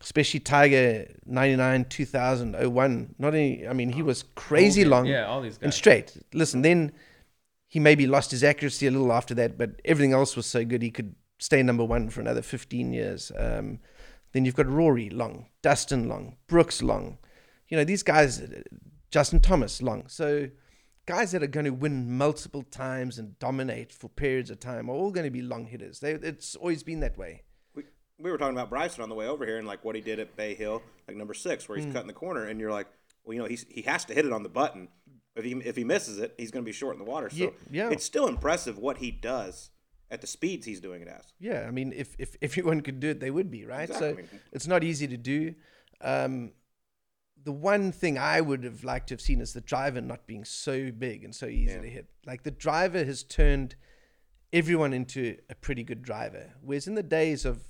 especially 0.01 0.41
Tiger 0.41 1.07
99, 1.25 1.87
2000, 1.87 2.73
01. 2.75 3.15
Not 3.19 3.35
any, 3.35 3.67
I 3.67 3.73
mean, 3.73 3.91
he 3.91 4.03
was 4.03 4.25
crazy 4.35 4.85
long 4.85 5.07
Yeah, 5.07 5.27
all 5.27 5.41
these 5.41 5.59
and 5.63 5.73
straight. 5.73 6.17
Listen, 6.33 6.63
then 6.63 6.93
he 7.69 7.79
maybe 7.81 8.07
lost 8.07 8.31
his 8.31 8.45
accuracy 8.45 8.87
a 8.87 8.91
little 8.91 9.13
after 9.13 9.35
that, 9.35 9.57
but 9.57 9.81
everything 9.85 10.13
else 10.13 10.37
was 10.37 10.47
so 10.47 10.65
good 10.65 10.83
he 10.83 10.91
could 10.91 11.15
stay 11.39 11.63
number 11.63 11.85
one 11.85 12.11
for 12.11 12.21
another 12.21 12.43
15 12.43 12.93
years. 12.93 13.33
Um, 13.37 13.79
then 14.33 14.45
you've 14.45 14.57
got 14.57 14.67
Rory 14.67 15.09
Long, 15.11 15.47
Dustin 15.63 16.09
Long, 16.09 16.37
Brooks 16.47 16.83
Long. 16.83 17.19
You 17.69 17.77
know, 17.77 17.85
these 17.85 18.03
guys, 18.03 18.41
uh, 18.41 18.63
Justin 19.11 19.41
Thomas 19.41 19.81
Long. 19.83 20.05
So 20.09 20.49
guys 21.07 21.33
that 21.33 21.43
are 21.43 21.47
going 21.47 21.65
to 21.65 21.71
win 21.73 22.17
multiple 22.19 22.63
times 22.63 23.19
and 23.19 23.39
dominate 23.39 23.93
for 23.93 24.09
periods 24.09 24.51
of 24.51 24.61
time 24.61 24.91
are 24.91 24.95
all 24.95 25.11
going 25.11 25.25
to 25.25 25.31
be 25.31 25.41
long 25.43 25.67
hitters. 25.67 26.01
They, 26.01 26.13
it's 26.13 26.55
always 26.57 26.83
been 26.83 27.01
that 27.01 27.17
way. 27.17 27.43
we, 27.75 27.85
we 28.19 28.31
were 28.31 28.37
talking 28.39 28.55
about 28.57 28.69
Bryson 28.69 29.03
on 29.03 29.09
the 29.09 29.15
way 29.15 29.27
over 29.27 29.47
here 29.47 29.57
and 29.59 29.67
like 29.67 29.85
what 29.85 29.95
he 29.95 30.01
did 30.03 30.19
at 30.19 30.37
Bay 30.37 30.55
Hill, 30.55 30.83
like 31.07 31.17
number 31.17 31.35
six, 31.35 31.69
where 31.69 31.77
he's 31.79 31.87
Hmm. 31.87 31.93
cutting 31.93 32.09
the 32.09 32.13
corner, 32.15 32.45
and 32.45 32.61
you're 32.61 32.71
like, 32.73 32.89
well, 33.25 33.35
you 33.35 33.41
know, 33.43 33.49
he's 33.49 33.65
he 33.71 33.83
has 33.83 34.05
to 34.07 34.15
hit 34.15 34.27
it 34.27 34.33
on 34.33 34.43
the 34.43 34.49
button. 34.51 34.89
If 35.37 35.45
he 35.45 35.53
if 35.53 35.77
he 35.77 35.85
misses 35.85 36.19
it, 36.19 36.35
he's 36.37 36.51
going 36.51 36.65
to 36.65 36.69
be 36.69 36.73
short 36.73 36.97
in 36.97 37.05
the 37.05 37.11
water. 37.11 37.31
So 37.31 37.37
Yeah, 37.37 37.51
yeah. 37.71 37.91
it's 37.91 38.05
still 38.05 38.27
impressive 38.27 38.77
what 38.79 38.99
he 38.99 39.11
does 39.11 39.71
at 40.11 40.21
the 40.21 40.27
speeds 40.27 40.65
he's 40.67 40.81
doing 40.81 41.03
it 41.03 41.09
as. 41.09 41.25
Yeah, 41.39 41.65
I 41.69 41.71
mean, 41.71 41.93
if, 41.95 42.15
if 42.19 42.37
everyone 42.43 42.81
could 42.87 43.01
do 43.01 43.09
it, 43.11 43.21
they 43.21 43.31
would 43.31 43.51
be, 43.51 43.65
right? 43.65 43.89
Exactly. 43.91 44.25
So 44.31 44.39
it's 44.53 44.67
not 44.67 44.83
easy 44.85 45.07
to 45.09 45.17
do. 45.17 45.55
Um, 46.01 46.53
the 47.45 47.53
one 47.53 47.93
thing 47.93 48.19
I 48.19 48.41
would 48.41 48.65
have 48.65 48.85
liked 48.85 49.09
to 49.09 49.15
have 49.15 49.21
seen 49.21 49.41
is 49.41 49.53
the 49.53 49.61
driver 49.61 50.01
not 50.01 50.27
being 50.27 50.45
so 50.45 50.91
big 50.91 51.25
and 51.25 51.35
so 51.35 51.47
easy 51.47 51.73
Yeah. 51.75 51.81
to 51.83 51.89
hit. 51.89 52.07
Like 52.27 52.43
the 52.43 52.51
driver 52.51 53.05
has 53.05 53.23
turned 53.23 53.77
everyone 54.53 54.93
into 54.93 55.37
a 55.51 55.55
pretty 55.55 55.83
good 55.85 56.03
driver. 56.03 56.53
Whereas 56.63 56.87
in 56.87 56.95
the 56.95 57.03
days 57.03 57.45
of 57.45 57.63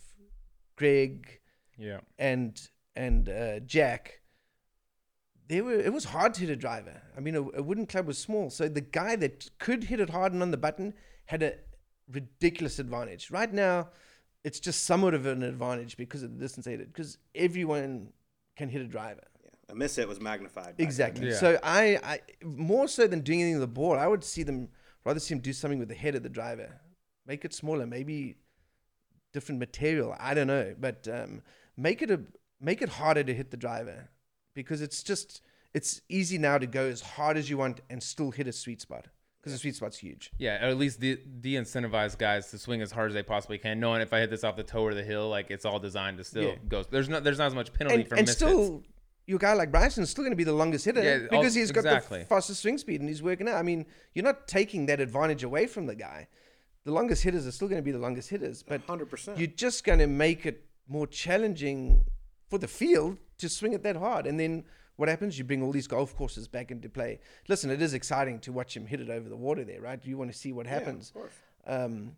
Greg 0.76 1.40
Yeah. 1.76 2.00
and 2.18 2.60
and 2.96 3.28
uh, 3.28 3.60
Jack, 3.60 4.20
they 5.48 5.60
were 5.60 5.74
it 5.74 5.92
was 5.92 6.04
hard 6.06 6.34
to 6.34 6.40
hit 6.42 6.50
a 6.50 6.56
driver. 6.56 7.02
I 7.16 7.20
mean, 7.20 7.34
a, 7.34 7.42
a 7.58 7.62
wooden 7.62 7.86
club 7.86 8.06
was 8.06 8.18
small, 8.18 8.50
so 8.50 8.68
the 8.68 8.80
guy 8.80 9.16
that 9.16 9.50
could 9.58 9.84
hit 9.84 10.00
it 10.00 10.10
hard 10.10 10.32
and 10.32 10.42
on 10.42 10.50
the 10.50 10.56
button 10.56 10.94
had 11.26 11.42
a 11.42 11.54
ridiculous 12.10 12.78
advantage. 12.78 13.30
Right 13.30 13.52
now, 13.52 13.88
it's 14.44 14.60
just 14.60 14.84
somewhat 14.84 15.14
of 15.14 15.26
an 15.26 15.42
advantage 15.42 15.96
because 15.96 16.22
of 16.22 16.34
the 16.34 16.40
distance 16.40 16.66
they 16.66 16.76
did, 16.76 16.92
because 16.92 17.18
everyone 17.34 18.12
can 18.56 18.68
hit 18.68 18.82
a 18.82 18.86
driver. 18.86 19.24
Yeah, 19.42 19.50
a 19.70 19.74
miss 19.74 19.96
hit 19.96 20.08
was 20.08 20.20
magnified. 20.20 20.74
Exactly. 20.78 21.28
Yeah. 21.28 21.36
So 21.36 21.58
I, 21.62 21.98
I 22.02 22.20
more 22.44 22.88
so 22.88 23.06
than 23.06 23.20
doing 23.20 23.42
anything 23.42 23.60
with 23.60 23.68
the 23.68 23.74
ball, 23.74 23.98
I 23.98 24.06
would 24.06 24.24
see 24.24 24.42
them 24.42 24.68
rather 25.04 25.20
see 25.20 25.34
them 25.34 25.42
do 25.42 25.52
something 25.52 25.78
with 25.78 25.88
the 25.88 25.94
head 25.94 26.14
of 26.14 26.22
the 26.22 26.28
driver, 26.28 26.80
make 27.26 27.44
it 27.44 27.54
smaller, 27.54 27.86
maybe 27.86 28.36
different 29.32 29.58
material. 29.58 30.14
I 30.18 30.34
don't 30.34 30.46
know, 30.46 30.74
but 30.78 31.08
um, 31.12 31.42
make 31.76 32.02
it 32.02 32.10
a 32.10 32.20
make 32.60 32.82
it 32.82 32.88
harder 32.88 33.24
to 33.24 33.34
hit 33.34 33.50
the 33.50 33.56
driver 33.56 34.08
because 34.54 34.82
it's 34.82 35.02
just 35.02 35.42
it's 35.74 36.00
easy 36.08 36.38
now 36.38 36.58
to 36.58 36.66
go 36.66 36.86
as 36.86 37.00
hard 37.00 37.36
as 37.36 37.48
you 37.50 37.58
want 37.58 37.80
and 37.90 38.02
still 38.02 38.30
hit 38.30 38.46
a 38.46 38.52
sweet 38.52 38.80
spot 38.80 39.06
because 39.48 39.52
the 39.54 39.58
sweet 39.58 39.76
spot's 39.76 39.98
huge. 39.98 40.30
Yeah, 40.38 40.64
or 40.64 40.68
at 40.68 40.76
least 40.78 41.00
de- 41.00 41.16
de-incentivize 41.16 42.16
guys 42.16 42.50
to 42.50 42.58
swing 42.58 42.82
as 42.82 42.92
hard 42.92 43.10
as 43.10 43.14
they 43.14 43.22
possibly 43.22 43.58
can, 43.58 43.80
knowing 43.80 44.00
if 44.02 44.12
I 44.12 44.20
hit 44.20 44.30
this 44.30 44.44
off 44.44 44.56
the 44.56 44.62
toe 44.62 44.82
or 44.84 44.94
the 44.94 45.02
hill, 45.02 45.28
like 45.28 45.50
it's 45.50 45.64
all 45.64 45.78
designed 45.78 46.18
to 46.18 46.24
still 46.24 46.42
Yeah. 46.44 46.54
go. 46.68 46.82
There's 46.82 47.08
not 47.08 47.24
there's 47.24 47.38
not 47.38 47.46
as 47.46 47.54
much 47.54 47.72
penalty 47.72 48.00
and, 48.00 48.08
for 48.08 48.14
and 48.16 48.26
misfits. 48.26 48.36
still, 48.38 48.82
your 49.26 49.38
guy 49.38 49.52
like 49.54 49.70
Bryson's 49.70 50.10
still 50.10 50.22
going 50.24 50.32
to 50.32 50.36
be 50.36 50.44
the 50.44 50.52
longest 50.52 50.84
hitter 50.84 51.02
Yeah, 51.02 51.26
all- 51.30 51.40
because 51.40 51.54
he's 51.54 51.70
got 51.72 51.80
exactly. 51.80 52.20
the 52.20 52.24
fastest 52.26 52.60
swing 52.62 52.78
speed 52.78 53.00
and 53.00 53.08
he's 53.08 53.22
working 53.22 53.48
out. 53.48 53.56
I 53.56 53.62
mean, 53.62 53.84
you're 54.14 54.24
not 54.24 54.48
taking 54.48 54.86
that 54.86 55.00
advantage 55.00 55.42
away 55.44 55.66
from 55.66 55.86
the 55.86 55.94
guy. 55.94 56.28
The 56.84 56.92
longest 56.92 57.22
hitters 57.22 57.46
are 57.46 57.52
still 57.52 57.68
going 57.68 57.80
to 57.80 57.84
be 57.84 57.90
the 57.92 57.98
longest 57.98 58.30
hitters, 58.30 58.62
but 58.62 58.80
Hundred 58.86 59.10
percent. 59.10 59.36
you're 59.38 59.46
just 59.48 59.84
going 59.84 59.98
to 59.98 60.06
make 60.06 60.46
it 60.46 60.64
more 60.88 61.06
challenging 61.06 62.04
for 62.48 62.58
the 62.58 62.68
field 62.68 63.18
to 63.36 63.48
swing 63.48 63.74
it 63.74 63.82
that 63.82 63.96
hard. 63.96 64.26
And 64.26 64.40
then 64.40 64.64
what 64.98 65.08
happens? 65.08 65.38
You 65.38 65.44
bring 65.44 65.62
all 65.62 65.72
these 65.72 65.86
golf 65.86 66.14
courses 66.14 66.46
back 66.48 66.70
into 66.70 66.88
play. 66.88 67.20
Listen, 67.48 67.70
it 67.70 67.80
is 67.80 67.94
exciting 67.94 68.40
to 68.40 68.52
watch 68.52 68.76
him 68.76 68.84
hit 68.86 69.00
it 69.00 69.08
over 69.08 69.28
the 69.28 69.36
water 69.36 69.64
there, 69.64 69.80
right? 69.80 69.98
You 70.04 70.18
want 70.18 70.30
to 70.32 70.36
see 70.36 70.52
what 70.52 70.66
happens. 70.66 71.08
of 71.08 71.14
course. 71.14 71.32
Um, 71.66 72.16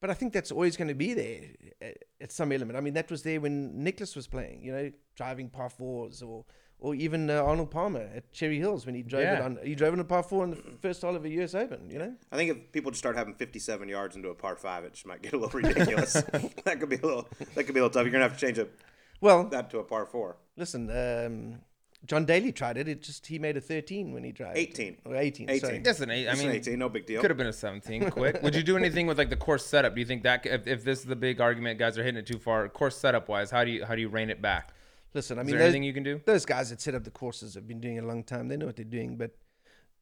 but 0.00 0.10
I 0.10 0.14
think 0.14 0.32
that's 0.32 0.50
always 0.50 0.76
going 0.76 0.88
to 0.88 0.94
be 0.94 1.14
there 1.14 1.42
at, 1.80 1.96
at 2.20 2.32
some 2.32 2.50
element. 2.52 2.76
I 2.76 2.80
mean, 2.80 2.94
that 2.94 3.10
was 3.10 3.22
there 3.22 3.40
when 3.40 3.84
Nicklaus 3.84 4.16
was 4.16 4.26
playing, 4.26 4.62
you 4.64 4.72
know, 4.72 4.90
driving 5.16 5.48
par 5.48 5.70
fours, 5.70 6.22
or 6.22 6.44
or 6.80 6.96
even 6.96 7.30
uh, 7.30 7.34
Arnold 7.40 7.70
Palmer 7.70 8.08
at 8.12 8.32
Cherry 8.32 8.58
Hills 8.58 8.84
when 8.86 8.96
he 8.96 9.02
drove 9.04 9.22
it 9.22 9.38
Yeah. 9.38 9.44
on. 9.44 9.58
He 9.62 9.76
drove 9.76 9.94
in 9.94 10.00
a 10.00 10.04
par 10.04 10.24
four 10.24 10.42
in 10.42 10.50
the 10.50 10.56
first 10.80 11.00
hole 11.02 11.14
of 11.14 11.24
a 11.24 11.28
U.S. 11.28 11.54
Open. 11.54 11.88
You 11.88 12.00
know, 12.00 12.14
I 12.32 12.36
think 12.36 12.50
if 12.50 12.72
people 12.72 12.90
just 12.90 12.98
start 12.98 13.16
having 13.16 13.34
57 13.34 13.88
yards 13.88 14.16
into 14.16 14.30
a 14.30 14.34
par 14.34 14.56
five, 14.56 14.82
it 14.82 14.94
just 14.94 15.06
might 15.06 15.22
get 15.22 15.34
a 15.34 15.38
little 15.38 15.60
ridiculous. 15.60 16.14
that 16.64 16.80
could 16.80 16.88
be 16.88 16.96
a 16.96 17.06
little. 17.06 17.28
That 17.54 17.62
could 17.64 17.74
be 17.74 17.78
a 17.78 17.84
little 17.84 17.90
tough. 17.90 18.02
You're 18.02 18.10
gonna 18.10 18.24
have 18.24 18.36
to 18.36 18.44
change 18.44 18.58
it, 18.58 18.74
well, 19.20 19.44
that 19.50 19.70
to 19.70 19.78
a 19.78 19.84
par 19.84 20.04
four. 20.06 20.38
listen, 20.56 20.90
um, 20.90 21.60
John 22.04 22.24
Daly 22.24 22.50
tried 22.50 22.78
it. 22.78 22.88
It 22.88 23.02
just 23.02 23.26
he 23.26 23.38
made 23.38 23.56
a 23.56 23.60
13 23.60 24.12
when 24.12 24.24
he 24.24 24.32
tried. 24.32 24.56
18. 24.56 24.96
or 25.04 25.14
18. 25.16 25.48
18. 25.48 25.60
Sorry. 25.60 25.78
Just 25.78 26.00
an 26.00 26.10
eight. 26.10 26.28
I 26.28 26.34
mean, 26.34 26.50
18, 26.50 26.76
no 26.78 26.88
big 26.88 27.06
deal. 27.06 27.20
could 27.20 27.30
have 27.30 27.38
been 27.38 27.46
a 27.46 27.52
17 27.52 28.10
quick. 28.10 28.42
Would 28.42 28.56
you 28.56 28.62
do 28.64 28.76
anything 28.76 29.06
with 29.06 29.18
like 29.18 29.30
the 29.30 29.36
course 29.36 29.64
setup? 29.64 29.94
Do 29.94 30.00
you 30.00 30.06
think 30.06 30.24
that 30.24 30.44
if, 30.44 30.66
if 30.66 30.84
this 30.84 30.98
is 31.00 31.04
the 31.04 31.14
big 31.16 31.40
argument, 31.40 31.78
guys 31.78 31.96
are 31.98 32.02
hitting 32.02 32.18
it 32.18 32.26
too 32.26 32.38
far, 32.38 32.68
course 32.68 32.96
setup 32.96 33.28
wise, 33.28 33.50
how 33.52 33.64
do 33.64 33.70
you 33.70 33.84
how 33.84 33.94
do 33.94 34.00
you 34.00 34.08
rein 34.08 34.30
it 34.30 34.42
back? 34.42 34.74
Listen, 35.14 35.38
I 35.38 35.42
Is 35.42 35.46
mean, 35.46 35.52
there 35.56 35.58
those, 35.60 35.74
anything 35.74 35.82
you 35.84 35.92
can 35.92 36.02
do? 36.02 36.20
those 36.24 36.44
guys 36.46 36.70
that 36.70 36.80
set 36.80 36.94
up 36.94 37.04
the 37.04 37.10
courses 37.10 37.54
have 37.54 37.68
been 37.68 37.80
doing 37.80 37.96
it 37.96 38.04
a 38.04 38.06
long 38.06 38.24
time. 38.24 38.48
They 38.48 38.56
know 38.56 38.66
what 38.66 38.76
they're 38.76 38.84
doing. 38.84 39.16
But 39.16 39.36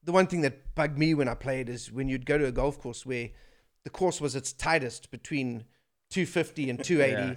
the 0.05 0.13
one 0.13 0.27
thing 0.27 0.41
that 0.43 0.75
bugged 0.75 0.97
me 0.99 1.13
when 1.15 1.29
I 1.29 1.35
played 1.35 1.69
is 1.69 1.93
when 1.93 2.09
you'd 2.09 2.25
go 2.25 2.39
to 2.39 2.47
a 2.47 2.53
golf 2.53 2.79
course 2.81 3.05
where 3.05 3.29
the 3.85 3.91
course 3.91 4.21
was 4.21 4.35
its 4.37 4.53
tightest 4.53 5.11
between 5.11 5.65
250 6.11 6.71
and 6.71 6.83
280, 6.83 7.29
Yeah. 7.29 7.37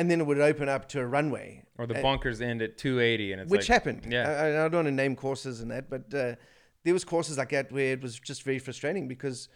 And 0.00 0.10
then 0.10 0.18
it 0.18 0.26
would 0.26 0.40
open 0.40 0.66
up 0.66 0.88
to 0.88 0.98
a 0.98 1.06
runway. 1.06 1.62
Or 1.76 1.86
the 1.86 1.98
Uh, 1.98 2.02
bunkers 2.02 2.40
end 2.40 2.62
at 2.62 2.78
280 2.78 3.32
and 3.32 3.42
it's 3.42 3.50
which 3.50 3.68
like, 3.68 3.68
happened. 3.68 4.06
Yeah. 4.10 4.30
I, 4.30 4.48
I 4.64 4.68
don't 4.68 4.72
want 4.76 4.86
to 4.86 4.92
name 4.92 5.14
courses 5.14 5.60
and 5.60 5.70
that, 5.70 5.90
but 5.90 6.14
uh, 6.14 6.36
there 6.84 6.94
was 6.94 7.04
courses 7.04 7.36
like 7.36 7.50
that 7.50 7.70
where 7.70 7.92
it 7.92 8.00
was 8.00 8.18
just 8.18 8.42
very 8.42 8.58
frustrating 8.58 9.08
because 9.08 9.50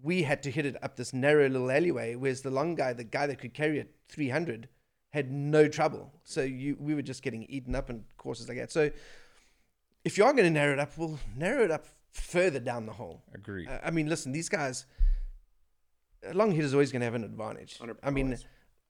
we 0.00 0.22
had 0.22 0.44
to 0.44 0.50
hit 0.52 0.64
it 0.64 0.76
up 0.80 0.94
this 0.94 1.12
narrow 1.12 1.48
little 1.48 1.72
alleyway, 1.72 2.14
whereas 2.14 2.42
the 2.42 2.52
long 2.52 2.76
guy, 2.76 2.92
the 2.92 3.02
guy 3.02 3.26
that 3.26 3.40
could 3.40 3.52
carry 3.52 3.80
it 3.80 3.96
300, 4.08 4.68
had 5.10 5.32
no 5.32 5.66
trouble. 5.66 6.12
So 6.22 6.42
you, 6.42 6.76
we 6.78 6.94
were 6.94 7.02
just 7.02 7.24
getting 7.24 7.42
eaten 7.48 7.74
up 7.74 7.90
in 7.90 8.04
courses 8.16 8.46
like 8.48 8.58
that. 8.58 8.70
So 8.70 8.92
if 10.04 10.16
you 10.16 10.22
are 10.24 10.32
going 10.32 10.44
to 10.44 10.50
narrow 10.50 10.74
it 10.74 10.78
up, 10.78 10.96
we'll 10.96 11.18
narrow 11.36 11.64
it 11.64 11.72
up 11.72 11.86
further 12.12 12.60
down 12.60 12.86
the 12.86 12.92
hole. 12.92 13.24
Agreed. 13.34 13.68
I- 13.68 13.80
I 13.86 13.90
mean, 13.90 14.08
listen, 14.08 14.30
these 14.30 14.48
guys, 14.48 14.86
a 16.22 16.32
long 16.32 16.52
is 16.52 16.74
always 16.74 16.92
going 16.92 17.00
to 17.00 17.06
have 17.06 17.16
an 17.16 17.24
advantage. 17.24 17.78
100 17.80 17.98
I 18.04 18.10
mean, 18.10 18.26
always. 18.26 18.46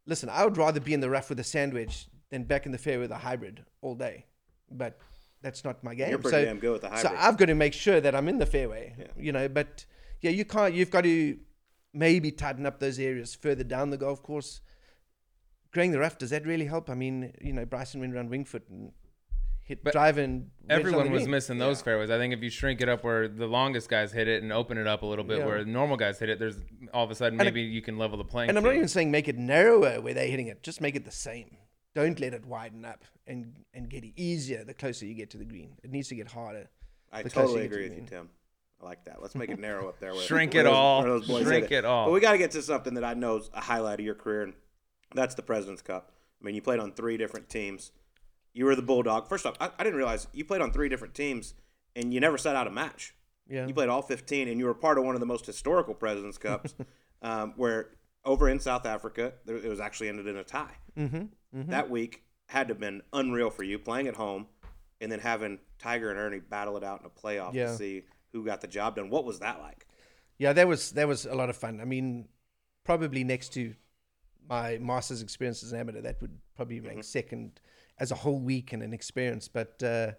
Listen, 0.09 0.31
I 0.31 0.43
would 0.45 0.57
rather 0.57 0.81
be 0.81 0.95
in 0.95 1.01
the 1.01 1.11
rough 1.11 1.29
with 1.29 1.39
a 1.39 1.45
sandwich 1.45 2.07
than 2.31 2.45
back 2.45 2.67
in 2.67 2.73
the 2.73 2.79
fair 2.79 2.99
with 2.99 3.11
a 3.11 3.19
hybrid 3.19 3.63
all 3.83 3.95
day. 3.95 4.25
But 4.71 4.99
that's 5.43 5.65
not 5.65 5.85
my 5.85 5.95
game. 5.95 6.09
You're 6.09 6.19
pretty 6.19 6.39
so, 6.39 6.45
damn 6.47 6.59
good 6.59 6.73
with 6.73 6.83
the 6.83 6.97
So. 6.97 7.15
I've 7.17 7.37
got 7.37 7.47
to 7.47 7.55
make 7.55 7.75
sure 7.75 8.01
that 8.01 8.15
I'm 8.15 8.27
in 8.27 8.39
the 8.39 8.47
fairway. 8.47 8.95
Yeah. 8.99 9.07
You 9.17 9.33
know, 9.33 9.49
but 9.49 9.85
yeah, 10.23 10.31
you 10.31 10.45
can't. 10.45 10.75
You've 10.75 10.91
got 10.91 11.03
to 11.03 11.39
maybe 11.93 12.31
tighten 12.31 12.65
up 12.65 12.81
those 12.81 12.99
areas 12.99 13.35
further 13.35 13.65
down 13.65 13.91
the 13.91 13.99
golf 13.99 14.23
course. 14.23 14.63
Growing 15.73 15.93
the 15.93 15.99
rough 15.99 16.17
does 16.17 16.31
that 16.31 16.47
really 16.47 16.65
help? 16.65 16.89
I 16.89 16.95
mean, 16.95 17.35
you 17.43 17.53
know, 17.53 17.67
Bryson 17.67 18.01
went 18.01 18.15
around 18.15 18.31
Winged 18.31 18.49
Foot 18.49 18.65
and 18.71 18.93
hit 19.69 19.85
But 19.85 19.93
drive 19.93 20.19
and 20.19 20.41
wedged 20.43 20.73
on 20.73 20.79
Everyone 20.81 21.11
was 21.13 21.29
missing 21.29 21.59
those 21.59 21.79
Yeah. 21.81 21.85
fairways. 21.85 22.11
I 22.11 22.19
think 22.19 22.35
if 22.35 22.43
you 22.43 22.51
shrink 22.51 22.81
it 22.81 22.89
up 22.89 23.05
where 23.05 23.29
the 23.29 23.47
longest 23.47 23.89
guys 23.89 24.11
hit 24.13 24.27
it 24.27 24.43
and 24.43 24.53
open 24.53 24.79
it 24.79 24.87
up 24.87 25.03
a 25.03 25.07
little 25.07 25.25
bit 25.25 25.39
Yeah. 25.39 25.47
where 25.47 25.63
the 25.65 25.71
normal 25.71 25.97
guys 25.97 26.19
hit 26.19 26.29
it, 26.31 26.39
there's 26.39 26.57
all 26.93 27.05
of 27.05 27.11
a 27.11 27.15
sudden 27.15 27.39
And 27.41 27.47
maybe 27.47 27.61
you 27.63 27.83
can 27.83 27.99
level 27.99 28.19
the 28.19 28.25
playing 28.25 28.49
And 28.49 28.59
I'm 28.59 28.65
not 28.65 28.75
even 28.75 28.89
saying 28.89 29.11
make 29.11 29.29
it 29.29 29.37
narrower 29.39 30.01
where 30.01 30.15
they're 30.15 30.27
hitting 30.27 30.49
it. 30.49 30.63
Just 30.63 30.81
make 30.81 30.97
it 30.97 31.05
the 31.05 31.11
same. 31.13 31.57
Don't 31.95 32.19
let 32.21 32.33
it 32.35 32.45
widen 32.47 32.85
up 32.85 33.05
and 33.27 33.65
and 33.75 33.89
get 33.89 34.05
easier 34.17 34.65
the 34.65 34.75
closer 34.75 35.05
you 35.07 35.15
get 35.15 35.31
to 35.31 35.39
the 35.39 35.45
green. 35.45 35.77
It 35.83 35.91
needs 35.91 36.09
to 36.09 36.15
get 36.15 36.29
harder. 36.29 36.69
I 37.13 37.23
totally 37.23 37.63
you 37.65 37.69
get 37.69 37.69
to 37.69 37.75
agree 37.75 37.89
with 37.91 37.99
you. 37.99 38.05
Tim. 38.07 38.29
I 38.81 38.85
like 38.85 39.05
that. 39.07 39.21
Let's 39.21 39.35
make 39.35 39.51
it 39.51 39.59
narrow 39.59 39.89
up 39.89 39.99
there. 39.99 40.13
Where, 40.15 40.23
Shrink 40.23 40.53
where 40.55 40.61
it 40.63 40.65
those- 40.65 40.73
all. 40.75 41.01
where 41.03 41.11
those 41.11 41.27
boys 41.27 41.39
hit 41.45 41.49
Shrink 41.49 41.73
it 41.73 41.85
all. 41.85 42.07
But 42.07 42.13
we 42.13 42.21
got 42.21 42.33
to 42.33 42.39
get 42.39 42.53
to 42.53 42.63
something 42.63 42.95
that 42.95 43.03
I 43.05 43.15
know 43.15 43.39
is 43.39 43.51
a 43.53 43.61
highlight 43.61 43.99
of 43.99 44.07
your 44.07 44.15
career, 44.15 44.43
and 44.43 44.55
that's 45.15 45.35
the 45.35 45.43
President's 45.43 45.83
Cup. 45.83 46.13
I 46.41 46.45
mean, 46.45 46.55
you 46.55 46.63
played 46.63 46.79
on 46.79 46.93
three 46.93 47.17
different 47.17 47.49
teams. 47.49 47.91
You 48.59 48.65
were 48.65 48.75
the 48.75 48.83
Bulldog. 48.83 49.29
First 49.29 49.47
off, 49.47 49.55
I, 49.61 49.71
I 49.79 49.85
didn't 49.85 49.97
realize 49.97 50.27
you 50.33 50.45
played 50.45 50.61
on 50.63 50.73
three 50.73 50.89
different 50.89 51.15
teams, 51.15 51.55
and 51.95 52.13
you 52.13 52.19
never 52.19 52.37
sat 52.37 52.57
out 52.57 52.67
a 52.67 52.73
match. 52.73 53.15
Yeah. 53.49 53.69
You 53.69 53.73
played 53.73 53.89
all 53.89 54.03
15, 54.03 54.49
and 54.49 54.59
you 54.59 54.67
were 54.67 54.75
part 54.75 54.99
of 54.99 55.05
one 55.05 55.15
of 55.15 55.21
the 55.21 55.27
most 55.27 55.47
historical 55.47 55.95
President's 55.95 56.39
Cups, 56.39 56.75
um, 57.23 57.55
where 57.57 57.91
over 58.25 58.49
in 58.49 58.59
South 58.59 58.85
Africa, 58.85 59.35
it 59.47 59.69
was 59.69 59.79
actually 59.79 60.09
ended 60.09 60.27
in 60.27 60.37
a 60.37 60.43
tie. 60.43 60.75
Mm-hmm. 60.99 61.71
That 61.71 61.89
week 61.89 62.25
had 62.47 62.67
to 62.67 62.75
have 62.75 62.81
been 62.81 63.01
unreal 63.13 63.49
for 63.49 63.63
you, 63.63 63.79
playing 63.79 64.09
at 64.09 64.17
home, 64.17 64.47
and 65.01 65.13
then 65.13 65.21
having 65.21 65.61
Tiger 65.79 66.11
and 66.11 66.19
Ernie 66.19 66.41
battle 66.41 66.77
it 66.77 66.83
out 66.83 66.99
in 66.99 67.07
a 67.07 67.11
playoff 67.11 67.55
Yeah. 67.55 67.67
to 67.67 67.77
see 67.77 68.03
who 68.33 68.45
got 68.45 68.61
the 68.61 68.67
job 68.67 68.97
done. 68.97 69.09
What 69.09 69.25
was 69.25 69.39
that 69.39 69.61
like? 69.61 69.87
Yeah, 70.37 70.53
that 70.53 70.67
was 70.67 70.91
that 70.93 71.07
was 71.07 71.27
a 71.27 71.35
lot 71.37 71.49
of 71.49 71.57
fun. 71.57 71.81
I 71.81 71.85
mean, 71.85 72.27
probably 72.83 73.23
next 73.23 73.53
to 73.53 73.75
my 74.49 74.79
master's 74.79 75.23
experience 75.23 75.63
as 75.63 75.71
an 75.73 75.79
amateur, 75.79 76.01
that 76.01 76.21
would 76.21 76.37
probably 76.57 76.81
rank 76.81 77.05
second 77.05 77.61
as 78.01 78.11
a 78.11 78.17
whole 78.17 78.39
week 78.39 78.73
and 78.73 78.83
an 78.83 78.93
experience. 78.93 79.49
But 79.49 79.83
uh, 79.83 80.13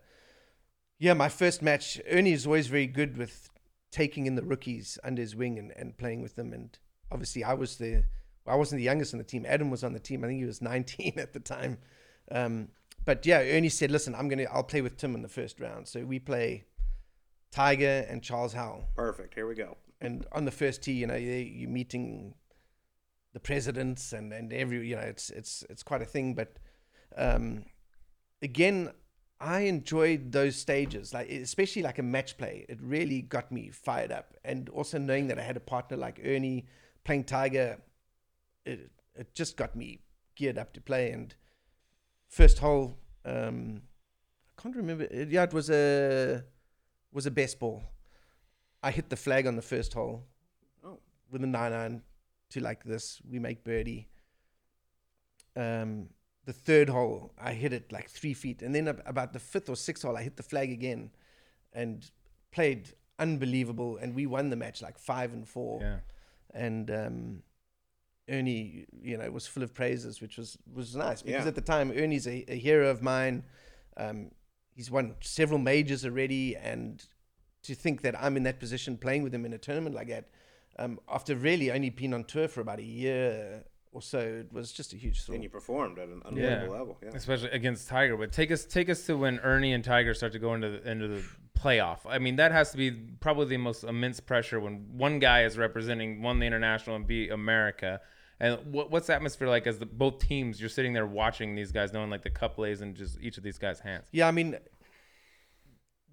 yeah, 0.97 1.13
my 1.13 1.29
first 1.29 1.61
match, 1.61 1.99
Ernie 2.09 2.33
is 2.33 2.45
always 2.45 2.67
very 2.67 2.87
good 2.87 3.17
with 3.17 3.49
taking 3.91 4.25
in 4.27 4.35
the 4.35 4.43
rookies 4.43 4.97
under 5.03 5.21
his 5.21 5.35
wing 5.35 5.57
and, 5.57 5.71
and 5.75 5.97
playing 5.97 6.21
with 6.21 6.35
them. 6.35 6.53
And 6.53 6.77
obviously, 7.11 7.43
I 7.43 7.53
was 7.53 7.77
the 7.77 8.03
well, 8.45 8.55
I 8.55 8.57
wasn't 8.57 8.79
the 8.79 8.83
youngest 8.85 9.13
on 9.13 9.17
the 9.17 9.23
team. 9.23 9.45
Adam 9.47 9.69
was 9.69 9.83
on 9.83 9.93
the 9.93 9.99
team. 9.99 10.23
I 10.23 10.27
think 10.27 10.39
he 10.39 10.45
was 10.45 10.61
19 10.73 11.13
at 11.17 11.33
the 11.33 11.39
time. 11.39 11.77
Um, 12.31 12.69
but 13.05 13.25
yeah, 13.25 13.39
Ernie 13.39 13.69
said, 13.69 13.91
"Listen, 13.91 14.13
I'm 14.15 14.27
gonna 14.27 14.45
I'll 14.51 14.63
play 14.63 14.81
with 14.81 14.97
Tim 14.97 15.15
in 15.15 15.21
the 15.21 15.29
first 15.29 15.59
round." 15.59 15.87
So 15.87 16.03
we 16.05 16.19
play 16.19 16.65
Tiger 17.51 18.05
and 18.07 18.21
Charles 18.21 18.53
Howell 18.53 18.85
Perfect. 18.95 19.33
Here 19.33 19.47
we 19.47 19.55
go. 19.55 19.77
and 20.01 20.25
on 20.31 20.45
the 20.45 20.51
first 20.51 20.83
tee, 20.83 20.91
you 20.93 21.07
know, 21.07 21.15
you- 21.15 21.31
you're 21.31 21.69
meeting 21.69 22.35
the 23.33 23.39
presidents 23.39 24.13
and 24.13 24.31
and 24.33 24.51
every, 24.53 24.87
you 24.87 24.95
know, 24.95 25.01
it's 25.01 25.29
it's 25.31 25.63
it's 25.69 25.81
quite 25.83 26.01
a 26.01 26.05
thing. 26.05 26.35
But 26.35 26.57
um, 27.17 27.65
again, 28.41 28.91
I 29.39 29.61
enjoyed 29.61 30.31
those 30.31 30.55
stages, 30.57 31.13
like 31.13 31.29
especially 31.29 31.81
like 31.81 31.97
a 31.97 32.03
match 32.03 32.37
play. 32.37 32.65
It 32.67 32.79
really 32.81 33.21
got 33.21 33.51
me 33.51 33.69
fired 33.69 34.11
up, 34.11 34.33
and 34.43 34.67
also 34.69 34.97
knowing 34.97 35.27
that 35.27 35.39
I 35.39 35.43
had 35.43 35.57
a 35.57 35.61
partner 35.61 35.95
like 35.97 36.19
Ernie 36.23 36.65
playing 37.05 37.23
Tiger, 37.23 37.79
it 38.65 38.91
it 39.15 39.33
just 39.33 39.55
got 39.55 39.75
me 39.75 40.01
geared 40.35 40.57
up 40.57 40.73
to 40.73 40.81
play. 40.81 41.11
And 41.11 41.33
first 42.27 42.59
hole, 42.59 42.97
um, 43.25 43.81
I 44.57 44.61
can't 44.61 44.75
remember. 44.75 45.07
Yeah, 45.11 45.43
it 45.43 45.53
was 45.53 45.69
a 45.69 46.43
was 47.13 47.25
a 47.25 47.31
best 47.31 47.59
ball. 47.59 47.83
I 48.83 48.91
hit 48.91 49.09
the 49.09 49.15
flag 49.15 49.47
on 49.47 49.55
the 49.55 49.61
first 49.61 49.93
hole 49.93 50.23
Oh, 50.83 50.99
with 51.29 51.43
a 51.43 51.47
nine 51.47 51.73
iron 51.73 52.01
to 52.51 52.59
like 52.59 52.83
this. 52.83 53.21
We 53.29 53.39
make 53.39 53.63
birdie. 53.63 54.07
Um, 55.55 56.09
the 56.49 56.53
third 56.53 56.89
hole, 56.89 57.31
I 57.49 57.53
hit 57.53 57.73
it 57.73 57.91
like 57.91 58.09
three 58.09 58.33
feet, 58.33 58.61
and 58.63 58.73
then 58.75 58.87
ab- 58.87 59.03
about 59.05 59.33
the 59.33 59.39
fifth 59.51 59.69
or 59.69 59.75
sixth 59.75 60.03
hole, 60.03 60.17
I 60.17 60.23
hit 60.23 60.35
the 60.35 60.47
flag 60.51 60.71
again, 60.71 61.11
and 61.81 61.97
played 62.51 62.83
unbelievable, 63.19 63.91
and 64.01 64.15
we 64.15 64.25
won 64.25 64.49
the 64.49 64.55
match 64.55 64.81
like 64.81 64.97
five 64.97 65.31
and 65.33 65.47
four. 65.47 65.79
Yeah. 65.81 65.97
And 66.67 66.89
um, 67.01 67.43
Ernie, 68.27 68.85
you 69.09 69.17
know, 69.17 69.29
was 69.31 69.45
full 69.47 69.61
of 69.63 69.73
praises, 69.73 70.21
which 70.21 70.37
was 70.37 70.57
was 70.73 70.95
nice 70.95 71.21
because 71.21 71.43
Yeah. 71.45 71.49
at 71.49 71.55
the 71.55 71.61
time 71.75 71.91
Ernie's 71.91 72.27
a, 72.27 72.37
a 72.47 72.57
hero 72.57 72.89
of 72.89 73.01
mine. 73.03 73.43
Um, 73.97 74.31
he's 74.75 74.89
won 74.89 75.15
several 75.21 75.59
majors 75.59 76.03
already, 76.05 76.55
and 76.55 77.05
to 77.63 77.75
think 77.75 78.01
that 78.01 78.15
I'm 78.23 78.35
in 78.37 78.43
that 78.43 78.59
position 78.59 78.97
playing 78.97 79.21
with 79.23 79.33
him 79.35 79.45
in 79.45 79.53
a 79.53 79.57
tournament 79.57 79.95
like 79.95 80.07
that, 80.07 80.25
um, 80.79 80.99
after 81.07 81.35
really 81.35 81.69
only 81.71 81.89
been 81.91 82.13
on 82.13 82.23
tour 82.23 82.47
for 82.47 82.61
about 82.61 82.79
a 82.79 82.83
year 82.83 83.65
so, 84.01 84.19
it 84.19 84.53
was 84.53 84.71
just 84.71 84.93
a 84.93 84.97
huge 84.97 85.23
thrill. 85.23 85.35
and 85.35 85.43
you 85.43 85.49
performed 85.49 85.97
at 85.97 86.09
an 86.09 86.21
unbelievable 86.25 86.73
level. 86.73 86.97
Yeah. 87.01 87.09
especially 87.13 87.49
against 87.49 87.87
Tiger. 87.87 88.17
But 88.17 88.31
take 88.31 88.51
us 88.51 88.65
take 88.65 88.89
us 88.89 89.05
to 89.07 89.17
when 89.17 89.39
Ernie 89.39 89.73
and 89.73 89.83
Tiger 89.83 90.13
start 90.13 90.33
to 90.33 90.39
go 90.39 90.53
into 90.53 90.69
the, 90.69 90.89
into 90.89 91.07
the 91.07 91.23
playoff. 91.59 91.99
I 92.07 92.19
mean, 92.19 92.37
that 92.37 92.51
has 92.51 92.71
to 92.71 92.77
be 92.77 92.91
probably 92.91 93.47
the 93.47 93.57
most 93.57 93.83
immense 93.83 94.19
pressure 94.19 94.59
when 94.59 94.85
one 94.97 95.19
guy 95.19 95.43
is 95.43 95.57
representing 95.57 96.21
one 96.21 96.39
the 96.39 96.45
international 96.45 96.95
and 96.95 97.07
B 97.07 97.29
America. 97.29 97.99
And 98.39 98.71
what, 98.71 98.89
what's 98.89 99.07
the 99.07 99.15
atmosphere 99.15 99.49
like 99.49 99.67
as 99.67 99.79
the, 99.79 99.85
both 99.85 100.19
teams? 100.19 100.61
You're 100.61 100.69
sitting 100.69 100.93
there 100.93 101.05
watching 101.05 101.55
these 101.55 101.71
guys, 101.73 101.91
knowing 101.91 102.09
like 102.09 102.23
the 102.23 102.29
cup 102.29 102.57
lays 102.57 102.81
in 102.81 102.95
just 102.95 103.19
each 103.21 103.37
of 103.37 103.43
these 103.43 103.57
guys' 103.57 103.81
hands. 103.81 104.07
Yeah, 104.11 104.27
I 104.27 104.31
mean, 104.31 104.57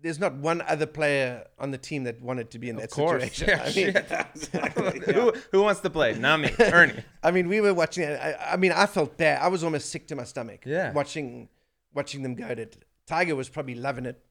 there's 0.03 0.19
not 0.19 0.35
one 0.35 0.63
other 0.63 0.87
player 0.87 1.47
on 1.59 1.71
the 1.71 1.79
team 1.79 2.05
that 2.05 2.21
wanted 2.21 2.51
to 2.51 2.59
be 2.59 2.69
in 2.69 2.77
that 2.77 2.93
situation. 2.93 3.49
yeah, 3.49 3.63
I 3.67 3.75
mean, 3.75 3.89
exactly. 4.35 5.03
Yeah. 5.07 5.13
who 5.13 5.33
who 5.53 5.63
wants 5.63 5.81
to 5.81 5.91
play? 5.91 6.15
Not 6.15 6.41
me, 6.41 6.51
Ernie. 6.59 7.05
I 7.23 7.31
mean, 7.31 7.49
we 7.49 7.61
were 7.61 7.75
watching 7.75 8.05
it. 8.05 8.19
I, 8.21 8.53
I 8.53 8.57
mean, 8.57 8.73
I 8.73 8.87
felt 8.87 9.17
bad. 9.17 9.43
I 9.43 9.49
was 9.49 9.65
almost 9.65 9.91
sick 9.91 10.07
to 10.09 10.17
my 10.17 10.25
stomach. 10.25 10.65
Yeah. 10.65 10.93
Watching, 10.93 11.49
watching 11.95 12.23
them 12.23 12.35
go 12.35 12.45
at 12.45 12.59
it. 12.59 12.85
Tiger 13.07 13.35
was 13.35 13.49
probably 13.49 13.75
loving 13.75 14.07
it. 14.07 14.23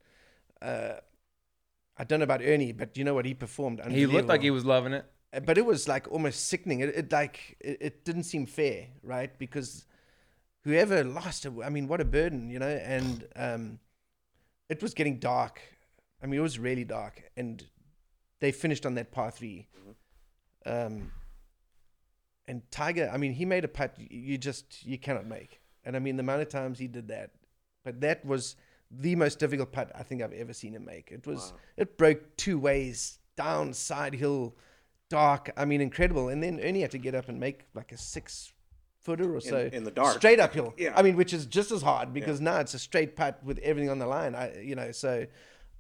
Uh, 0.62 0.94
I 1.98 2.04
don't 2.04 2.20
know 2.20 2.24
about 2.24 2.42
Ernie, 2.42 2.72
but 2.72 2.98
you 2.98 3.04
know 3.04 3.14
what? 3.14 3.26
He 3.26 3.34
performed. 3.34 3.82
He 3.90 4.06
looked 4.06 4.28
like 4.28 4.42
he 4.42 4.52
was 4.52 4.66
loving 4.66 4.94
it. 4.94 5.06
Uh, 5.34 5.40
but 5.40 5.58
it 5.58 5.66
was 5.66 5.88
like 5.88 6.12
almost 6.12 6.48
sickening. 6.48 6.82
It, 6.82 6.90
it 6.90 7.12
like 7.12 7.58
it, 7.60 7.78
it 7.82 8.06
didn't 8.06 8.24
seem 8.24 8.46
fair, 8.46 8.88
right? 9.02 9.38
Because 9.38 9.86
whoever 10.64 11.04
lost, 11.04 11.46
I 11.64 11.70
mean, 11.70 11.88
what 11.88 12.02
a 12.02 12.06
burden, 12.06 12.50
you 12.50 12.60
know. 12.60 12.68
And 12.68 13.28
um, 13.36 13.80
it 14.70 14.82
was 14.82 14.94
getting 14.94 15.20
dark. 15.20 15.62
I 16.22 16.26
mean, 16.28 16.40
it 16.40 16.44
was 16.44 16.58
really 16.60 16.84
dark, 16.86 17.24
and 17.38 17.64
they 18.40 18.52
finished 18.52 18.86
on 18.86 18.96
that 18.96 19.12
par 19.12 19.32
3 19.32 19.68
Um, 20.66 21.12
and 22.48 22.70
Tiger, 22.72 23.10
I 23.14 23.18
mean, 23.18 23.34
he 23.34 23.46
made 23.46 23.64
a 23.64 23.68
putt 23.68 24.00
you- 24.00 24.08
you 24.32 24.38
just 24.38 24.84
you 24.86 24.98
cannot 24.98 25.28
make. 25.28 25.62
And 25.84 25.96
I 25.96 26.00
mean, 26.00 26.16
the 26.16 26.22
amount 26.22 26.42
of 26.42 26.50
times 26.50 26.80
he 26.80 26.88
did 26.88 27.08
that, 27.10 27.36
but 27.84 28.02
that 28.02 28.26
was 28.26 28.56
the 28.90 29.16
most 29.16 29.38
difficult 29.40 29.72
putt 29.72 29.92
I 29.94 30.02
think 30.04 30.22
I've 30.24 30.34
ever 30.34 30.54
seen 30.54 30.74
him 30.74 30.86
make. 30.86 31.12
It 31.12 31.28
was 31.28 31.52
Wow. 31.52 31.60
it 31.78 31.98
broke 31.98 32.36
two 32.38 32.58
ways, 32.58 33.20
down 33.36 33.74
side 33.74 34.16
hill, 34.16 34.56
dark. 35.10 35.52
I 35.56 35.66
mean, 35.66 35.82
incredible. 35.82 36.30
And 36.30 36.42
then 36.42 36.60
Ernie 36.60 36.82
had 36.82 36.92
to 36.92 36.98
get 36.98 37.14
up 37.14 37.30
and 37.30 37.40
make 37.40 37.66
like 37.76 37.92
a 37.92 37.98
six 37.98 38.54
footer 39.06 39.36
or 39.36 39.40
so 39.40 39.70
in 39.72 39.84
the 39.84 39.92
dark. 39.92 40.18
straight 40.18 40.40
uphill. 40.40 40.74
Yeah. 40.78 40.94
I 40.96 41.04
mean, 41.04 41.16
which 41.16 41.32
is 41.32 41.46
just 41.46 41.72
as 41.72 41.82
hard 41.82 42.12
because 42.12 42.42
now 42.42 42.60
it's 42.60 42.74
a 42.74 42.80
straight 42.80 43.16
putt 43.16 43.40
with 43.44 43.60
everything 43.60 43.90
on 43.90 44.00
the 44.00 44.08
line. 44.08 44.36
I, 44.36 44.60
you 44.60 44.76
know, 44.76 44.92
so 44.92 45.26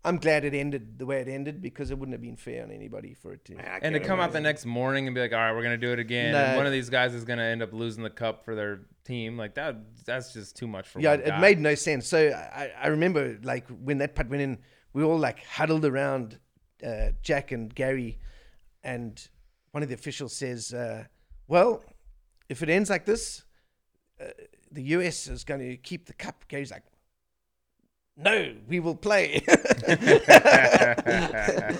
I'm 0.05 0.17
glad 0.17 0.45
it 0.45 0.53
ended 0.53 0.99
the 0.99 1.05
way 1.07 1.19
it 1.19 1.27
ended 1.27 1.61
because 1.61 1.89
it 1.89 1.97
wouldn't 1.97 2.13
have 2.13 2.21
been 2.21 2.37
fair 2.37 2.63
on 2.63 2.71
anybody 2.71 3.15
for 3.15 3.33
it 3.33 3.43
to. 3.45 3.55
Man, 3.55 3.65
I 3.67 3.79
And 3.81 3.93
to 3.95 3.99
come 3.99 4.19
out 4.19 4.31
the 4.31 4.39
next 4.39 4.65
morning 4.65 5.07
and 5.07 5.15
be 5.15 5.21
like, 5.21 5.33
all 5.33 5.39
right, 5.39 5.53
we're 5.53 5.63
gonna 5.63 5.77
do 5.77 5.91
it 5.91 5.99
again. 5.99 6.33
No. 6.33 6.37
And 6.37 6.57
one 6.57 6.67
of 6.67 6.71
these 6.71 6.89
guys 6.89 7.15
is 7.15 7.25
gonna 7.25 7.43
end 7.43 7.63
up 7.63 7.73
losing 7.73 8.03
the 8.03 8.09
cup 8.11 8.45
for 8.45 8.53
their 8.53 8.81
team. 9.03 9.37
Like 9.37 9.55
that, 9.55 9.75
that's 10.05 10.31
just 10.31 10.55
too 10.55 10.67
much 10.67 10.87
for 10.87 10.99
yeah, 10.99 11.11
one 11.11 11.21
it 11.21 11.27
guy. 11.27 11.39
made 11.39 11.59
no 11.59 11.73
sense. 11.73 12.07
So 12.07 12.29
I, 12.29 12.71
I 12.79 12.87
remember 12.87 13.39
like 13.41 13.67
when 13.69 13.97
that 13.97 14.13
putt 14.15 14.29
went 14.29 14.43
in, 14.43 14.59
we 14.93 15.03
all 15.03 15.17
like 15.17 15.43
huddled 15.43 15.83
around 15.83 16.39
uh, 16.85 17.09
Jack 17.23 17.51
and 17.51 17.73
Gary, 17.73 18.19
and 18.83 19.27
one 19.71 19.81
of 19.81 19.89
the 19.89 19.95
officials 19.95 20.33
says, 20.35 20.71
uh, 20.73 21.05
"Well, 21.47 21.83
if 22.49 22.61
it 22.61 22.69
ends 22.69 22.89
like 22.89 23.05
this, 23.05 23.43
uh, 24.21 24.25
the 24.71 24.83
US 24.83 25.27
is 25.27 25.43
going 25.43 25.61
to 25.61 25.77
keep 25.77 26.05
the 26.05 26.13
cup." 26.13 26.45
Gary's 26.47 26.71
like, 26.71 26.83
"No, 28.17 28.55
we 28.67 28.79
will 28.79 28.95
play." 28.95 29.41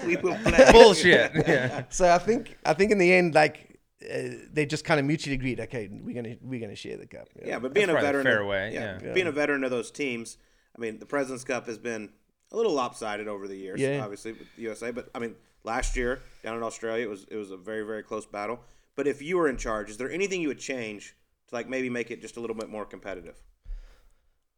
we 0.05 0.15
will 0.17 0.37
play. 0.37 0.71
bullshit. 0.71 1.31
yeah. 1.47 1.83
so 1.89 2.09
I 2.11 2.17
think 2.17 2.57
I 2.65 2.73
think 2.73 2.91
in 2.91 2.97
the 2.97 3.13
end, 3.13 3.33
like 3.35 3.79
uh, 4.03 4.29
they 4.51 4.65
just 4.65 4.85
kind 4.85 4.99
of 4.99 5.05
mutually 5.05 5.35
agreed, 5.35 5.59
okay, 5.59 5.89
we're 5.91 6.15
gonna 6.15 6.35
we're 6.41 6.59
gonna 6.59 6.75
share 6.75 6.97
the 6.97 7.07
cup. 7.07 7.29
Yeah, 7.43 7.59
but 7.59 7.73
being 7.73 7.89
a 7.89 7.93
veteran, 7.93 8.23
fair 8.23 8.41
of, 8.41 8.47
way, 8.47 8.73
yeah, 8.73 8.99
yeah. 9.01 9.13
being 9.13 9.27
a 9.27 9.31
veteran 9.31 9.63
of 9.63 9.71
those 9.71 9.91
teams. 9.91 10.37
I 10.77 10.81
mean, 10.81 10.99
the 10.99 11.05
Presidents 11.05 11.45
Cup 11.45 11.67
has 11.67 11.77
been 11.77 12.09
a 12.51 12.57
little 12.57 12.73
lopsided 12.73 13.27
over 13.27 13.47
the 13.47 13.55
years, 13.55 13.79
Yeah. 13.79 14.01
obviously 14.03 14.33
with 14.33 14.53
the 14.55 14.63
USA. 14.63 14.91
But 14.91 15.09
I 15.15 15.19
mean, 15.19 15.35
last 15.63 15.95
year 15.95 16.21
down 16.43 16.57
in 16.57 16.63
Australia, 16.63 17.05
it 17.05 17.09
was 17.09 17.25
it 17.31 17.37
was 17.37 17.51
a 17.51 17.57
very 17.57 17.83
very 17.83 18.03
close 18.03 18.25
battle. 18.25 18.59
But 18.95 19.07
if 19.07 19.21
you 19.21 19.37
were 19.37 19.49
in 19.49 19.57
charge, 19.57 19.89
is 19.89 19.97
there 19.97 20.09
anything 20.09 20.41
you 20.41 20.47
would 20.47 20.59
change 20.59 21.15
to 21.49 21.55
like 21.55 21.67
maybe 21.67 21.89
make 21.89 22.11
it 22.11 22.21
just 22.21 22.37
a 22.37 22.39
little 22.39 22.55
bit 22.55 22.69
more 22.69 22.85
competitive? 22.85 23.41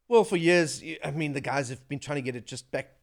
Well, 0.07 0.23
for 0.23 0.37
years, 0.37 0.81
I 1.03 1.11
mean, 1.11 1.33
the 1.33 1.41
guys 1.41 1.69
have 1.69 1.87
been 1.89 1.99
trying 1.99 2.17
to 2.17 2.21
get 2.21 2.35
it 2.35 2.45
just 2.45 2.71
back 2.71 2.93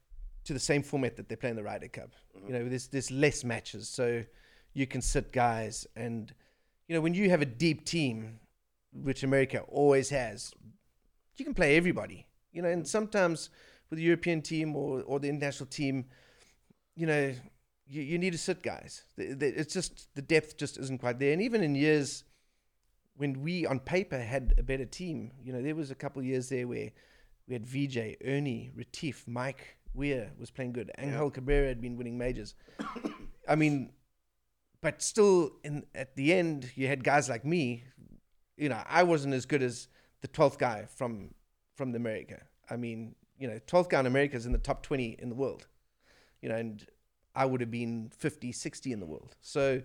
to 0.45 0.53
the 0.53 0.61
same 0.61 0.82
format 0.82 1.16
that 1.16 1.28
they 1.28 1.37
play 1.37 1.51
in 1.51 1.57
the 1.57 1.62
Ryder 1.62 1.89
Cup. 1.89 2.11
Mm-hmm. 2.37 2.47
You 2.47 2.53
know, 2.53 2.68
there's 2.68 2.89
there's 2.89 3.11
less 3.11 3.45
matches, 3.45 3.89
so 3.89 4.24
you 4.72 4.87
can 4.87 5.03
sit 5.03 5.32
guys, 5.32 5.87
and 5.97 6.32
you 6.89 6.95
know, 6.95 7.01
when 7.01 7.14
you 7.14 7.30
have 7.30 7.43
a 7.43 7.47
deep 7.47 7.85
team, 7.85 8.39
which 8.93 9.22
America 9.22 9.61
always 9.68 10.11
has, 10.11 10.53
you 11.37 11.45
can 11.45 11.55
play 11.55 11.76
everybody. 11.76 12.26
You 12.53 12.62
know, 12.62 12.68
and 12.68 12.87
sometimes 12.87 13.51
with 13.91 13.99
the 13.99 14.05
European 14.05 14.41
team 14.41 14.76
or 14.76 15.03
or 15.03 15.20
the 15.20 15.28
international 15.28 15.66
team, 15.66 16.07
you 16.95 17.07
know, 17.07 17.35
you, 17.87 18.03
you 18.03 18.18
need 18.18 18.32
to 18.32 18.39
sit 18.39 18.62
guys. 18.62 19.05
It's 19.16 19.72
just 19.72 20.14
the 20.14 20.22
depth 20.22 20.57
just 20.57 20.78
isn't 20.78 21.01
quite 21.01 21.18
there, 21.18 21.32
and 21.32 21.43
even 21.43 21.62
in 21.62 21.74
years 21.74 22.24
when 23.16 23.43
we 23.43 23.66
on 23.66 23.78
paper 23.78 24.18
had 24.18 24.55
a 24.59 24.62
better 24.62 24.85
team, 24.85 25.32
you 25.43 25.53
know, 25.53 25.62
there 25.62 25.74
was 25.74 25.91
a 25.91 25.95
couple 25.95 26.20
of 26.20 26.26
years 26.26 26.49
there 26.49 26.66
where 26.66 26.91
we 27.47 27.55
had 27.55 27.64
Vijay, 27.64 28.16
Ernie, 28.24 28.70
Retief, 28.74 29.26
Mike 29.28 29.76
Weir 29.95 30.32
was 30.39 30.51
playing 30.51 30.72
good. 30.72 30.91
Angel 30.99 31.30
Cabrera 31.30 31.68
had 31.68 31.80
been 31.80 31.97
winning 31.97 32.18
majors. 32.18 32.55
I 33.49 33.55
mean, 33.55 33.93
but 34.80 35.01
still, 35.01 35.53
in 35.62 35.85
at 35.95 36.16
the 36.16 36.32
end, 36.32 36.72
you 36.74 36.89
had 36.89 37.05
guys 37.05 37.28
like 37.28 37.45
me. 37.45 37.85
You 38.57 38.68
know, 38.68 38.82
I 38.89 39.03
wasn't 39.03 39.35
as 39.35 39.47
good 39.47 39.62
as 39.62 39.89
the 40.20 40.28
twelfth 40.28 40.59
guy 40.59 40.87
from 40.97 41.35
from 41.76 41.93
the 41.93 41.97
America. 41.97 42.41
I 42.68 42.76
mean, 42.76 43.14
you 43.39 43.47
know, 43.47 43.59
twelfth 43.66 43.91
guy 43.91 44.01
in 44.01 44.07
America 44.07 44.37
is 44.37 44.47
in 44.47 44.53
the 44.53 44.59
top 44.59 44.82
twenty 44.82 45.16
in 45.18 45.28
the 45.28 45.35
world. 45.35 45.66
You 46.43 46.49
know, 46.49 46.57
and 46.57 46.85
I 47.35 47.45
would 47.47 47.61
have 47.61 47.70
been 47.70 48.11
50, 48.16 48.53
60 48.53 48.93
in 48.93 49.01
the 49.01 49.07
world. 49.07 49.37
So, 49.41 49.82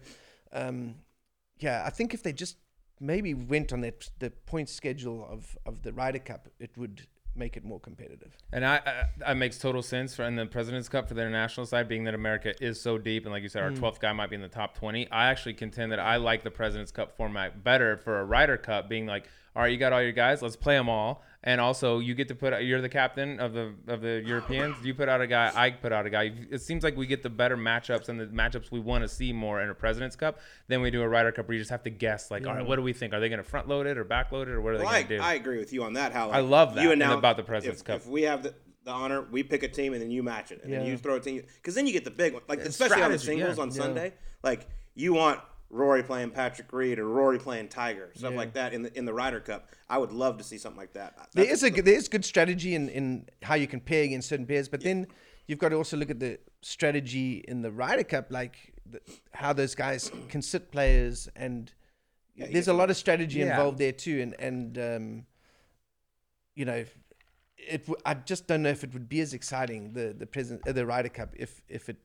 um, 0.53 0.95
yeah, 1.59 1.83
I 1.85 1.89
think 1.89 2.13
if 2.13 2.23
they 2.23 2.33
just 2.33 2.57
maybe 2.99 3.33
went 3.33 3.71
on 3.71 3.81
that 3.81 4.09
the 4.19 4.29
point 4.29 4.69
schedule 4.69 5.27
of 5.29 5.57
of 5.65 5.83
the 5.83 5.93
Ryder 5.93 6.19
Cup, 6.19 6.47
it 6.59 6.71
would 6.77 7.07
make 7.35 7.55
it 7.55 7.63
more 7.63 7.79
competitive. 7.79 8.35
And 8.51 8.65
I, 8.65 8.77
I 8.77 9.03
that 9.19 9.37
makes 9.37 9.57
total 9.57 9.81
sense 9.81 10.15
for 10.15 10.23
in 10.23 10.35
the 10.35 10.45
President's 10.45 10.89
Cup 10.89 11.07
for 11.07 11.13
the 11.13 11.21
international 11.21 11.65
side, 11.65 11.87
being 11.87 12.03
that 12.05 12.13
America 12.13 12.53
is 12.63 12.79
so 12.79 12.97
deep, 12.97 13.25
and 13.25 13.33
like 13.33 13.43
you 13.43 13.49
said, 13.49 13.63
our 13.63 13.71
twelfth 13.71 13.99
guy 13.99 14.13
might 14.13 14.29
be 14.29 14.35
in 14.35 14.41
the 14.41 14.47
top 14.47 14.75
twenty. 14.75 15.09
I 15.11 15.29
actually 15.29 15.53
contend 15.53 15.91
that 15.91 15.99
I 15.99 16.17
like 16.17 16.43
the 16.43 16.51
President's 16.51 16.91
Cup 16.91 17.15
format 17.15 17.63
better 17.63 17.97
for 17.97 18.19
a 18.19 18.25
Ryder 18.25 18.57
Cup, 18.57 18.89
being 18.89 19.05
like, 19.05 19.27
all 19.55 19.63
right, 19.63 19.71
you 19.71 19.77
got 19.77 19.93
all 19.93 20.01
your 20.01 20.11
guys, 20.11 20.41
let's 20.41 20.55
play 20.55 20.75
them 20.75 20.89
all, 20.89 21.23
and 21.43 21.61
also 21.61 21.99
you 21.99 22.15
get 22.15 22.27
to 22.27 22.35
put 22.35 22.61
you're 22.63 22.81
the 22.81 22.89
captain 22.89 23.39
of 23.39 23.53
the 23.53 23.73
of 23.87 24.01
the 24.01 24.21
Europeans. 24.25 24.75
You 24.83 24.93
put 24.93 25.07
out 25.07 25.21
a 25.21 25.27
guy, 25.27 25.51
I 25.55 25.71
put 25.71 25.91
out 25.91 26.05
a 26.05 26.09
guy. 26.09 26.33
It 26.51 26.61
seems 26.61 26.83
like 26.83 26.97
we 26.97 27.07
get 27.07 27.23
the 27.23 27.29
better 27.29 27.55
matchups 27.55 28.09
and 28.09 28.19
the 28.19 28.25
matchups 28.27 28.71
we 28.71 28.79
want 28.79 29.03
to 29.03 29.07
see 29.07 29.31
more 29.31 29.61
in 29.61 29.69
a 29.69 29.73
President's 29.73 30.15
Cup 30.15 30.39
than 30.67 30.81
we 30.81 30.91
do 30.91 31.01
a 31.01 31.07
Ryder 31.07 31.31
Cup, 31.31 31.47
where 31.47 31.55
you 31.55 31.61
just 31.61 31.71
have 31.71 31.83
to 31.83 31.89
guess, 31.89 32.29
like, 32.29 32.45
all 32.45 32.55
right, 32.55 32.65
what 32.65 32.75
do 32.75 32.81
we 32.81 32.93
think? 32.93 33.13
Are 33.13 33.19
they 33.19 33.29
going 33.29 33.41
to 33.41 33.49
front 33.49 33.67
load 33.67 33.87
it 33.87 33.97
or 33.97 34.03
back 34.03 34.31
load 34.31 34.47
it, 34.47 34.51
or 34.51 34.61
what 34.61 34.73
are 34.73 34.77
they 34.77 34.83
going 34.83 34.95
I, 34.95 35.03
to 35.03 35.17
do? 35.17 35.21
I 35.21 35.33
agree 35.35 35.57
with 35.57 35.71
you 35.71 35.83
on 35.83 35.93
that. 35.93 36.11
How 36.11 36.29
I 36.29 36.41
love 36.41 36.75
that 36.75 36.83
you 36.83 36.91
and 36.91 37.01
announce 37.01 37.19
about 37.19 37.37
the 37.37 37.43
President's 37.43 37.81
if, 37.81 37.87
Cup. 37.87 37.97
If 37.97 38.07
we 38.07 38.23
have 38.23 38.43
the, 38.43 38.53
the 38.83 38.91
honor, 38.91 39.21
we 39.21 39.43
pick 39.43 39.63
a 39.63 39.69
team 39.69 39.93
and 39.93 40.01
then 40.01 40.11
you 40.11 40.23
match 40.23 40.51
it, 40.51 40.61
and 40.63 40.73
then 40.73 40.85
you 40.85 40.97
throw 40.97 41.15
a 41.15 41.19
team 41.19 41.43
because 41.55 41.75
then 41.75 41.87
you 41.87 41.93
get 41.93 42.03
the 42.03 42.11
big 42.11 42.33
one. 42.33 42.43
Like 42.49 42.59
It's 42.59 42.69
especially 42.69 43.01
on 43.01 43.11
the 43.11 43.19
singles 43.19 43.57
yeah. 43.57 43.63
on 43.63 43.69
Yeah. 43.69 43.75
Sunday, 43.75 44.13
like 44.43 44.67
you 44.95 45.13
want 45.13 45.39
Rory 45.69 46.01
playing 46.03 46.31
Patrick 46.31 46.71
Reed 46.73 46.97
or 46.99 47.05
Rory 47.07 47.37
playing 47.39 47.69
Tiger, 47.69 48.11
stuff 48.15 48.31
Yeah. 48.31 48.37
like 48.37 48.53
that 48.53 48.73
in 48.73 48.81
the 48.83 48.97
in 48.97 49.05
the 49.05 49.13
Ryder 49.13 49.39
Cup. 49.39 49.69
I 49.89 49.97
would 49.99 50.11
love 50.11 50.37
to 50.39 50.43
see 50.43 50.57
something 50.57 50.79
like 50.79 50.93
that. 50.93 51.15
There 51.33 51.45
That's 51.45 51.57
is 51.57 51.63
a 51.63 51.69
good- 51.71 51.85
there 51.85 51.93
is 51.95 52.07
good 52.07 52.25
strategy 52.25 52.73
in, 52.75 52.89
in 52.89 53.27
how 53.43 53.53
you 53.55 53.67
can 53.67 53.79
pair 53.79 54.03
against 54.03 54.29
certain 54.29 54.47
pairs, 54.47 54.67
but 54.67 54.81
then 54.81 55.07
you've 55.47 55.59
got 55.59 55.69
to 55.69 55.75
also 55.75 55.95
look 55.97 56.09
at 56.09 56.19
the 56.19 56.39
strategy 56.61 57.43
in 57.47 57.61
the 57.61 57.71
Ryder 57.71 58.03
Cup, 58.03 58.27
like 58.31 58.73
the, 58.85 58.99
how 59.33 59.53
those 59.53 59.75
guys 59.75 60.11
can 60.29 60.41
sit 60.41 60.71
players, 60.71 61.29
and 61.35 61.71
you 62.35 62.47
there's 62.51 62.67
a 62.67 62.73
lot 62.73 62.89
of 62.89 62.97
strategy 62.97 63.39
Yeah. 63.39 63.51
involved 63.51 63.77
there 63.77 63.91
too, 63.91 64.21
and 64.21 64.35
and 64.39 64.77
um, 64.77 65.25
you 66.55 66.65
know, 66.65 66.83
it 67.57 67.85
w- 67.85 68.01
I 68.05 68.15
just 68.15 68.47
don't 68.47 68.63
know 68.63 68.69
if 68.69 68.83
it 68.83 68.91
would 68.93 69.07
be 69.07 69.19
as 69.21 69.33
exciting 69.35 69.93
the 69.93 70.15
the 70.17 70.25
present 70.25 70.67
uh, 70.67 70.71
the 70.71 70.85
Ryder 70.87 71.09
Cup 71.09 71.35
if 71.37 71.61
if 71.69 71.89
it 71.89 71.97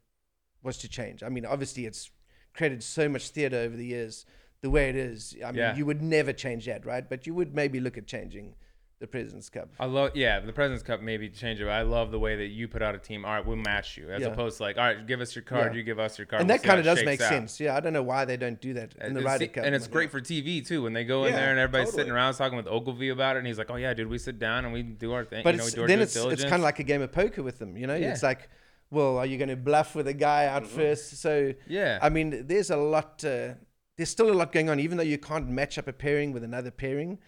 was 0.62 0.76
to 0.78 0.88
change. 0.88 1.22
I 1.22 1.28
mean, 1.30 1.46
obviously 1.46 1.86
it's 1.86 2.10
created 2.54 2.82
so 2.82 3.08
much 3.08 3.30
theatre 3.30 3.56
over 3.58 3.76
the 3.76 3.86
years. 3.86 4.24
The 4.62 4.70
way 4.70 4.88
it 4.88 4.96
is, 4.96 5.36
I 5.44 5.48
mean, 5.48 5.56
Yeah. 5.56 5.76
you 5.76 5.84
would 5.84 6.00
never 6.00 6.32
change 6.32 6.64
that, 6.66 6.86
right? 6.86 7.06
But 7.06 7.26
you 7.26 7.34
would 7.34 7.54
maybe 7.54 7.80
look 7.80 7.98
at 7.98 8.06
changing 8.06 8.54
the 9.00 9.06
President's 9.06 9.50
Cup. 9.50 9.68
I 9.78 9.84
love, 9.84 10.12
yeah, 10.14 10.40
the 10.40 10.52
President's 10.54 10.82
Cup 10.82 11.02
maybe 11.02 11.28
change 11.28 11.60
it. 11.60 11.64
but 11.64 11.72
I 11.72 11.82
love 11.82 12.10
the 12.10 12.18
way 12.18 12.36
that 12.36 12.46
you 12.46 12.66
put 12.68 12.80
out 12.80 12.94
a 12.94 12.98
team. 12.98 13.26
All 13.26 13.32
right, 13.32 13.44
we'll 13.44 13.56
match 13.56 13.98
you, 13.98 14.08
as 14.10 14.22
Yeah. 14.22 14.28
opposed 14.28 14.56
to 14.58 14.62
like, 14.62 14.78
all 14.78 14.84
right, 14.84 15.06
give 15.06 15.20
us 15.20 15.34
your 15.36 15.42
card, 15.42 15.72
Yeah. 15.74 15.78
you 15.78 15.82
give 15.82 15.98
us 15.98 16.16
your 16.16 16.26
card, 16.26 16.40
and 16.40 16.48
we'll 16.48 16.56
that 16.56 16.64
kind 16.66 16.78
of 16.78 16.86
does 16.86 17.04
make 17.04 17.20
out. 17.20 17.28
sense. 17.28 17.60
Yeah, 17.60 17.76
I 17.76 17.80
don't 17.80 17.92
know 17.92 18.02
why 18.04 18.24
they 18.24 18.38
don't 18.38 18.58
do 18.58 18.72
that 18.74 18.94
in 19.02 19.12
the 19.12 19.20
It's- 19.20 19.24
Ryder 19.40 19.46
Cup. 19.52 19.64
and 19.66 19.74
it's 19.74 19.88
great 19.88 20.10
for 20.10 20.20
TV 20.22 20.62
too 20.62 20.82
when 20.84 20.94
they 20.94 21.04
go 21.04 21.24
in 21.24 21.34
there 21.34 21.50
and 21.50 21.58
everybody's 21.58 21.88
totally. 21.88 22.02
sitting 22.04 22.12
around 22.14 22.34
talking 22.34 22.56
with 22.56 22.68
Ogilvy 22.68 23.10
about 23.10 23.36
it, 23.36 23.40
and 23.40 23.48
he's 23.48 23.58
like, 23.58 23.70
"Oh 23.70 23.76
yeah, 23.76 23.92
dude, 23.92 24.08
we 24.08 24.16
sit 24.16 24.38
down 24.38 24.64
and 24.64 24.72
we 24.72 24.82
do 24.82 25.12
our 25.12 25.24
thing. 25.24 25.42
but 25.44 25.50
you 25.54 25.58
know, 25.58 25.64
we 25.64 25.66
it's, 25.66 25.74
do 25.74 25.82
our 25.82 25.88
then 25.88 26.00
it's 26.00 26.16
it's 26.16 26.42
kind 26.44 26.54
of 26.54 26.60
like 26.60 26.78
a 26.78 26.84
game 26.84 27.02
of 27.02 27.12
poker 27.12 27.42
with 27.42 27.58
them. 27.58 27.76
You 27.76 27.86
know, 27.88 27.94
it's 27.94 28.22
like, 28.22 28.48
well, 28.94 29.18
are 29.18 29.26
you 29.26 29.36
going 29.36 29.48
to 29.50 29.56
bluff 29.56 29.94
with 29.94 30.08
a 30.08 30.14
guy 30.14 30.46
out 30.46 30.66
first? 30.66 31.18
So 31.20 31.52
yeah, 31.66 31.98
I 32.00 32.08
mean, 32.08 32.46
there's 32.46 32.70
a 32.70 32.76
lot. 32.76 33.22
Uh, 33.24 33.54
there's 33.96 34.08
still 34.10 34.30
a 34.30 34.34
lot 34.34 34.50
going 34.52 34.68
on, 34.70 34.80
even 34.80 34.96
though 34.96 35.04
you 35.04 35.18
can't 35.18 35.48
match 35.48 35.78
up 35.78 35.86
a 35.88 35.92
pairing 35.92 36.32
with 36.32 36.42
another 36.44 36.70
pairing. 36.70 37.18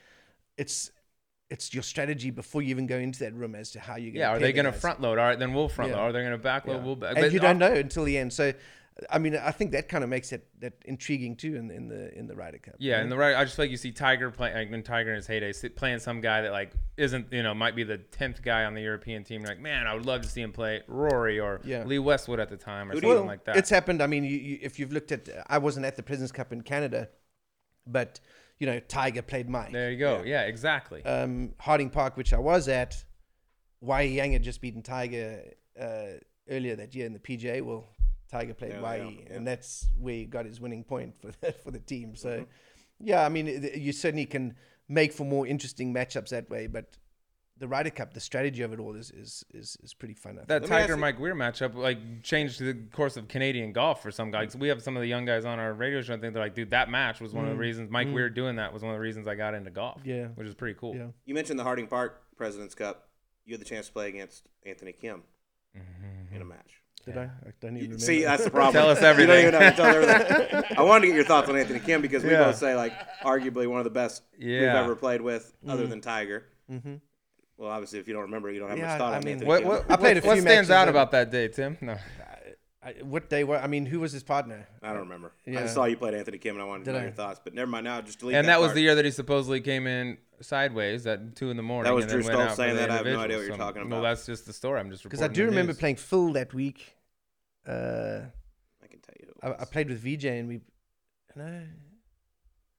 It's 0.56 0.90
it's 1.48 1.72
your 1.72 1.82
strategy 1.82 2.30
before 2.30 2.60
you 2.62 2.70
even 2.70 2.86
go 2.86 2.96
into 2.96 3.20
that 3.20 3.32
room 3.34 3.54
as 3.54 3.70
to 3.72 3.78
how 3.80 3.96
you're 3.96 4.10
going. 4.12 4.16
yeah. 4.20 4.30
Are 4.30 4.38
they 4.40 4.52
going 4.52 4.64
to 4.64 4.72
front 4.72 5.00
load? 5.00 5.18
All 5.18 5.24
right, 5.24 5.38
then 5.38 5.54
we'll 5.54 5.68
front 5.68 5.90
Yeah. 5.92 5.98
load. 5.98 6.04
Are 6.08 6.12
they 6.12 6.20
going 6.20 6.32
to 6.32 6.38
back 6.38 6.66
load? 6.66 6.78
Yeah. 6.78 6.82
We'll 6.84 6.96
back. 6.96 7.10
and 7.16 7.20
but 7.24 7.32
you 7.32 7.38
don't 7.38 7.58
know 7.58 7.72
until 7.72 8.02
the 8.04 8.18
end. 8.18 8.32
So, 8.32 8.52
I 9.10 9.18
mean, 9.18 9.36
I 9.36 9.50
think 9.50 9.72
that 9.72 9.90
kind 9.90 10.02
of 10.02 10.08
makes 10.08 10.32
it 10.32 10.48
that 10.60 10.72
intriguing 10.86 11.36
too 11.36 11.56
in, 11.56 11.70
in 11.70 11.88
the 11.88 12.16
in 12.18 12.26
the 12.26 12.34
Ryder 12.34 12.56
Cup. 12.58 12.76
Yeah, 12.78 13.00
and 13.00 13.12
the 13.12 13.16
right. 13.16 13.36
I 13.36 13.44
just 13.44 13.56
feel 13.56 13.64
like 13.66 13.70
you 13.70 13.76
see 13.76 13.92
Tiger 13.92 14.30
playing 14.30 14.56
like 14.56 14.70
when 14.70 14.82
Tiger 14.82 15.10
in 15.10 15.16
his 15.16 15.26
heyday 15.26 15.52
playing 15.76 15.98
some 15.98 16.22
guy 16.22 16.40
that 16.40 16.52
like 16.52 16.72
isn't 16.96 17.30
you 17.30 17.42
know 17.42 17.52
might 17.52 17.76
be 17.76 17.84
the 17.84 17.98
tenth 17.98 18.42
guy 18.42 18.64
on 18.64 18.72
the 18.72 18.80
European 18.80 19.22
team. 19.22 19.42
You're 19.42 19.50
like, 19.50 19.60
man, 19.60 19.86
I 19.86 19.92
would 19.94 20.06
love 20.06 20.22
to 20.22 20.28
see 20.28 20.40
him 20.40 20.52
play 20.52 20.82
Rory 20.88 21.38
or 21.38 21.60
Yeah. 21.64 21.84
Lee 21.84 21.98
Westwood 21.98 22.40
at 22.40 22.48
the 22.48 22.56
time 22.56 22.90
or 22.90 22.94
do 22.94 23.00
something 23.02 23.26
like 23.26 23.44
that. 23.44 23.56
It's 23.56 23.68
happened. 23.68 24.02
I 24.02 24.06
mean, 24.06 24.24
you, 24.24 24.36
you, 24.36 24.58
if 24.62 24.78
you've 24.78 24.92
looked 24.92 25.12
at, 25.12 25.28
I 25.46 25.58
wasn't 25.58 25.84
at 25.84 25.96
the 25.96 26.02
Presidents 26.02 26.32
Cup 26.32 26.52
in 26.52 26.62
Canada, 26.62 27.10
but 27.86 28.18
you 28.58 28.66
know, 28.66 28.80
Tiger 28.80 29.20
played 29.20 29.50
Mike. 29.50 29.72
there 29.72 29.90
you 29.90 29.98
go. 29.98 30.22
Yeah, 30.24 30.42
exactly. 30.44 31.04
Um, 31.04 31.52
Harding 31.60 31.90
Park, 31.90 32.16
which 32.16 32.32
I 32.32 32.38
was 32.38 32.66
at, 32.68 33.04
Y.E. 33.82 34.08
Yang 34.08 34.32
had 34.32 34.42
just 34.42 34.62
beaten 34.62 34.82
Tiger 34.82 35.42
uh, 35.78 36.18
earlier 36.48 36.74
that 36.76 36.94
year 36.94 37.04
in 37.04 37.12
the 37.12 37.18
PGA. 37.18 37.60
Well, 37.60 37.86
Tiger 38.30 38.54
played 38.54 38.72
Yeah, 38.72 38.80
Y.E., 38.80 38.98
yeah, 39.00 39.24
yeah. 39.30 39.36
and 39.36 39.46
that's 39.46 39.86
where 39.98 40.14
he 40.14 40.24
got 40.24 40.46
his 40.46 40.60
winning 40.60 40.84
point 40.84 41.14
for 41.20 41.32
the, 41.40 41.52
for 41.64 41.70
the 41.70 41.78
team. 41.80 42.16
So, 42.16 42.30
Mm-hmm. 42.30 43.06
yeah, 43.06 43.24
I 43.24 43.28
mean, 43.28 43.68
you 43.74 43.92
certainly 43.92 44.26
can 44.26 44.54
make 44.88 45.12
for 45.12 45.24
more 45.24 45.46
interesting 45.46 45.92
matchups 45.94 46.30
that 46.30 46.48
way, 46.50 46.66
but. 46.66 46.96
The 47.58 47.66
Ryder 47.66 47.88
Cup, 47.88 48.12
the 48.12 48.20
strategy 48.20 48.60
of 48.60 48.74
it 48.74 48.78
all 48.78 48.94
is 48.96 49.10
is 49.10 49.42
is, 49.54 49.78
is 49.82 49.94
pretty 49.94 50.12
fun. 50.12 50.36
That 50.36 50.46
Let 50.50 50.66
Tiger 50.66 50.94
Mike 50.94 51.18
Weir 51.18 51.34
matchup 51.34 51.74
like 51.74 52.22
changed 52.22 52.60
the 52.60 52.74
course 52.92 53.16
of 53.16 53.28
Canadian 53.28 53.72
golf 53.72 54.02
for 54.02 54.10
some 54.10 54.30
guys. 54.30 54.54
We 54.54 54.68
have 54.68 54.82
some 54.82 54.94
of 54.94 55.00
the 55.00 55.06
young 55.06 55.24
guys 55.24 55.46
on 55.46 55.58
our 55.58 55.72
radio 55.72 56.02
show. 56.02 56.12
I 56.12 56.18
think 56.18 56.34
they're 56.34 56.42
like, 56.42 56.54
dude, 56.54 56.72
that 56.72 56.90
match 56.90 57.18
was 57.18 57.32
one 57.32 57.46
of 57.46 57.50
the 57.52 57.56
reasons 57.56 57.90
Mike 57.90 58.12
Weir 58.12 58.28
doing 58.28 58.56
that 58.56 58.74
was 58.74 58.82
one 58.82 58.92
of 58.92 58.98
the 58.98 59.00
reasons 59.00 59.26
I 59.26 59.36
got 59.36 59.54
into 59.54 59.70
golf. 59.70 60.02
Mm. 60.02 60.06
Yeah. 60.06 60.26
which 60.34 60.46
is 60.46 60.54
pretty 60.54 60.78
cool. 60.78 60.94
Yeah. 60.94 61.06
You 61.24 61.32
mentioned 61.32 61.58
the 61.58 61.64
Harding 61.64 61.86
Park 61.86 62.20
President's 62.36 62.74
Cup. 62.74 63.08
You 63.46 63.54
had 63.54 63.62
the 63.62 63.64
chance 63.64 63.86
to 63.86 63.92
play 63.94 64.10
against 64.10 64.50
Anthony 64.66 64.92
Kim 64.92 65.22
Mm-hmm. 65.74 66.36
in 66.36 66.42
a 66.42 66.44
match. 66.44 66.82
Did 67.06 67.18
I? 67.18 67.22
I 67.24 67.30
don't 67.60 67.76
even. 67.76 67.98
See, 67.98 68.24
that's 68.24 68.44
the 68.44 68.50
problem. 68.60 68.72
Tell 68.74 68.90
us 68.90 68.98
You 68.98 69.02
don't 69.02 69.10
everything. 69.10 69.46
even 69.48 69.60
know. 69.60 69.70
Tell 69.70 69.86
everything. 69.86 70.64
I 70.78 70.82
wanted 70.82 71.02
to 71.02 71.06
get 71.08 71.16
your 71.16 71.24
thoughts 71.24 71.48
on 71.48 71.56
Anthony 71.56 71.78
Kim 71.80 72.02
because 72.02 72.24
we 72.24 72.30
Yeah. 72.30 72.44
both 72.44 72.56
say 72.56 72.74
like 72.74 72.92
arguably 73.22 73.66
one 73.68 73.78
of 73.78 73.84
the 73.84 73.90
best 73.90 74.22
we've 74.38 74.48
Yeah. 74.48 74.82
ever 74.82 74.96
played 74.96 75.20
with, 75.22 75.54
other 75.68 75.86
than 75.86 76.00
Tiger. 76.00 76.44
Mhm. 76.70 77.00
Well, 77.56 77.70
obviously, 77.70 78.00
if 78.00 78.08
you 78.08 78.12
don't 78.14 78.24
remember, 78.24 78.50
you 78.50 78.58
don't 78.60 78.68
have 78.68 78.76
Yeah, 78.78 78.88
much 78.88 78.98
thought 78.98 79.12
I 79.14 79.16
on 79.18 79.24
mean- 79.24 79.32
Anthony 79.34 79.48
What 79.48 79.60
Kim. 79.60 79.68
what, 79.68 79.90
I 79.90 79.96
played 79.96 80.16
a 80.18 80.20
what, 80.20 80.26
what 80.26 80.32
few 80.34 80.42
stands 80.42 80.68
matches 80.68 80.70
out 80.72 80.82
over- 80.88 80.90
about 80.98 81.10
that 81.12 81.30
day, 81.30 81.48
Tim? 81.48 81.78
No. 81.80 81.96
I, 82.84 82.92
what 83.02 83.28
day? 83.28 83.42
What 83.42 83.64
I 83.64 83.66
mean, 83.66 83.84
who 83.86 83.98
was 84.00 84.12
his 84.12 84.22
partner? 84.22 84.68
I 84.82 84.88
don't 84.90 85.00
remember. 85.00 85.32
I 85.46 85.50
Yeah. 85.50 85.60
just 85.62 85.74
saw 85.74 85.86
you 85.86 85.96
played 85.96 86.14
Anthony 86.14 86.38
Kim, 86.38 86.54
and 86.54 86.62
I 86.62 86.66
wanted 86.66 86.84
to 86.84 86.90
Did 86.90 86.92
know 86.92 87.00
I? 87.00 87.04
your 87.04 87.12
thoughts. 87.12 87.40
But 87.42 87.54
never 87.54 87.68
mind. 87.70 87.84
Now, 87.84 88.00
just 88.00 88.18
delete. 88.20 88.36
And 88.36 88.46
that 88.48 88.60
was 88.60 88.68
part. 88.68 88.74
the 88.76 88.80
year 88.82 88.94
that 88.94 89.04
he 89.04 89.10
supposedly 89.10 89.60
came 89.60 89.86
in 89.88 90.18
sideways 90.40 91.04
at 91.06 91.34
two 91.34 91.50
in 91.50 91.56
the 91.56 91.62
morning. 91.64 91.90
That 91.90 91.94
was 91.96 92.04
and 92.04 92.10
then 92.12 92.20
Drew 92.20 92.28
went 92.28 92.38
Stoltz 92.38 92.44
out 92.44 92.50
for 92.50 92.56
saying 92.56 92.74
the 92.76 92.80
that. 92.82 92.90
I 92.90 92.96
have 92.96 93.04
no 93.06 93.10
individual. 93.12 93.24
idea 93.24 93.36
what 93.38 93.46
you're 93.46 93.54
So, 93.54 93.58
talking 93.58 93.90
Well, 93.90 93.98
about. 94.00 94.08
that's 94.10 94.26
just 94.26 94.46
the 94.46 94.52
story. 94.52 94.78
I'm 94.78 94.90
just 94.90 95.02
Because 95.02 95.22
I 95.22 95.28
do 95.28 95.46
remember 95.46 95.72
news. 95.72 95.78
playing 95.78 95.96
Phil 95.96 96.32
that 96.34 96.54
week. 96.54 96.95
Uh, 97.66 98.26
I 98.82 98.86
can 98.86 99.00
tell 99.00 99.14
you. 99.20 99.32
I. 99.42 99.62
I 99.62 99.64
played 99.64 99.88
with 99.88 100.02
Vijay 100.04 100.38
and 100.40 100.48
we. 100.48 100.60
No, 101.34 101.62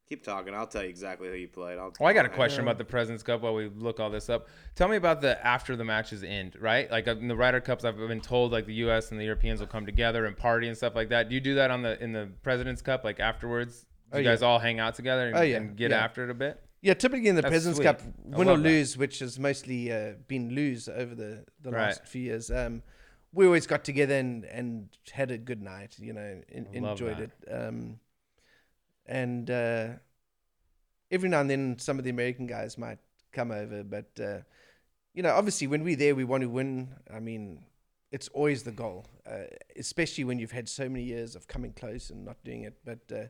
Keep 0.10 0.24
talking. 0.24 0.54
I'll 0.56 0.66
tell 0.68 0.84
you 0.84 0.90
exactly 0.90 1.28
who 1.28 1.34
you 1.36 1.50
played. 1.50 1.78
I'll, 1.78 1.92
Well, 2.00 2.08
I 2.10 2.14
got 2.14 2.26
a 2.26 2.30
I'll- 2.30 2.36
question 2.36 2.62
about 2.62 2.78
the 2.78 2.86
President's 2.86 3.24
Cup 3.24 3.42
while 3.42 3.54
we 3.54 3.68
look 3.68 4.00
all 4.00 4.10
this 4.10 4.30
up. 4.30 4.48
Tell 4.74 4.88
me 4.88 4.96
about 4.96 5.20
the 5.20 5.46
after 5.46 5.76
the 5.76 5.84
matches 5.84 6.24
end, 6.24 6.56
right? 6.62 6.90
Like 6.90 7.08
in 7.08 7.28
the 7.28 7.36
Ryder 7.36 7.60
Cups, 7.60 7.84
I've 7.84 7.98
been 7.98 8.22
told 8.22 8.54
like 8.54 8.66
the 8.66 8.74
U.S. 8.76 9.12
and 9.12 9.20
the 9.20 9.26
Europeans 9.26 9.60
will 9.60 9.68
come 9.68 9.86
together 9.86 10.26
and 10.26 10.38
party 10.38 10.70
and 10.70 10.78
stuff 10.78 10.96
like 10.96 11.10
that. 11.10 11.28
Do 11.28 11.36
you 11.36 11.42
do 11.42 11.56
that 11.56 11.72
on 11.72 11.82
the 11.82 12.02
in 12.02 12.14
the 12.14 12.30
President's 12.42 12.82
Cup, 12.82 13.04
like 13.04 13.20
afterwards? 13.20 13.82
Do 13.82 13.88
Oh, 14.14 14.18
you 14.20 14.24
yeah. 14.24 14.32
guys 14.32 14.42
all 14.42 14.60
hang 14.60 14.80
out 14.80 14.96
together 14.96 15.28
and, 15.28 15.36
Oh, 15.38 15.42
yeah, 15.42 15.58
and 15.58 15.76
get 15.76 15.92
yeah. 15.92 15.98
after 15.98 16.24
it 16.24 16.30
a 16.30 16.34
bit? 16.34 16.64
yeah. 16.82 16.94
Typically 16.94 17.28
in 17.28 17.36
the 17.36 17.42
That's 17.42 17.52
Presidents 17.52 17.78
sweet. 17.78 17.84
Cup, 17.84 18.02
win 18.24 18.48
or 18.48 18.54
love 18.54 18.64
that. 18.64 18.70
lose, 18.70 18.98
which 18.98 19.20
has 19.20 19.38
mostly 19.38 19.92
uh, 19.92 20.14
been 20.30 20.56
lose 20.56 20.88
over 20.88 21.14
the 21.14 21.44
the 21.62 21.72
Right. 21.72 21.88
last 21.88 22.06
few 22.08 22.22
years. 22.22 22.50
Um, 22.50 22.82
we 23.34 23.45
always 23.45 23.67
got 23.67 23.84
together 23.84 24.15
and, 24.15 24.45
and 24.45 24.89
had 25.11 25.32
a 25.32 25.38
good 25.38 25.61
night. 25.61 25.95
You 25.99 26.13
know, 26.13 26.41
en- 26.51 26.67
I 26.73 26.80
love 26.80 26.91
enjoyed 26.91 27.17
that. 27.17 27.32
it. 27.47 27.51
Um, 27.51 27.99
and 29.05 29.49
uh, 29.49 29.88
every 31.11 31.30
now 31.30 31.41
and 31.41 31.49
then 31.49 31.80
some 31.80 31.97
of 31.97 32.03
the 32.03 32.09
American 32.09 32.47
guys 32.47 32.78
might 32.78 32.99
come 33.32 33.51
over, 33.51 33.84
but 33.84 34.09
uh, 34.21 34.39
you 35.13 35.23
know, 35.23 35.34
obviously 35.34 35.67
when 35.67 35.84
we're 35.84 35.95
there, 35.95 36.15
we 36.15 36.23
want 36.23 36.41
to 36.41 36.49
win. 36.49 36.89
I 37.13 37.19
mean, 37.19 37.63
it's 38.11 38.28
always 38.30 38.63
the 38.63 38.71
goal, 38.71 39.05
uh, 39.30 39.45
especially 39.75 40.23
when 40.23 40.39
you've 40.39 40.51
had 40.51 40.69
so 40.69 40.88
many 40.88 41.03
years 41.03 41.36
of 41.36 41.47
coming 41.47 41.73
close 41.73 42.09
and 42.09 42.25
not 42.25 42.43
doing 42.43 42.63
it. 42.63 42.75
But 42.86 42.99
uh, 43.11 43.28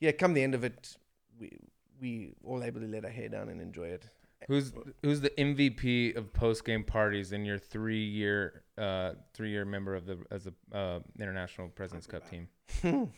yeah, 0.00 0.12
come 0.12 0.34
the 0.34 0.42
end 0.42 0.54
of 0.54 0.64
it, 0.64 0.96
we 1.38 1.58
we 2.00 2.34
all 2.44 2.62
able 2.62 2.80
to 2.80 2.86
let 2.86 3.04
our 3.04 3.10
hair 3.10 3.28
down 3.28 3.48
and 3.48 3.60
enjoy 3.60 3.88
it. 3.88 4.08
Who's 4.48 4.72
who's 5.02 5.20
the 5.20 5.30
MVP 5.30 6.16
of 6.16 6.32
post 6.32 6.64
game 6.64 6.84
parties 6.84 7.32
in 7.32 7.44
your 7.44 7.58
three 7.58 8.04
year 8.04 8.63
uh, 8.78 9.12
three 9.32 9.50
year 9.50 9.64
member 9.64 9.94
of 9.94 10.06
the 10.06 10.18
as 10.30 10.46
a 10.46 10.76
uh, 10.76 11.00
international 11.18 11.68
Presidents 11.68 12.06
Cup 12.06 12.28
team? 12.28 12.48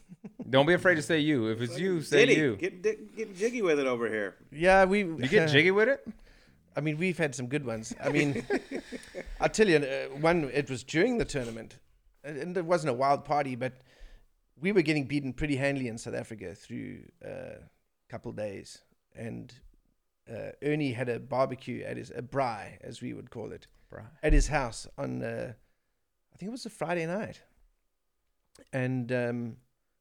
Don't 0.50 0.66
be 0.66 0.74
afraid 0.74 0.96
to 0.96 1.02
say 1.02 1.20
you. 1.20 1.48
If 1.48 1.60
it's 1.60 1.78
you, 1.78 2.02
say 2.02 2.26
Diddy, 2.26 2.40
you. 2.40 2.56
Get, 2.56 2.82
get 2.82 3.16
get 3.16 3.36
jiggy 3.36 3.62
with 3.62 3.78
it 3.78 3.86
over 3.86 4.08
here. 4.08 4.36
Yeah, 4.50 4.84
we 4.84 5.00
You 5.00 5.28
get 5.28 5.48
jiggy 5.52 5.70
with 5.70 5.88
it? 5.88 6.06
I 6.76 6.80
mean, 6.80 6.98
we've 6.98 7.16
had 7.16 7.34
some 7.34 7.46
good 7.46 7.64
ones. 7.64 7.94
I 8.02 8.10
mean, 8.10 8.44
I 9.40 9.48
tell 9.48 9.66
you, 9.66 9.78
uh, 9.78 10.18
one 10.18 10.50
it 10.52 10.68
was 10.68 10.84
during 10.84 11.18
the 11.18 11.24
tournament, 11.24 11.78
and 12.22 12.36
and 12.36 12.56
it 12.56 12.64
wasn't 12.64 12.90
a 12.90 12.94
wild 12.94 13.24
party, 13.24 13.56
but 13.56 13.72
we 14.60 14.72
were 14.72 14.82
getting 14.82 15.04
beaten 15.04 15.32
pretty 15.32 15.56
handily 15.56 15.88
in 15.88 15.98
South 15.98 16.14
Africa 16.14 16.54
through 16.54 17.00
a 17.22 17.56
couple 18.10 18.32
days, 18.32 18.82
and 19.14 19.54
uh, 20.30 20.50
Ernie 20.62 20.92
had 20.92 21.08
a 21.08 21.18
barbecue 21.18 21.82
at 21.82 21.96
his 21.96 22.10
a 22.10 22.22
braai, 22.22 22.78
as 22.80 23.00
we 23.00 23.14
would 23.14 23.30
call 23.30 23.52
it, 23.52 23.66
at 24.22 24.32
his 24.32 24.48
house 24.48 24.86
on 24.98 25.22
uh, 25.22 25.52
I 25.52 26.36
think 26.36 26.48
it 26.48 26.52
was 26.52 26.66
a 26.66 26.70
Friday 26.70 27.06
night, 27.06 27.40
and 28.72 29.10
um, 29.12 29.56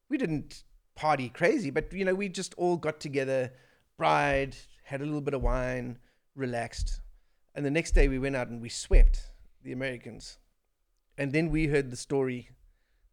we 0.08 0.18
didn't 0.18 0.64
party 0.94 1.28
crazy, 1.28 1.70
but 1.70 1.92
you 1.92 2.04
know 2.04 2.14
we 2.14 2.28
just 2.28 2.54
all 2.54 2.76
got 2.76 3.00
together, 3.00 3.52
bride 3.96 4.56
had 4.84 5.00
a 5.00 5.04
little 5.04 5.20
bit 5.20 5.34
of 5.34 5.42
wine, 5.42 5.98
relaxed, 6.34 7.00
and 7.54 7.64
the 7.64 7.70
next 7.70 7.92
day 7.92 8.08
we 8.08 8.18
went 8.18 8.36
out 8.36 8.48
and 8.48 8.60
we 8.60 8.68
swept 8.68 9.30
the 9.62 9.72
Americans, 9.72 10.38
and 11.18 11.32
then 11.32 11.50
we 11.50 11.66
heard 11.66 11.90
the 11.90 11.96
story 11.96 12.50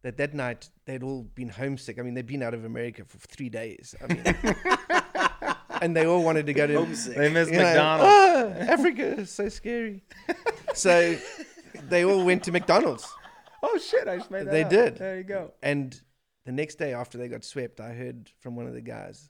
that 0.01 0.17
that 0.17 0.33
night 0.33 0.69
they'd 0.85 1.03
all 1.03 1.23
been 1.35 1.49
homesick. 1.49 1.99
I 1.99 2.01
mean 2.01 2.13
they'd 2.13 2.27
been 2.27 2.43
out 2.43 2.53
of 2.53 2.65
America 2.65 3.03
for 3.07 3.17
three 3.19 3.49
days. 3.49 3.95
I 4.01 4.13
mean, 4.13 4.23
and 5.81 5.95
they 5.95 6.05
all 6.05 6.23
wanted 6.23 6.45
to 6.45 6.53
go 6.53 6.65
to 6.65 6.75
Homesick. 6.75 7.17
They 7.17 7.29
miss 7.29 7.49
you 7.49 7.57
know, 7.57 7.63
McDonald's. 7.63 8.13
"Ah, 8.13 8.71
Africa 8.71 9.19
is 9.19 9.29
so 9.29 9.49
scary. 9.49 10.03
So 10.73 11.17
they 11.89 12.05
all 12.05 12.23
went 12.23 12.43
to 12.43 12.51
McDonald's. 12.51 13.11
Oh 13.61 13.77
shit! 13.77 14.07
I 14.07 14.17
just 14.17 14.31
made 14.31 14.47
that. 14.47 14.51
They 14.51 14.63
up. 14.63 14.69
did. 14.69 14.97
There 14.97 15.17
you 15.17 15.23
go. 15.23 15.53
And 15.61 15.99
the 16.45 16.51
next 16.51 16.75
day 16.75 16.93
after 16.93 17.17
they 17.17 17.27
got 17.27 17.43
swept, 17.43 17.79
I 17.79 17.93
heard 17.93 18.29
from 18.39 18.55
one 18.55 18.67
of 18.67 18.73
the 18.73 18.81
guys 18.81 19.29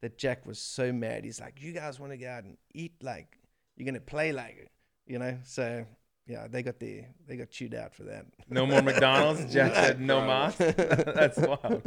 that 0.00 0.18
Jack 0.18 0.46
was 0.46 0.58
so 0.58 0.92
mad. 0.92 1.24
He's 1.24 1.40
like, 1.40 1.60
"You 1.60 1.72
guys 1.72 1.98
want 1.98 2.12
to 2.12 2.16
go 2.16 2.28
out 2.28 2.44
and 2.44 2.56
eat 2.74 2.94
like 3.02 3.38
you're 3.76 3.86
gonna 3.86 4.00
play 4.00 4.32
like, 4.32 4.70
you 5.06 5.18
know?" 5.18 5.38
So 5.44 5.84
yeah, 6.26 6.46
they 6.48 6.62
got 6.62 6.78
the 6.78 7.04
they 7.26 7.36
got 7.36 7.50
chewed 7.50 7.74
out 7.74 7.94
for 7.94 8.04
that. 8.04 8.26
No 8.48 8.66
more 8.66 8.82
McDonald's. 8.82 9.44
Jack 9.52 9.74
said 9.74 10.00
no 10.00 10.20
mas. 10.20 10.56
That's 10.58 11.38
wild. 11.38 11.82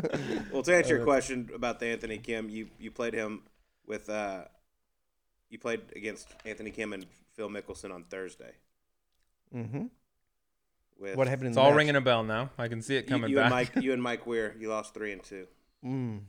Well, 0.52 0.64
to 0.64 0.76
answer 0.76 0.98
your 0.98 1.06
question 1.06 1.50
about 1.56 1.80
the 1.80 1.88
Anthony 1.88 2.18
Kim, 2.18 2.50
you 2.50 2.68
you 2.78 2.92
played 2.92 3.14
him 3.14 3.44
with 3.88 4.10
uh, 4.10 4.46
you 5.50 5.60
played 5.60 5.82
against 5.96 6.28
Anthony 6.44 6.72
Kim 6.72 6.92
and 6.92 7.06
Phil 7.36 7.50
Mickelson 7.50 7.94
on 7.94 8.04
Thursday. 8.04 8.52
Hmm 9.52 9.86
With 11.00 11.16
What 11.16 11.28
happened 11.28 11.48
in 11.48 11.52
It's 11.52 11.56
the 11.56 11.62
all 11.62 11.70
match? 11.72 11.78
ringing 11.78 11.96
a 11.96 12.02
bell 12.02 12.24
now. 12.24 12.50
I 12.58 12.68
can 12.68 12.82
see 12.82 12.96
it 12.98 13.06
you, 13.06 13.10
coming 13.10 13.30
you 13.30 13.36
back. 13.38 13.46
and 13.46 13.54
Mike, 13.54 13.72
you 13.84 13.94
and 13.94 14.02
Mike 14.10 14.26
Weir, 14.28 14.56
you 14.60 14.70
lost 14.70 14.94
three 14.94 15.12
and 15.12 15.24
two. 15.24 15.48
Mm. 15.86 16.22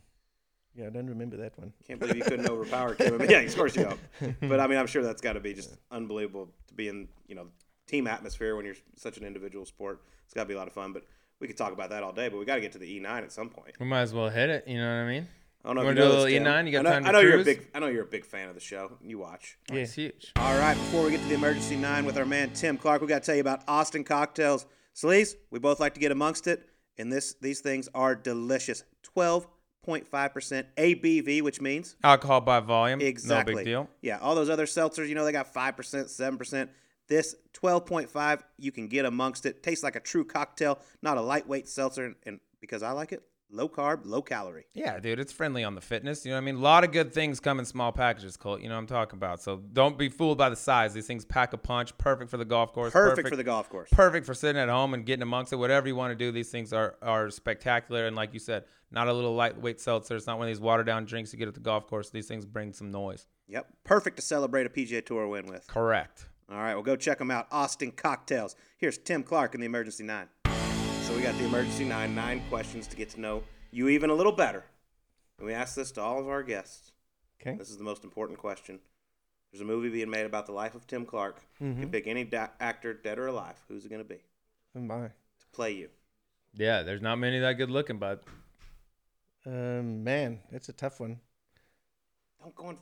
Yeah, 0.75 0.87
I 0.87 0.91
don't 0.91 1.07
remember 1.07 1.39
that 1.39 1.59
one. 1.59 1.73
Can't 1.87 1.99
believe 1.99 2.17
you 2.19 2.25
couldn't 2.25 2.49
overpower 2.49 2.95
Kim. 2.95 3.15
I 3.15 3.17
mean, 3.19 3.31
yeah, 3.31 3.39
of 3.41 3.57
course 3.57 3.75
you 3.77 3.85
don't. 3.85 4.41
But 4.41 4.61
I 4.61 4.67
mean, 4.67 4.79
I'm 4.79 4.87
sure 4.87 5.03
that's 5.03 5.23
got 5.23 5.33
to 5.33 5.41
be 5.41 5.55
just 5.55 5.75
unbelievable 5.91 6.51
to 6.69 6.75
be 6.75 6.89
in 6.89 7.09
you 7.29 7.35
know 7.35 7.47
team 7.87 8.07
atmosphere 8.07 8.57
when 8.57 8.67
you're 8.67 8.75
such 8.97 9.17
an 9.17 9.25
individual 9.25 9.65
sport. 9.65 10.03
It's 10.27 10.35
got 10.35 10.43
to 10.43 10.49
be 10.49 10.55
a 10.55 10.59
lot 10.59 10.67
of 10.67 10.75
fun. 10.75 10.93
But 10.93 11.05
we 11.41 11.47
could 11.47 11.57
talk 11.57 11.73
about 11.73 11.89
that 11.91 12.03
all 12.03 12.13
day. 12.13 12.29
But 12.29 12.39
we 12.39 12.45
got 12.45 12.57
to 12.57 12.61
get 12.61 12.73
to 12.73 12.79
the 12.79 13.01
E9 13.01 13.07
at 13.07 13.33
some 13.33 13.49
point. 13.49 13.77
we 13.81 13.87
might 13.87 14.01
as 14.03 14.13
well 14.13 14.29
hit 14.29 14.51
it. 14.51 14.69
You 14.69 14.77
know 14.79 14.87
what 14.87 15.05
I 15.05 15.09
mean? 15.09 15.29
I 15.67 15.75
don't 15.75 15.77
know 15.77 15.83
You 15.83 15.87
wanna 15.89 16.01
you 16.01 16.03
do 16.07 16.09
know 16.09 16.21
a 16.21 16.23
little. 16.23 16.53
E9? 16.53 16.67
You 16.67 16.73
got 16.73 16.79
I 16.79 16.83
know, 16.83 16.91
time 16.91 17.03
to 17.03 17.09
I 17.09 17.13
know 17.13 17.21
you're 17.21 17.41
a 17.41 17.45
big. 17.45 17.69
I 17.75 17.79
know 17.81 17.87
you're 17.89 18.05
a 18.05 18.07
big 18.07 18.25
fan 18.25 18.49
of 18.49 18.55
the 18.55 18.61
show. 18.61 18.93
You 19.03 19.19
watch. 19.19 19.59
Yeah. 19.71 19.81
It's 19.81 19.95
huge. 19.95 20.33
All 20.37 20.57
right, 20.59 20.75
before 20.75 21.05
we 21.05 21.11
get 21.11 21.21
to 21.23 21.29
the 21.29 21.35
emergency 21.35 21.77
nine 21.77 22.05
with 22.05 22.17
our 22.17 22.25
man 22.25 22.51
Tim 22.51 22.79
Clark, 22.79 23.03
we 23.03 23.09
got 23.09 23.23
to 23.23 23.27
tell 23.27 23.35
you 23.35 23.41
about 23.41 23.65
Austin 23.67 24.05
Cocktails. 24.05 24.65
Sleaze, 24.95 25.35
we 25.51 25.59
both 25.59 25.81
like 25.81 25.95
to 25.95 26.01
get 26.01 26.13
amongst 26.13 26.47
it, 26.47 26.69
and 26.97 27.13
this 27.13 27.35
these 27.35 27.61
things 27.61 27.89
are 27.95 28.15
delicious. 28.15 28.85
Twelve 29.03 29.49
point 29.83 30.07
five 30.07 30.33
percent 30.33 30.69
ABV, 30.77 31.43
which 31.43 31.61
means 31.61 31.97
Alcohol 32.05 32.41
by 32.41 32.61
volume. 32.61 33.01
exactly 33.01 33.55
No 33.55 33.59
big 33.59 33.67
deal. 33.67 33.91
Yeah, 34.03 34.19
all 34.19 34.35
those 34.37 34.49
other 34.51 34.67
seltzers, 34.67 35.09
you 35.09 35.15
know, 35.17 35.25
they 35.25 35.33
got 35.33 35.53
five 35.53 35.77
percent, 35.77 36.11
seven 36.11 36.39
percent. 36.39 36.71
This 37.09 37.35
twelve 37.53 37.87
point 37.87 38.09
five, 38.09 38.43
you 38.57 38.71
can 38.73 38.87
get 38.89 39.05
amongst 39.05 39.47
it. 39.47 39.63
Tastes 39.63 39.83
like 39.85 39.97
a 39.97 40.01
true 40.01 40.25
cocktail, 40.25 40.79
not 41.03 41.17
a 41.19 41.21
lightweight 41.21 41.69
seltzer, 41.69 42.15
and 42.25 42.41
because 42.61 42.83
I 42.83 42.93
like 42.93 43.13
it, 43.13 43.23
low 43.51 43.69
carb, 43.69 44.01
low 44.05 44.23
calorie. 44.23 44.67
Yeah, 44.75 44.99
dude, 44.99 45.19
it's 45.21 45.33
friendly 45.33 45.65
on 45.65 45.75
the 45.75 45.81
fitness. 45.81 46.25
You 46.25 46.31
know 46.31 46.37
what 46.37 46.43
I 46.43 46.45
mean? 46.45 46.57
A 46.57 46.61
lot 46.61 46.85
of 46.85 46.93
good 46.93 47.13
things 47.13 47.41
come 47.41 47.59
in 47.59 47.65
small 47.65 47.93
packages, 47.93 48.37
Colt. 48.37 48.61
You 48.61 48.69
know 48.69 48.75
what 48.75 48.81
I'm 48.81 48.87
talking 48.87 49.17
about. 49.17 49.43
So 49.43 49.63
don't 49.73 49.97
be 49.97 50.09
fooled 50.09 50.39
by 50.39 50.49
the 50.49 50.57
size. 50.57 50.95
These 50.95 51.07
things 51.07 51.25
pack 51.25 51.53
a 51.53 51.59
punch. 51.59 51.97
Perfect 51.99 52.31
for 52.31 52.37
the 52.37 52.45
golf 52.45 52.73
course. 52.73 52.93
Perfect, 52.93 53.29
for 53.29 53.37
the 53.37 53.45
golf 53.45 53.69
course. 53.69 53.89
perfect 53.91 54.27
for 54.27 54.35
sitting 54.35 54.61
at 54.61 54.69
home 54.69 54.95
and 54.95 55.05
getting 55.07 55.23
amongst 55.23 55.53
it. 55.53 55.57
Whatever 55.57 55.89
you 55.89 55.97
want 55.97 56.11
to 56.13 56.17
do, 56.17 56.33
these 56.33 56.51
things 56.51 56.73
are 56.73 56.97
are 57.03 57.31
spectacular. 57.31 58.07
And 58.07 58.17
like 58.17 58.33
you 58.33 58.41
said, 58.41 58.65
not 58.91 59.09
a 59.09 59.13
little 59.13 59.35
lightweight 59.35 59.81
seltzer. 59.81 60.17
It's 60.17 60.27
not 60.27 60.39
one 60.39 60.49
of 60.49 60.51
these 60.51 60.61
watered 60.61 60.87
down 60.87 61.05
drinks 61.05 61.33
you 61.33 61.39
get 61.39 61.49
at 61.49 61.55
the 61.55 61.61
golf 61.61 61.87
course. 61.87 62.11
These 62.11 62.29
things 62.29 62.45
bring 62.47 62.73
some 62.73 62.91
noise. 62.91 63.27
Yep, 63.49 63.67
perfect 63.85 64.17
to 64.17 64.23
celebrate 64.23 64.67
a 64.67 64.71
PGA 64.71 65.05
Tour 65.05 65.29
win 65.29 65.47
with. 65.47 65.67
Correct. 65.69 66.27
All 66.49 66.59
right, 66.59 66.75
well, 66.75 66.83
go 66.83 66.95
check 66.95 67.19
them 67.19 67.31
out. 67.31 67.49
Austin 67.51 67.91
Cocktails. 67.91 68.55
Here's 68.79 68.99
Tim 68.99 69.25
Clark 69.25 69.55
in 69.55 69.61
the 69.61 69.67
Emergency 69.67 70.05
Nine. 70.05 70.29
So 71.07 71.15
we 71.15 71.23
got 71.23 71.37
the 71.39 71.45
Emergency 71.45 71.85
Nine, 71.85 72.15
nine 72.15 72.43
questions 72.49 72.87
to 72.89 72.97
get 72.97 73.11
to 73.11 73.21
know 73.21 73.43
you 73.71 73.89
even 73.89 74.11
a 74.11 74.15
little 74.15 74.33
better. 74.33 74.65
And 75.39 75.47
we 75.47 75.53
ask 75.55 75.75
this 75.77 75.93
to 75.93 76.01
all 76.03 76.19
of 76.19 76.29
our 76.29 76.43
guests. 76.43 76.91
Okay. 77.41 77.57
This 77.57 77.71
is 77.71 77.77
the 77.79 77.85
most 77.85 78.03
important 78.05 78.39
question. 78.39 78.81
There's 79.53 79.61
a 79.61 79.65
movie 79.65 79.89
being 79.89 80.11
made 80.11 80.27
about 80.27 80.47
the 80.47 80.53
life 80.53 80.75
of 80.75 80.87
Tim 80.87 81.05
Clark. 81.07 81.41
You 81.61 81.75
can 81.75 81.91
pick 81.91 82.07
any 82.09 82.25
da- 82.25 82.49
actor, 82.59 82.93
dead 82.93 83.19
or 83.19 83.29
alive. 83.29 83.55
Who's 83.69 83.85
it 83.85 83.89
going 83.89 84.03
to 84.03 84.09
be 84.09 84.19
Oh 84.77 84.81
my. 84.81 85.07
to 85.07 85.47
play 85.53 85.73
you? 85.73 85.89
Yeah, 86.55 86.83
there's 86.83 87.03
not 87.03 87.17
many 87.17 87.39
that 87.39 87.53
good 87.55 87.71
looking, 87.71 87.99
but 87.99 88.25
Um, 89.47 90.03
man, 90.03 90.41
it's 90.51 90.69
a 90.69 90.73
tough 90.73 90.99
one. 90.99 91.21
Don't 92.43 92.55
go 92.55 92.71
in 92.71 92.79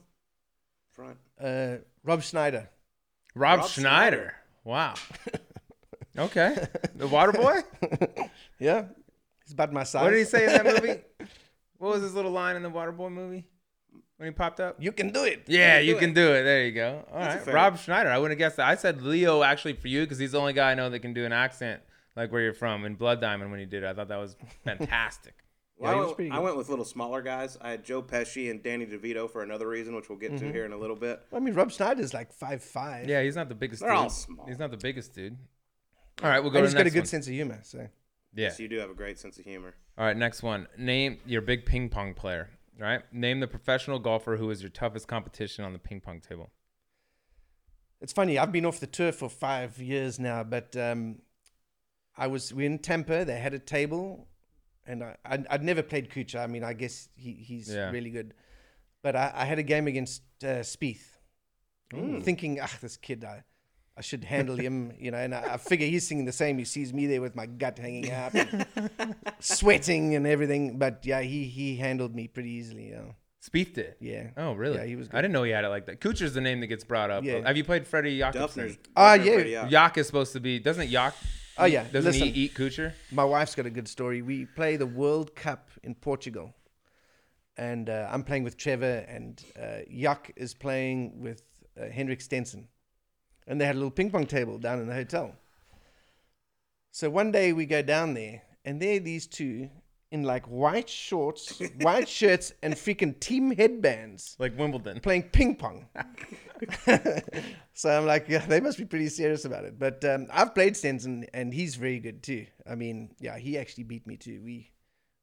front. 0.93 1.19
Uh, 1.39 1.77
Rob 2.03 2.23
Schneider. 2.23 2.71
Rob, 3.35 3.61
Rob 3.61 3.69
Schneider. 3.69 4.35
Wow. 4.65 4.95
okay. 6.19 6.69
The 6.95 7.07
Water 7.07 7.33
Boy? 7.33 7.61
Yeah, 8.61 8.85
he's 9.45 9.53
about 9.53 9.73
my 9.73 9.83
size. 9.83 10.03
What 10.03 10.11
did 10.11 10.19
he 10.19 10.25
say 10.25 10.45
in 10.45 10.53
that 10.53 10.83
movie? 10.83 11.01
What 11.79 11.95
was 11.95 12.03
his 12.03 12.15
little 12.15 12.31
line 12.31 12.57
in 12.57 12.63
the 12.63 12.71
Water 12.71 12.93
Boy 12.93 13.11
movie 13.11 13.45
when 14.17 14.29
he 14.29 14.33
popped 14.33 14.61
up? 14.61 14.77
You 14.79 14.93
can 14.93 15.11
do 15.11 15.25
it. 15.25 15.43
Yeah, 15.49 15.79
can 15.79 15.87
you 15.87 15.95
do 15.95 16.01
can 16.01 16.11
it. 16.11 16.15
do 16.15 16.33
it. 16.33 16.43
There 16.45 16.65
you 16.65 16.73
go. 16.73 17.05
All 17.13 17.21
That's 17.21 17.47
right, 17.47 17.55
Rob 17.55 17.79
Schneider. 17.79 18.11
I 18.11 18.17
wouldn't 18.17 18.39
have 18.41 18.47
guessed 18.47 18.57
that. 18.57 18.69
I 18.69 18.77
said 18.77 19.03
Leo 19.03 19.43
actually 19.43 19.75
for 19.75 19.89
you 19.89 20.03
because 20.03 20.19
he's 20.19 20.33
the 20.33 20.39
only 20.39 20.55
guy 20.55 20.71
I 20.71 20.75
know 20.75 20.89
that 20.89 21.01
can 21.01 21.13
do 21.13 21.27
an 21.27 21.33
accent 21.33 21.83
like 22.17 22.33
where 22.33 22.41
you're 22.41 22.55
from 22.55 22.85
in 22.85 22.95
Blood 22.95 23.21
Diamond 23.21 23.51
when 23.51 23.61
he 23.61 23.67
did 23.67 23.83
it. 23.83 23.87
I 23.87 23.93
thought 23.93 24.09
that 24.09 24.19
was 24.19 24.37
fantastic. 24.65 25.35
Well, 25.77 25.93
Yeah, 25.93 25.99
I, 25.99 26.01
was 26.05 26.17
went, 26.17 26.33
I 26.33 26.39
went 26.39 26.57
with 26.57 26.69
little 26.69 26.85
smaller 26.85 27.21
guys. 27.21 27.59
I 27.61 27.71
had 27.71 27.85
Joe 27.85 28.01
Pesci 28.01 28.49
and 28.49 28.63
Danny 28.63 28.87
DeVito 28.87 29.29
for 29.29 29.43
another 29.43 29.67
reason, 29.67 29.97
which 29.97 30.09
we'll 30.09 30.21
get 30.21 30.37
to 30.37 30.45
mm-hmm. 30.45 30.53
here 30.53 30.65
in 30.65 30.73
a 30.73 30.77
little 30.79 30.95
bit. 30.95 31.21
Well, 31.33 31.43
I 31.43 31.45
mean, 31.45 31.53
Rob 31.53 31.73
Schneider's 31.73 32.15
like 32.15 32.33
five 32.33 32.63
five. 32.63 33.09
yeah, 33.09 33.23
he's 33.23 33.35
not 33.35 33.49
the 33.49 33.57
biggest. 33.57 33.83
They're 33.83 33.91
dude. 33.91 33.99
all 33.99 34.09
small. 34.09 34.47
He's 34.47 34.61
not 34.61 34.71
the 34.71 34.77
biggest 34.77 35.17
dude. 35.17 35.37
All 36.23 36.31
right, 36.31 36.41
we'll 36.41 36.51
go 36.51 36.59
and 36.59 36.65
to 36.65 36.69
he's 36.69 36.73
the 36.73 36.77
got 36.79 36.81
a 36.83 36.85
next 36.85 36.95
good 36.95 37.01
one. 37.01 37.07
sense 37.07 37.27
of 37.27 37.33
humor. 37.33 37.59
So 37.63 37.89
Yeah. 38.35 38.51
So 38.51 38.63
you 38.63 38.69
do 38.69 38.79
have 38.79 38.91
a 38.91 38.95
great 38.95 39.19
sense 39.19 39.39
of 39.39 39.45
humor. 39.45 39.75
All 39.99 40.05
right, 40.05 40.17
next 40.17 40.43
one. 40.43 40.67
Name 40.79 41.19
your 41.27 41.41
big 41.43 41.67
ping 41.67 41.89
pong 41.89 42.15
player. 42.15 42.51
All 42.81 42.87
right. 42.87 43.03
Name 43.13 43.41
the 43.41 43.47
professional 43.47 43.99
golfer 43.99 44.37
who 44.37 44.51
is 44.51 44.61
your 44.63 44.71
toughest 44.71 45.07
competition 45.09 45.65
on 45.65 45.73
the 45.73 45.79
ping 45.79 46.01
pong 46.01 46.21
table. 46.21 46.51
it's 48.01 48.13
funny. 48.13 48.39
I've 48.39 48.53
been 48.53 48.67
off 48.67 48.81
the 48.81 48.87
tour 48.87 49.13
for 49.13 49.29
five 49.29 49.79
years 49.79 50.19
now, 50.19 50.43
but 50.45 50.77
um, 50.77 51.21
I 52.17 52.27
was 52.27 52.53
we 52.53 52.67
in 52.67 52.79
Tampa. 52.79 53.25
They 53.25 53.39
had 53.39 53.55
a 53.55 53.59
table, 53.59 54.27
and 54.87 55.03
I 55.05 55.17
I'd, 55.25 55.47
I'd 55.49 55.63
never 55.63 55.83
played 55.83 56.11
Kuchar. 56.11 56.41
I 56.41 56.47
mean, 56.47 56.65
I 56.65 56.73
guess 56.75 57.09
he, 57.17 57.33
he's 57.33 57.73
Yeah. 57.73 57.91
really 57.91 58.11
good, 58.11 58.35
but 59.03 59.15
I, 59.17 59.33
I 59.35 59.45
had 59.45 59.59
a 59.59 59.63
game 59.63 59.87
against 59.87 60.23
uh, 60.43 60.63
Spieth, 60.63 61.19
thinking, 62.23 62.59
ah, 62.61 62.71
this 62.81 62.97
kid, 62.97 63.25
I. 63.25 63.43
I 63.97 64.01
should 64.01 64.25
handle 64.25 64.57
him, 64.57 64.93
you 64.99 65.11
know, 65.11 65.19
and 65.19 65.35
I, 65.35 65.55
I 65.55 65.57
figure 65.57 65.87
he's 65.87 66.09
thinking 66.09 66.25
the 66.25 66.33
same. 66.33 66.59
He 66.59 66.65
sees 66.65 66.93
me 66.93 67.07
there 67.07 67.21
with 67.21 67.37
my 67.37 67.47
gut 67.47 67.79
hanging 67.79 68.11
out, 68.11 68.35
and 68.35 68.67
sweating 69.41 70.15
and 70.15 70.27
everything. 70.27 70.79
But 70.79 71.05
yeah, 71.05 71.21
he 71.21 71.45
he 71.45 71.77
handled 71.77 72.15
me 72.15 72.29
pretty 72.29 72.51
easily. 72.51 72.89
You 72.89 72.95
know. 72.95 73.15
Spieth 73.45 73.75
did. 73.75 73.95
Yeah. 74.01 74.29
Oh, 74.39 74.55
really? 74.55 74.79
Yeah, 74.79 74.85
he 74.87 74.97
was 74.97 75.09
Good. 75.09 75.19
I 75.19 75.21
didn't 75.21 75.35
know 75.35 75.43
he 75.43 75.51
had 75.51 75.65
it 75.65 75.69
like 75.69 75.85
that. 75.87 76.01
Kuchar's 76.01 76.33
the 76.33 76.41
name 76.41 76.61
that 76.61 76.69
gets 76.69 76.83
brought 76.83 77.11
up. 77.11 77.25
Yeah. 77.25 77.47
Have 77.47 77.59
you 77.59 77.65
played 77.65 77.87
Freddie 77.87 78.19
Dufner's. 78.19 78.55
Jacobson? 78.55 78.79
Ah, 78.97 79.17
Dufner 79.19 79.25
yeah. 79.25 79.35
pretty. 79.35 79.51
Yak 79.71 79.99
is 79.99 80.07
supposed 80.07 80.33
to 80.33 80.41
be. 80.41 80.59
Doesn't 80.59 80.89
Yak? 80.89 81.15
Oh 81.59 81.67
yeah. 81.67 81.85
Doesn't 81.85 82.13
Listen, 82.13 82.29
he 82.29 82.45
eat 82.45 82.55
Kuchar? 82.55 82.93
my 83.13 83.25
wife's 83.25 83.55
got 83.55 83.67
a 83.67 83.71
good 83.71 83.87
story. 83.87 84.23
We 84.23 84.47
play 84.47 84.77
the 84.77 84.87
World 84.87 85.37
Cup 85.37 85.69
in 85.83 85.95
Portugal, 85.95 86.55
and 87.57 87.89
uh, 87.89 88.09
I'm 88.11 88.25
playing 88.25 88.45
with 88.45 88.57
Trevor, 88.57 89.05
and 89.09 89.43
uh, 89.57 89.85
Yuck 89.93 90.31
is 90.37 90.55
playing 90.55 91.21
with 91.21 91.43
uh, 91.81 91.91
Henrik 91.91 92.21
Stenson, 92.21 92.69
and 93.47 93.61
they 93.61 93.67
had 93.67 93.75
a 93.75 93.79
little 93.79 93.91
ping 93.91 94.11
pong 94.11 94.27
table 94.27 94.59
down 94.59 94.81
in 94.81 94.87
the 94.87 94.95
hotel. 94.95 95.35
So 96.91 97.11
one 97.11 97.33
day 97.33 97.53
we 97.53 97.67
go 97.67 97.83
down 97.83 98.15
there, 98.15 98.43
and 98.65 98.81
there 98.81 98.97
are 98.97 99.01
these 99.01 99.27
two 99.27 99.69
in 100.11 100.23
like 100.23 100.47
white 100.47 100.89
shorts, 100.89 101.61
white 101.81 102.09
shirts, 102.09 102.53
and 102.63 102.75
freaking 102.75 103.19
team 103.19 103.51
headbands 103.51 104.37
Like 104.39 104.57
Wimbledon. 104.57 105.01
playing 105.01 105.25
ping 105.25 105.57
pong. 105.57 105.89
so 107.75 107.91
I'm 107.91 108.07
like, 108.07 108.27
yeah, 108.29 108.47
they 108.47 108.61
must 108.61 108.79
be 108.79 108.85
pretty 108.85 109.09
serious 109.09 109.45
about 109.45 109.65
it. 109.65 109.77
But 109.79 110.05
um, 110.05 110.29
I've 110.33 110.55
played 110.55 110.77
Stenson, 110.77 111.27
and 111.35 111.53
he's 111.53 111.75
very 111.75 111.99
good 111.99 112.23
too. 112.23 112.47
I 112.69 112.77
mean, 112.77 113.11
yeah, 113.19 113.39
he 113.39 113.59
actually 113.59 113.85
beat 113.85 114.07
me 114.07 114.17
too. 114.17 114.41
We 114.45 114.71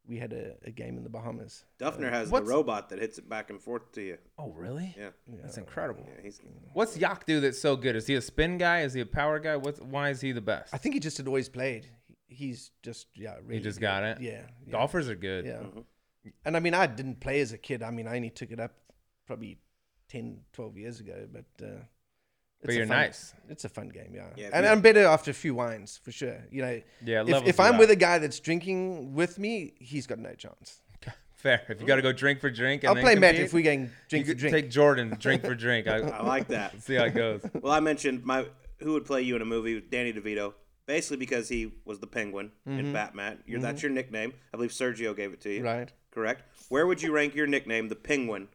we 0.07 0.17
had 0.17 0.33
a, 0.33 0.55
a 0.65 0.71
game 0.71 0.97
in 0.97 1.03
the 1.03 1.09
Bahamas. 1.09 1.63
Dufner 1.79 2.09
has 2.09 2.29
What's- 2.29 2.45
the 2.47 2.51
robot 2.53 2.89
that 2.89 2.99
hits 2.99 3.17
it 3.17 3.29
back 3.29 3.49
and 3.49 3.61
forth 3.61 3.91
to 3.93 4.01
you. 4.01 4.17
Oh, 4.37 4.51
really? 4.51 4.93
Yeah, 4.97 5.09
That's 5.41 5.57
incredible. 5.57 6.05
yeah. 6.07 6.21
He's 6.23 6.41
What's 6.73 6.97
Yak 6.97 7.25
do 7.25 7.39
that's 7.39 7.61
so 7.61 7.75
good? 7.75 7.95
Is 7.95 8.07
he 8.07 8.15
a 8.15 8.21
spin 8.21 8.57
guy? 8.57 8.81
Is 8.81 8.93
he 8.93 9.01
a 9.01 9.05
power 9.05 9.39
guy? 9.39 9.55
What's 9.55 9.79
why 9.79 10.09
is 10.09 10.21
he 10.21 10.31
the 10.31 10.41
best? 10.41 10.73
I 10.73 10.77
think 10.77 10.93
he 10.95 10.99
just 10.99 11.17
had 11.17 11.27
always 11.27 11.49
played. 11.49 11.85
He- 11.85 12.15
He's 12.33 12.71
just 12.81 13.07
yeah, 13.15 13.35
really 13.43 13.55
He 13.57 13.61
just 13.61 13.77
good. 13.79 13.85
got 13.87 14.03
it? 14.03 14.21
Yeah, 14.21 14.43
yeah, 14.65 14.71
Golfers 14.71 15.09
are 15.09 15.15
good. 15.15 15.45
yeah. 15.45 15.51
Mm-hmm. 15.63 15.79
And 16.45 16.55
I 16.55 16.59
mean, 16.61 16.73
I 16.73 16.87
didn't 16.87 17.19
play 17.19 17.41
as 17.41 17.51
a 17.51 17.57
kid. 17.57 17.83
I 17.83 17.91
mean, 17.91 18.07
I 18.07 18.15
only 18.15 18.29
took 18.29 18.51
it 18.51 18.59
up 18.59 18.71
probably 19.27 19.57
10, 20.09 20.39
12 20.53 20.77
years 20.77 20.99
ago. 21.01 21.27
But 21.31 21.45
uh, 21.65 21.67
But 22.61 22.69
it's 22.69 22.75
a 22.75 22.77
you're 22.77 22.87
fun- 22.87 22.97
nice. 22.97 23.33
It's 23.49 23.65
a 23.65 23.69
fun 23.69 23.89
game, 23.89 24.11
yeah. 24.13 24.27
Yeah, 24.35 24.49
and 24.53 24.65
you- 24.65 24.71
I'm 24.71 24.81
better 24.81 25.05
after 25.05 25.31
a 25.31 25.33
few 25.33 25.55
wines 25.55 25.99
for 26.03 26.11
sure. 26.11 26.37
You 26.51 26.61
know, 26.61 26.81
Yeah, 27.03 27.23
if, 27.25 27.47
if 27.47 27.59
I'm 27.59 27.75
out. 27.75 27.79
with 27.79 27.91
a 27.91 27.95
guy 27.95 28.19
that's 28.19 28.39
drinking 28.39 29.13
with 29.13 29.39
me, 29.39 29.73
he's 29.79 30.05
got 30.05 30.19
no 30.19 30.33
chance. 30.35 30.81
Fair. 31.33 31.61
If 31.69 31.81
you 31.81 31.87
got 31.87 31.95
to 31.95 32.01
go 32.03 32.13
drink 32.13 32.39
for 32.39 32.51
drink, 32.51 32.83
and 32.83 32.89
I'll 32.89 32.95
then 32.95 33.03
play 33.03 33.15
Matt 33.15 33.31
compete, 33.31 33.45
if 33.45 33.53
we 33.53 33.63
going 33.63 33.81
you 33.81 33.89
drink 34.09 34.27
for 34.27 34.33
drink. 34.35 34.55
Take 34.55 34.69
Jordan 34.69 35.17
drink 35.19 35.43
for 35.43 35.55
drink. 35.55 35.87
I, 35.87 35.97
I 36.19 36.23
like 36.23 36.47
that. 36.49 36.81
see 36.83 36.95
how 36.95 37.05
it 37.05 37.15
goes. 37.15 37.41
Well, 37.61 37.73
I 37.73 37.79
mentioned 37.79 38.23
my 38.23 38.45
who 38.79 38.93
would 38.93 39.05
play 39.05 39.21
you 39.21 39.35
in 39.35 39.41
a 39.41 39.45
movie, 39.45 39.81
Danny 39.81 40.13
DeVito, 40.13 40.53
basically 40.85 41.17
because 41.17 41.49
he 41.49 41.71
was 41.85 41.99
the 41.99 42.07
Penguin 42.07 42.51
in 42.65 42.77
mm-hmm. 42.77 42.93
Batman. 42.93 43.39
You're, 43.45 43.59
That's 43.59 43.77
mm-hmm. 43.77 43.87
your 43.87 43.93
nickname. 43.93 44.33
I 44.53 44.57
believe 44.57 44.71
Sergio 44.71 45.15
gave 45.15 45.33
it 45.33 45.41
to 45.41 45.53
you. 45.53 45.63
Right. 45.63 45.91
Correct. 46.11 46.43
Where 46.69 46.85
would 46.87 47.01
you 47.01 47.11
rank 47.11 47.35
your 47.35 47.47
nickname, 47.47 47.89
the 47.89 47.95
Penguin, 47.95 48.47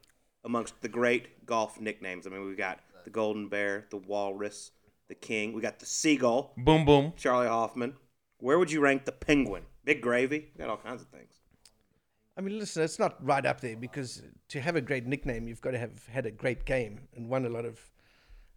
amongst 0.43 0.81
the 0.81 0.89
great 0.89 1.45
golf 1.45 1.79
nicknames? 1.79 2.27
I 2.27 2.29
mean, 2.29 2.45
we've 2.45 2.57
got 2.57 2.79
the 3.07 3.11
Golden 3.11 3.47
Bear, 3.47 3.85
the 3.89 3.95
Walrus, 3.95 4.71
the 5.07 5.15
King. 5.15 5.53
We 5.53 5.61
got 5.61 5.79
the 5.79 5.85
Seagull, 5.85 6.51
Boom 6.57 6.83
boom. 6.83 7.13
Charley 7.15 7.47
Hoffman. 7.47 7.93
Where 8.39 8.59
would 8.59 8.69
you 8.69 8.81
rank 8.81 9.05
the 9.05 9.13
Penguin? 9.13 9.63
Big 9.85 10.01
Gravy. 10.01 10.51
We 10.53 10.59
got 10.59 10.69
all 10.69 10.75
kinds 10.75 11.01
of 11.01 11.07
things. 11.07 11.39
I 12.37 12.41
mean, 12.41 12.59
listen, 12.59 12.83
it's 12.83 12.99
not 12.99 13.15
right 13.25 13.45
up 13.45 13.61
there 13.61 13.77
because 13.77 14.23
to 14.49 14.59
have 14.59 14.75
a 14.75 14.81
great 14.81 15.07
nickname, 15.07 15.47
you've 15.47 15.61
got 15.61 15.71
to 15.71 15.77
have 15.77 16.05
had 16.07 16.25
a 16.25 16.31
great 16.31 16.65
game 16.65 16.99
and 17.15 17.29
won 17.29 17.45
a 17.45 17.49
lot 17.49 17.63
of 17.63 17.79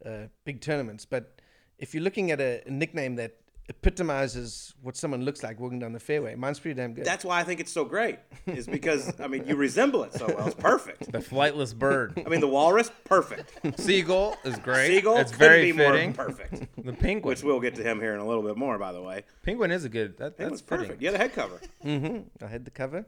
uh, 0.05 0.27
big 0.45 0.61
tournaments. 0.61 1.05
But 1.05 1.41
if 1.79 1.95
you're 1.95 2.03
looking 2.03 2.33
at 2.33 2.41
a, 2.41 2.61
a 2.67 2.71
nickname 2.73 3.15
that 3.17 3.37
epitomizes 3.71 4.75
what 4.83 4.97
someone 4.97 5.23
looks 5.23 5.43
like 5.43 5.59
walking 5.61 5.79
down 5.79 5.93
the 5.93 6.01
fairway, 6.01 6.35
mine's 6.35 6.59
pretty 6.59 6.75
damn 6.75 6.93
good. 6.93 7.05
That's 7.05 7.25
why 7.25 7.41
I 7.41 7.45
think 7.45 7.61
it's 7.61 7.73
so 7.73 7.85
great. 7.85 8.19
Is 8.47 8.67
because 8.79 9.19
I 9.21 9.27
mean 9.29 9.47
you 9.47 9.57
resemble 9.57 10.03
it 10.05 10.13
so 10.13 10.27
well. 10.27 10.47
It's 10.47 10.55
perfect. 10.57 11.11
The 11.11 11.19
flightless 11.19 11.75
bird. 11.75 12.23
I 12.25 12.29
mean 12.29 12.41
the 12.41 12.49
Walrus, 12.49 12.91
perfect. 13.05 13.81
Seagull 13.81 14.37
is 14.45 14.59
great. 14.59 14.89
Seagull 14.89 15.19
It's 15.19 15.31
couldn't 15.33 15.49
very 15.49 15.73
be 15.73 15.79
more 15.79 16.13
perfect. 16.13 16.67
The 16.85 16.93
penguin. 16.93 17.29
Which 17.29 17.43
we'll 17.43 17.61
get 17.61 17.75
to 17.77 17.83
him 17.83 18.01
here 18.01 18.15
in 18.15 18.21
a 18.21 18.27
little 18.27 18.43
bit 18.43 18.57
more, 18.57 18.79
by 18.79 18.93
the 18.93 19.03
way. 19.03 19.25
penguin 19.43 19.71
is 19.71 19.85
a 19.85 19.89
good. 19.89 20.17
That, 20.19 20.37
That 20.37 20.39
that's 20.39 20.51
was 20.53 20.61
fitting. 20.63 20.87
perfect. 20.87 21.03
You 21.03 21.09
had 21.09 21.15
a 21.15 21.19
head 21.19 21.33
cover. 21.35 21.61
mm-hmm. 21.85 22.45
I 22.45 22.49
had 22.49 22.65
the 22.65 22.71
cover. 22.71 23.07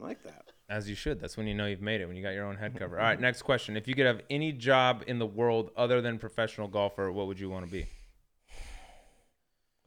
I 0.00 0.02
like 0.02 0.22
that. 0.24 0.52
As 0.68 0.88
you 0.88 0.94
should. 0.94 1.20
That's 1.20 1.36
when 1.36 1.46
you 1.48 1.54
know 1.54 1.66
you've 1.66 1.82
made 1.82 2.00
it. 2.00 2.06
When 2.06 2.16
you 2.16 2.22
got 2.22 2.30
your 2.30 2.44
own 2.46 2.56
head 2.56 2.78
cover. 2.78 2.98
All 2.98 3.04
right. 3.04 3.20
Next 3.20 3.42
question. 3.42 3.76
If 3.76 3.88
you 3.88 3.94
could 3.94 4.06
have 4.06 4.22
any 4.30 4.52
job 4.52 5.02
in 5.08 5.18
the 5.18 5.26
world 5.26 5.70
other 5.76 6.00
than 6.00 6.18
professional 6.18 6.68
golfer, 6.68 7.10
what 7.10 7.26
would 7.26 7.40
you 7.40 7.50
want 7.50 7.66
to 7.66 7.70
be? 7.72 7.86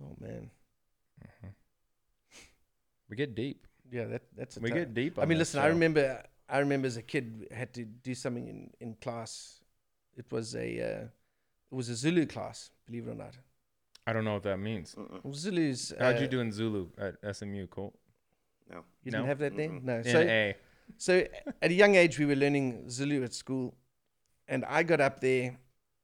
Oh 0.04 0.16
man, 0.20 0.49
We 3.10 3.16
get 3.16 3.36
deep. 3.36 3.68
yeah, 3.91 4.06
that 4.06 4.22
that's. 4.36 4.58
A 4.58 4.60
We 4.60 4.70
tough- 4.70 4.78
get 4.80 4.93
deep. 4.93 5.20
I 5.20 5.26
mean, 5.26 5.38
this 5.38 5.54
listen, 5.54 5.62
I 5.62 5.68
remember, 5.68 6.24
I 6.49 6.60
remember 6.60 6.88
as 6.88 6.97
a 6.97 7.01
kid 7.01 7.47
had 7.51 7.74
to 7.76 7.86
do 7.86 8.14
something 8.16 8.47
in 8.47 8.70
in 8.80 8.95
class. 8.95 9.60
It 10.16 10.26
was 10.32 10.56
a, 10.56 10.80
uh, 10.82 11.04
it 11.72 11.76
was 11.76 11.89
a 11.89 11.95
Zulu 11.95 12.26
class, 12.28 12.70
believe 12.86 13.08
it 13.08 13.12
or 13.12 13.16
not. 13.16 13.36
I 14.06 14.14
don't 14.14 14.26
know 14.26 14.34
what 14.36 14.43
that 14.43 14.60
means. 14.60 14.95
Zulu's. 15.34 15.93
How'd 15.99 16.18
uh, 16.18 16.20
you 16.20 16.28
do 16.28 16.39
in 16.41 16.51
Zulu 16.51 16.88
at 16.97 17.36
SMU? 17.36 17.68
Cool. 17.68 17.93
No. 18.70 18.84
You 19.04 19.12
No? 19.12 19.18
didn't 19.20 19.28
have 19.28 19.39
that 19.39 19.56
then? 19.58 19.82
No. 19.84 19.97
In 19.97 20.04
So, 20.04 20.20
A. 20.20 20.56
so 20.97 21.26
at 21.62 21.72
a 21.72 21.74
young 21.74 21.95
age, 21.95 22.20
we 22.20 22.26
were 22.26 22.36
learning 22.36 22.89
Zulu 22.89 23.24
at 23.24 23.34
school, 23.34 23.74
and 24.47 24.66
I 24.66 24.84
got 24.84 25.01
up 25.01 25.20
there. 25.20 25.58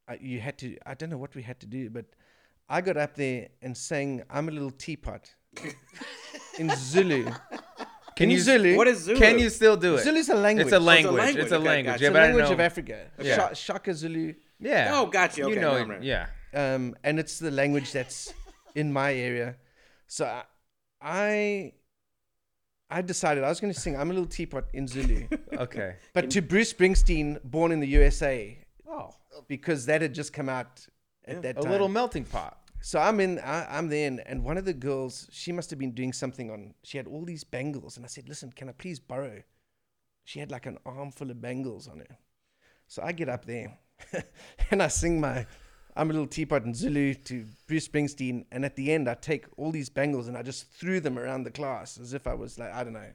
I, 0.08 0.18
you 0.22 0.40
had 0.40 0.58
to. 0.60 0.78
I 0.86 0.94
don't 0.96 1.10
know 1.10 1.18
what 1.18 1.36
we 1.36 1.44
had 1.44 1.60
to 1.60 1.68
do, 1.68 1.90
but 1.90 2.06
I 2.70 2.82
got 2.82 2.98
up 2.98 3.16
there 3.16 3.50
and 3.62 3.76
sang 3.76 4.24
"I'm 4.30 4.48
a 4.48 4.52
little 4.52 4.72
teapot" 4.72 5.34
in 6.60 6.70
Zulu. 6.76 7.26
Can 8.16 8.26
in 8.26 8.32
you- 8.32 8.40
Zulu? 8.40 8.76
What 8.76 8.88
is 8.88 9.00
Zulu? 9.00 9.18
Can 9.20 9.40
you 9.40 9.50
still 9.50 9.78
do 9.78 9.96
it? 9.96 10.04
Zulu's 10.04 10.30
a 10.30 10.36
language. 10.36 10.68
It's 10.68 10.76
a 10.76 10.80
language. 10.80 11.16
language. 11.16 11.44
It's 11.44 11.52
a 11.52 11.56
Okay, 11.56 11.68
language. 11.68 11.94
gotcha. 11.94 12.04
Yeah, 12.04 12.10
It's 12.10 12.14
but 12.14 12.20
a 12.20 12.22
I 12.22 12.26
language 12.26 12.46
know. 12.46 12.52
of 12.54 12.60
Africa. 12.60 13.12
Yeah. 13.22 13.36
Sha- 13.36 13.54
Shaka 13.54 13.94
Zulu. 13.94 14.34
Yeah. 14.60 14.92
Oh, 14.94 15.06
gotcha. 15.08 15.44
Okay, 15.44 15.54
you 15.54 15.56
now 15.62 15.72
know. 15.72 15.78
I'm 15.78 15.90
it- 15.92 15.94
ready. 15.96 16.08
Yeah. 16.08 16.28
um, 16.54 16.96
and 17.04 17.20
it's 17.20 17.40
the 17.40 17.52
language 17.52 17.92
that's 17.92 18.34
in 18.76 18.92
my 18.92 19.14
area. 19.14 19.56
So 20.08 20.26
I, 20.26 20.44
I, 21.02 21.74
I 22.90 23.02
decided 23.02 23.44
I 23.44 23.50
was 23.50 23.60
going 23.62 23.74
to 23.74 23.80
sing 23.80 23.96
"I'm 23.96 24.10
a 24.12 24.14
Little 24.14 24.28
Teapot" 24.28 24.66
in 24.74 24.88
Zulu, 24.88 25.28
Okay. 25.54 25.96
but 26.14 26.30
to 26.32 26.42
Bruce 26.42 26.74
Springsteen, 26.74 27.40
born 27.44 27.72
in 27.72 27.80
the 27.80 27.88
USA, 27.88 28.58
Oh. 28.88 29.12
because 29.48 29.86
that 29.86 30.02
had 30.02 30.14
just 30.14 30.34
come 30.34 30.50
out 30.50 30.86
at 31.26 31.36
Yeah. 31.36 31.42
that 31.42 31.58
A 31.60 31.62
time. 31.62 31.72
little 31.72 31.88
melting 31.88 32.26
pot. 32.26 32.59
So 32.82 33.00
I'm 33.00 33.20
in, 33.20 33.40
I, 33.40 33.78
I'm 33.78 33.90
there, 33.90 34.08
and, 34.08 34.22
and 34.26 34.44
one 34.44 34.58
of 34.58 34.66
the 34.66 34.74
girls, 34.74 35.28
she 35.32 35.52
must 35.52 35.70
have 35.70 35.80
been 35.80 35.92
doing 35.92 36.14
something 36.14 36.50
on. 36.50 36.74
She 36.84 36.98
had 36.98 37.08
all 37.08 37.26
these 37.26 37.44
bangles, 37.44 37.98
and 37.98 38.06
I 38.06 38.10
said, 38.10 38.30
"Listen, 38.30 38.52
can 38.52 38.70
I 38.70 38.72
please 38.72 39.00
borrow?" 39.00 39.44
She 40.24 40.40
had 40.40 40.52
like 40.52 40.66
an 40.66 40.78
armful 40.86 41.30
of 41.30 41.42
bangles 41.42 41.88
on 41.88 42.00
her. 42.00 42.18
So 42.88 43.02
I 43.04 43.12
get 43.12 43.30
up 43.30 43.46
there, 43.46 43.78
and 44.72 44.82
I 44.82 44.88
sing 44.88 45.20
my 45.20 45.46
"I'm 45.96 46.10
a 46.10 46.14
Little 46.14 46.28
Teapot" 46.28 46.64
in 46.64 46.74
Zulu 46.74 47.16
to 47.16 47.46
Bruce 47.68 47.88
Springsteen, 47.88 48.46
and 48.52 48.64
at 48.64 48.78
the 48.78 48.92
end, 48.94 49.10
I 49.10 49.16
take 49.16 49.46
all 49.58 49.72
these 49.72 49.90
bangles 49.90 50.30
and 50.30 50.38
I 50.38 50.44
just 50.44 50.72
threw 50.72 51.02
them 51.02 51.20
around 51.20 51.44
the 51.44 51.52
class 51.52 51.98
as 51.98 52.14
if 52.14 52.28
I 52.28 52.34
was 52.34 52.58
like, 52.58 52.74
I 52.74 52.86
don't 52.86 52.94
know, 52.94 53.12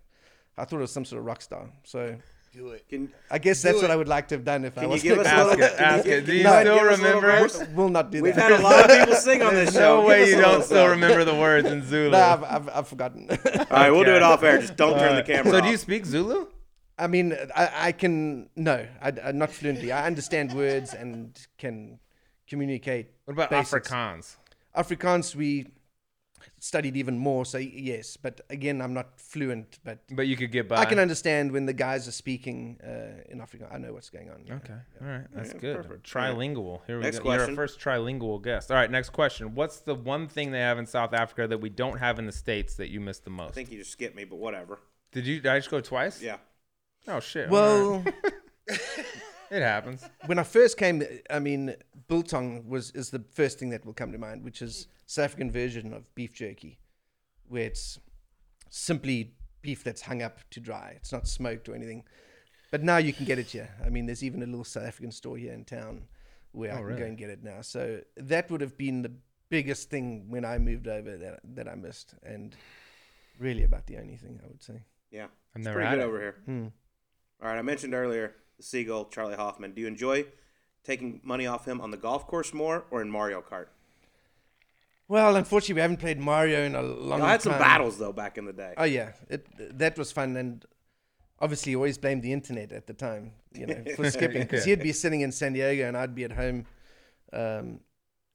I 0.58 0.64
thought 0.64 0.76
it 0.76 0.80
was 0.80 0.92
some 0.92 1.06
sort 1.06 1.20
of 1.20 1.26
rock 1.26 1.40
star. 1.40 1.70
So 1.84 2.16
Do 2.54 2.68
it. 2.70 2.88
Can, 2.88 3.10
I 3.30 3.38
guess 3.38 3.62
that's 3.62 3.82
what 3.82 3.90
I 3.90 3.96
would 3.96 4.06
like 4.06 4.28
to 4.28 4.36
have 4.36 4.44
done 4.44 4.64
if 4.64 4.78
I 4.78 4.82
can 4.82 4.90
you 4.90 4.92
was. 4.94 5.02
give 5.02 5.18
us 5.18 5.26
a 5.26 5.30
Ask 5.30 5.46
little? 5.50 5.64
it. 5.66 5.72
Ask 5.80 6.06
it. 6.06 6.26
Do 6.26 6.34
you 6.36 6.44
No, 6.44 6.60
still 6.60 6.74
give 6.78 6.86
us 6.86 6.98
a 6.98 7.02
little 7.02 7.20
remember? 7.20 7.48
verse. 7.48 7.68
will 7.74 7.88
not 7.88 8.10
do 8.12 8.22
We've 8.22 8.34
that. 8.36 8.52
had 8.52 8.60
a 8.60 8.62
lot 8.62 8.88
of 8.90 8.96
people 8.98 9.14
sing 9.16 9.42
on 9.42 9.54
this 9.54 9.72
show. 9.74 9.80
no 9.80 10.00
Give 10.02 10.08
way 10.08 10.28
you 10.30 10.40
don't 10.40 10.62
still 10.64 10.88
remember 10.88 11.24
the 11.24 11.34
words 11.34 11.68
in 11.68 11.82
Zulu. 11.84 12.10
no, 12.12 12.18
I've, 12.18 12.44
I've, 12.44 12.68
I've 12.68 12.88
forgotten. 12.88 13.28
All 13.30 13.66
right, 13.70 13.90
we'll 13.90 14.04
do 14.04 14.14
it 14.14 14.22
off 14.22 14.42
air. 14.44 14.60
Just 14.60 14.76
don't 14.76 14.96
turn 14.98 15.16
the 15.16 15.22
camera 15.24 15.50
So 15.50 15.58
off. 15.58 15.64
do 15.64 15.70
you 15.70 15.76
speak 15.76 16.06
Zulu? 16.06 16.46
I 16.96 17.08
mean, 17.08 17.36
I, 17.56 17.70
I 17.88 17.92
can 17.92 18.48
no, 18.54 18.86
I, 19.02 19.12
I 19.24 19.32
not 19.32 19.50
fluently. 19.50 19.90
I 19.90 20.06
understand 20.06 20.52
words 20.52 20.94
and 20.94 21.36
can 21.58 21.98
communicate. 22.48 23.08
What 23.24 23.32
about 23.34 23.50
basics. 23.50 23.88
Afrikaans? 23.90 24.36
Afrikaans 24.76 25.34
we 25.34 25.66
studied 26.58 26.96
even 26.96 27.18
more. 27.18 27.44
So 27.44 27.58
yes, 27.58 28.16
but 28.16 28.40
again, 28.50 28.80
I'm 28.80 28.94
not 28.94 29.20
fluent, 29.20 29.78
but 29.84 29.98
But 30.10 30.26
you 30.26 30.36
could 30.36 30.52
get 30.52 30.68
by. 30.68 30.76
I 30.76 30.84
can 30.84 30.98
understand 30.98 31.52
when 31.52 31.66
the 31.66 31.72
guys 31.72 32.06
are 32.08 32.12
speaking 32.12 32.78
uh, 32.82 33.22
in 33.30 33.40
Afrikaans. 33.40 33.74
I 33.74 33.78
know 33.78 33.92
what's 33.92 34.10
going 34.10 34.30
on. 34.30 34.44
yeah. 34.46 34.54
Okay. 34.56 34.74
All 35.00 35.06
right. 35.08 35.26
That's 35.34 35.52
Yeah, 35.54 35.58
good. 35.60 35.76
perfect. 35.76 36.10
Trilingual. 36.10 36.80
Here 36.86 36.96
we 36.98 37.02
Next 37.04 37.18
go. 37.20 37.32
You're 37.32 37.42
our 37.42 37.54
first 37.54 37.80
trilingual 37.80 38.42
guest. 38.42 38.70
All 38.70 38.76
right. 38.76 38.90
Next 38.90 39.10
question. 39.10 39.54
What's 39.54 39.80
the 39.80 39.94
one 39.94 40.28
thing 40.28 40.50
they 40.52 40.60
have 40.60 40.78
in 40.78 40.86
South 40.86 41.12
Africa 41.14 41.46
that 41.48 41.58
we 41.58 41.68
don't 41.70 41.98
have 41.98 42.18
in 42.18 42.26
the 42.26 42.32
States 42.32 42.74
that 42.76 42.90
you 42.90 43.00
miss 43.00 43.18
the 43.18 43.30
most? 43.30 43.50
I 43.50 43.52
think 43.52 43.70
you 43.72 43.78
just 43.78 43.92
skipped 43.92 44.16
me, 44.16 44.24
but 44.24 44.36
whatever. 44.36 44.78
Did 45.12 45.26
you? 45.26 45.40
Did 45.40 45.50
I 45.52 45.58
just 45.58 45.70
go 45.70 45.80
twice? 45.80 46.20
Yeah. 46.22 46.36
Oh 47.06 47.20
shit. 47.20 47.50
All 47.50 47.54
right. 47.98 48.04
Well, 48.04 48.04
it 49.56 49.62
happens. 49.62 50.04
when 50.26 50.38
I 50.38 50.42
first 50.42 50.76
came, 50.78 51.02
I 51.30 51.38
mean, 51.38 51.74
biltong 52.08 52.68
was 52.68 52.90
is 52.92 53.10
the 53.10 53.22
first 53.32 53.58
thing 53.58 53.70
that 53.70 53.84
will 53.84 53.94
come 53.94 54.12
to 54.12 54.18
mind, 54.18 54.42
which 54.44 54.62
is 54.62 54.88
South 55.06 55.24
African 55.26 55.50
version 55.50 55.92
of 55.92 56.14
beef 56.14 56.34
jerky, 56.34 56.78
where 57.48 57.64
it's 57.64 57.98
simply 58.70 59.34
beef 59.62 59.84
that's 59.84 60.02
hung 60.02 60.22
up 60.22 60.38
to 60.50 60.60
dry. 60.60 60.94
It's 60.96 61.12
not 61.12 61.26
smoked 61.28 61.68
or 61.68 61.74
anything. 61.74 62.04
But 62.70 62.82
now 62.82 62.96
you 62.96 63.12
can 63.12 63.24
get 63.24 63.38
it 63.38 63.46
here. 63.46 63.70
I 63.84 63.88
mean, 63.88 64.06
there's 64.06 64.24
even 64.24 64.42
a 64.42 64.46
little 64.46 64.64
South 64.64 64.84
African 64.84 65.12
store 65.12 65.36
here 65.36 65.52
in 65.52 65.64
town 65.64 66.04
where 66.52 66.70
I 66.72 66.74
Oh, 66.74 66.78
can 66.78 66.86
really? 66.86 67.00
go 67.00 67.06
and 67.06 67.18
get 67.18 67.30
it 67.30 67.42
now. 67.42 67.60
So 67.60 68.00
that 68.16 68.50
would 68.50 68.60
have 68.60 68.76
been 68.76 69.02
the 69.02 69.12
biggest 69.48 69.90
thing 69.90 70.26
when 70.28 70.44
I 70.44 70.58
moved 70.58 70.88
over 70.88 71.16
that 71.16 71.40
that 71.54 71.68
I 71.68 71.74
missed, 71.76 72.14
and 72.24 72.54
really 73.38 73.62
about 73.64 73.86
the 73.86 73.98
only 73.98 74.16
thing 74.16 74.40
I 74.42 74.48
would 74.48 74.62
say. 74.62 74.82
Yeah. 75.10 75.24
I'm 75.54 75.60
It's 75.60 75.66
never 75.66 75.78
pretty 75.78 75.90
good 75.96 76.02
it. 76.02 76.06
over 76.06 76.20
here. 76.20 76.34
Hmm. 76.46 76.66
All 77.42 77.48
right, 77.48 77.58
I 77.58 77.62
mentioned 77.62 77.94
earlier 77.94 78.34
the 78.56 78.62
Seagull, 78.62 79.06
Charley 79.06 79.36
Hoffman. 79.36 79.72
Do 79.72 79.80
you 79.80 79.86
enjoy 79.86 80.26
taking 80.84 81.20
money 81.22 81.46
off 81.46 81.66
him 81.66 81.80
on 81.80 81.90
the 81.90 81.96
golf 81.96 82.26
course 82.26 82.52
more 82.52 82.84
or 82.90 83.02
in 83.02 83.10
Mario 83.10 83.42
Kart? 83.42 83.66
Well, 85.06 85.36
unfortunately, 85.36 85.74
we 85.74 85.80
haven't 85.82 85.98
played 85.98 86.18
Mario 86.18 86.64
in 86.64 86.74
a 86.74 86.82
long 86.82 87.20
time. 87.20 87.28
I 87.28 87.32
had 87.32 87.42
some 87.42 87.58
battles 87.58 87.98
though 87.98 88.12
back 88.12 88.38
in 88.38 88.46
the 88.46 88.52
day. 88.52 88.74
Oh 88.76 88.84
yeah, 88.84 89.12
it 89.28 89.46
that 89.78 89.98
was 89.98 90.10
fun, 90.12 90.36
and 90.36 90.64
obviously 91.40 91.72
you 91.72 91.78
always 91.78 91.98
blamed 91.98 92.22
the 92.22 92.32
internet 92.32 92.72
at 92.72 92.86
the 92.86 92.94
time, 92.94 93.32
you 93.52 93.66
know, 93.66 93.84
for 93.96 94.10
skipping 94.16 94.42
because 94.42 94.64
he'd 94.64 94.82
be 94.82 94.92
sitting 94.92 95.20
in 95.20 95.30
San 95.30 95.52
Diego 95.52 95.86
and 95.86 95.96
I'd 95.96 96.14
be 96.14 96.24
at 96.24 96.32
home. 96.32 96.64
Um, 97.32 97.80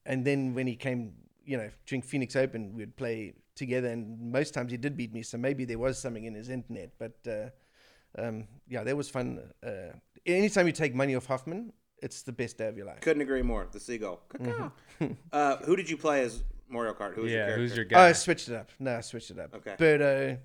and 0.06 0.26
then 0.26 0.54
when 0.54 0.68
he 0.68 0.76
came, 0.76 1.14
you 1.46 1.58
know, 1.58 1.70
during 1.86 2.02
Phoenix 2.02 2.36
Open, 2.36 2.76
we'd 2.76 2.96
play 2.96 3.34
together, 3.56 3.88
and 3.88 4.32
most 4.32 4.54
times 4.54 4.72
he 4.72 4.78
did 4.78 4.96
beat 4.96 5.14
me. 5.14 5.24
So 5.24 5.38
maybe 5.38 5.66
there 5.66 5.80
was 5.80 6.00
something 6.00 6.26
in 6.26 6.34
his 6.34 6.50
internet, 6.50 6.92
but 6.98 7.18
uh, 7.28 8.22
um, 8.22 8.48
yeah, 8.68 8.84
that 8.84 8.96
was 8.96 9.10
fun. 9.10 9.40
Uh, 9.66 9.94
anytime 10.36 10.68
you 10.68 10.74
take 10.74 10.94
money 10.96 11.16
off 11.16 11.26
Hoffman, 11.26 11.74
it's 12.02 12.22
the 12.24 12.32
best 12.32 12.58
day 12.58 12.68
of 12.68 12.78
your 12.78 12.86
life. 12.86 13.02
Couldn't 13.02 13.22
agree 13.22 13.42
more. 13.42 13.68
The 13.72 13.80
seagull. 13.80 14.22
Caw-caw. 14.30 14.70
uh, 15.32 15.58
who 15.58 15.76
did 15.76 15.90
you 15.90 15.98
play 15.98 16.22
as 16.24 16.44
Mario 16.70 16.94
Kart? 16.94 17.14
Who 17.16 17.24
was 17.24 17.32
your 17.32 17.40
yeah, 17.42 17.46
character? 17.48 17.62
who's 17.62 17.76
your 17.76 17.86
Oh, 17.86 17.90
guy? 17.90 18.08
I 18.10 18.12
switched 18.14 18.48
it 18.50 18.56
up. 18.56 18.70
No, 18.80 18.98
I 18.98 19.02
switched 19.02 19.32
it 19.32 19.40
up. 19.40 19.54
Okay. 19.56 19.76
Birdo. 19.78 20.38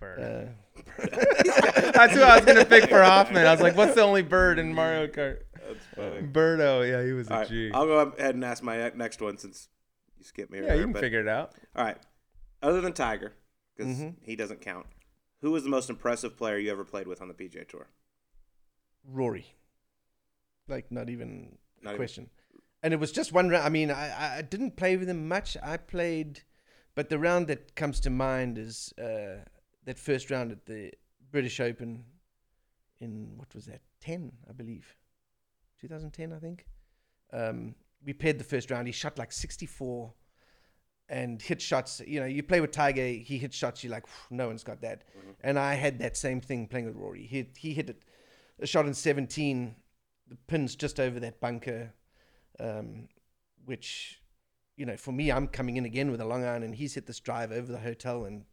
Bird. 0.00 0.18
Uh, 0.20 0.82
That's 1.92 2.14
who 2.14 2.22
I 2.22 2.36
was 2.36 2.44
gonna 2.44 2.64
pick 2.64 2.88
for 2.88 3.02
Hoffman. 3.02 3.46
I 3.46 3.52
was 3.52 3.60
like, 3.60 3.76
what's 3.76 3.94
the 3.94 4.02
only 4.02 4.22
bird 4.22 4.58
in 4.58 4.74
Mario 4.74 5.06
Kart? 5.06 5.42
That's 5.54 5.84
funny. 5.94 6.22
Birdo. 6.26 6.88
Yeah, 6.90 7.04
he 7.06 7.12
was 7.12 7.28
a 7.30 7.34
All 7.38 7.44
G. 7.44 7.66
right, 7.66 7.74
I'll 7.76 7.86
go 7.86 7.98
ahead 8.18 8.34
and 8.34 8.44
ask 8.44 8.62
my 8.62 8.90
next 8.96 9.20
one 9.20 9.38
since 9.38 9.68
you 10.18 10.24
skipped 10.24 10.50
me. 10.50 10.58
yeah, 10.58 10.64
earlier, 10.64 10.76
you 10.76 10.82
can 10.84 10.92
but- 10.94 11.00
figure 11.02 11.20
it 11.20 11.28
out. 11.28 11.52
All 11.76 11.84
right. 11.84 11.98
Other 12.62 12.80
than 12.80 12.92
Tiger, 12.92 13.32
because 13.76 13.96
Mhm. 13.96 14.14
he 14.22 14.34
doesn't 14.36 14.60
count, 14.60 14.86
who 15.40 15.50
was 15.52 15.62
the 15.64 15.70
most 15.70 15.90
impressive 15.90 16.36
player 16.36 16.58
you 16.58 16.70
ever 16.72 16.84
played 16.84 17.06
with 17.06 17.20
on 17.22 17.28
the 17.28 17.34
PGA 17.34 17.64
Tour? 17.68 17.88
Rory. 19.08 19.54
Like 20.68 20.90
not 20.90 21.10
even 21.10 21.56
a 21.82 21.88
even- 21.88 21.96
question. 21.96 22.30
And 22.84 22.92
it 22.92 22.98
was 22.98 23.12
just 23.12 23.32
one 23.32 23.48
round. 23.48 23.64
I 23.64 23.68
mean, 23.68 23.90
I, 23.92 24.38
I- 24.38 24.42
didn't 24.42 24.76
play 24.76 24.96
with 24.96 25.08
him 25.08 25.28
much. 25.28 25.56
I 25.62 25.76
played, 25.76 26.42
but 26.96 27.08
the 27.08 27.18
round 27.18 27.46
that 27.46 27.76
comes 27.76 28.00
to 28.00 28.10
mind 28.10 28.58
is 28.58 28.92
uh, 28.98 29.44
that 29.84 29.98
first 29.98 30.30
round 30.30 30.50
at 30.50 30.66
the 30.66 30.92
British 31.30 31.60
Open 31.60 32.04
in 33.00 33.32
what 33.36 33.54
was 33.54 33.66
that? 33.66 33.80
Ten, 34.00 34.32
I 34.48 34.52
believe. 34.52 34.96
2010, 35.80 36.32
I 36.32 36.38
think. 36.38 36.66
Um, 37.32 37.74
we 38.04 38.12
paired 38.12 38.38
the 38.38 38.44
first 38.44 38.70
round. 38.70 38.86
He 38.88 38.92
shot 38.92 39.16
like 39.18 39.30
64 39.32 40.12
and 41.08 41.40
hit 41.40 41.60
shots. 41.62 42.00
You 42.06 42.20
know, 42.20 42.26
you 42.26 42.42
play 42.42 42.60
with 42.60 42.72
Tiger, 42.72 43.06
he 43.06 43.38
hit 43.38 43.54
shots. 43.54 43.82
You're 43.84 43.92
like, 43.92 44.06
no 44.30 44.48
one's 44.48 44.64
got 44.64 44.80
that. 44.82 45.04
And 45.42 45.58
I 45.58 45.74
had 45.74 45.98
that 46.00 46.16
same 46.16 46.40
thing 46.40 46.66
playing 46.66 46.86
with 46.86 46.96
Rory. 46.96 47.26
He 47.26 47.46
he 47.56 47.74
hit 47.74 47.90
it, 47.90 48.02
a 48.62 48.66
shot 48.66 48.86
in 48.86 48.94
17, 48.94 49.74
the 50.28 50.36
pins 50.46 50.76
just 50.76 50.98
over 50.98 51.20
that 51.20 51.40
bunker, 51.40 51.92
um, 52.60 53.08
which, 53.64 54.20
you 54.76 54.86
know, 54.86 54.96
for 54.96 55.12
me, 55.12 55.30
I'm 55.30 55.46
coming 55.48 55.76
in 55.76 55.84
again 55.84 56.10
with 56.10 56.20
a 56.20 56.24
long 56.24 56.44
iron, 56.44 56.62
and 56.62 56.74
he's 56.74 56.94
hit 56.94 57.06
this 57.06 57.20
drive 57.20 57.52
over 57.52 57.70
the 57.70 57.78
hotel 57.80 58.24
and. 58.24 58.44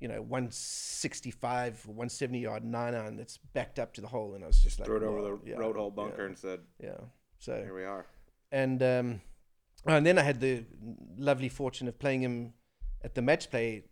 You 0.00 0.08
know, 0.08 0.20
165, 0.20 1.86
170 1.86 2.40
yard 2.40 2.64
nine 2.64 2.92
iron 2.92 3.16
that's 3.16 3.36
backed 3.36 3.78
up 3.78 3.94
to 3.94 4.00
the 4.00 4.08
hole, 4.08 4.34
and 4.34 4.42
I 4.42 4.48
was 4.48 4.60
just 4.60 4.80
like, 4.80 4.86
Threw 4.86 4.96
it 4.96 5.04
over 5.04 5.22
the 5.22 5.38
Yeah, 5.48 5.58
road 5.58 5.76
hole 5.76 5.92
bunker 5.92 6.22
yeah, 6.22 6.26
and 6.26 6.36
said, 6.36 6.60
Yeah, 6.82 6.98
so 7.38 7.54
"Here 7.62 7.72
we 7.72 7.84
are." 7.84 8.06
and 8.50 8.82
um, 8.82 9.20
oh, 9.86 9.94
and 9.94 10.04
then 10.04 10.18
I 10.18 10.22
had 10.22 10.40
the 10.40 10.64
lovely 11.16 11.48
fortune 11.48 11.86
of 11.86 12.00
playing 12.00 12.22
him 12.22 12.54
at 13.04 13.14
the 13.14 13.22
match 13.22 13.48
play 13.48 13.84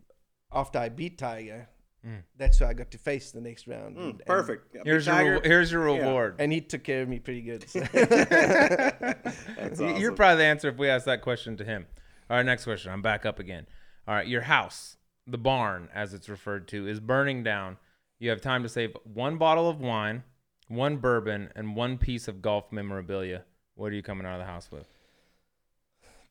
after 0.51 0.79
I 0.79 0.89
beat 0.89 1.17
Tiger. 1.17 1.69
Mm. 2.05 2.23
That's 2.37 2.57
who 2.57 2.65
I 2.65 2.73
got 2.73 2.89
to 2.91 2.97
face 2.97 3.31
the 3.31 3.41
next 3.41 3.67
round. 3.67 3.95
Mm, 3.95 3.99
and- 3.99 4.09
and- 4.13 4.25
perfect. 4.25 4.73
Yeah, 4.73 4.81
Here's 4.85 5.05
your 5.05 5.15
Tiger. 5.15 5.41
here's 5.43 5.71
your 5.71 5.87
Yeah. 5.89 5.97
reward. 6.07 6.35
And, 6.39 6.51
he 6.51 6.59
took 6.61 6.83
care 6.83 7.03
of 7.03 7.09
me 7.09 7.19
pretty 7.19 7.41
good. 7.41 7.69
so. 7.69 7.79
That's 7.91 9.79
You- 9.79 9.95
You're 9.97 10.13
probably 10.13 10.37
the 10.37 10.45
answer 10.45 10.69
if 10.69 10.77
we 10.77 10.89
ask 10.89 11.05
that 11.05 11.21
question 11.21 11.57
to 11.57 11.63
him. 11.63 11.85
All 12.29 12.37
right, 12.37 12.45
next 12.45 12.63
question. 12.63 12.91
I'm 12.91 13.01
back 13.01 13.25
up 13.25 13.39
again. 13.39 13.67
All 14.07 14.15
right, 14.15 14.27
your 14.27 14.41
house, 14.41 14.97
the 15.27 15.37
barn, 15.37 15.89
as 15.93 16.13
it's 16.13 16.27
referred 16.29 16.67
to, 16.69 16.87
is 16.87 16.99
burning 16.99 17.43
down. 17.43 17.77
You 18.19 18.29
have 18.31 18.41
time 18.41 18.63
to 18.63 18.69
save 18.69 18.95
one 19.03 19.37
bottle 19.37 19.69
of 19.69 19.79
wine, 19.79 20.23
one 20.67 20.97
bourbon, 20.97 21.49
and 21.55 21.75
one 21.75 21.97
piece 21.97 22.27
of 22.27 22.41
golf 22.41 22.71
memorabilia. 22.71 23.43
What 23.75 23.91
are 23.91 23.95
you 23.95 24.03
coming 24.03 24.25
out 24.25 24.33
of 24.33 24.39
the 24.39 24.51
house 24.51 24.71
with? 24.71 24.85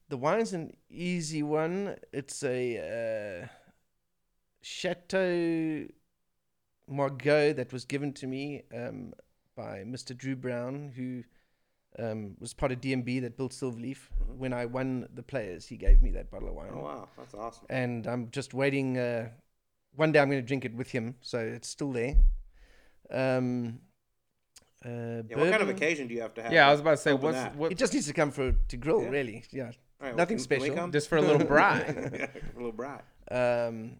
the 0.09 0.17
wine's 0.17 0.53
an 0.53 0.77
easy 0.91 1.41
one. 1.41 1.95
It's 2.13 2.43
a 2.43 3.43
uh, 3.45 3.47
Chateau 4.63 5.87
Margaux 6.89 7.53
that 7.53 7.73
was 7.73 7.85
given 7.85 8.13
to 8.15 8.27
me 8.27 8.63
um, 8.75 9.13
by 9.57 9.85
Mr. 9.87 10.17
Drew 10.17 10.37
Brown, 10.37 10.93
who 10.97 11.23
um, 11.99 12.37
was 12.41 12.53
part 12.55 12.73
of 12.73 12.81
DMB 12.81 13.21
that 13.23 13.37
built 13.37 13.53
Silverleaf. 13.53 13.99
When 14.37 14.53
I 14.53 14.67
won 14.67 15.09
the 15.15 15.23
players, 15.23 15.67
he 15.67 15.77
gave 15.77 16.03
me 16.03 16.11
that 16.13 16.31
bottle 16.31 16.49
of 16.49 16.55
wine. 16.55 16.71
Oh 16.75 16.81
wow, 16.83 17.09
that's 17.17 17.35
awesome. 17.35 17.67
and 17.71 18.07
I'm 18.07 18.31
just 18.31 18.55
waiting. 18.55 18.99
Uh, 18.99 19.29
one 19.97 20.13
day 20.13 20.21
I'm 20.21 20.31
going 20.31 20.41
to 20.43 20.47
drink 20.47 20.65
it 20.65 20.75
with 20.75 20.91
him, 20.91 21.17
so 21.21 21.39
it's 21.39 21.69
still 21.69 21.93
there. 21.93 22.15
Um, 23.11 23.81
uh, 24.85 25.23
Yeah, 25.29 25.37
what 25.37 25.51
kind 25.51 25.63
of 25.63 25.69
occasion 25.69 26.07
do 26.07 26.15
you 26.15 26.21
have 26.23 26.33
to 26.35 26.43
have? 26.45 26.53
Yeah, 26.53 26.69
I 26.69 26.71
was 26.71 26.81
about 26.81 26.93
to 26.93 26.97
say, 26.99 27.11
open 27.11 27.25
what's 27.25 27.39
that? 27.39 27.53
He 27.53 27.59
what? 27.59 27.77
just 27.77 27.93
needs 27.93 28.07
to 28.07 28.13
come 28.13 28.31
for 28.31 28.53
to 28.53 28.77
grill, 28.77 29.03
Yeah. 29.03 29.09
really. 29.09 29.45
Yeah, 29.51 29.65
All 30.01 30.07
right, 30.09 30.17
nothing 30.17 30.39
can- 30.39 30.47
can 30.47 30.59
special. 30.61 30.77
come? 30.77 30.93
Just 30.93 31.09
for 31.09 31.19
a 31.19 31.23
little 31.23 31.45
bride. 31.55 32.11
Yeah, 32.15 32.27
a 32.55 32.57
little 32.57 32.73
bride. 32.73 33.03
um, 33.31 33.97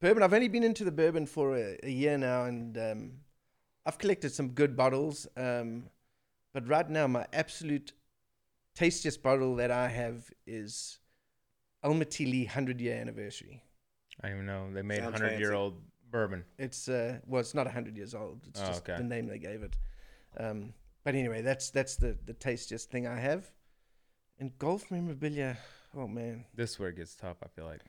bourbon. 0.00 0.22
I've 0.22 0.32
only 0.34 0.48
been 0.48 0.64
into 0.64 0.84
the 0.84 0.92
bourbon 0.92 1.26
for 1.26 1.56
a, 1.56 1.78
a 1.82 1.90
year 1.90 2.16
now, 2.18 2.44
and 2.44 2.76
um, 2.78 3.12
I've 3.86 3.98
collected 3.98 4.32
some 4.32 4.50
good 4.50 4.76
bottles. 4.76 5.26
Um, 5.36 5.84
but 6.52 6.68
right 6.68 6.88
now, 6.88 7.06
my 7.06 7.26
absolute 7.32 7.92
tastiest 8.74 9.22
bottle 9.22 9.56
that 9.56 9.70
I 9.70 9.88
have 9.88 10.30
is 10.46 10.98
Elmer 11.82 12.04
T 12.04 12.44
hundred 12.44 12.80
year 12.80 12.96
anniversary. 12.96 13.62
I 14.20 14.28
don't 14.28 14.36
even 14.36 14.46
know. 14.46 14.70
They 14.72 14.82
made 14.82 15.00
Sounds 15.00 15.20
hundred 15.20 15.38
year 15.38 15.52
old 15.52 15.80
bourbon. 16.10 16.44
It's 16.58 16.88
uh, 16.88 17.18
well, 17.26 17.40
it's 17.40 17.54
not 17.54 17.66
hundred 17.70 17.96
years 17.96 18.14
old. 18.14 18.40
It's 18.48 18.60
Oh, 18.60 18.66
just 18.66 18.88
okay. 18.88 18.96
the 18.96 19.04
name 19.04 19.26
they 19.26 19.38
gave 19.38 19.62
it. 19.62 19.76
Um, 20.38 20.72
but 21.02 21.14
anyway, 21.14 21.42
that's 21.42 21.70
that's 21.70 21.96
the 21.96 22.16
the 22.24 22.32
tastiest 22.32 22.90
thing 22.90 23.06
I 23.06 23.18
have. 23.18 23.50
And 24.38 24.56
golf 24.58 24.90
memorabilia. 24.90 25.58
Oh 25.96 26.08
man, 26.08 26.44
This 26.54 26.72
is 26.72 26.78
where 26.78 26.88
it 26.88 26.96
gets 26.96 27.14
tough. 27.14 27.36
I 27.42 27.46
feel 27.48 27.66
like. 27.66 27.80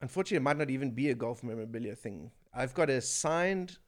Unfortunately, 0.00 0.36
it 0.38 0.42
might 0.42 0.56
not 0.58 0.70
even 0.70 0.90
be 0.90 1.10
a 1.10 1.14
golf 1.14 1.42
memorabilia 1.42 1.94
thing. 1.94 2.30
I've 2.54 2.74
got 2.74 2.90
a 2.90 3.00
signed 3.00 3.78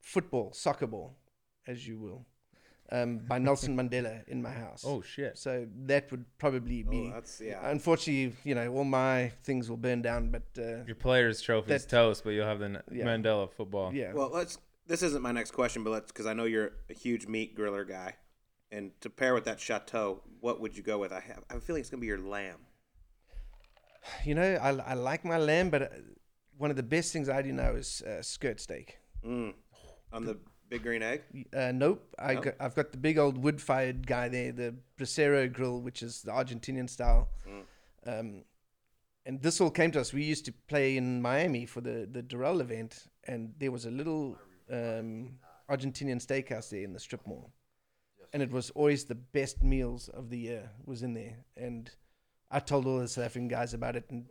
football, 0.00 0.52
soccer 0.52 0.86
ball, 0.86 1.16
as 1.66 1.86
you 1.86 1.98
will, 1.98 2.24
um, 2.92 3.18
by 3.18 3.38
Nelson 3.38 3.76
Mandela 3.80 4.26
in 4.28 4.40
my 4.42 4.50
house. 4.50 4.84
Oh 4.86 5.02
shit. 5.02 5.36
so 5.38 5.66
that 5.86 6.10
would 6.10 6.24
probably 6.38 6.82
be. 6.82 7.08
Oh, 7.10 7.14
that's 7.14 7.40
yeah. 7.40 7.68
Unfortunately, 7.68 8.36
you 8.44 8.54
know, 8.54 8.72
all 8.72 8.84
my 8.84 9.32
things 9.44 9.68
will 9.68 9.76
burn 9.76 10.02
down, 10.02 10.30
but 10.30 10.44
uh, 10.58 10.84
Your 10.86 10.96
player's 10.96 11.40
trophy's 11.40 11.84
That- 11.84 11.90
toast, 11.90 12.24
but 12.24 12.30
you'll 12.30 12.46
have 12.46 12.60
the 12.60 12.82
Yeah. 12.92 13.04
Mandela 13.04 13.50
football. 13.52 13.92
yeah. 13.94 14.12
Well, 14.12 14.30
let's. 14.32 14.58
This 14.88 15.02
isn't 15.02 15.20
my 15.20 15.32
next 15.32 15.50
question, 15.50 15.82
but 15.82 15.90
let's 15.90 16.12
because 16.12 16.26
I 16.26 16.32
know 16.32 16.44
you're 16.44 16.70
a 16.88 16.94
huge 16.94 17.26
meat 17.26 17.58
griller 17.58 17.86
guy, 17.88 18.14
and 18.70 18.92
to 19.00 19.10
pair 19.10 19.34
with 19.34 19.44
that 19.46 19.58
chateau, 19.58 20.22
what 20.38 20.60
would 20.60 20.76
you 20.76 20.82
go 20.84 20.96
with? 20.98 21.12
I 21.12 21.18
have, 21.18 21.42
I 21.50 21.54
have 21.54 21.62
a 21.62 21.64
feeling 21.64 21.80
it's 21.80 21.90
gonna 21.90 22.00
be 22.00 22.06
your 22.06 22.20
lamb. 22.20 22.58
You 24.24 24.34
know, 24.34 24.54
I, 24.62 24.70
I 24.70 24.94
like 24.94 25.24
my 25.24 25.38
lamb, 25.38 25.70
but 25.70 25.82
uh, 25.82 25.88
one 26.58 26.70
of 26.70 26.76
the 26.76 26.82
best 26.82 27.12
things 27.12 27.28
I 27.28 27.42
do 27.42 27.52
now 27.52 27.72
is 27.72 28.02
uh, 28.02 28.22
skirt 28.22 28.60
steak. 28.60 28.98
Mm. 29.24 29.54
On 30.12 30.24
the 30.24 30.38
big 30.68 30.82
green 30.82 31.02
egg. 31.02 31.22
Uh, 31.54 31.72
nope, 31.72 32.02
I 32.18 32.34
No? 32.34 32.40
got, 32.40 32.54
I've 32.60 32.74
got 32.74 32.92
the 32.92 32.98
big 32.98 33.18
old 33.18 33.38
wood-fired 33.38 34.06
guy 34.06 34.28
there, 34.28 34.52
the 34.52 34.74
Bracero 34.98 35.52
grill, 35.52 35.80
which 35.80 36.02
is 36.02 36.22
the 36.22 36.32
Argentinian 36.32 36.88
style. 36.88 37.28
Um, 38.06 38.44
and 39.24 39.42
this 39.42 39.60
all 39.60 39.70
came 39.70 39.90
to 39.92 40.00
us. 40.00 40.12
We 40.12 40.22
used 40.22 40.44
to 40.44 40.52
play 40.68 40.96
in 40.96 41.20
Miami 41.20 41.66
for 41.66 41.80
the 41.80 42.08
the 42.10 42.22
Doral 42.22 42.60
event, 42.60 43.08
and 43.24 43.52
there 43.58 43.72
was 43.72 43.84
a 43.84 43.90
little 43.90 44.38
um, 44.70 45.38
Argentinian 45.68 46.20
steakhouse 46.24 46.70
there 46.70 46.84
in 46.84 46.92
the 46.92 47.00
strip 47.00 47.26
mall, 47.26 47.50
and 48.32 48.40
it 48.40 48.50
was 48.52 48.70
always 48.70 49.04
the 49.04 49.16
best 49.16 49.64
meals 49.64 50.08
of 50.10 50.30
the 50.30 50.38
year 50.38 50.70
was 50.84 51.02
in 51.02 51.14
there. 51.14 51.38
And 51.56 51.90
I 52.50 52.60
told 52.60 52.86
all 52.86 52.98
the 52.98 53.08
South 53.08 53.24
African 53.24 53.48
guys 53.48 53.74
about 53.74 53.96
it, 53.96 54.04
and 54.10 54.26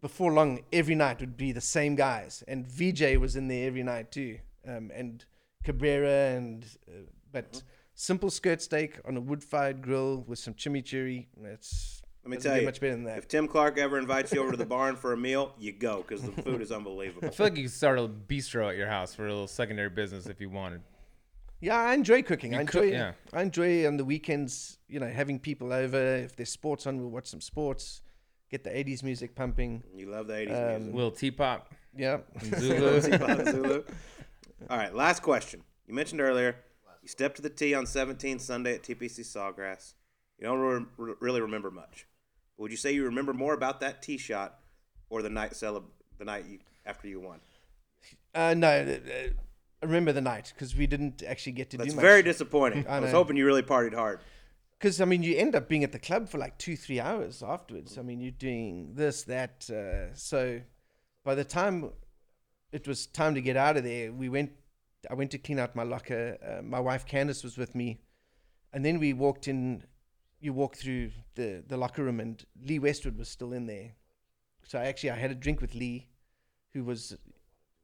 before 0.00 0.32
long, 0.32 0.60
every 0.72 0.94
night 0.94 1.20
would 1.20 1.36
be 1.36 1.52
the 1.52 1.60
same 1.60 1.94
guys, 1.94 2.44
and 2.46 2.66
Vijay 2.66 3.18
was 3.18 3.36
in 3.36 3.48
there 3.48 3.66
every 3.66 3.82
night 3.82 4.12
too, 4.12 4.38
um, 4.66 4.90
and 4.94 5.24
Cabrera, 5.64 6.36
and 6.36 6.64
uh, 6.88 7.02
but 7.32 7.62
simple 7.94 8.30
skirt 8.30 8.62
steak 8.62 9.00
on 9.06 9.16
a 9.16 9.20
wood-fired 9.20 9.82
grill 9.82 10.24
with 10.26 10.38
some 10.38 10.54
chimichurri. 10.54 11.26
That's 11.36 12.00
Let 12.24 12.30
me 12.30 12.36
doesn't 12.36 12.50
tell 12.50 12.60
you, 12.60 12.66
much 12.66 12.80
better 12.80 12.92
than 12.94 13.04
that. 13.04 13.18
if 13.18 13.28
Tim 13.28 13.48
Clark 13.48 13.76
ever 13.76 13.98
invites 13.98 14.32
you 14.32 14.40
over 14.40 14.52
to 14.52 14.56
the 14.56 14.64
barn 14.64 14.94
for 14.94 15.12
a 15.12 15.16
meal, 15.16 15.52
you 15.58 15.72
go 15.72 16.04
because 16.06 16.22
the 16.22 16.30
food 16.42 16.60
is 16.62 16.70
unbelievable. 16.78 17.26
I 17.26 17.30
feel 17.32 17.46
like 17.46 17.56
you 17.56 17.64
could 17.64 17.72
start 17.72 17.98
a 17.98 18.06
bistro 18.08 18.70
at 18.70 18.76
your 18.76 18.86
house 18.88 19.14
for 19.14 19.26
a 19.26 19.30
little 19.30 19.48
secondary 19.48 19.90
business 19.90 20.26
if 20.26 20.40
you 20.40 20.48
wanted. 20.48 20.80
Yeah, 21.60 21.76
I 21.76 21.94
enjoy 21.94 22.22
cooking. 22.22 22.54
I 22.54 22.60
You 22.60 22.66
cook- 22.66 22.84
enjoy. 22.84 22.96
yeah. 22.96 23.12
I 23.32 23.42
enjoy 23.42 23.86
on 23.86 23.96
the 23.96 24.04
weekends. 24.04 24.78
You 24.88 25.00
know, 25.00 25.08
having 25.08 25.38
people 25.38 25.72
over. 25.72 26.16
If 26.16 26.36
there's 26.36 26.50
sports 26.50 26.86
on, 26.86 26.98
we'll 26.98 27.10
watch 27.10 27.26
some 27.26 27.40
sports. 27.40 28.00
Get 28.50 28.64
the 28.64 28.70
'80s 28.70 29.02
music 29.02 29.34
pumping. 29.34 29.82
You 29.94 30.06
love 30.10 30.26
the 30.28 30.34
'80s 30.34 30.50
Um, 30.76 30.76
music. 30.82 30.94
Little 30.94 31.10
teapot. 31.10 31.66
Yeah. 31.96 32.18
Zulu. 32.58 33.00
Zulu. 33.00 33.84
All 34.70 34.76
right, 34.78 34.94
last 34.94 35.22
question. 35.22 35.62
You 35.86 35.94
mentioned 35.94 36.20
earlier 36.20 36.56
you 37.02 37.08
stepped 37.08 37.36
to 37.36 37.42
the 37.42 37.50
tee 37.50 37.74
on 37.74 37.84
17th 37.84 38.40
Sunday 38.40 38.74
at 38.74 38.82
TPC 38.82 39.20
Sawgrass. 39.20 39.94
You 40.38 40.46
don't 40.46 40.58
re- 40.60 40.84
re- 40.96 41.14
really 41.20 41.40
remember 41.40 41.70
much. 41.70 42.06
But 42.56 42.62
would 42.62 42.70
you 42.70 42.76
say 42.76 42.92
you 42.92 43.04
remember 43.04 43.32
more 43.32 43.54
about 43.54 43.80
that 43.80 44.02
tee 44.02 44.18
shot 44.18 44.58
or 45.08 45.22
the 45.22 45.30
night 45.30 45.52
celeb- 45.52 45.84
the 46.18 46.24
night 46.24 46.44
you, 46.48 46.58
after 46.86 47.06
you 47.08 47.20
won? 47.20 47.40
Uh, 48.34 48.54
no, 48.54 48.68
uh, 48.68 48.70
I 48.72 49.30
remember 49.82 50.12
the 50.12 50.20
night 50.20 50.52
because 50.54 50.74
we 50.76 50.86
didn't 50.86 51.22
actually 51.22 51.52
get 51.52 51.70
to 51.70 51.76
That's 51.76 51.90
do 51.90 51.96
much. 51.96 52.02
very 52.02 52.22
disappointing. 52.22 52.86
I 52.86 52.96
I 52.96 53.00
was 53.00 53.12
know. 53.12 53.18
hoping 53.18 53.36
you 53.36 53.46
really 53.46 53.62
partied 53.62 53.94
hard. 53.94 54.20
Because 54.78 55.00
I 55.00 55.04
mean, 55.04 55.22
you 55.22 55.36
end 55.36 55.54
up 55.56 55.68
being 55.68 55.84
at 55.84 55.92
the 55.92 55.98
club 55.98 56.28
for 56.28 56.38
like 56.38 56.56
two, 56.58 56.76
three 56.76 57.00
hours 57.00 57.42
afterwards. 57.42 57.98
I 57.98 58.02
mean, 58.02 58.20
you're 58.20 58.30
doing 58.30 58.92
this, 58.94 59.24
that. 59.24 59.68
Uh, 59.70 60.14
so 60.14 60.60
by 61.24 61.34
the 61.34 61.44
time 61.44 61.90
it 62.72 62.86
was 62.86 63.06
time 63.06 63.34
to 63.34 63.40
get 63.40 63.56
out 63.56 63.76
of 63.76 63.84
there, 63.84 64.12
we 64.12 64.28
went. 64.28 64.52
I 65.10 65.14
went 65.14 65.30
to 65.32 65.38
clean 65.38 65.58
out 65.58 65.74
my 65.76 65.84
locker. 65.84 66.38
Uh, 66.44 66.62
my 66.62 66.80
wife 66.80 67.06
Candace 67.06 67.42
was 67.42 67.56
with 67.56 67.74
me, 67.74 68.00
and 68.72 68.84
then 68.84 68.98
we 68.98 69.12
walked 69.12 69.48
in. 69.48 69.84
You 70.40 70.52
walk 70.52 70.76
through 70.76 71.10
the 71.34 71.64
the 71.66 71.76
locker 71.76 72.04
room, 72.04 72.20
and 72.20 72.44
Lee 72.62 72.78
Westwood 72.78 73.18
was 73.18 73.28
still 73.28 73.52
in 73.52 73.66
there. 73.66 73.92
So 74.62 74.78
actually 74.78 75.10
I 75.10 75.16
had 75.16 75.30
a 75.30 75.34
drink 75.34 75.60
with 75.60 75.74
Lee, 75.74 76.08
who 76.74 76.84
was, 76.84 77.16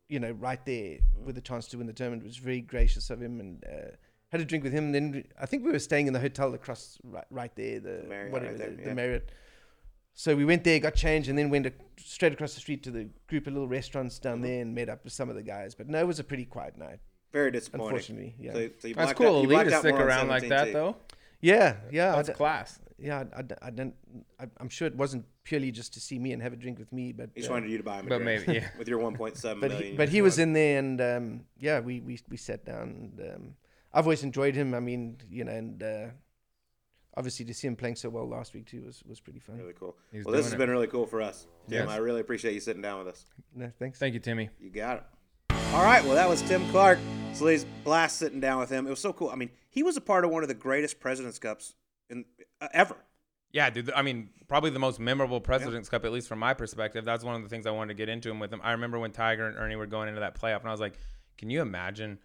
you 0.08 0.20
know, 0.20 0.32
right 0.32 0.64
there 0.66 0.98
with 1.24 1.38
a 1.38 1.40
chance 1.40 1.66
to 1.68 1.78
win 1.78 1.86
the 1.86 1.92
tournament. 1.92 2.22
It 2.22 2.26
was 2.26 2.36
very 2.36 2.60
gracious 2.60 3.10
of 3.10 3.20
him, 3.22 3.40
and 3.40 3.64
uh, 3.64 3.90
had 4.30 4.40
a 4.40 4.44
drink 4.44 4.64
with 4.64 4.72
him. 4.72 4.86
And 4.86 4.94
then 4.94 5.24
I 5.40 5.46
think 5.46 5.64
we 5.64 5.70
were 5.72 5.78
staying 5.78 6.06
in 6.06 6.12
the 6.12 6.20
hotel 6.20 6.54
across 6.54 6.98
right, 7.04 7.24
right 7.30 7.54
there, 7.56 7.80
the, 7.80 8.04
Marriott 8.08 8.32
whatever 8.32 8.50
right 8.52 8.58
there, 8.58 8.70
the, 8.70 8.82
yeah. 8.82 8.88
the 8.88 8.94
Marriott. 8.94 9.30
So 10.16 10.36
we 10.36 10.44
went 10.44 10.62
there, 10.62 10.78
got 10.78 10.94
changed, 10.94 11.28
and 11.28 11.36
then 11.36 11.50
went 11.50 11.66
a, 11.66 11.72
straight 11.96 12.32
across 12.32 12.54
the 12.54 12.60
street 12.60 12.82
to 12.84 12.90
the 12.90 13.08
group 13.26 13.46
of 13.46 13.52
little 13.52 13.68
restaurants 13.68 14.18
down 14.18 14.34
Mm-hmm. 14.36 14.42
there 14.44 14.62
and 14.62 14.74
met 14.74 14.88
up 14.88 15.02
with 15.04 15.12
some 15.12 15.28
of 15.28 15.34
the 15.34 15.42
guys. 15.42 15.74
But 15.74 15.88
no, 15.88 15.98
it 15.98 16.06
was 16.06 16.20
a 16.20 16.24
pretty 16.24 16.44
quiet 16.44 16.78
night, 16.78 17.00
Very 17.32 17.50
disappointing. 17.50 17.86
unfortunately. 17.86 18.34
Yeah, 18.38 18.52
So, 18.52 18.70
so 18.78 18.88
you 18.88 18.94
That's 18.94 19.12
cool. 19.14 19.26
Out, 19.26 19.30
you 19.32 19.36
of 19.38 19.48
Lee 19.48 19.54
blacked 19.56 19.70
to 19.70 19.78
stick 19.78 19.94
around 19.94 20.28
like 20.28 20.48
that 20.48 20.68
17T. 20.68 20.72
though. 20.72 20.96
Yeah, 21.52 21.76
yeah. 21.92 22.12
I 22.12 22.16
That's 22.16 22.28
d- 22.28 22.34
class. 22.34 22.80
yeah, 22.98 23.24
I, 23.36 23.42
d- 23.42 23.54
I 23.60 23.70
don't. 23.70 23.94
I, 24.40 24.44
I'm 24.60 24.68
sure 24.68 24.86
it 24.88 24.96
wasn't 24.96 25.24
purely 25.44 25.70
just 25.70 25.92
to 25.94 26.00
see 26.00 26.18
me 26.18 26.32
and 26.32 26.40
have 26.42 26.52
a 26.52 26.56
drink 26.56 26.78
with 26.78 26.92
me, 26.92 27.12
but 27.12 27.28
He 27.34 27.40
just 27.40 27.50
uh, 27.50 27.54
wanted 27.54 27.70
you 27.70 27.78
to 27.78 27.84
buy 27.84 27.98
him 28.00 28.06
a 28.06 28.08
But 28.08 28.22
drink 28.22 28.46
maybe, 28.46 28.58
yeah. 28.60 28.68
with 28.78 28.88
your 28.88 28.98
1.7 29.00 29.42
but 29.60 29.70
million. 29.70 29.82
he, 29.92 29.96
but 29.96 30.08
he 30.08 30.22
was 30.22 30.38
in 30.38 30.52
there, 30.54 30.78
and 30.78 31.00
um, 31.00 31.40
yeah, 31.58 31.80
we, 31.80 32.00
we 32.00 32.18
we 32.30 32.36
sat 32.36 32.64
down. 32.64 32.86
And, 33.18 33.20
um, 33.34 33.54
I've 33.92 34.06
always 34.06 34.22
enjoyed 34.24 34.54
him. 34.56 34.74
I 34.74 34.80
mean, 34.80 35.18
you 35.30 35.44
know, 35.44 35.52
and 35.52 35.82
uh, 35.82 36.06
obviously 37.16 37.44
to 37.46 37.54
see 37.54 37.68
him 37.68 37.76
playing 37.76 37.96
so 37.96 38.08
well 38.08 38.28
last 38.28 38.54
week 38.54 38.66
too 38.66 38.82
was 38.86 39.02
was 39.06 39.20
pretty 39.20 39.38
fun. 39.40 39.58
really 39.58 39.74
cool. 39.78 39.96
He's 40.12 40.24
well, 40.24 40.34
this 40.34 40.46
has 40.46 40.54
it. 40.54 40.58
been 40.58 40.70
really 40.70 40.88
cool 40.88 41.06
for 41.06 41.20
us. 41.22 41.46
Tim, 41.68 41.78
Yes. 41.86 41.88
I 41.88 41.98
really 41.98 42.20
appreciate 42.20 42.54
you 42.54 42.60
sitting 42.60 42.82
down 42.82 42.98
with 42.98 43.08
us. 43.14 43.24
No, 43.54 43.70
thanks. 43.78 43.98
Thank 43.98 44.14
you, 44.14 44.20
Timmy. 44.20 44.48
You 44.60 44.70
got 44.70 44.96
it. 44.98 45.02
All 45.74 45.82
right. 45.82 46.04
Well, 46.04 46.14
that 46.14 46.28
was 46.28 46.40
Tim 46.42 46.64
Clark. 46.70 47.00
Sleaze 47.32 47.66
blast 47.82 48.16
sitting 48.16 48.38
down 48.38 48.60
with 48.60 48.70
him. 48.70 48.86
It 48.86 48.90
was 48.90 49.00
so 49.00 49.12
cool. 49.12 49.28
I 49.30 49.34
mean, 49.34 49.50
he 49.70 49.82
was 49.82 49.96
a 49.96 50.00
part 50.00 50.24
of 50.24 50.30
one 50.30 50.44
of 50.44 50.48
the 50.48 50.54
greatest 50.54 51.00
Presidents 51.00 51.40
Cups 51.40 51.74
in 52.08 52.24
uh, 52.60 52.68
ever. 52.72 52.94
Yeah, 53.50 53.70
dude. 53.70 53.90
I 53.90 54.02
mean, 54.02 54.30
probably 54.46 54.70
the 54.70 54.78
most 54.78 55.00
memorable 55.00 55.40
President's 55.40 55.88
Cup, 55.88 56.04
at 56.04 56.12
least 56.12 56.28
from 56.28 56.38
my 56.38 56.54
perspective. 56.54 57.04
That's 57.04 57.24
one 57.24 57.34
of 57.34 57.42
the 57.42 57.48
things 57.48 57.66
I 57.66 57.72
wanted 57.72 57.88
to 57.88 57.96
get 57.96 58.08
into 58.08 58.30
him 58.30 58.38
with 58.38 58.52
him. 58.52 58.60
I 58.62 58.70
remember 58.70 59.00
when 59.00 59.10
Tiger 59.10 59.48
and 59.48 59.58
Ernie 59.58 59.74
were 59.74 59.86
going 59.86 60.08
into 60.08 60.20
that 60.20 60.40
playoff, 60.40 60.60
and 60.60 60.68
I 60.68 60.70
was 60.70 60.80
like, 60.80 60.96
can 61.38 61.50
you 61.50 61.60
imagine 61.60 62.20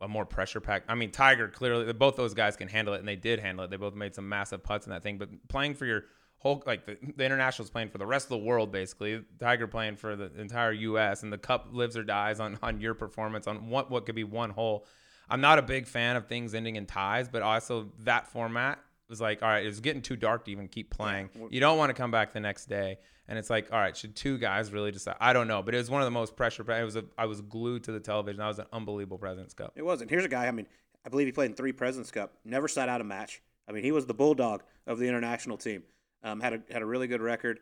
a 0.00 0.06
more 0.06 0.24
pressure 0.24 0.60
pack? 0.60 0.84
I 0.86 0.94
mean, 0.94 1.10
Tiger 1.10 1.48
clearly, 1.48 1.92
both 1.94 2.14
those 2.14 2.32
guys 2.32 2.54
can 2.54 2.68
handle 2.68 2.94
it, 2.94 3.00
and 3.00 3.08
they 3.08 3.16
did 3.16 3.40
handle 3.40 3.64
it. 3.64 3.72
They 3.72 3.76
both 3.76 3.96
made 3.96 4.14
some 4.14 4.28
massive 4.28 4.62
putts 4.62 4.86
in 4.86 4.92
that 4.92 5.02
thing. 5.02 5.18
But 5.18 5.30
playing 5.48 5.74
for 5.74 5.84
your 5.84 6.04
whole, 6.38 6.62
like 6.66 6.84
the, 6.86 6.98
the 7.16 7.24
internationals 7.24 7.70
playing 7.70 7.88
for 7.88 7.98
the 7.98 8.06
rest 8.06 8.26
of 8.26 8.30
the 8.30 8.38
world, 8.38 8.70
basically. 8.70 9.24
Tiger 9.40 9.66
playing 9.66 9.96
for 9.96 10.16
the 10.16 10.30
entire 10.38 10.72
U.S. 10.72 11.22
and 11.22 11.32
the 11.32 11.38
cup 11.38 11.68
lives 11.72 11.96
or 11.96 12.04
dies 12.04 12.40
on 12.40 12.58
on 12.62 12.80
your 12.80 12.94
performance 12.94 13.46
on 13.46 13.68
what 13.68 13.90
what 13.90 14.06
could 14.06 14.14
be 14.14 14.24
one 14.24 14.50
hole. 14.50 14.86
I'm 15.28 15.40
not 15.40 15.58
a 15.58 15.62
big 15.62 15.86
fan 15.86 16.16
of 16.16 16.26
things 16.26 16.54
ending 16.54 16.76
in 16.76 16.86
ties, 16.86 17.28
but 17.28 17.42
also 17.42 17.90
that 18.00 18.28
format 18.28 18.78
was 19.08 19.20
like, 19.20 19.42
all 19.42 19.48
right, 19.48 19.64
it's 19.64 19.80
getting 19.80 20.02
too 20.02 20.16
dark 20.16 20.44
to 20.44 20.50
even 20.50 20.68
keep 20.68 20.90
playing. 20.90 21.30
You 21.50 21.60
don't 21.60 21.78
want 21.78 21.90
to 21.90 21.94
come 21.94 22.10
back 22.10 22.32
the 22.32 22.40
next 22.40 22.66
day. 22.66 22.98
And 23.26 23.38
it's 23.38 23.48
like, 23.48 23.72
all 23.72 23.78
right, 23.78 23.96
should 23.96 24.14
two 24.14 24.36
guys 24.36 24.70
really 24.70 24.92
decide? 24.92 25.16
I 25.18 25.32
don't 25.32 25.48
know, 25.48 25.62
but 25.62 25.74
it 25.74 25.78
was 25.78 25.90
one 25.90 26.02
of 26.02 26.06
the 26.06 26.10
most 26.10 26.36
pressure. 26.36 26.62
It 26.70 26.84
was 26.84 26.96
a, 26.96 27.04
I 27.16 27.24
was 27.26 27.40
glued 27.40 27.84
to 27.84 27.92
the 27.92 28.00
television. 28.00 28.38
That 28.38 28.48
was 28.48 28.58
an 28.58 28.66
unbelievable 28.72 29.18
President's 29.18 29.54
Cup. 29.54 29.72
It 29.76 29.82
wasn't. 29.82 30.10
Here's 30.10 30.24
a 30.24 30.28
guy. 30.28 30.46
I 30.46 30.50
mean, 30.50 30.66
I 31.06 31.08
believe 31.08 31.26
he 31.26 31.32
played 31.32 31.50
in 31.50 31.56
three 31.56 31.72
Presidents 31.72 32.10
Cup. 32.10 32.34
Never 32.44 32.68
sat 32.68 32.88
out 32.88 33.00
a 33.00 33.04
match. 33.04 33.40
I 33.66 33.72
mean, 33.72 33.82
he 33.82 33.92
was 33.92 34.04
the 34.04 34.14
bulldog 34.14 34.62
of 34.86 34.98
the 34.98 35.08
international 35.08 35.56
team. 35.56 35.84
Um, 36.24 36.40
had 36.40 36.54
a 36.54 36.62
had 36.72 36.82
a 36.82 36.86
really 36.86 37.06
good 37.06 37.20
record. 37.20 37.60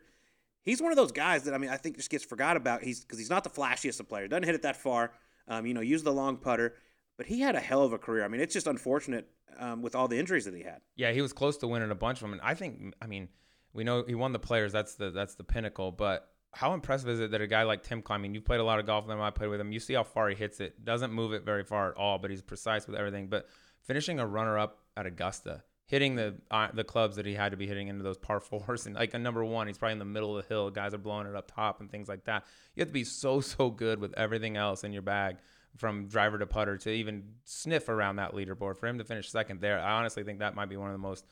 He's 0.63 0.81
one 0.81 0.91
of 0.91 0.95
those 0.95 1.11
guys 1.11 1.43
that 1.43 1.53
I 1.53 1.57
mean, 1.59 1.69
I 1.69 1.77
think 1.77 1.97
just 1.97 2.09
gets 2.09 2.23
forgot 2.23 2.57
about. 2.57 2.81
He's 2.81 3.01
because 3.01 3.19
he's 3.19 3.29
not 3.29 3.43
the 3.43 3.49
flashiest 3.49 3.99
of 3.99 4.09
players. 4.09 4.29
Doesn't 4.29 4.43
hit 4.43 4.55
it 4.55 4.63
that 4.63 4.77
far. 4.77 5.11
Um, 5.47 5.65
you 5.65 5.73
know, 5.73 5.81
use 5.81 6.01
the 6.03 6.13
long 6.13 6.37
putter. 6.37 6.75
But 7.17 7.27
he 7.27 7.41
had 7.41 7.55
a 7.55 7.59
hell 7.59 7.83
of 7.83 7.93
a 7.93 7.99
career. 7.99 8.23
I 8.23 8.27
mean, 8.27 8.41
it's 8.41 8.53
just 8.53 8.65
unfortunate 8.65 9.27
um, 9.59 9.81
with 9.81 9.93
all 9.93 10.07
the 10.07 10.17
injuries 10.17 10.45
that 10.45 10.55
he 10.55 10.63
had. 10.63 10.81
Yeah, 10.95 11.11
he 11.11 11.21
was 11.21 11.31
close 11.31 11.57
to 11.57 11.67
winning 11.67 11.91
a 11.91 11.95
bunch 11.95 12.17
of 12.17 12.21
them. 12.21 12.33
And 12.33 12.41
I 12.41 12.55
think, 12.55 12.95
I 13.01 13.05
mean, 13.05 13.29
we 13.73 13.83
know 13.83 14.03
he 14.07 14.15
won 14.15 14.31
the 14.31 14.39
players. 14.39 14.71
That's 14.71 14.95
the 14.95 15.11
that's 15.11 15.35
the 15.35 15.43
pinnacle. 15.43 15.91
But 15.91 16.27
how 16.53 16.73
impressive 16.73 17.09
is 17.09 17.19
it 17.19 17.31
that 17.31 17.41
a 17.41 17.47
guy 17.47 17.63
like 17.63 17.83
Tim 17.83 18.01
Clark, 18.01 18.19
I 18.19 18.21
mean, 18.21 18.33
you've 18.33 18.45
played 18.45 18.59
a 18.59 18.63
lot 18.63 18.79
of 18.79 18.85
golf 18.85 19.05
with 19.05 19.13
him. 19.13 19.21
I 19.21 19.31
played 19.31 19.49
with 19.49 19.59
him. 19.59 19.71
You 19.71 19.79
see 19.79 19.93
how 19.93 20.03
far 20.03 20.29
he 20.29 20.35
hits 20.35 20.59
it. 20.59 20.83
Doesn't 20.83 21.11
move 21.11 21.33
it 21.33 21.43
very 21.43 21.63
far 21.63 21.89
at 21.89 21.97
all, 21.97 22.19
but 22.19 22.31
he's 22.31 22.41
precise 22.41 22.87
with 22.87 22.95
everything. 22.95 23.27
But 23.27 23.47
finishing 23.81 24.19
a 24.19 24.25
runner 24.25 24.57
up 24.57 24.79
at 24.95 25.05
Augusta, 25.05 25.63
hitting 25.85 26.15
the 26.15 26.35
uh, 26.49 26.69
the 26.73 26.83
clubs 26.83 27.15
that 27.17 27.25
he 27.25 27.33
had 27.33 27.51
to 27.51 27.57
be 27.57 27.67
hitting 27.67 27.87
into 27.87 28.03
those 28.03 28.17
par 28.17 28.39
fours, 28.41 28.85
and 28.85 28.95
like 28.95 29.13
a 29.13 29.19
number 29.19 29.43
one, 29.43 29.67
he's 29.67 29.77
probably 29.77 29.93
in 29.93 29.99
the 29.99 30.05
middle 30.05 30.37
of 30.37 30.43
the 30.43 30.53
hill. 30.53 30.69
Guys 30.69 30.93
are 30.93 30.97
blowing 30.99 31.27
it 31.27 31.35
up 31.35 31.51
top 31.53 31.81
and 31.81 31.89
things 31.91 32.07
like 32.07 32.23
that. 32.25 32.45
You 32.75 32.81
have 32.81 32.89
to 32.89 32.93
be 32.93 33.03
so 33.03 33.41
so 33.53 33.69
good 33.69 33.99
with 33.99 34.13
everything 34.17 34.57
else 34.57 34.83
in 34.83 34.93
your 34.93 35.01
bag. 35.03 35.37
From 35.77 36.07
driver 36.07 36.37
to 36.37 36.45
putter 36.45 36.77
to 36.77 36.91
even 36.91 37.23
sniff 37.45 37.89
around 37.89 38.17
that 38.17 38.33
leaderboard 38.35 38.77
for 38.77 38.85
him 38.85 38.99
to 38.99 39.03
finish 39.03 39.31
second 39.31 39.59
there, 39.59 39.79
I 39.79 39.93
honestly 39.93 40.23
think 40.23 40.37
that 40.37 40.53
might 40.53 40.69
be 40.69 40.77
one 40.77 40.89
of 40.89 40.93
the 40.93 40.99
most. 40.99 41.25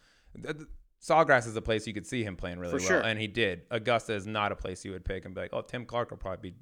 Sawgrass 1.02 1.48
is 1.48 1.56
a 1.56 1.62
place 1.62 1.88
you 1.88 1.94
could 1.94 2.06
see 2.06 2.24
him 2.24 2.36
playing 2.36 2.60
really 2.60 2.72
For 2.72 2.78
well, 2.78 2.88
sure. 2.88 3.02
and 3.02 3.20
he 3.20 3.28
did. 3.28 3.62
Augusta 3.72 4.14
is 4.14 4.28
not 4.28 4.52
a 4.52 4.56
place 4.56 4.86
you 4.86 4.92
would 4.92 5.06
pick 5.06 5.26
and 5.26 5.34
be 5.34 5.42
like, 5.42 5.50
oh, 5.54 5.62
Tim 5.62 5.86
Clark 5.86 6.12
will 6.12 6.18
probably 6.18 6.52
be 6.52 6.58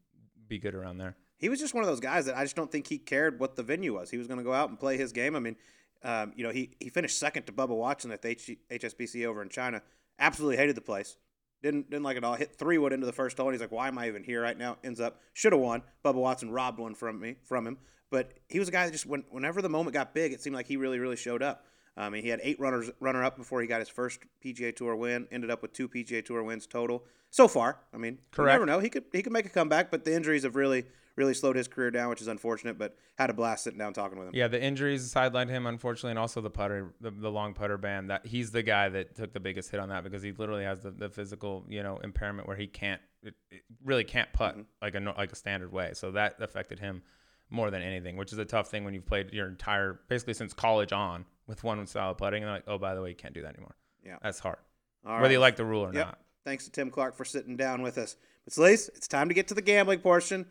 be 0.47 0.57
good 0.57 0.73
around 0.73 0.97
there. 0.97 1.15
he 1.37 1.47
was 1.47 1.59
just 1.59 1.73
one 1.75 1.83
of 1.83 1.87
those 1.89 1.99
guys 1.99 2.25
that 2.25 2.35
I 2.35 2.43
just 2.43 2.55
don't 2.55 2.71
think 2.71 2.87
he 2.87 2.97
cared 2.97 3.39
what 3.39 3.55
the 3.55 3.61
venue 3.63 3.93
was. 3.93 4.09
He 4.09 4.17
was 4.17 4.25
going 4.27 4.39
to 4.39 4.43
go 4.43 4.51
out 4.51 4.69
and 4.69 4.79
play 4.79 4.97
his 4.97 5.11
game. 5.11 5.35
I 5.35 5.39
mean, 5.39 5.55
um, 6.03 6.33
you 6.35 6.43
know, 6.43 6.51
he, 6.51 6.71
he 6.79 6.89
finished 6.89 7.17
second 7.17 7.43
to 7.43 7.51
Bubba 7.51 7.75
Watson 7.75 8.11
at 8.11 8.21
the 8.21 8.29
H- 8.29 8.57
HSBC 8.71 9.25
over 9.25 9.41
in 9.41 9.49
China. 9.49 9.81
Absolutely 10.17 10.57
hated 10.57 10.75
the 10.75 10.81
place. 10.81 11.17
Didn't 11.61 11.89
didn't 11.89 12.03
like 12.03 12.15
it 12.15 12.23
all. 12.23 12.35
Hit 12.35 12.55
three 12.55 12.77
wood 12.77 12.93
into 12.93 13.05
the 13.05 13.11
first 13.11 13.37
hole. 13.37 13.47
And 13.47 13.53
he's 13.53 13.61
like, 13.61 13.71
why 13.71 13.89
am 13.89 13.97
I 13.97 14.07
even 14.07 14.23
here 14.23 14.41
right 14.41 14.57
now? 14.57 14.77
Ends 14.83 15.01
up 15.01 15.19
should 15.33 15.51
have 15.51 15.61
won. 15.61 15.81
Bubba 16.05 16.15
Watson 16.15 16.51
robbed 16.51 16.79
one 16.79 16.95
from 16.95 17.19
me 17.19 17.35
from 17.43 17.67
him. 17.67 17.77
But 18.09 18.31
he 18.47 18.59
was 18.59 18.69
a 18.69 18.71
guy 18.71 18.85
that 18.85 18.91
just 18.91 19.05
when, 19.05 19.25
whenever 19.29 19.61
the 19.61 19.69
moment 19.69 19.93
got 19.93 20.13
big, 20.13 20.31
it 20.31 20.41
seemed 20.41 20.55
like 20.55 20.67
he 20.67 20.77
really 20.77 20.99
really 20.99 21.17
showed 21.17 21.43
up. 21.43 21.65
I 21.97 22.09
mean, 22.09 22.23
he 22.23 22.30
had 22.30 22.39
eight 22.43 22.57
runners 22.61 22.89
runner 23.01 23.26
up 23.26 23.35
before 23.35 23.59
he 23.61 23.67
got 23.67 23.80
his 23.80 23.89
first 23.89 24.21
PGA 24.43 24.73
Tour 24.73 24.95
win. 24.95 25.27
Ended 25.31 25.51
up 25.51 25.61
with 25.61 25.73
two 25.73 25.89
PGA 25.89 26.23
Tour 26.23 26.43
wins 26.43 26.65
total 26.65 27.03
so 27.30 27.47
far. 27.47 27.80
I 27.93 27.97
mean, 27.97 28.19
Correct. 28.31 28.53
You 28.53 28.59
never 28.59 28.65
know. 28.65 28.80
He 28.80 28.89
could 28.89 29.03
he 29.11 29.21
could 29.21 29.34
make 29.34 29.45
a 29.45 29.49
comeback, 29.49 29.91
but 29.91 30.05
the 30.05 30.15
injuries 30.15 30.43
have 30.43 30.55
really 30.55 30.85
really 31.19 31.35
slowed 31.35 31.55
his 31.55 31.67
career 31.67 31.91
down, 31.91 32.09
which 32.09 32.21
is 32.21 32.27
unfortunate. 32.27 32.79
But 32.79 32.95
had 33.17 33.29
a 33.29 33.33
blast 33.33 33.65
sitting 33.65 33.77
down 33.77 33.93
talking 33.93 34.17
with 34.17 34.29
him. 34.29 34.35
Yeah, 34.35 34.47
the 34.47 34.61
injuries 34.61 35.13
sidelined 35.13 35.49
him, 35.49 35.67
unfortunately, 35.67 36.11
and 36.11 36.19
also 36.19 36.41
the 36.41 36.49
putter, 36.49 36.93
the, 37.01 37.11
the 37.11 37.29
long 37.29 37.53
putter 37.53 37.77
ban. 37.77 38.07
That 38.07 38.25
he's 38.25 38.49
the 38.49 38.63
guy 38.63 38.89
that 38.89 39.15
took 39.15 39.33
the 39.33 39.39
biggest 39.39 39.69
hit 39.69 39.79
on 39.79 39.89
that 39.89 40.03
because 40.03 40.23
he 40.23 40.31
literally 40.31 40.63
has 40.63 40.79
the, 40.79 40.91
the 40.91 41.09
physical, 41.09 41.65
you 41.67 41.83
know, 41.83 41.97
impairment 41.97 42.47
where 42.47 42.57
he 42.57 42.65
can't, 42.65 43.01
it, 43.21 43.35
it 43.51 43.61
really 43.83 44.05
can't 44.05 44.31
putt 44.33 44.53
mm-hmm. 44.53 44.63
like 44.81 44.95
a 44.95 45.13
like 45.17 45.31
a 45.31 45.35
standard 45.35 45.71
way. 45.71 45.91
So 45.93 46.11
that 46.11 46.41
affected 46.41 46.79
him 46.79 47.03
more 47.49 47.71
than 47.71 47.81
anything, 47.81 48.15
which 48.15 48.31
is 48.31 48.39
a 48.39 48.45
tough 48.45 48.69
thing 48.69 48.85
when 48.85 48.93
you've 48.93 49.05
played 49.05 49.33
your 49.33 49.47
entire, 49.47 49.99
basically 50.07 50.33
since 50.33 50.53
college 50.53 50.93
on, 50.93 51.25
with 51.47 51.63
one 51.63 51.85
style 51.87 52.11
of 52.11 52.17
putting, 52.17 52.43
and 52.43 52.47
they're 52.47 52.55
like, 52.57 52.63
oh, 52.67 52.77
by 52.77 52.95
the 52.95 53.01
way, 53.01 53.09
you 53.09 53.15
can't 53.15 53.33
do 53.33 53.41
that 53.41 53.49
anymore. 53.49 53.75
Yeah. 54.05 54.17
that's 54.21 54.39
hard, 54.39 54.59
All 55.05 55.19
whether 55.19 55.33
you 55.33 55.39
like 55.39 55.55
the 55.55 55.65
rule 55.65 55.81
or 55.81 55.93
Yep. 55.93 56.05
not. 56.05 56.19
Thanks 56.45 56.65
to 56.65 56.71
Tim 56.71 56.89
Clark 56.89 57.15
for 57.15 57.25
sitting 57.25 57.57
down 57.57 57.81
with 57.81 57.97
us. 57.97 58.15
But 58.45 58.53
Sleaze, 58.53 58.89
it's 58.95 59.07
time 59.07 59.27
to 59.27 59.33
get 59.33 59.47
to 59.49 59.53
the 59.53 59.61
gambling 59.61 59.99
portion. 59.99 60.45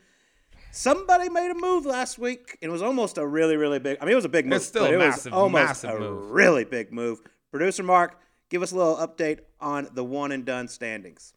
Somebody 0.71 1.29
made 1.29 1.51
a 1.51 1.55
move 1.55 1.87
last 1.87 2.19
week. 2.19 2.57
It 2.61 2.69
was 2.69 2.83
almost 2.83 3.19
a 3.19 3.27
really, 3.27 3.57
really 3.57 3.79
big. 3.79 3.99
I 4.01 4.05
mean, 4.05 4.13
it 4.13 4.17
was 4.17 4.25
a 4.25 4.29
big 4.29 4.47
move. 4.47 4.57
It's 4.57 4.67
still 4.67 4.85
but 4.85 4.93
a 4.93 4.95
it 4.95 4.99
massive, 4.99 5.33
was 5.33 5.39
almost 5.39 5.65
massive 5.65 5.91
a 5.91 5.99
move. 5.99 6.31
really 6.31 6.65
big 6.65 6.93
move. 6.93 7.21
Producer 7.51 7.83
Mark, 7.83 8.21
give 8.51 8.63
us 8.63 8.73
a 8.73 8.77
little 8.77 8.97
update 8.97 9.41
on 9.61 9.89
the 9.95 10.05
one 10.05 10.31
and 10.33 10.45
done 10.45 10.69
standings. 10.69 11.33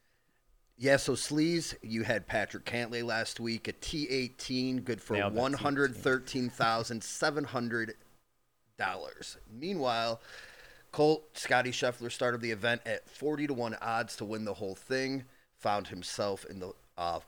Yeah, 0.77 0.97
so 0.97 1.13
Sleaze, 1.13 1.75
you 1.83 2.03
had 2.03 2.25
Patrick 2.27 2.65
Cantlay 2.65 3.03
last 3.03 3.39
week 3.39 3.67
at 3.67 3.81
T18, 3.81 4.83
good 4.83 4.99
for 5.01 5.15
one 5.29 5.53
hundred 5.53 5.95
thirteen 5.95 6.49
thousand 6.49 7.03
seven 7.03 7.43
hundred 7.43 7.93
dollars. 8.77 9.37
Meanwhile, 9.51 10.21
Colt 10.91 11.37
Scottie 11.37 11.71
Scheffler 11.71 12.11
started 12.11 12.41
the 12.41 12.49
event 12.49 12.81
at 12.87 13.07
forty 13.07 13.45
to 13.45 13.53
one 13.53 13.75
odds 13.79 14.15
to 14.17 14.25
win 14.25 14.43
the 14.43 14.55
whole 14.55 14.73
thing. 14.75 15.23
Found 15.59 15.87
himself 15.87 16.45
in 16.45 16.59
the 16.59 16.73
uh, 16.97 17.19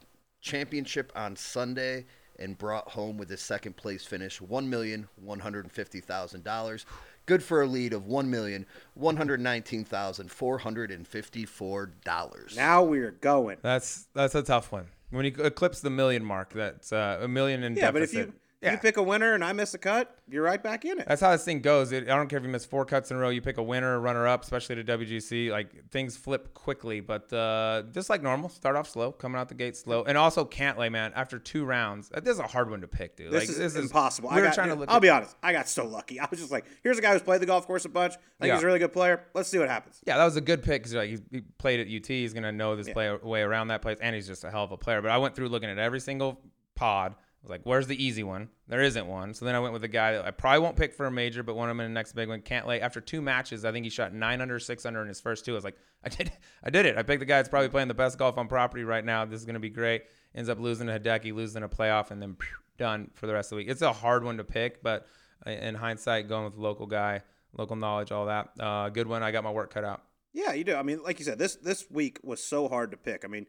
championship 0.44 1.12
on 1.16 1.36
Sunday 1.36 2.06
and 2.38 2.58
brought 2.58 2.90
home 2.90 3.18
with 3.18 3.30
his 3.30 3.42
second 3.42 3.76
place 3.76 4.06
finish 4.06 4.42
one 4.42 4.70
million 4.70 5.08
one 5.16 5.40
hundred 5.40 5.72
fifty 5.72 6.00
thousand 6.00 6.44
dollars. 6.44 6.86
Good 7.26 7.42
for 7.42 7.62
a 7.62 7.66
lead 7.66 7.94
of 7.94 8.06
one 8.06 8.30
million 8.30 8.66
one 8.96 9.16
hundred 9.16 9.40
nineteen 9.40 9.86
thousand 9.86 10.30
four 10.30 10.58
hundred 10.58 10.92
and 10.92 11.08
fifty-four 11.08 11.92
dollars. 12.04 12.56
Now 12.58 12.84
we're 12.84 13.12
going. 13.12 13.58
That's 13.62 14.08
that's 14.14 14.36
a 14.36 14.44
tough 14.44 14.72
one. 14.72 14.88
When 15.10 15.26
you 15.26 15.34
eclipse 15.40 15.80
the 15.80 15.90
million 15.90 16.26
mark, 16.26 16.54
that's 16.54 16.92
uh, 16.92 17.20
a 17.22 17.28
million 17.28 17.64
in 17.64 17.76
Yeah, 17.76 17.92
but 17.92 18.02
if 18.02 18.12
deficit. 18.12 18.34
you 18.34 18.40
Yeah. 18.64 18.72
You 18.72 18.78
pick 18.78 18.98
a 18.98 19.04
winner 19.04 19.34
and 19.34 19.44
I 19.44 19.54
miss 19.54 19.74
a 19.74 19.78
cut, 19.78 20.18
you're 20.30 20.44
right 20.44 20.62
back 20.62 20.86
in 20.86 21.00
it. 21.00 21.08
That's 21.08 21.22
how 21.22 21.32
this 21.32 21.44
thing 21.44 21.62
goes. 21.62 21.92
It, 21.92 22.04
I 22.04 22.16
don't 22.16 22.28
care 22.30 22.38
if 22.38 22.44
you 22.44 22.50
miss 22.50 22.66
four 22.66 22.86
cuts 22.86 23.12
in 23.12 23.18
a 23.18 23.20
row. 23.20 23.30
You 23.30 23.42
pick 23.42 23.58
a 23.58 23.64
winner, 23.64 23.98
or 23.98 24.00
runner 24.00 24.26
up, 24.26 24.44
especially 24.44 24.76
to 24.76 24.84
WGC. 24.84 25.52
Like 25.52 25.90
things 25.90 26.16
flip 26.16 26.54
quickly, 26.54 27.02
but 27.02 27.32
uh, 27.34 27.84
just 27.92 28.10
like 28.10 28.22
normal, 28.24 28.50
start 28.50 28.76
off 28.76 28.88
slow, 28.88 29.12
coming 29.12 29.40
out 29.40 29.50
the 29.50 29.56
gate 29.56 29.76
slow, 29.76 30.04
and 30.04 30.18
also 30.18 30.46
Cantlay, 30.46 30.92
man. 30.92 31.12
After 31.16 31.40
two 31.40 31.66
rounds, 31.66 32.10
this 32.10 32.34
is 32.34 32.40
a 32.40 32.48
hard 32.48 32.70
one 32.70 32.82
to 32.82 32.88
pick, 32.88 33.18
dude. 33.18 33.32
This 33.32 33.50
like, 33.50 33.66
is 33.66 33.76
impossible. 33.76 34.30
We 34.30 34.38
I 34.38 34.40
were 34.40 34.46
got, 34.48 34.54
trying 34.56 34.70
to 34.70 34.76
look. 34.76 34.90
I'll 34.90 34.98
at, 34.98 35.02
be 35.02 35.10
honest. 35.10 35.36
I 35.44 35.52
got 35.52 35.68
so 35.68 35.86
lucky. 35.86 36.20
I 36.20 36.28
was 36.32 36.40
just 36.40 36.52
like, 36.52 36.66
here's 36.84 36.98
a 36.98 37.02
guy 37.02 37.12
who's 37.12 37.22
played 37.22 37.42
the 37.42 37.46
golf 37.46 37.68
course 37.68 37.86
a 37.86 37.90
bunch. 37.90 38.14
I 38.14 38.16
think 38.16 38.48
Yeah. 38.48 38.54
he's 38.56 38.64
a 38.64 38.66
really 38.66 38.80
good 38.80 38.94
player. 38.94 39.26
Let's 39.34 39.50
see 39.50 39.60
what 39.60 39.70
happens. 39.70 40.00
Yeah, 40.08 40.18
that 40.18 40.26
was 40.26 40.38
a 40.38 40.42
good 40.42 40.64
pick 40.64 40.84
because 40.84 40.96
like, 40.96 41.10
he, 41.10 41.18
he 41.32 41.42
played 41.58 41.80
at 41.80 41.88
UT. 41.88 42.08
He's 42.08 42.34
gonna 42.34 42.52
know 42.52 42.76
this 42.76 42.88
Yeah. 42.88 42.94
play 42.94 43.16
way 43.22 43.42
around 43.42 43.68
that 43.68 43.82
place, 43.82 43.98
and 44.02 44.16
he's 44.16 44.28
just 44.28 44.44
a 44.44 44.52
hell 44.52 44.64
of 44.64 44.72
a 44.72 44.78
player. 44.78 45.02
But 45.02 45.12
I 45.12 45.18
went 45.18 45.36
through 45.36 45.50
looking 45.50 45.70
at 45.70 45.78
every 45.78 46.00
single 46.00 46.40
pod. 46.76 47.16
Was 47.44 47.50
like, 47.50 47.62
"Where's 47.66 47.88
the 47.88 48.02
easy 48.02 48.24
one? 48.24 48.50
There 48.70 48.82
isn't 48.82 49.06
one." 49.06 49.34
So 49.34 49.44
then 49.44 49.54
I 49.54 49.60
went 49.60 49.74
with 49.74 49.84
a 49.84 49.90
guy 49.90 50.14
that 50.14 50.26
I 50.26 50.32
probably 50.32 50.60
won't 50.60 50.78
pick 50.78 50.94
for 50.94 51.06
a 51.06 51.12
major, 51.12 51.44
but 51.44 51.56
one 51.56 51.70
of 51.70 51.76
them 51.76 51.86
in 51.86 51.92
the 51.92 51.94
next 51.94 52.14
big 52.14 52.30
one. 52.30 52.42
Cantlay. 52.42 52.80
After 52.80 53.02
two 53.02 53.22
matches, 53.22 53.66
I 53.66 53.74
think 53.74 53.84
he 53.84 53.90
shot 53.90 54.14
nine 54.14 54.40
under, 54.40 54.60
six 54.60 54.86
under 54.86 55.02
in 55.02 55.10
his 55.10 55.20
first 55.20 55.44
two. 55.44 55.52
I 55.52 55.56
was 55.56 55.66
like, 55.66 55.78
"I 56.06 56.10
did, 56.10 56.32
I 56.64 56.70
did 56.70 56.86
it. 56.86 56.98
I 56.98 57.04
picked 57.04 57.20
the 57.20 57.26
guy 57.26 57.40
that's 57.40 57.50
probably 57.50 57.68
playing 57.68 57.90
the 57.90 57.94
best 57.94 58.18
golf 58.18 58.38
on 58.38 58.48
property 58.48 58.86
right 58.86 59.04
now. 59.04 59.26
This 59.26 59.42
is 59.42 59.46
gonna 59.46 59.60
be 59.60 59.70
great." 59.70 60.04
Ends 60.34 60.50
up 60.50 60.60
losing 60.60 60.88
to 60.88 61.00
Hideki, 61.00 61.34
losing 61.34 61.64
a 61.64 61.70
playoff, 61.70 62.12
and 62.12 62.22
then 62.22 62.36
phew, 62.36 62.56
done 62.78 63.12
for 63.14 63.28
the 63.28 63.34
rest 63.34 63.48
of 63.48 63.50
the 63.52 63.56
week. 63.58 63.68
It's 63.70 63.82
a 63.82 63.94
hard 63.94 64.24
one 64.24 64.38
to 64.38 64.44
pick, 64.44 64.82
but 64.82 65.06
uh, 65.46 65.52
in 65.52 65.76
hindsight, 65.76 66.30
going 66.30 66.46
with 66.46 66.56
local 66.56 66.88
guy, 66.88 67.24
local 67.52 67.76
knowledge, 67.76 68.12
all 68.12 68.28
that, 68.28 68.50
uh, 68.60 68.90
good 68.90 69.08
one. 69.08 69.22
I 69.22 69.32
got 69.32 69.44
my 69.44 69.52
work 69.52 69.74
cut 69.74 69.84
out. 69.84 70.02
Yeah, 70.34 70.54
you 70.54 70.64
do. 70.64 70.76
I 70.76 70.82
mean, 70.82 71.04
like 71.04 71.20
you 71.20 71.26
said, 71.26 71.38
this 71.38 71.56
this 71.56 71.86
week 71.92 72.20
was 72.24 72.42
so 72.42 72.68
hard 72.68 72.92
to 72.92 72.98
pick. 72.98 73.24
I 73.26 73.28
mean, 73.28 73.46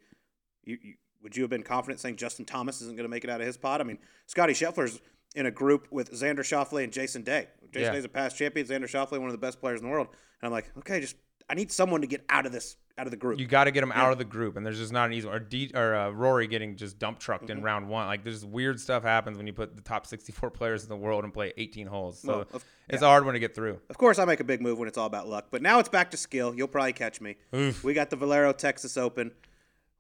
you, 0.65 0.79
you 0.83 0.95
would 1.25 1.37
you 1.37 1.43
have 1.43 1.51
been 1.51 1.65
confident 1.65 1.99
saying 1.99 2.15
Justin 2.17 2.45
Thomas 2.45 2.81
isn't 2.81 2.95
going 2.97 3.05
to 3.05 3.11
make 3.11 3.25
it 3.25 3.31
out 3.31 3.41
of 3.41 3.47
his 3.49 3.57
pod? 3.57 3.81
I 3.81 3.85
mean, 3.85 3.99
Scottie 4.27 4.53
Scheffler's 4.53 5.01
in 5.35 5.47
a 5.47 5.51
group 5.51 5.89
with 5.91 6.13
Xander 6.13 6.41
Schauffele 6.41 6.85
and 6.85 6.93
Jason 6.93 7.23
Day. 7.23 7.49
Jason 7.73 7.83
Yeah. 7.87 7.93
Day's 7.95 8.05
a 8.05 8.09
past 8.09 8.37
champion. 8.39 8.65
Xander 8.67 8.85
Schauffele, 8.85 9.19
one 9.19 9.25
of 9.29 9.33
the 9.33 9.39
best 9.39 9.59
players 9.61 9.81
in 9.81 9.87
the 9.87 9.91
world. 9.91 10.07
And 10.41 10.47
I'm 10.47 10.53
like, 10.53 10.71
okay, 10.79 11.01
just 11.01 11.17
I 11.51 11.55
need 11.55 11.73
someone 11.73 12.01
to 12.03 12.07
get 12.07 12.25
out 12.31 12.47
of 12.47 12.53
this, 12.53 12.77
out 12.97 13.07
of 13.07 13.11
the 13.11 13.17
group. 13.19 13.39
You 13.39 13.47
got 13.47 13.65
to 13.65 13.71
get 13.71 13.83
him 13.83 13.93
out 13.93 14.13
of 14.13 14.19
the 14.19 14.25
group, 14.25 14.57
and 14.57 14.65
there's 14.65 14.79
just 14.79 14.93
not 14.93 15.07
an 15.07 15.13
easy 15.13 15.27
one. 15.27 15.37
Or, 15.37 15.41
D, 15.41 15.71
or 15.75 15.95
uh, 15.95 16.11
Rory 16.11 16.47
getting 16.47 16.77
just 16.77 16.99
dump 16.99 17.19
trucked 17.19 17.45
Mm-hmm. 17.49 17.59
in 17.59 17.63
round 17.65 17.89
one. 17.89 18.07
Like 18.07 18.23
there's 18.25 18.45
weird 18.47 18.79
stuff 18.81 19.03
happens 19.03 19.37
when 19.37 19.47
you 19.47 19.53
put 19.53 19.75
the 19.77 19.83
top 19.83 20.07
64 20.07 20.51
players 20.53 20.85
in 20.85 20.89
the 20.89 20.97
world 20.97 21.25
and 21.25 21.35
play 21.35 21.53
18 21.57 21.87
holes. 21.87 22.21
So 22.21 22.29
Well, 22.29 22.47
of- 22.55 22.65
it's 22.89 23.03
a 23.03 23.07
hard 23.07 23.25
one 23.25 23.35
to 23.35 23.41
get 23.41 23.55
through. 23.55 23.81
Of 23.91 23.99
course, 23.99 24.19
I 24.19 24.25
make 24.25 24.41
a 24.41 24.45
big 24.45 24.61
move 24.63 24.79
when 24.79 24.89
it's 24.89 24.97
all 24.99 25.07
about 25.07 25.27
luck, 25.29 25.47
but 25.51 25.61
now 25.63 25.81
it's 25.81 25.89
back 25.89 26.11
to 26.13 26.17
skill. 26.17 26.55
You'll 26.55 26.69
probably 26.69 26.93
catch 26.93 27.21
me. 27.21 27.37
We 27.83 27.93
got 27.95 28.09
the 28.11 28.17
Valero 28.17 28.53
Texas 28.53 28.97
Open. 28.97 29.33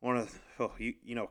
One 0.01 0.17
of 0.19 0.39
oh, 0.60 0.72
you 0.78 0.94
you 1.05 1.14
know, 1.14 1.31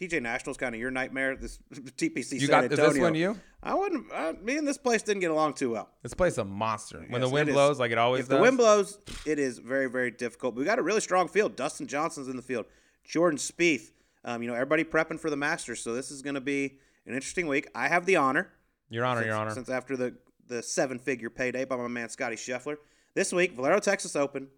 PGA 0.00 0.22
National's 0.22 0.56
kind 0.56 0.74
of 0.74 0.80
your 0.80 0.90
nightmare. 0.90 1.36
This 1.36 1.58
TPC 1.74 2.32
You 2.34 2.40
San 2.40 2.48
got 2.48 2.64
is 2.72 2.78
this 2.78 2.98
one 2.98 3.14
you? 3.14 3.38
I 3.62 3.74
wouldn't. 3.74 4.06
Uh, 4.12 4.34
me 4.42 4.56
and 4.56 4.66
this 4.66 4.78
place 4.78 5.02
didn't 5.02 5.20
get 5.20 5.30
along 5.30 5.54
too 5.54 5.70
well. 5.70 5.88
This 6.02 6.14
place 6.14 6.32
is 6.34 6.38
a 6.38 6.44
monster. 6.44 6.98
When 7.08 7.20
Yes, 7.20 7.28
the 7.28 7.34
wind 7.34 7.48
it 7.48 7.52
is. 7.52 7.54
blows, 7.54 7.78
like 7.80 7.90
it 7.90 7.98
always 7.98 8.20
If 8.24 8.28
does. 8.28 8.36
the 8.38 8.42
wind 8.42 8.56
blows, 8.56 8.98
it 9.26 9.38
is 9.38 9.58
very 9.58 9.88
very 9.90 10.10
difficult. 10.10 10.54
We 10.54 10.64
got 10.64 10.78
a 10.78 10.82
really 10.82 11.00
strong 11.00 11.28
field. 11.28 11.56
Dustin 11.56 11.86
Johnson's 11.86 12.28
in 12.28 12.36
the 12.36 12.42
field. 12.42 12.66
Jordan 13.04 13.38
Spieth. 13.38 13.90
Um, 14.24 14.42
you 14.42 14.48
know, 14.48 14.54
everybody 14.54 14.84
prepping 14.84 15.18
for 15.18 15.30
the 15.30 15.36
Masters, 15.36 15.80
so 15.80 15.94
this 15.94 16.10
is 16.10 16.22
going 16.22 16.34
to 16.34 16.40
be 16.40 16.78
an 17.06 17.14
interesting 17.14 17.46
week. 17.46 17.68
I 17.74 17.88
have 17.88 18.04
the 18.04 18.16
honor 18.16 18.50
your 18.90 19.04
honor, 19.04 19.20
since, 19.20 19.26
your 19.26 19.36
honor. 19.36 19.50
Since 19.54 19.68
after 19.70 19.96
the, 19.96 20.14
the 20.46 20.62
seven 20.62 20.98
figure 20.98 21.30
payday 21.30 21.64
by 21.64 21.76
my 21.76 21.88
man 21.88 22.08
Scottie 22.08 22.36
Scheffler. 22.36 22.76
This 23.14 23.32
week, 23.32 23.52
Valero 23.52 23.78
Texas 23.80 24.14
Open, 24.16 24.48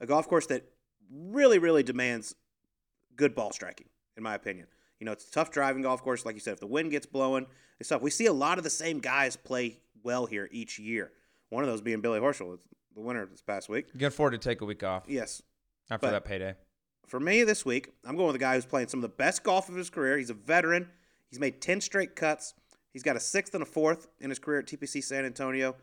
a 0.00 0.06
golf 0.06 0.26
course 0.28 0.46
that 0.46 0.64
really, 1.12 1.58
really 1.58 1.82
demands 1.82 2.34
good 3.20 3.34
ball 3.34 3.52
striking, 3.52 3.86
in 4.16 4.22
my 4.22 4.34
opinion. 4.34 4.66
You 4.98 5.04
know, 5.06 5.12
it's 5.12 5.28
a 5.28 5.30
tough 5.30 5.50
driving 5.50 5.82
golf 5.82 6.02
course. 6.02 6.24
Like 6.26 6.34
you 6.34 6.40
said, 6.40 6.54
if 6.54 6.60
the 6.60 6.66
wind 6.66 6.90
gets 6.90 7.06
blowing, 7.06 7.46
it's 7.78 7.88
tough. 7.90 8.02
We 8.02 8.10
see 8.10 8.26
a 8.26 8.32
lot 8.32 8.58
of 8.58 8.64
the 8.64 8.70
same 8.70 8.98
guys 8.98 9.36
play 9.36 9.78
well 10.02 10.26
here 10.26 10.48
each 10.52 10.78
year. 10.78 11.12
One 11.50 11.62
of 11.64 11.70
those 11.70 11.80
being 11.80 12.00
Billy 12.00 12.18
Horschel, 12.20 12.58
the 12.94 13.00
winner 13.00 13.26
this 13.26 13.42
past 13.42 13.68
week. 13.68 13.86
you 13.92 13.98
can 13.98 14.08
afford 14.08 14.32
to 14.32 14.38
take 14.38 14.60
a 14.60 14.64
week 14.64 14.82
off 14.82 15.04
Yes. 15.06 15.42
after 15.90 16.06
but- 16.08 16.10
that 16.12 16.24
payday. 16.24 16.54
For 17.06 17.18
me 17.18 17.42
this 17.42 17.64
week, 17.64 17.92
I'm 18.04 18.14
going 18.14 18.28
with 18.28 18.36
a 18.36 18.40
guy 18.40 18.54
who's 18.54 18.66
playing 18.66 18.86
some 18.88 18.98
of 18.98 19.02
the 19.02 19.08
best 19.08 19.42
golf 19.42 19.68
of 19.68 19.74
his 19.74 19.90
career. 19.90 20.16
He's 20.16 20.30
a 20.30 20.34
veteran. 20.34 20.88
He's 21.28 21.40
made 21.40 21.60
10 21.60 21.80
straight 21.80 22.14
cuts. 22.14 22.54
He's 22.92 23.02
got 23.02 23.16
a 23.16 23.20
sixth 23.20 23.52
and 23.54 23.62
a 23.64 23.66
fourth 23.66 24.06
in 24.20 24.30
his 24.30 24.38
career 24.38 24.60
at 24.60 24.66
TPC 24.66 25.02
San 25.02 25.24
Antonio. 25.24 25.74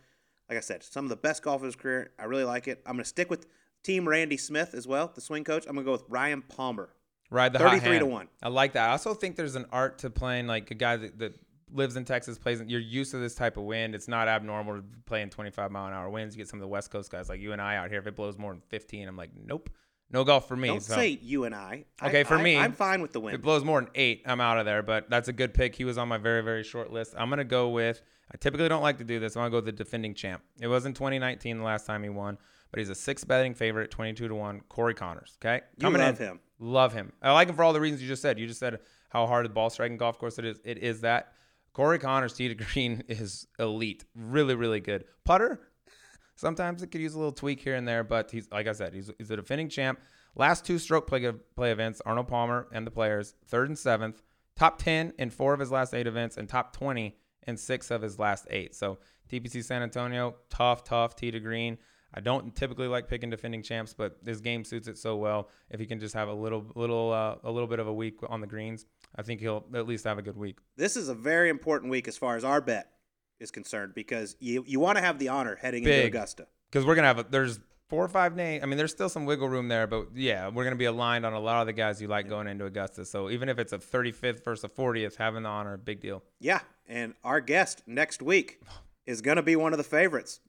Like 0.49 0.57
I 0.57 0.61
said, 0.61 0.83
some 0.83 1.03
of 1.03 1.09
the 1.09 1.17
best 1.17 1.43
golf 1.43 1.61
of 1.61 1.65
his 1.65 1.75
career. 1.75 2.11
I 2.17 2.25
really 2.25 2.45
like 2.45 2.69
it. 2.69 2.81
I'm 2.85 2.93
going 2.93 3.03
to 3.03 3.09
stick 3.09 3.29
with 3.29 3.45
Team 3.83 4.07
Randy 4.07 4.37
Smith 4.37 4.73
as 4.73 4.87
well, 4.87 5.11
the 5.13 5.19
swing 5.19 5.43
coach. 5.43 5.65
I'm 5.67 5.73
going 5.75 5.83
to 5.85 5.89
go 5.89 5.91
with 5.91 6.05
Ryan 6.07 6.41
Palmer. 6.43 6.89
Ride 7.29 7.53
the 7.53 7.59
hot 7.59 7.79
33 7.79 7.99
to 7.99 8.05
1. 8.05 8.27
I 8.43 8.49
like 8.49 8.73
that. 8.73 8.89
I 8.89 8.91
also 8.93 9.13
think 9.13 9.35
there's 9.35 9.55
an 9.55 9.65
art 9.71 9.99
to 9.99 10.09
playing 10.09 10.47
like 10.47 10.71
a 10.71 10.75
guy 10.75 10.95
that, 10.97 11.19
that 11.19 11.33
lives 11.73 11.97
in 11.97 12.05
Texas, 12.05 12.37
plays. 12.37 12.61
You're 12.65 12.79
used 12.79 13.11
to 13.11 13.17
this 13.17 13.35
type 13.35 13.57
of 13.57 13.63
wind. 13.63 13.93
It's 13.95 14.07
not 14.07 14.27
abnormal 14.29 14.77
to 14.77 14.83
play 15.05 15.21
in 15.21 15.29
25 15.29 15.69
mile 15.71 15.87
an 15.87 15.93
hour 15.93 16.09
winds. 16.09 16.35
You 16.35 16.41
get 16.41 16.47
some 16.47 16.59
of 16.59 16.61
the 16.61 16.67
West 16.69 16.89
Coast 16.91 17.11
guys 17.11 17.27
like 17.27 17.41
you 17.41 17.51
and 17.51 17.61
I 17.61 17.75
out 17.75 17.89
here. 17.89 17.99
If 17.99 18.07
it 18.07 18.15
blows 18.15 18.37
more 18.37 18.53
than 18.53 18.61
15, 18.69 19.07
I'm 19.07 19.17
like, 19.17 19.31
nope, 19.45 19.69
no 20.09 20.23
golf 20.23 20.47
for 20.47 20.55
me. 20.55 20.69
Don't 20.69 20.81
So, 20.81 20.95
say 20.95 21.19
you 21.21 21.43
and 21.43 21.53
I. 21.53 21.83
I- 21.99 22.07
Okay, 22.07 22.23
for 22.23 22.35
I- 22.35 22.41
me, 22.43 22.57
I'm 22.57 22.71
fine 22.71 23.01
with 23.01 23.11
the 23.11 23.19
wind. 23.19 23.33
If 23.35 23.39
it 23.39 23.43
blows 23.43 23.65
more 23.65 23.81
than 23.81 23.89
eight, 23.95 24.21
I'm 24.25 24.39
out 24.39 24.57
of 24.57 24.65
there. 24.65 24.81
But 24.81 25.09
that's 25.09 25.27
a 25.27 25.33
good 25.33 25.53
pick. 25.53 25.75
He 25.75 25.83
was 25.83 25.97
on 25.97 26.07
my 26.07 26.17
very, 26.17 26.41
very 26.43 26.63
short 26.63 26.93
list. 26.93 27.13
I'm 27.17 27.29
gonna 27.29 27.43
go 27.43 27.69
with. 27.69 28.01
I 28.33 28.37
typically 28.37 28.69
don't 28.69 28.81
like 28.83 28.97
to 28.99 29.03
do 29.05 29.19
this. 29.19 29.35
I'm 29.35 29.41
gonna 29.41 29.51
go 29.51 29.57
with 29.57 29.65
the 29.65 29.71
defending 29.73 30.13
champ. 30.13 30.43
It 30.61 30.67
was 30.67 30.85
in 30.85 30.93
2019 30.93 31.57
the 31.57 31.63
last 31.65 31.85
time 31.85 32.03
he 32.03 32.09
won, 32.09 32.37
but 32.71 32.79
he's 32.79 32.89
a 32.89 32.95
six 32.95 33.23
betting 33.25 33.53
favorite, 33.53 33.91
22 33.91 34.29
to 34.29 34.35
one. 34.35 34.61
Corey 34.69 34.93
Conners. 34.93 35.37
Okay, 35.41 35.61
coming 35.81 35.99
You 36.01 36.07
love 36.07 36.17
him. 36.17 36.39
Love 36.59 36.93
him. 36.93 37.13
I 37.21 37.31
like 37.33 37.49
him 37.49 37.55
for 37.55 37.63
all 37.63 37.73
the 37.73 37.81
reasons 37.81 38.01
you 38.01 38.07
just 38.07 38.21
said. 38.21 38.39
You 38.39 38.47
just 38.47 38.59
said 38.59 38.79
how 39.09 39.27
hard 39.27 39.45
the 39.45 39.49
ball 39.49 39.69
striking 39.69 39.97
golf 39.97 40.17
course 40.17 40.39
it 40.39 40.45
is. 40.45 40.59
It 40.63 40.79
is 40.79 41.01
that. 41.01 41.33
Corey 41.73 41.99
Conners 41.99 42.33
tee 42.33 42.47
to 42.47 42.55
green 42.73 43.03
is 43.07 43.47
elite. 43.59 44.05
Really, 44.15 44.55
really 44.55 44.79
good. 44.79 45.05
Putter, 45.23 45.61
eh, 45.87 45.91
sometimes 46.35 46.81
it 46.81 46.87
could 46.87 47.01
use 47.01 47.13
a 47.13 47.17
little 47.19 47.31
tweak 47.31 47.59
here 47.59 47.75
and 47.75 47.87
there, 47.87 48.03
but 48.03 48.31
he's 48.31 48.49
like 48.51 48.67
I 48.67 48.71
said, 48.71 48.93
he's, 48.93 49.11
he's 49.17 49.29
a 49.29 49.35
defending 49.35 49.69
champ. 49.69 49.99
Last 50.35 50.65
two 50.65 50.79
stroke 50.79 51.07
play, 51.07 51.31
play 51.55 51.71
events, 51.71 52.01
Arnold 52.05 52.27
Palmer 52.27 52.67
and 52.71 52.85
the 52.85 52.91
players, 52.91 53.35
third 53.47 53.69
and 53.69 53.77
seventh, 53.77 54.21
top 54.55 54.79
10 54.79 55.13
in 55.17 55.29
four 55.29 55.53
of 55.53 55.59
his 55.59 55.71
last 55.71 55.93
eight 55.93 56.07
events, 56.07 56.37
and 56.37 56.47
top 56.47 56.73
20 56.73 57.15
in 57.47 57.57
six 57.57 57.89
of 57.91 58.01
his 58.01 58.19
last 58.19 58.45
eight. 58.49 58.75
So 58.75 58.99
TPC 59.31 59.63
San 59.63 59.81
Antonio, 59.81 60.35
tough, 60.49 60.83
tough 60.83 61.15
tee 61.15 61.31
to 61.31 61.39
green. 61.39 61.77
I 62.17 62.19
don't 62.19 62.55
typically 62.55 62.87
like 62.87 63.07
picking 63.07 63.29
defending 63.29 63.61
champs, 63.61 63.93
but 63.93 64.17
this 64.25 64.39
game 64.39 64.63
suits 64.63 64.87
it 64.87 64.97
so 64.97 65.15
well. 65.17 65.49
If 65.69 65.79
he 65.79 65.85
can 65.85 65.99
just 65.99 66.15
have 66.15 66.29
a 66.29 66.33
little, 66.33 66.65
little, 66.73 67.13
uh, 67.13 67.35
a 67.43 67.51
little 67.51 67.67
bit 67.67 67.77
of 67.77 67.85
a 67.85 67.93
week 67.93 68.15
on 68.27 68.41
the 68.41 68.47
greens, 68.47 68.87
I 69.15 69.21
think 69.21 69.39
he'll 69.39 69.63
at 69.75 69.87
least 69.87 70.03
have 70.05 70.17
a 70.17 70.23
good 70.23 70.35
week. 70.35 70.57
This 70.77 70.97
is 70.97 71.09
a 71.09 71.13
very 71.13 71.49
important 71.49 71.91
week 71.91 72.07
as 72.07 72.17
far 72.17 72.35
as 72.35 72.43
our 72.43 72.59
bet 72.59 72.91
is 73.39 73.51
concerned 73.51 73.93
because 73.93 74.35
you, 74.39 74.63
you 74.65 74.79
want 74.79 74.97
to 74.97 75.03
have 75.03 75.19
the 75.19 75.27
honor 75.29 75.57
heading 75.61 75.83
into 75.83 76.07
Augusta. 76.07 76.47
because 76.71 76.87
we're 76.87 76.95
gonna 76.95 77.07
have 77.07 77.19
a, 77.19 77.25
there's 77.29 77.59
four 77.87 78.03
or 78.03 78.09
five 78.09 78.35
names. 78.35 78.63
I 78.63 78.65
mean, 78.65 78.79
there's 78.79 78.91
still 78.91 79.09
some 79.09 79.25
wiggle 79.25 79.47
room 79.47 79.67
there, 79.67 79.85
but 79.85 80.07
yeah, 80.15 80.47
we're 80.47 80.63
gonna 80.63 80.75
be 80.75 80.85
aligned 80.85 81.23
on 81.23 81.33
a 81.33 81.39
lot 81.39 81.61
of 81.61 81.67
the 81.67 81.73
guys 81.73 82.01
you 82.01 82.07
like 82.07 82.27
going 82.27 82.47
into 82.47 82.65
Augusta. 82.65 83.05
So 83.05 83.29
even 83.29 83.47
if 83.47 83.59
it's 83.59 83.73
a 83.73 83.77
35th 83.77 84.43
versus 84.43 84.63
a 84.63 84.69
40th, 84.69 85.17
having 85.17 85.43
the 85.43 85.49
honor, 85.49 85.77
big 85.77 86.01
deal. 86.01 86.23
Yeah, 86.39 86.61
and 86.87 87.13
our 87.23 87.39
guest 87.41 87.83
next 87.85 88.23
week 88.23 88.59
is 89.05 89.21
going 89.21 89.37
to 89.37 89.43
be 89.43 89.55
one 89.55 89.71
of 89.71 89.77
the 89.77 89.83
favorites 89.83 90.39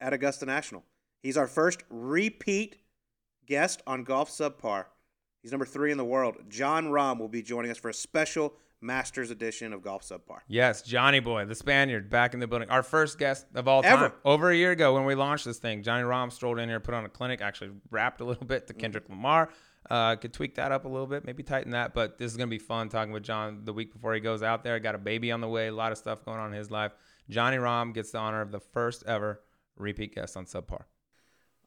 at 0.00 0.12
Augusta 0.12 0.46
National. 0.46 0.84
He's 1.22 1.36
our 1.36 1.46
first 1.46 1.84
repeat 1.88 2.76
guest 3.46 3.80
on 3.86 4.02
Golf 4.02 4.28
Subpar. 4.30 4.86
He's 5.40 5.52
number 5.52 5.66
three 5.66 5.92
in 5.92 5.98
the 5.98 6.04
world. 6.04 6.36
Jon 6.48 6.86
Rahm 6.86 7.18
will 7.18 7.28
be 7.28 7.42
joining 7.42 7.70
us 7.70 7.78
for 7.78 7.88
a 7.88 7.94
special 7.94 8.54
Masters 8.80 9.30
edition 9.30 9.72
of 9.72 9.82
Golf 9.82 10.02
Subpar. 10.02 10.38
Yes, 10.48 10.82
Johnny 10.82 11.20
Boy, 11.20 11.44
the 11.44 11.54
Spaniard, 11.54 12.10
back 12.10 12.34
in 12.34 12.40
the 12.40 12.48
building. 12.48 12.68
Our 12.68 12.82
first 12.82 13.18
guest 13.18 13.46
of 13.54 13.68
all 13.68 13.82
time. 13.82 13.92
Ever. 13.92 14.14
Over 14.24 14.50
a 14.50 14.56
year 14.56 14.72
ago 14.72 14.94
when 14.94 15.04
we 15.04 15.14
launched 15.14 15.44
this 15.44 15.58
thing, 15.58 15.84
Johnny 15.84 16.02
Rahm 16.02 16.32
strolled 16.32 16.58
in 16.58 16.68
here, 16.68 16.80
put 16.80 16.94
on 16.94 17.04
a 17.04 17.08
clinic, 17.08 17.40
actually 17.40 17.70
rapped 17.90 18.20
a 18.20 18.24
little 18.24 18.46
bit 18.46 18.66
to 18.66 18.74
Kendrick 18.74 19.08
Lamar. 19.08 19.48
Uh, 19.88 20.16
could 20.16 20.32
tweak 20.32 20.56
that 20.56 20.72
up 20.72 20.84
a 20.84 20.88
little 20.88 21.06
bit, 21.06 21.24
maybe 21.24 21.42
tighten 21.42 21.72
that. 21.72 21.94
But 21.94 22.18
this 22.18 22.30
is 22.30 22.36
going 22.36 22.48
to 22.48 22.54
be 22.54 22.58
fun 22.58 22.88
talking 22.88 23.12
with 23.12 23.22
John 23.22 23.64
the 23.64 23.72
week 23.72 23.92
before 23.92 24.14
he 24.14 24.20
goes 24.20 24.42
out 24.42 24.64
there. 24.64 24.78
Got 24.80 24.96
a 24.96 24.98
baby 24.98 25.30
on 25.30 25.40
the 25.40 25.48
way, 25.48 25.68
a 25.68 25.72
lot 25.72 25.92
of 25.92 25.98
stuff 25.98 26.24
going 26.24 26.40
on 26.40 26.52
in 26.52 26.58
his 26.58 26.70
life. 26.70 26.92
Johnny 27.28 27.56
Rahm 27.56 27.94
gets 27.94 28.10
the 28.10 28.18
honor 28.18 28.40
of 28.40 28.50
the 28.50 28.60
first 28.60 29.04
ever 29.06 29.42
repeat 29.76 30.14
guest 30.14 30.36
on 30.36 30.46
Subpar. 30.46 30.84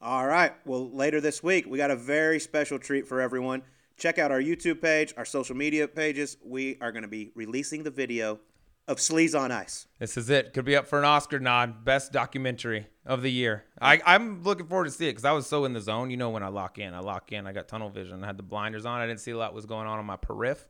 All 0.02 0.26
right. 0.26 0.52
Well, 0.64 0.90
later 0.90 1.20
this 1.20 1.42
week, 1.42 1.66
we 1.66 1.78
got 1.78 1.90
a 1.90 1.96
very 1.96 2.38
special 2.38 2.78
treat 2.78 3.06
for 3.06 3.20
everyone. 3.20 3.62
Check 3.96 4.18
out 4.18 4.30
our 4.30 4.40
YouTube 4.40 4.82
page, 4.82 5.14
our 5.16 5.24
social 5.24 5.56
media 5.56 5.88
pages. 5.88 6.36
We 6.44 6.76
are 6.80 6.92
going 6.92 7.02
to 7.02 7.08
be 7.08 7.30
releasing 7.34 7.82
the 7.82 7.90
video 7.90 8.40
of 8.86 8.98
Sleaze 8.98 9.38
on 9.38 9.50
Ice. 9.50 9.86
This 9.98 10.16
is 10.16 10.28
it. 10.30 10.52
Could 10.52 10.66
be 10.66 10.76
up 10.76 10.86
for 10.86 10.98
an 10.98 11.04
Oscar 11.06 11.40
nod. 11.40 11.84
Best 11.84 12.12
documentary 12.12 12.86
of 13.06 13.22
the 13.22 13.32
year. 13.32 13.64
I, 13.80 14.00
I'm 14.04 14.42
looking 14.42 14.66
forward 14.66 14.84
to 14.84 14.90
see 14.90 15.06
it 15.06 15.12
because 15.12 15.24
I 15.24 15.32
was 15.32 15.46
so 15.46 15.64
in 15.64 15.72
the 15.72 15.80
zone. 15.80 16.10
You 16.10 16.18
know, 16.18 16.30
when 16.30 16.42
I 16.42 16.48
lock 16.48 16.78
in, 16.78 16.92
I 16.92 17.00
lock 17.00 17.32
in. 17.32 17.46
I 17.46 17.52
got 17.52 17.66
tunnel 17.68 17.88
vision. 17.88 18.22
I 18.22 18.26
had 18.26 18.36
the 18.36 18.42
blinders 18.42 18.84
on. 18.84 19.00
I 19.00 19.06
didn't 19.06 19.20
see 19.20 19.30
a 19.32 19.38
lot 19.38 19.54
was 19.54 19.66
going 19.66 19.86
on 19.86 19.98
on 19.98 20.04
my 20.04 20.16
periph, 20.16 20.66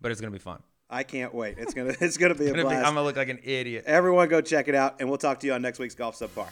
but 0.00 0.10
it's 0.10 0.20
gonna 0.20 0.30
be 0.32 0.38
fun. 0.38 0.62
I 0.88 1.04
can't 1.04 1.32
wait. 1.34 1.56
It's 1.58 1.74
gonna 1.74 1.94
it's 2.00 2.16
gonna 2.16 2.34
be 2.34 2.46
a 2.46 2.50
Gonna 2.50 2.62
be- 2.62 2.68
blast. 2.70 2.86
I'm 2.86 2.94
gonna 2.94 3.04
look 3.06 3.16
like 3.16 3.28
an 3.28 3.38
idiot. 3.44 3.84
Everyone, 3.86 4.28
go 4.28 4.40
check 4.40 4.66
it 4.66 4.74
out, 4.74 4.96
and 4.98 5.08
we'll 5.08 5.18
talk 5.18 5.38
to 5.40 5.46
you 5.46 5.52
on 5.52 5.60
next 5.62 5.78
week's 5.78 5.94
Golf 5.94 6.18
Subpar. 6.18 6.48